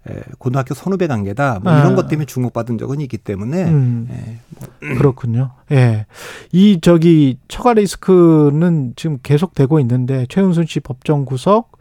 에, 0.09 0.21
고등학교 0.39 0.75
선후배 0.75 1.09
관계다 1.09 1.61
뭐 1.63 1.73
아. 1.73 1.81
이런 1.81 1.97
것 1.97 2.07
때문에 2.09 2.27
주목받은 2.27 2.79
적은 2.79 3.01
있기 3.01 3.19
때문에 3.19 3.65
음. 3.65 4.09
예, 4.11 4.95
그렇군요. 4.95 5.51
예. 5.73 6.07
이 6.53 6.79
저기 6.81 7.39
처가 7.49 7.75
리스크는 7.75 8.93
지금 8.97 9.19
계속되고 9.23 9.81
있는데 9.81 10.27
최은순 10.29 10.67
씨 10.67 10.81
법정 10.81 11.25
구속 11.25 11.79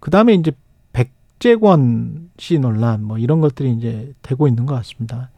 그 0.00 0.10
다음에 0.10 0.34
이제 0.34 0.52
백재권 0.92 2.30
씨 2.38 2.58
논란 2.58 3.04
뭐 3.04 3.18
이런 3.18 3.40
것들이 3.40 3.72
이제 3.72 4.12
되고 4.22 4.48
있는 4.48 4.66
것 4.66 4.74
같습니다. 4.76 5.30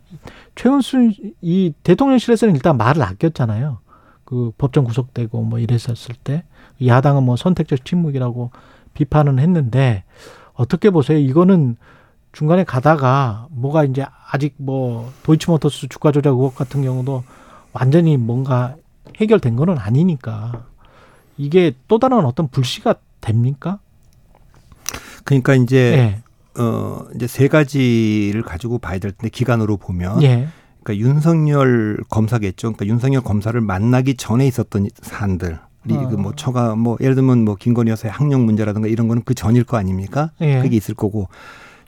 최은순 0.55 1.13
이 1.43 1.75
대통령실에서는 1.83 2.55
일단 2.55 2.79
말을 2.79 3.03
아꼈잖아요. 3.03 3.81
그 4.29 4.53
법정 4.59 4.85
구속되고 4.85 5.43
뭐 5.43 5.59
이랬었을 5.59 6.15
때 6.23 6.45
야당은 6.85 7.23
뭐 7.23 7.37
선택적 7.37 7.87
침묵이라고 7.87 8.51
비판은 8.93 9.39
했는데 9.39 10.05
어떻게 10.53 10.91
보세요? 10.91 11.17
이거는 11.17 11.79
중간에 12.33 12.63
가다가 12.63 13.47
뭐가 13.49 13.85
이제 13.85 14.05
아직 14.31 14.53
뭐 14.59 15.11
도이치모터스 15.23 15.89
주가 15.89 16.13
조작 16.13 16.33
의혹 16.33 16.57
같은 16.57 16.83
경우도 16.83 17.25
완전히 17.73 18.19
뭔가 18.19 18.77
해결된 19.17 19.57
거는 19.57 19.79
아니니까 19.79 20.67
이게 21.39 21.73
또 21.89 21.99
다른 21.99 22.27
어떤 22.27 22.49
불씨가 22.49 22.97
됩니까? 23.23 23.79
그러니까 25.25 25.55
이제 25.55 26.23
예. 26.59 26.63
어 26.63 27.07
이제 27.15 27.27
세 27.27 27.49
가지를 27.49 28.43
가지고 28.43 28.77
봐야 28.77 28.99
될 28.99 29.13
텐데 29.13 29.31
기간으로 29.31 29.79
보면 29.79 30.23
예. 30.23 30.49
그러니까 30.89 31.07
윤석열 31.07 31.99
검사겠죠. 32.09 32.73
그러니까 32.73 32.87
윤석열 32.87 33.23
검사를 33.23 33.61
만나기 33.61 34.15
전에 34.15 34.47
있었던 34.47 34.89
사안들. 35.03 35.59
어. 35.91 36.09
그뭐 36.09 36.33
처가 36.35 36.75
뭐 36.77 36.97
예를 37.01 37.15
들면 37.15 37.45
뭐 37.45 37.55
김건희 37.55 37.91
여사의 37.91 38.13
학력 38.13 38.41
문제라든가 38.41 38.89
이런 38.89 39.09
거는 39.09 39.23
그 39.25 39.35
전일 39.35 39.65
거 39.65 39.77
아닙니까? 39.77 40.33
예. 40.41 40.61
그게 40.63 40.77
있을 40.77 40.95
거고 40.95 41.29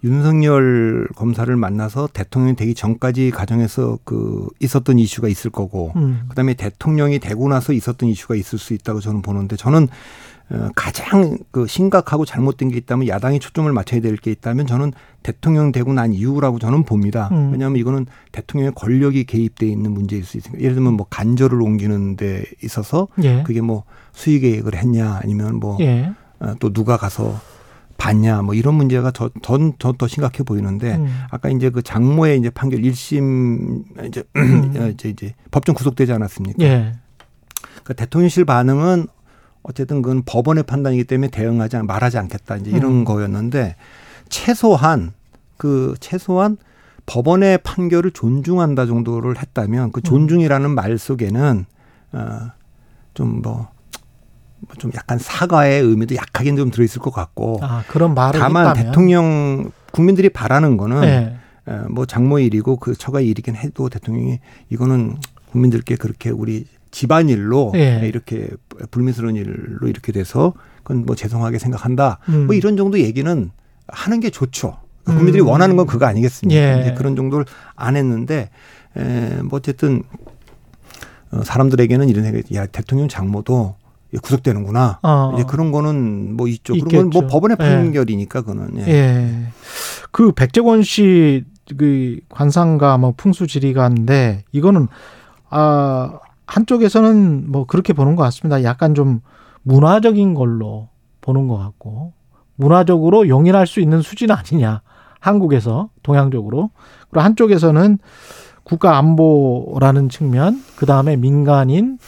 윤석열 0.05 1.06
검사를 1.16 1.55
만나서 1.55 2.09
대통령이 2.12 2.56
되기 2.56 2.74
전까지 2.74 3.31
가정에서 3.31 3.98
그 4.05 4.48
있었던 4.60 4.98
이슈가 4.98 5.28
있을 5.28 5.51
거고 5.51 5.93
음. 5.97 6.22
그다음에 6.28 6.55
대통령이 6.55 7.18
되고 7.18 7.48
나서 7.48 7.72
있었던 7.72 8.09
이슈가 8.09 8.35
있을 8.36 8.59
수 8.59 8.72
있다고 8.72 9.01
저는 9.01 9.20
보는데 9.20 9.56
저는 9.56 9.85
어, 9.85 9.89
가장 10.74 11.39
그 11.52 11.66
심각하고 11.66 12.24
잘못된 12.24 12.70
게 12.70 12.77
있다면 12.77 13.06
야당이 13.09 13.39
초점을 13.39 13.72
맞춰야 13.72 14.01
될 14.01 14.16
게 14.16 14.31
있다면 14.32 14.66
저는 14.66 14.93
대통령 15.22 15.72
되고 15.72 15.93
난 15.93 16.12
이후라고 16.12 16.59
저는 16.59 16.85
봅니다. 16.85 17.28
음. 17.32 17.52
왜냐하면 17.52 17.78
이거는 17.78 18.06
대통령의 18.32 18.72
권력이 18.74 19.24
개입돼 19.24 19.66
있는 19.66 19.93
문제일 19.93 20.24
수 20.24 20.36
있으니까 20.36 20.60
예를 20.60 20.74
들면 20.74 20.94
뭐 20.94 21.06
간절을 21.09 21.60
옮기는 21.60 22.16
데 22.16 22.44
있어서 22.62 23.09
예. 23.22 23.43
그게 23.44 23.60
뭐 23.60 23.85
수의 24.12 24.40
계획을 24.40 24.74
했냐 24.74 25.20
아니면 25.22 25.56
뭐 25.56 25.77
예. 25.81 26.12
어, 26.40 26.55
또 26.59 26.72
누가 26.72 26.97
가서 26.97 27.40
봤냐 27.97 28.43
뭐 28.43 28.55
이런 28.55 28.74
문제가 28.74 29.10
더더 29.10 29.93
더 29.98 30.09
심각해 30.09 30.43
보이는데 30.43 30.97
음. 30.97 31.06
아까 31.31 31.48
이제 31.51 31.70
그 31.70 31.82
장모의 31.82 32.39
이제 32.39 32.51
판결 32.51 32.81
1심 32.81 34.06
이제 34.09 34.24
이제 34.94 35.09
이제 35.10 35.35
법정 35.51 35.74
구속되지 35.74 36.12
않았습니까? 36.12 36.64
예. 36.64 36.94
그러니까 37.85 37.94
대통령실 37.94 38.44
반응은 38.47 39.06
어쨌든 39.62 40.03
그건 40.03 40.23
법원의 40.24 40.65
판단이기 40.65 41.05
때문에 41.05 41.28
대응하지 41.28 41.77
않, 41.77 41.87
말하지 41.87 42.19
않겠다 42.19 42.57
이제 42.57 42.70
이런 42.70 42.91
음. 42.91 43.05
거였는데 43.05 43.77
최소한 44.28 45.12
그 45.57 45.95
최소한 46.01 46.57
법원의 47.07 47.59
판결을 47.59 48.12
존중한다 48.12 48.87
정도를 48.87 49.39
했다면 49.39 49.85
음. 49.87 49.93
그 49.93 50.01
존중이라는 50.01 50.70
말 50.70 50.97
속에는 50.97 51.66
어좀뭐 53.12 53.69
뭐좀 54.61 54.93
약간 54.95 55.19
사과의 55.19 55.82
의미도 55.82 56.15
약하게 56.16 56.55
좀 56.55 56.70
들어있을 56.70 57.01
것 57.01 57.12
같고 57.12 57.59
아, 57.62 57.82
그런 57.89 58.15
말을 58.15 58.41
다만 58.41 58.69
했다면. 58.69 58.87
대통령 58.87 59.73
국민들이 59.93 60.28
바라는 60.28 60.77
거는 60.77 61.05
예. 61.05 61.37
어, 61.66 61.87
뭐 61.91 62.07
장모 62.07 62.39
일이고 62.39 62.77
그 62.77 62.95
처가 62.95 63.20
일이긴 63.20 63.57
해도 63.57 63.89
대통령이 63.89 64.41
이거는 64.70 65.19
국민들께 65.51 65.97
그렇게 65.97 66.31
우리 66.31 66.66
집안일로 66.90 67.72
예. 67.76 68.00
이렇게 68.04 68.48
불미스러운 68.90 69.36
일로 69.36 69.88
이렇게 69.88 70.12
돼서 70.12 70.54
그건 70.82 71.04
뭐 71.06 71.14
죄송하게 71.14 71.58
생각한다. 71.58 72.18
음. 72.28 72.46
뭐 72.46 72.54
이런 72.54 72.76
정도 72.76 72.98
얘기는 72.98 73.50
하는 73.88 74.20
게 74.20 74.30
좋죠. 74.30 74.78
그러니까 75.02 75.18
국민들이 75.18 75.42
음. 75.42 75.48
원하는 75.48 75.76
건 75.76 75.86
그거 75.86 76.06
아니겠습니까? 76.06 76.60
예. 76.60 76.94
그런 76.96 77.16
정도를 77.16 77.46
안 77.76 77.96
했는데 77.96 78.50
에, 78.96 79.42
뭐 79.42 79.58
어쨌든 79.58 80.02
어, 81.32 81.42
사람들에게는 81.44 82.08
이런 82.08 82.24
생각이 82.24 82.54
야 82.56 82.66
대통령 82.66 83.08
장모도 83.08 83.76
구속되는구나. 84.22 84.98
어. 85.02 85.32
이제 85.34 85.44
그런 85.48 85.70
거는 85.70 86.36
뭐 86.36 86.48
있죠. 86.48 86.74
그런 86.74 86.88
건뭐 86.88 87.04
있겠죠. 87.04 87.26
법원의 87.28 87.56
예. 87.60 87.64
판결이니까 87.64 88.40
그거는 88.40 88.78
예. 88.78 88.88
예. 88.88 89.46
그 90.10 90.32
백재권 90.32 90.82
씨 90.82 91.44
그 91.76 92.18
관상가 92.28 92.98
뭐 92.98 93.14
풍수지리가인데 93.16 94.44
이거는 94.52 94.88
아 95.50 96.18
한쪽에서는 96.51 97.51
뭐 97.51 97.64
그렇게 97.64 97.93
보는 97.93 98.16
것 98.16 98.24
같습니다. 98.24 98.64
약간 98.64 98.94
좀 98.94 99.20
문화적인 99.62 100.35
걸로 100.35 100.89
보는 101.20 101.47
것 101.47 101.56
같고 101.56 102.12
문화적으로 102.56 103.28
용인할 103.28 103.66
수 103.66 103.81
있는 103.81 104.02
수준 104.02 104.31
아니냐 104.32 104.82
한국에서 105.20 105.90
동양적으로 106.02 106.70
그리고 107.09 107.20
한쪽에서는 107.22 107.98
국가 108.64 108.98
안보라는 108.98 110.09
측면 110.09 110.62
그 110.77 110.86
다음에 110.86 111.16
민간인 111.16 111.98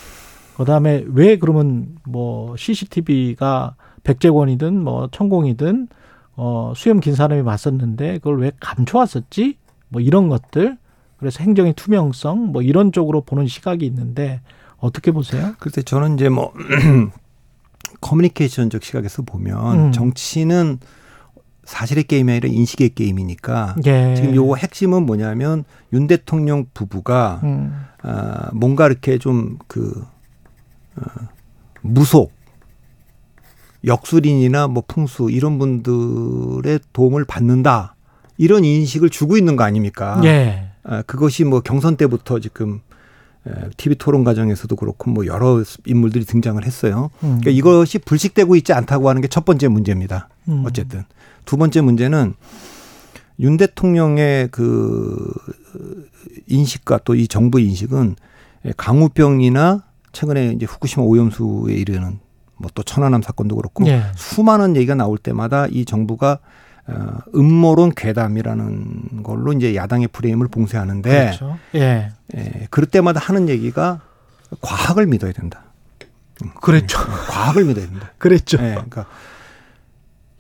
그 0.57 0.65
다음에 0.65 1.05
왜 1.07 1.39
그러면 1.39 1.97
뭐 2.07 2.57
CCTV가 2.57 3.77
백재권이든 4.03 4.83
뭐 4.83 5.09
천공이든 5.13 5.89
어 6.35 6.73
수염 6.75 6.99
긴 7.01 7.15
사람이 7.15 7.43
맞섰는데 7.43 8.15
그걸 8.19 8.41
왜 8.41 8.53
감춰왔었지? 8.59 9.57
뭐 9.89 10.01
이런 10.01 10.29
것들 10.29 10.79
그래서 11.23 11.39
행정의 11.45 11.73
투명성 11.75 12.51
뭐 12.51 12.63
이런 12.63 12.91
쪽으로 12.91 13.21
보는 13.21 13.47
시각이 13.47 13.87
있는데 13.87 14.41
어떻게 14.79 15.13
보세요? 15.13 15.55
그래서 15.61 15.81
저는 15.81 16.17
이제 16.17 16.29
뭐 16.29 16.53
커뮤니케이션적 18.03 18.83
시각에서 18.83 19.23
보면 19.23 19.79
음. 19.79 19.93
정치는 19.93 20.81
사실의 21.63 22.05
게임이 22.05 22.33
아니라 22.33 22.49
인식의 22.49 22.97
게임이니까 22.97 23.77
예. 23.87 24.17
지금 24.17 24.35
요거 24.35 24.57
핵심은 24.57 25.07
뭐냐면 25.07 25.63
윤 25.93 26.09
대통령 26.09 26.67
부부가 26.75 27.39
음. 27.45 27.73
아, 28.03 28.51
뭔가 28.53 28.87
이렇게 28.87 29.17
좀그 29.19 30.05
어, 30.97 31.03
무속 31.83 32.33
역술인이나 33.85 34.67
뭐 34.67 34.83
풍수 34.89 35.31
이런 35.31 35.61
분들의 35.61 36.81
도움을 36.93 37.27
받는다 37.27 37.95
이런 38.39 38.65
인식을 38.65 39.09
주고 39.09 39.37
있는 39.37 39.55
거 39.55 39.63
아닙니까? 39.63 40.21
예. 40.25 40.72
아, 40.85 41.03
그것이 41.03 41.45
뭐 41.45 41.61
경선 41.61 41.97
때부터 41.97 42.41
지금 42.41 42.81
TV 43.77 43.97
토론 43.97 44.23
과정에서도 44.25 44.75
그렇고 44.77 45.11
뭐 45.11 45.27
여러 45.27 45.63
인물들이 45.85 46.25
등장을 46.25 46.65
했어요. 46.65 47.11
음. 47.25 47.41
그러니까 47.41 47.51
이것이 47.51 47.99
불식되고 47.99 48.55
있지 48.57 48.73
않다고 48.73 49.09
하는 49.09 49.21
게 49.21 49.29
첫 49.29 49.45
번째 49.45 49.69
문제입니다. 49.69 50.29
음. 50.49 50.63
어쨌든 50.67 51.05
두 51.45 51.57
번째 51.57 51.81
문제는 51.81 52.35
윤 53.41 53.57
대통령의 53.57 54.49
그 54.53 55.33
인식과 56.47 56.99
또 57.05 57.15
이 57.15 57.27
정부 57.29 57.59
인식은 57.61 58.17
강우병이나 58.77 59.83
최근에 60.13 60.53
이제 60.53 60.67
후쿠시마 60.67 61.05
오염수에 61.05 61.75
이르는 61.75 62.21
뭐 62.59 62.71
또 62.75 62.83
천안함 62.85 63.23
사건도 63.23 63.57
그렇고 63.57 63.85
예. 63.89 64.05
수많은 64.15 64.77
얘기가 64.77 64.95
나올 64.95 65.19
때마다 65.19 65.67
이 65.67 65.85
정부가 65.85 66.39
어, 66.87 67.19
음모론 67.35 67.93
괴담이라는 67.95 69.23
걸로 69.23 69.53
이제 69.53 69.75
야당의 69.75 70.09
프레임을 70.09 70.49
봉쇄하는데 70.49 71.11
그렇죠. 71.11 71.59
예. 71.75 72.13
예, 72.37 72.67
그럴 72.71 72.87
때마다 72.87 73.21
하는 73.21 73.49
얘기가 73.49 74.01
과학을 74.61 75.07
믿어야 75.07 75.33
된다. 75.33 75.65
그랬죠. 76.61 76.99
예, 76.99 77.13
과학을 77.31 77.65
믿어야 77.67 77.87
된다. 77.87 78.11
그랬죠. 78.19 78.59
예, 78.59 78.71
그러니까 78.71 79.07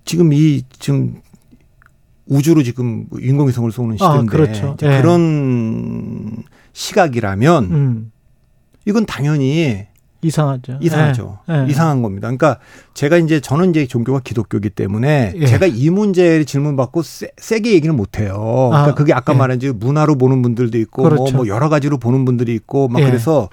지금 0.05 0.32
이 0.32 0.64
지금 0.78 1.20
우주로 2.27 2.62
지금 2.62 3.06
인공위성을 3.19 3.70
쏘는 3.70 3.97
아, 4.01 4.05
시대인데 4.10 4.31
그렇죠. 4.31 4.74
이제 4.77 4.86
예. 4.86 5.01
그런 5.01 6.43
시각이라면 6.73 7.64
음. 7.64 8.12
이건 8.85 9.06
당연히 9.06 9.86
이상하죠. 10.23 10.78
이상하죠. 10.81 11.39
예. 11.51 11.55
예. 11.55 11.66
이상한 11.69 12.01
겁니다. 12.03 12.28
그러니까 12.28 12.59
제가 12.94 13.19
이제 13.19 13.40
저는 13.40 13.70
이제 13.70 13.86
종교가 13.86 14.20
기독교이기 14.20 14.70
때문에 14.70 15.35
예. 15.36 15.47
제가 15.47 15.66
이 15.66 15.90
문제 15.90 16.44
질문 16.44 16.77
받고 16.77 17.03
세, 17.03 17.31
세게 17.36 17.73
얘기를 17.73 17.93
못 17.93 18.19
해요. 18.19 18.69
그러니까 18.70 18.93
아, 18.93 18.94
그게 18.94 19.12
아까 19.12 19.35
예. 19.35 19.39
말한 19.39 19.61
지 19.61 19.70
문화로 19.70 20.16
보는 20.16 20.40
분들도 20.43 20.78
있고 20.78 21.03
뭐, 21.03 21.11
그렇죠. 21.11 21.36
뭐 21.36 21.49
여러 21.49 21.69
가지로 21.69 21.99
보는 21.99 22.24
분들이 22.24 22.55
있고 22.55 22.89
막 22.89 23.03
예. 23.03 23.07
그래서 23.07 23.49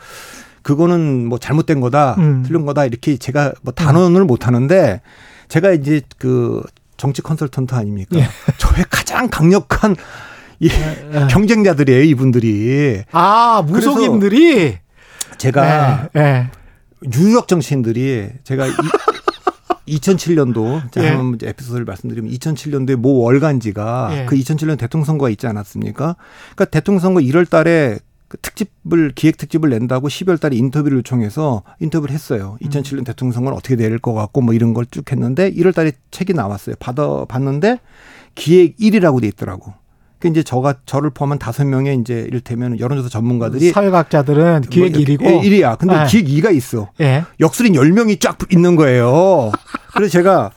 그거는 0.61 1.25
뭐 1.27 1.39
잘못된 1.39 1.81
거다, 1.81 2.15
음. 2.19 2.43
틀린 2.45 2.65
거다 2.65 2.85
이렇게 2.85 3.17
제가 3.17 3.53
뭐 3.63 3.73
단언을 3.73 4.25
못 4.25 4.45
하는데 4.45 5.01
제가 5.47 5.71
이제 5.71 6.01
그 6.19 6.61
정치 6.97 7.23
컨설턴트 7.23 7.73
아닙니까? 7.73 8.19
예. 8.19 8.27
저의 8.57 8.85
가장 8.91 9.27
강력한 9.29 9.95
이 10.59 10.69
예. 10.69 11.27
경쟁자들이에요, 11.29 12.03
이분들이. 12.03 13.03
아 13.11 13.63
무속인들이 13.65 14.77
제가 15.39 16.09
예. 16.15 16.19
예. 16.19 16.47
뉴욕 17.09 17.47
정치인들이 17.47 18.29
제가 18.43 18.67
이, 18.67 18.71
2007년도 19.87 20.91
제가 20.91 21.05
예. 21.07 21.11
한번 21.11 21.35
이제 21.35 21.47
에피소드를 21.47 21.85
말씀드리면 21.85 22.31
2007년도에 22.31 22.95
모 22.95 23.19
월간지가 23.21 24.09
예. 24.11 24.25
그 24.25 24.35
2007년 24.35 24.77
대통령 24.77 25.05
선거가 25.05 25.29
있지 25.29 25.47
않았습니까? 25.47 26.15
그러니까 26.55 26.65
대통령 26.65 26.99
선거 26.99 27.19
1월 27.21 27.49
달에 27.49 27.97
그 28.27 28.37
특집을 28.37 29.13
기획 29.15 29.37
특집을 29.37 29.71
낸다고 29.71 30.07
12월 30.07 30.39
달에 30.39 30.55
인터뷰를 30.55 30.97
요청해서 30.99 31.63
인터뷰를 31.79 32.13
했어요. 32.13 32.57
음. 32.61 32.69
2007년 32.69 33.03
대통령 33.05 33.31
선거는 33.33 33.57
어떻게 33.57 33.75
될 33.75 33.97
것 33.99 34.13
같고 34.13 34.41
뭐 34.41 34.53
이런 34.53 34.75
걸 34.75 34.85
쭉 34.91 35.11
했는데 35.11 35.51
1월 35.51 35.73
달에 35.73 35.93
책이 36.11 36.33
나왔어요. 36.33 36.75
받아 36.79 37.25
봤는데 37.25 37.79
기획 38.35 38.77
1이라고 38.77 39.21
돼 39.21 39.27
있더라고. 39.29 39.73
그 40.19 40.27
이제 40.27 40.43
저가 40.43 40.75
저를 40.85 41.11
포함한 41.11 41.39
다섯 41.39 41.65
명의 41.65 41.97
이제 41.97 42.25
이를테면 42.27 42.77
여론조사 42.77 43.07
전문가들이 43.09 43.71
사회학자들은 43.71 44.61
기획 44.69 44.91
뭐 44.91 45.01
1이고 45.01 45.23
예, 45.23 45.49
1이야. 45.49 45.77
근데 45.77 45.97
네. 45.97 46.05
기획 46.07 46.25
2가 46.25 46.53
있어. 46.53 46.89
예. 46.99 47.23
역술인 47.39 47.73
10명이 47.73 48.19
쫙 48.19 48.37
있는 48.51 48.75
거예요. 48.75 49.51
그래서 49.93 50.11
제가 50.11 50.51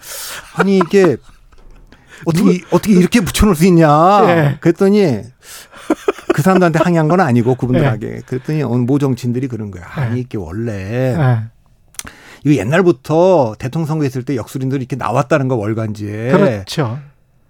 아니 0.57 0.79
이게 0.79 1.17
어떻게 2.25 2.61
어떻게 2.73 2.95
이렇게 2.95 3.21
붙여 3.21 3.47
놓을 3.47 3.55
수 3.55 3.65
있냐. 3.67 3.89
예. 4.27 4.59
그랬더니 4.61 5.23
그 6.35 6.43
사람들한테 6.43 6.81
항의한 6.81 7.07
건 7.07 7.21
아니고 7.21 7.55
그분들에게. 7.55 8.23
그랬더니 8.27 8.65
어느 8.65 8.83
모 8.83 8.99
정치인들이 8.99 9.47
그런 9.47 9.71
거야. 9.71 9.85
아니 9.95 10.21
이게 10.21 10.39
원래 10.39 11.15
예. 11.17 11.39
이거 12.45 12.61
옛날부터 12.61 13.55
대통령 13.61 13.87
선거 13.87 14.03
했을 14.03 14.25
때 14.25 14.35
역술인들이 14.35 14.81
이렇게 14.81 14.97
나왔다는 14.97 15.47
거 15.47 15.55
월간지에. 15.55 16.33
그렇죠. 16.33 16.99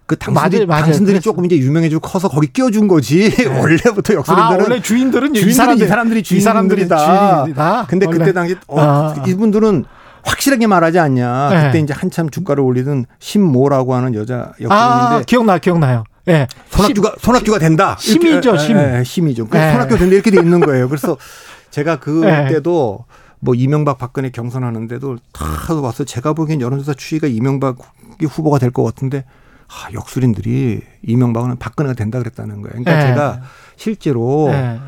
그 0.05 0.17
당신들, 0.17 0.67
맞아요. 0.67 0.83
당신들이. 0.85 1.21
조금 1.21 1.45
이제 1.45 1.57
유명해지고 1.57 2.01
커서 2.01 2.27
거기 2.27 2.47
끼워준 2.51 2.87
거지. 2.87 3.31
원래부터 3.47 4.13
아, 4.13 4.17
역술인들은 4.17 4.61
원래 4.61 4.81
주인들은 4.81 5.33
주인들은 5.33 5.49
이 5.49 5.53
사람들, 5.53 5.85
이 5.85 5.89
사람들이 5.89 6.19
이 6.19 6.39
사람들이 6.41 6.77
주인들이다. 6.87 7.43
주인이다. 7.43 7.85
근데 7.87 8.05
원래. 8.05 8.17
그때 8.19 8.33
당시 8.33 8.55
어, 8.67 8.79
아. 8.81 9.23
이분들은 9.25 9.85
확실하게 10.23 10.67
말하지 10.67 10.99
않냐. 10.99 11.49
네. 11.49 11.65
그때 11.67 11.79
이제 11.79 11.93
한참 11.93 12.29
주가를 12.29 12.63
올리던 12.63 13.05
신모라고 13.19 13.93
하는 13.95 14.13
여자 14.15 14.51
역술인인데 14.61 14.69
아, 14.69 15.21
기억나, 15.25 15.57
기억나요. 15.57 16.03
예. 16.29 16.47
손학규가 16.69 17.15
손학규가 17.19 17.59
된다. 17.59 17.97
심이죠, 17.99 18.57
심. 18.57 18.77
예, 18.77 18.99
예, 18.99 19.03
심이죠. 19.03 19.47
그 19.47 19.57
예. 19.57 19.71
손학규 19.71 19.97
된다 19.97 20.13
이렇게 20.15 20.31
돼 20.31 20.37
있는 20.39 20.59
거예요. 20.61 20.87
그래서 20.87 21.17
제가 21.71 21.93
예. 21.93 22.45
그때도 22.47 23.05
뭐 23.39 23.55
이명박 23.55 23.97
박근혜 23.97 24.29
경선하는데도 24.29 25.17
다 25.33 25.73
와서 25.81 26.05
제가 26.05 26.31
보기엔 26.31 26.61
여론조사 26.61 26.93
추이가 26.93 27.27
이명박이 27.27 28.25
후보가 28.29 28.59
될 28.59 28.71
것 28.71 28.83
같은데 28.83 29.25
아, 29.67 29.91
역술인들이 29.93 30.81
이명박은 31.03 31.57
박근혜가 31.57 31.93
된다 31.95 32.19
그랬다는 32.19 32.61
거예요. 32.61 32.69
그러니까 32.83 32.97
예. 32.97 33.07
제가 33.09 33.41
실제로 33.75 34.49
예. 34.51 34.79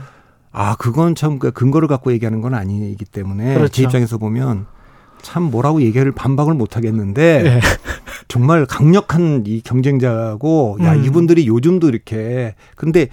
아 0.51 0.75
그건 0.77 1.15
참그 1.15 1.51
근거를 1.51 1.87
갖고 1.87 2.11
얘기하는 2.13 2.41
건 2.41 2.53
아니기 2.53 3.03
때문에 3.05 3.55
그렇죠. 3.55 3.71
제 3.73 3.83
입장에서 3.83 4.17
보면 4.17 4.67
참 5.21 5.43
뭐라고 5.43 5.81
얘기를 5.81 6.11
반박을 6.11 6.53
못 6.53 6.77
하겠는데 6.77 7.43
예. 7.45 7.59
정말 8.27 8.65
강력한 8.65 9.43
이 9.45 9.61
경쟁자고 9.61 10.77
야 10.81 10.93
음. 10.93 11.03
이분들이 11.03 11.47
요즘도 11.47 11.89
이렇게 11.89 12.55
근데 12.75 13.07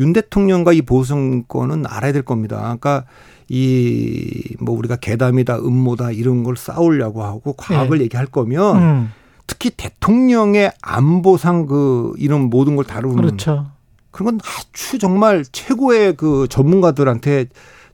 윤 0.00 0.12
대통령과 0.12 0.72
이 0.72 0.82
보수 0.82 1.10
정권은 1.10 1.84
알아야 1.86 2.12
될 2.12 2.22
겁니다. 2.22 2.56
그러니까 2.58 3.04
이 3.48 4.54
뭐 4.60 4.76
우리가 4.76 4.96
괴담이다 4.96 5.58
음모다 5.58 6.10
이런 6.12 6.42
걸 6.44 6.56
싸우려고 6.56 7.22
하고 7.24 7.52
과학을 7.54 8.00
얘기할 8.02 8.26
거면 8.26 8.76
음, 8.76 9.12
특히 9.46 9.70
대통령의 9.70 10.72
안보상 10.82 11.66
그 11.66 12.12
이런 12.18 12.50
모든 12.50 12.76
걸 12.76 12.84
다루는 12.84 13.16
그렇죠. 13.16 13.70
그런 14.10 14.26
건 14.26 14.40
아주 14.42 14.98
정말 14.98 15.44
최고의 15.50 16.16
그 16.16 16.46
전문가들한테 16.48 17.46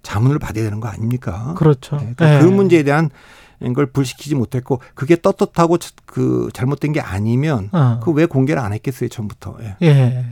자문을 0.02 0.38
받아야 0.38 0.64
되는 0.64 0.80
거 0.80 0.88
아닙니까? 0.88 1.54
그렇죠. 1.56 1.96
네, 1.96 2.12
그러니까 2.16 2.36
예. 2.36 2.40
그 2.40 2.46
문제에 2.46 2.82
대한 2.82 3.10
걸 3.74 3.86
불시키지 3.86 4.34
못했고 4.34 4.80
그게 4.94 5.16
떳떳하고 5.16 5.78
그 6.06 6.48
잘못된 6.52 6.92
게 6.92 7.00
아니면 7.00 7.68
어. 7.72 8.00
그왜 8.02 8.26
공개를 8.26 8.62
안 8.62 8.72
했겠어요 8.72 9.08
처음부터. 9.08 9.58
예. 9.62 9.76
예. 9.82 10.24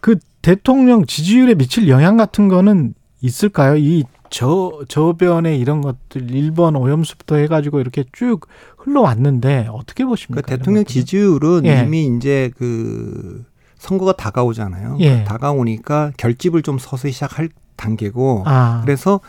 그 0.00 0.18
대통령 0.40 1.06
지지율에 1.06 1.54
미칠 1.54 1.88
영향 1.88 2.16
같은 2.16 2.48
거는 2.48 2.94
있을까요? 3.22 3.76
이 3.76 4.04
저, 4.28 4.82
저변에 4.88 5.56
이런 5.56 5.80
것들, 5.80 6.30
일본 6.30 6.76
오염수부터 6.76 7.36
해가지고 7.36 7.80
이렇게 7.80 8.04
쭉 8.12 8.46
흘러왔는데, 8.78 9.68
어떻게 9.70 10.04
보십니까? 10.04 10.42
그러니까 10.42 10.56
대통령? 10.56 10.84
지지율은 10.84 11.66
예. 11.66 11.82
이미 11.82 12.06
이제 12.06 12.50
그 12.56 13.44
선거가 13.78 14.12
다가오잖아요. 14.12 14.96
예. 15.00 15.24
다가오니까 15.24 16.12
결집을 16.16 16.62
좀 16.62 16.78
서서히 16.78 17.12
시작할 17.12 17.48
단계고 17.76 18.44
아, 18.46 18.80
그래서 18.84 19.20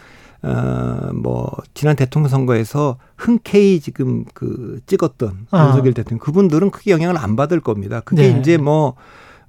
어뭐 0.43 1.49
지난 1.73 1.95
대통령 1.95 2.29
선거에서 2.29 2.97
흔쾌히 3.17 3.79
지금 3.79 4.25
그 4.33 4.79
찍었던 4.85 5.47
아. 5.51 5.67
윤석열 5.67 5.93
대통령 5.93 6.19
그분들은 6.19 6.69
크게 6.69 6.91
영향을 6.91 7.17
안 7.17 7.35
받을 7.35 7.61
겁니다. 7.61 8.01
그게 8.01 8.31
네. 8.31 8.39
이제 8.39 8.57
뭐 8.57 8.95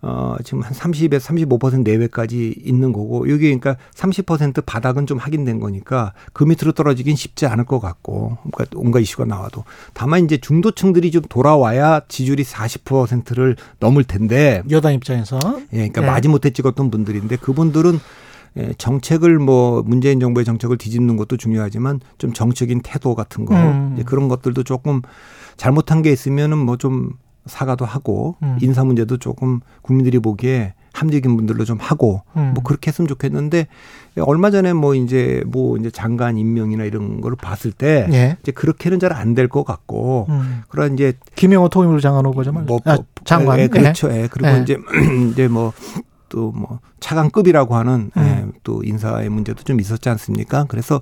어, 0.06 0.36
지금 0.44 0.60
한 0.60 0.74
30에서 0.74 1.18
35% 1.58 1.82
내외까지 1.82 2.54
있는 2.62 2.92
거고, 2.92 3.30
여기 3.30 3.44
그러니까 3.44 3.78
30% 3.94 4.66
바닥은 4.66 5.06
좀 5.06 5.16
확인된 5.16 5.60
거니까 5.60 6.12
그 6.34 6.44
밑으로 6.44 6.72
떨어지긴 6.72 7.16
쉽지 7.16 7.46
않을 7.46 7.64
것 7.64 7.80
같고, 7.80 8.36
그러니까 8.52 8.78
온갖 8.78 9.00
이슈가 9.00 9.24
나와도. 9.24 9.64
다만 9.94 10.26
이제 10.26 10.36
중도층들이 10.36 11.10
좀 11.10 11.22
돌아와야 11.30 12.02
지지율이 12.06 12.44
40%를 12.44 13.56
넘을 13.80 14.04
텐데, 14.04 14.62
여당 14.68 14.92
입장에서. 14.92 15.38
예, 15.72 15.88
그러니까 15.88 16.02
예. 16.02 16.06
마지못해 16.06 16.50
찍었던 16.50 16.90
분들인데 16.90 17.36
그분들은 17.36 17.98
예, 18.58 18.74
정책을 18.76 19.38
뭐 19.38 19.82
문재인 19.82 20.20
정부의 20.20 20.44
정책을 20.44 20.76
뒤집는 20.76 21.16
것도 21.16 21.38
중요하지만 21.38 22.00
좀 22.18 22.34
정책인 22.34 22.82
태도 22.82 23.14
같은 23.14 23.46
거 23.46 23.54
음. 23.56 24.00
그런 24.04 24.28
것들도 24.28 24.64
조금 24.64 25.00
잘못한 25.56 26.02
게 26.02 26.12
있으면은 26.12 26.58
뭐 26.58 26.76
좀 26.76 27.12
사과도 27.46 27.84
하고 27.84 28.36
음. 28.42 28.58
인사 28.60 28.84
문제도 28.84 29.16
조금 29.18 29.60
국민들이 29.82 30.18
보기에 30.18 30.74
합리적인 30.92 31.36
분들로 31.36 31.64
좀 31.64 31.78
하고 31.80 32.22
음. 32.36 32.52
뭐 32.54 32.62
그렇게 32.62 32.88
했으면 32.88 33.08
좋겠는데 33.08 33.66
얼마 34.20 34.50
전에 34.52 34.72
뭐 34.72 34.94
이제 34.94 35.42
뭐 35.46 35.76
이제 35.76 35.90
장관 35.90 36.38
임명이나 36.38 36.84
이런 36.84 37.20
거를 37.20 37.36
봤을 37.36 37.72
때 37.72 38.06
예. 38.12 38.36
이제 38.42 38.52
그렇게는 38.52 39.00
잘 39.00 39.12
안 39.12 39.34
될 39.34 39.48
것 39.48 39.64
같고 39.64 40.26
음. 40.28 40.62
그런 40.68 40.94
이제 40.94 41.14
김영호 41.34 41.68
통일부 41.68 42.00
장관 42.00 42.24
후보죠. 42.26 42.52
말 42.52 42.62
뭐, 42.64 42.78
아, 42.84 42.94
뭐, 42.94 43.04
장관. 43.24 43.58
예, 43.58 43.66
그렇죠. 43.66 44.08
예. 44.12 44.28
그리고 44.30 44.50
예. 44.56 44.62
이제 44.62 44.76
이제 45.32 45.48
뭐 45.48 45.72
또뭐 46.28 46.78
차관급이라고 47.00 47.74
하는 47.76 48.10
예, 48.16 48.20
음. 48.20 48.52
또 48.62 48.82
인사의 48.84 49.28
문제도 49.30 49.62
좀 49.64 49.80
있었지 49.80 50.08
않습니까? 50.08 50.64
그래서 50.68 51.00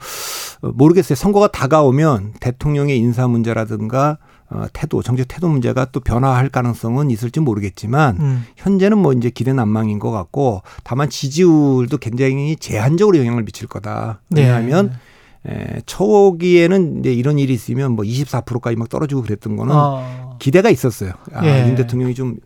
어, 0.62 0.72
모르겠어요. 0.74 1.16
선거가 1.16 1.48
다가오면 1.48 2.34
대통령의 2.40 2.98
인사 2.98 3.28
문제라든가 3.28 4.16
어, 4.52 4.66
태도, 4.72 5.02
정책 5.02 5.28
태도 5.28 5.48
문제가 5.48 5.86
또 5.86 6.00
변화할 6.00 6.48
가능성은 6.48 7.10
있을지 7.10 7.40
모르겠지만 7.40 8.16
음. 8.20 8.46
현재는 8.56 8.98
뭐 8.98 9.12
이제 9.12 9.30
기대 9.30 9.52
난망인 9.52 9.98
것 9.98 10.10
같고 10.10 10.62
다만 10.84 11.08
지지율도 11.08 11.98
굉장히 11.98 12.56
제한적으로 12.56 13.18
영향을 13.18 13.44
미칠 13.44 13.66
거다. 13.66 14.20
네. 14.28 14.42
왜냐하면 14.42 14.92
에, 15.46 15.80
초기에는 15.86 17.00
이제 17.00 17.12
이런 17.12 17.38
일이 17.38 17.52
있으면 17.54 17.92
뭐 17.92 18.04
24%까지 18.04 18.76
막 18.76 18.88
떨어지고 18.88 19.22
그랬던 19.22 19.56
거는 19.56 19.74
어. 19.74 20.36
기대가 20.38 20.70
있었어요. 20.70 21.12
아, 21.32 21.46
예. 21.46 21.68
윤 21.68 21.74
대통령이 21.74 22.14
좀, 22.14 22.36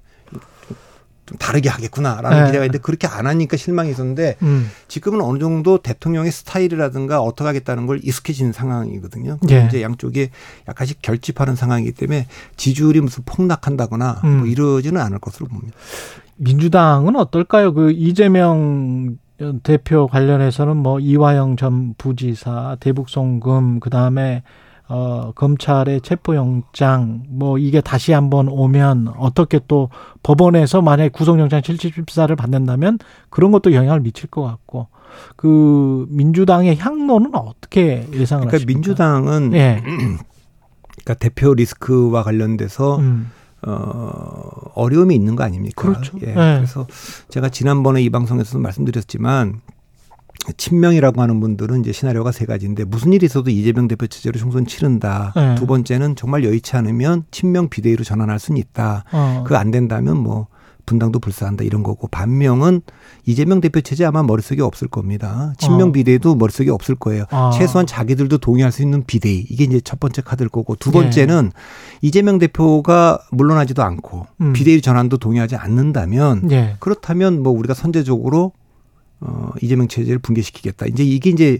좀 1.26 1.36
다르게 1.38 1.68
하겠구나라는 1.68 2.38
예. 2.38 2.46
기대가 2.46 2.64
있는데 2.64 2.78
그렇게 2.78 3.06
안 3.08 3.26
하니까 3.26 3.56
실망이 3.56 3.90
있었는데 3.90 4.36
음. 4.42 4.70
지금은 4.88 5.20
어느 5.20 5.38
정도 5.38 5.78
대통령의 5.78 6.30
스타일이라든가 6.30 7.20
어떻게 7.20 7.46
하겠다는 7.46 7.86
걸 7.86 8.00
익숙해진 8.02 8.52
상황이거든요. 8.52 9.38
예. 9.50 9.66
이제 9.66 9.82
양쪽이 9.82 10.30
약간씩 10.68 11.02
결집하는 11.02 11.56
상황이기 11.56 11.92
때문에 11.92 12.28
지지율이 12.56 13.00
무슨 13.00 13.24
폭락한다거나 13.26 14.20
음. 14.24 14.36
뭐 14.38 14.46
이러지는 14.46 15.00
않을 15.00 15.18
것으로 15.18 15.46
봅니다. 15.48 15.76
민주당은 16.36 17.16
어떨까요? 17.16 17.74
그 17.74 17.90
이재명 17.90 19.18
대표 19.62 20.06
관련해서는 20.06 20.76
뭐 20.76 21.00
이화영 21.00 21.56
전 21.56 21.94
부지사 21.98 22.76
대북송금 22.80 23.80
그 23.80 23.90
다음에 23.90 24.42
어 24.88 25.32
검찰의 25.34 26.00
체포영장 26.02 27.24
뭐 27.28 27.58
이게 27.58 27.80
다시 27.80 28.12
한번 28.12 28.48
오면 28.48 29.14
어떻게 29.18 29.58
또 29.66 29.90
법원에서 30.22 30.80
만약에 30.80 31.08
구속영장 31.08 31.62
실질심사를 31.64 32.34
받는다면 32.36 32.98
그런 33.28 33.50
것도 33.50 33.72
영향을 33.72 34.00
미칠 34.00 34.30
것 34.30 34.42
같고 34.42 34.86
그 35.34 36.06
민주당의 36.10 36.76
향로는 36.78 37.34
어떻게 37.34 38.06
예상을 38.12 38.46
그러니까 38.46 38.56
하십니까? 38.56 38.76
민주당은 38.76 39.54
예. 39.54 39.82
그러니까 39.82 41.14
대표 41.18 41.54
리스크와 41.54 42.22
관련돼서 42.22 42.98
음. 42.98 43.30
어, 43.66 44.50
어려움이 44.74 45.14
있는 45.14 45.34
거 45.34 45.44
아닙니까? 45.44 45.82
그렇죠. 45.82 46.18
예. 46.22 46.26
네. 46.26 46.34
그래서 46.34 46.86
제가 47.28 47.48
지난번에 47.48 48.02
이 48.02 48.10
방송에서도 48.10 48.60
말씀드렸지만 48.60 49.60
친명이라고 50.56 51.20
하는 51.20 51.40
분들은 51.40 51.80
이제 51.80 51.92
시나리오가 51.92 52.32
세 52.32 52.46
가지인데 52.46 52.84
무슨 52.84 53.12
일이 53.12 53.26
있어도 53.26 53.50
이재명 53.50 53.88
대표 53.88 54.06
체제로 54.06 54.38
총선 54.38 54.66
치른다. 54.66 55.32
네. 55.36 55.54
두 55.56 55.66
번째는 55.66 56.16
정말 56.16 56.44
여의치 56.44 56.76
않으면 56.76 57.24
친명 57.30 57.68
비대위로 57.68 58.04
전환할 58.04 58.38
수는 58.38 58.60
있다. 58.60 59.04
어. 59.12 59.44
그안 59.46 59.70
된다면 59.70 60.16
뭐 60.18 60.48
분당도 60.86 61.18
불사한다 61.18 61.64
이런 61.64 61.82
거고 61.82 62.06
반명은 62.06 62.80
이재명 63.26 63.60
대표 63.60 63.80
체제 63.80 64.04
아마 64.04 64.22
머릿속에 64.22 64.62
없을 64.62 64.88
겁니다. 64.88 65.52
친명 65.58 65.88
어. 65.88 65.92
비대위도 65.92 66.36
머릿속에 66.36 66.70
없을 66.70 66.94
거예요. 66.94 67.24
아. 67.30 67.50
최소한 67.52 67.86
자기들도 67.86 68.38
동의할 68.38 68.72
수 68.72 68.82
있는 68.82 69.02
비대위 69.04 69.46
이게 69.50 69.64
이제 69.64 69.80
첫 69.80 70.00
번째 70.00 70.22
카드일 70.22 70.48
거고 70.48 70.76
두 70.76 70.90
예. 70.90 70.92
번째는 70.92 71.50
이재명 72.02 72.38
대표가 72.38 73.18
물러나지도 73.32 73.82
않고 73.82 74.26
음. 74.40 74.52
비대위 74.52 74.80
전환도 74.80 75.18
동의하지 75.18 75.56
않는다면 75.56 76.50
예. 76.52 76.76
그렇다면 76.78 77.42
뭐 77.42 77.52
우리가 77.52 77.74
선제적으로 77.74 78.52
어 79.20 79.50
이재명 79.62 79.88
체제를 79.88 80.18
붕괴시키겠다. 80.18 80.86
이제 80.86 81.02
이게 81.04 81.30
이제 81.30 81.58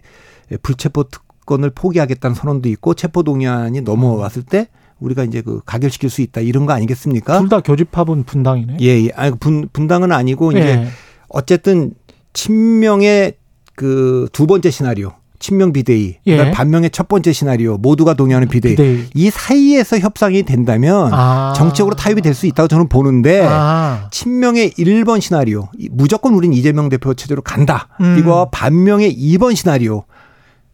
불체포 0.62 1.05
특권을 1.05 1.70
포기하겠다는 1.70 2.35
선언도 2.35 2.69
있고 2.70 2.95
체포 2.95 3.23
동의안이 3.23 3.81
넘어왔을 3.83 4.43
때 4.43 4.69
우리가 5.01 5.24
이제 5.24 5.43
그 5.43 5.61
가결시킬 5.65 6.09
수 6.11 6.23
있다 6.23 6.41
이런 6.41 6.66
거 6.66 6.73
아니겠습니까? 6.73 7.39
둘 7.41 7.49
다 7.49 7.61
교집합은 7.61 8.24
분당이네. 8.24 8.78
예, 8.81 8.87
예. 9.05 9.11
아니 9.15 9.37
분 9.37 9.69
분당은 9.73 10.12
아니고 10.12 10.53
이제 10.53 10.61
예. 10.61 10.89
어쨌든 11.28 11.93
친명의 12.33 13.35
그 13.74 14.28
두 14.33 14.47
번째 14.47 14.70
시나리오 14.70 15.12
친명 15.38 15.72
비대위, 15.72 16.16
예. 16.26 16.50
반명의 16.50 16.90
첫 16.90 17.08
번째 17.08 17.32
시나리오 17.32 17.76
모두가 17.78 18.14
동의하는 18.14 18.48
비대위. 18.48 18.74
비대위. 18.76 19.04
이 19.14 19.30
사이에서 19.30 19.98
협상이 19.98 20.42
된다면 20.44 21.10
아. 21.12 21.52
정책으로 21.56 21.94
타협이 21.96 22.22
될 22.22 22.34
수 22.34 22.46
있다고 22.46 22.68
저는 22.68 22.88
보는데 22.88 23.46
아. 23.48 24.08
친명의 24.10 24.70
1번 24.72 25.20
시나리오 25.20 25.68
이- 25.78 25.88
무조건 25.90 26.34
우린 26.34 26.52
이재명 26.52 26.88
대표 26.88 27.14
체제로 27.14 27.40
간다. 27.42 27.88
음. 28.00 28.16
이거 28.18 28.48
반명의 28.52 29.14
2번 29.16 29.54
시나리오 29.56 30.04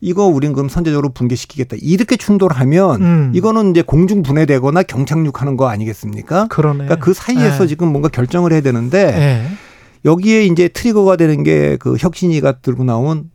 이거 0.01 0.27
우린 0.27 0.53
그럼 0.53 0.69
선제적으로 0.69 1.11
붕괴시키겠다. 1.11 1.77
이렇게 1.81 2.17
충돌하면 2.17 3.03
음. 3.03 3.33
이거는 3.35 3.71
이제 3.71 3.83
공중 3.83 4.23
분해되거나 4.23 4.83
경착륙하는 4.83 5.57
거 5.57 5.69
아니겠습니까? 5.69 6.49
그러네. 6.49 6.79
그러니까 6.87 6.97
그 6.97 7.15
사이에서 7.15 7.65
예. 7.65 7.69
지금 7.69 7.89
뭔가 7.93 8.09
결정을 8.09 8.53
해야 8.53 8.61
되는데 8.63 8.99
예. 9.17 9.53
여기에 10.05 10.47
이제 10.47 10.67
트리거가 10.67 11.15
되는 11.15 11.45
게 11.45 11.77
그 11.79 11.95
혁신이가 11.99 12.59
들고 12.63 12.83
나온 12.83 13.31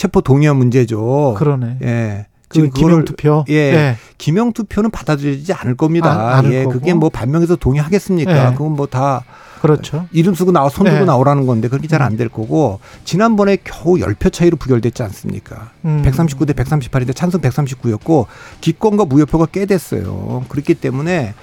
체포 0.00 0.22
동의안 0.22 0.56
문제죠. 0.56 1.34
그러네. 1.36 1.76
예. 1.82 2.26
그 2.48 2.54
지금 2.54 2.70
그거를 2.70 3.04
투표. 3.04 3.44
예. 3.50 3.96
기명 4.16 4.54
투표는 4.54 4.90
받아들여지지 4.90 5.52
않을 5.52 5.76
겁니다. 5.76 6.10
아, 6.10 6.38
않을 6.38 6.52
예. 6.54 6.64
거고. 6.64 6.72
그게 6.78 6.94
뭐 6.94 7.10
반명에서 7.10 7.56
동의하겠습니까? 7.56 8.48
예. 8.48 8.52
그건 8.54 8.72
뭐 8.76 8.86
다 8.86 9.24
그렇죠. 9.60 10.06
이름 10.10 10.32
쓰고 10.34 10.52
나와 10.52 10.70
손 10.70 10.84
들고 10.86 11.02
예. 11.02 11.04
나오라는 11.04 11.44
건데 11.46 11.68
그렇게 11.68 11.86
잘 11.86 12.00
안 12.00 12.16
될 12.16 12.30
거고 12.30 12.80
지난번에 13.04 13.58
겨우 13.62 13.96
10표 13.98 14.32
차이로 14.32 14.56
부결됐지 14.56 15.02
않습니까? 15.02 15.72
음. 15.84 16.02
139대 16.02 16.54
138인데 16.54 17.14
찬성 17.14 17.42
139였고 17.42 18.24
기권과 18.62 19.04
무효표가 19.04 19.48
꽤 19.52 19.66
됐어요. 19.66 20.46
그렇기 20.48 20.76
때문에 20.76 21.34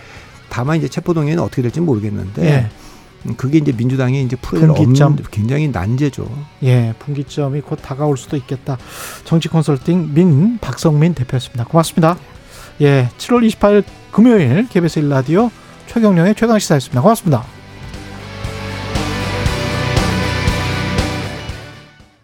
다만 0.50 0.78
이제 0.80 0.88
체포 0.88 1.14
동의는 1.14 1.44
어떻게 1.44 1.62
될지 1.62 1.80
는 1.80 1.86
모르겠는데 1.86 2.44
예. 2.44 2.58
음, 2.62 2.70
그게 3.36 3.58
이제 3.58 3.72
민주당이 3.72 4.24
이제 4.24 4.36
풀어야 4.36 4.68
될 4.68 4.76
분기점. 4.76 5.12
없는 5.14 5.26
굉장히 5.32 5.68
난제죠. 5.68 6.30
예, 6.64 6.94
분기점이 7.00 7.62
곧 7.62 7.80
다가올 7.82 8.18
수도 8.18 8.38
있겠다. 8.38 8.78
정치 9.26 9.50
컨설팅 9.50 10.14
민 10.14 10.58
박성민 10.60 11.14
대표였습니다. 11.14 11.66
고맙습니다. 11.66 12.18
예, 12.82 13.10
7월 13.18 13.48
28일 13.50 13.84
금요일 14.12 14.68
KBS 14.70 15.02
1라디오 15.02 15.50
최경령의 15.88 16.36
최강 16.36 16.60
시사였습니다. 16.60 17.02
고맙습니다. 17.02 17.57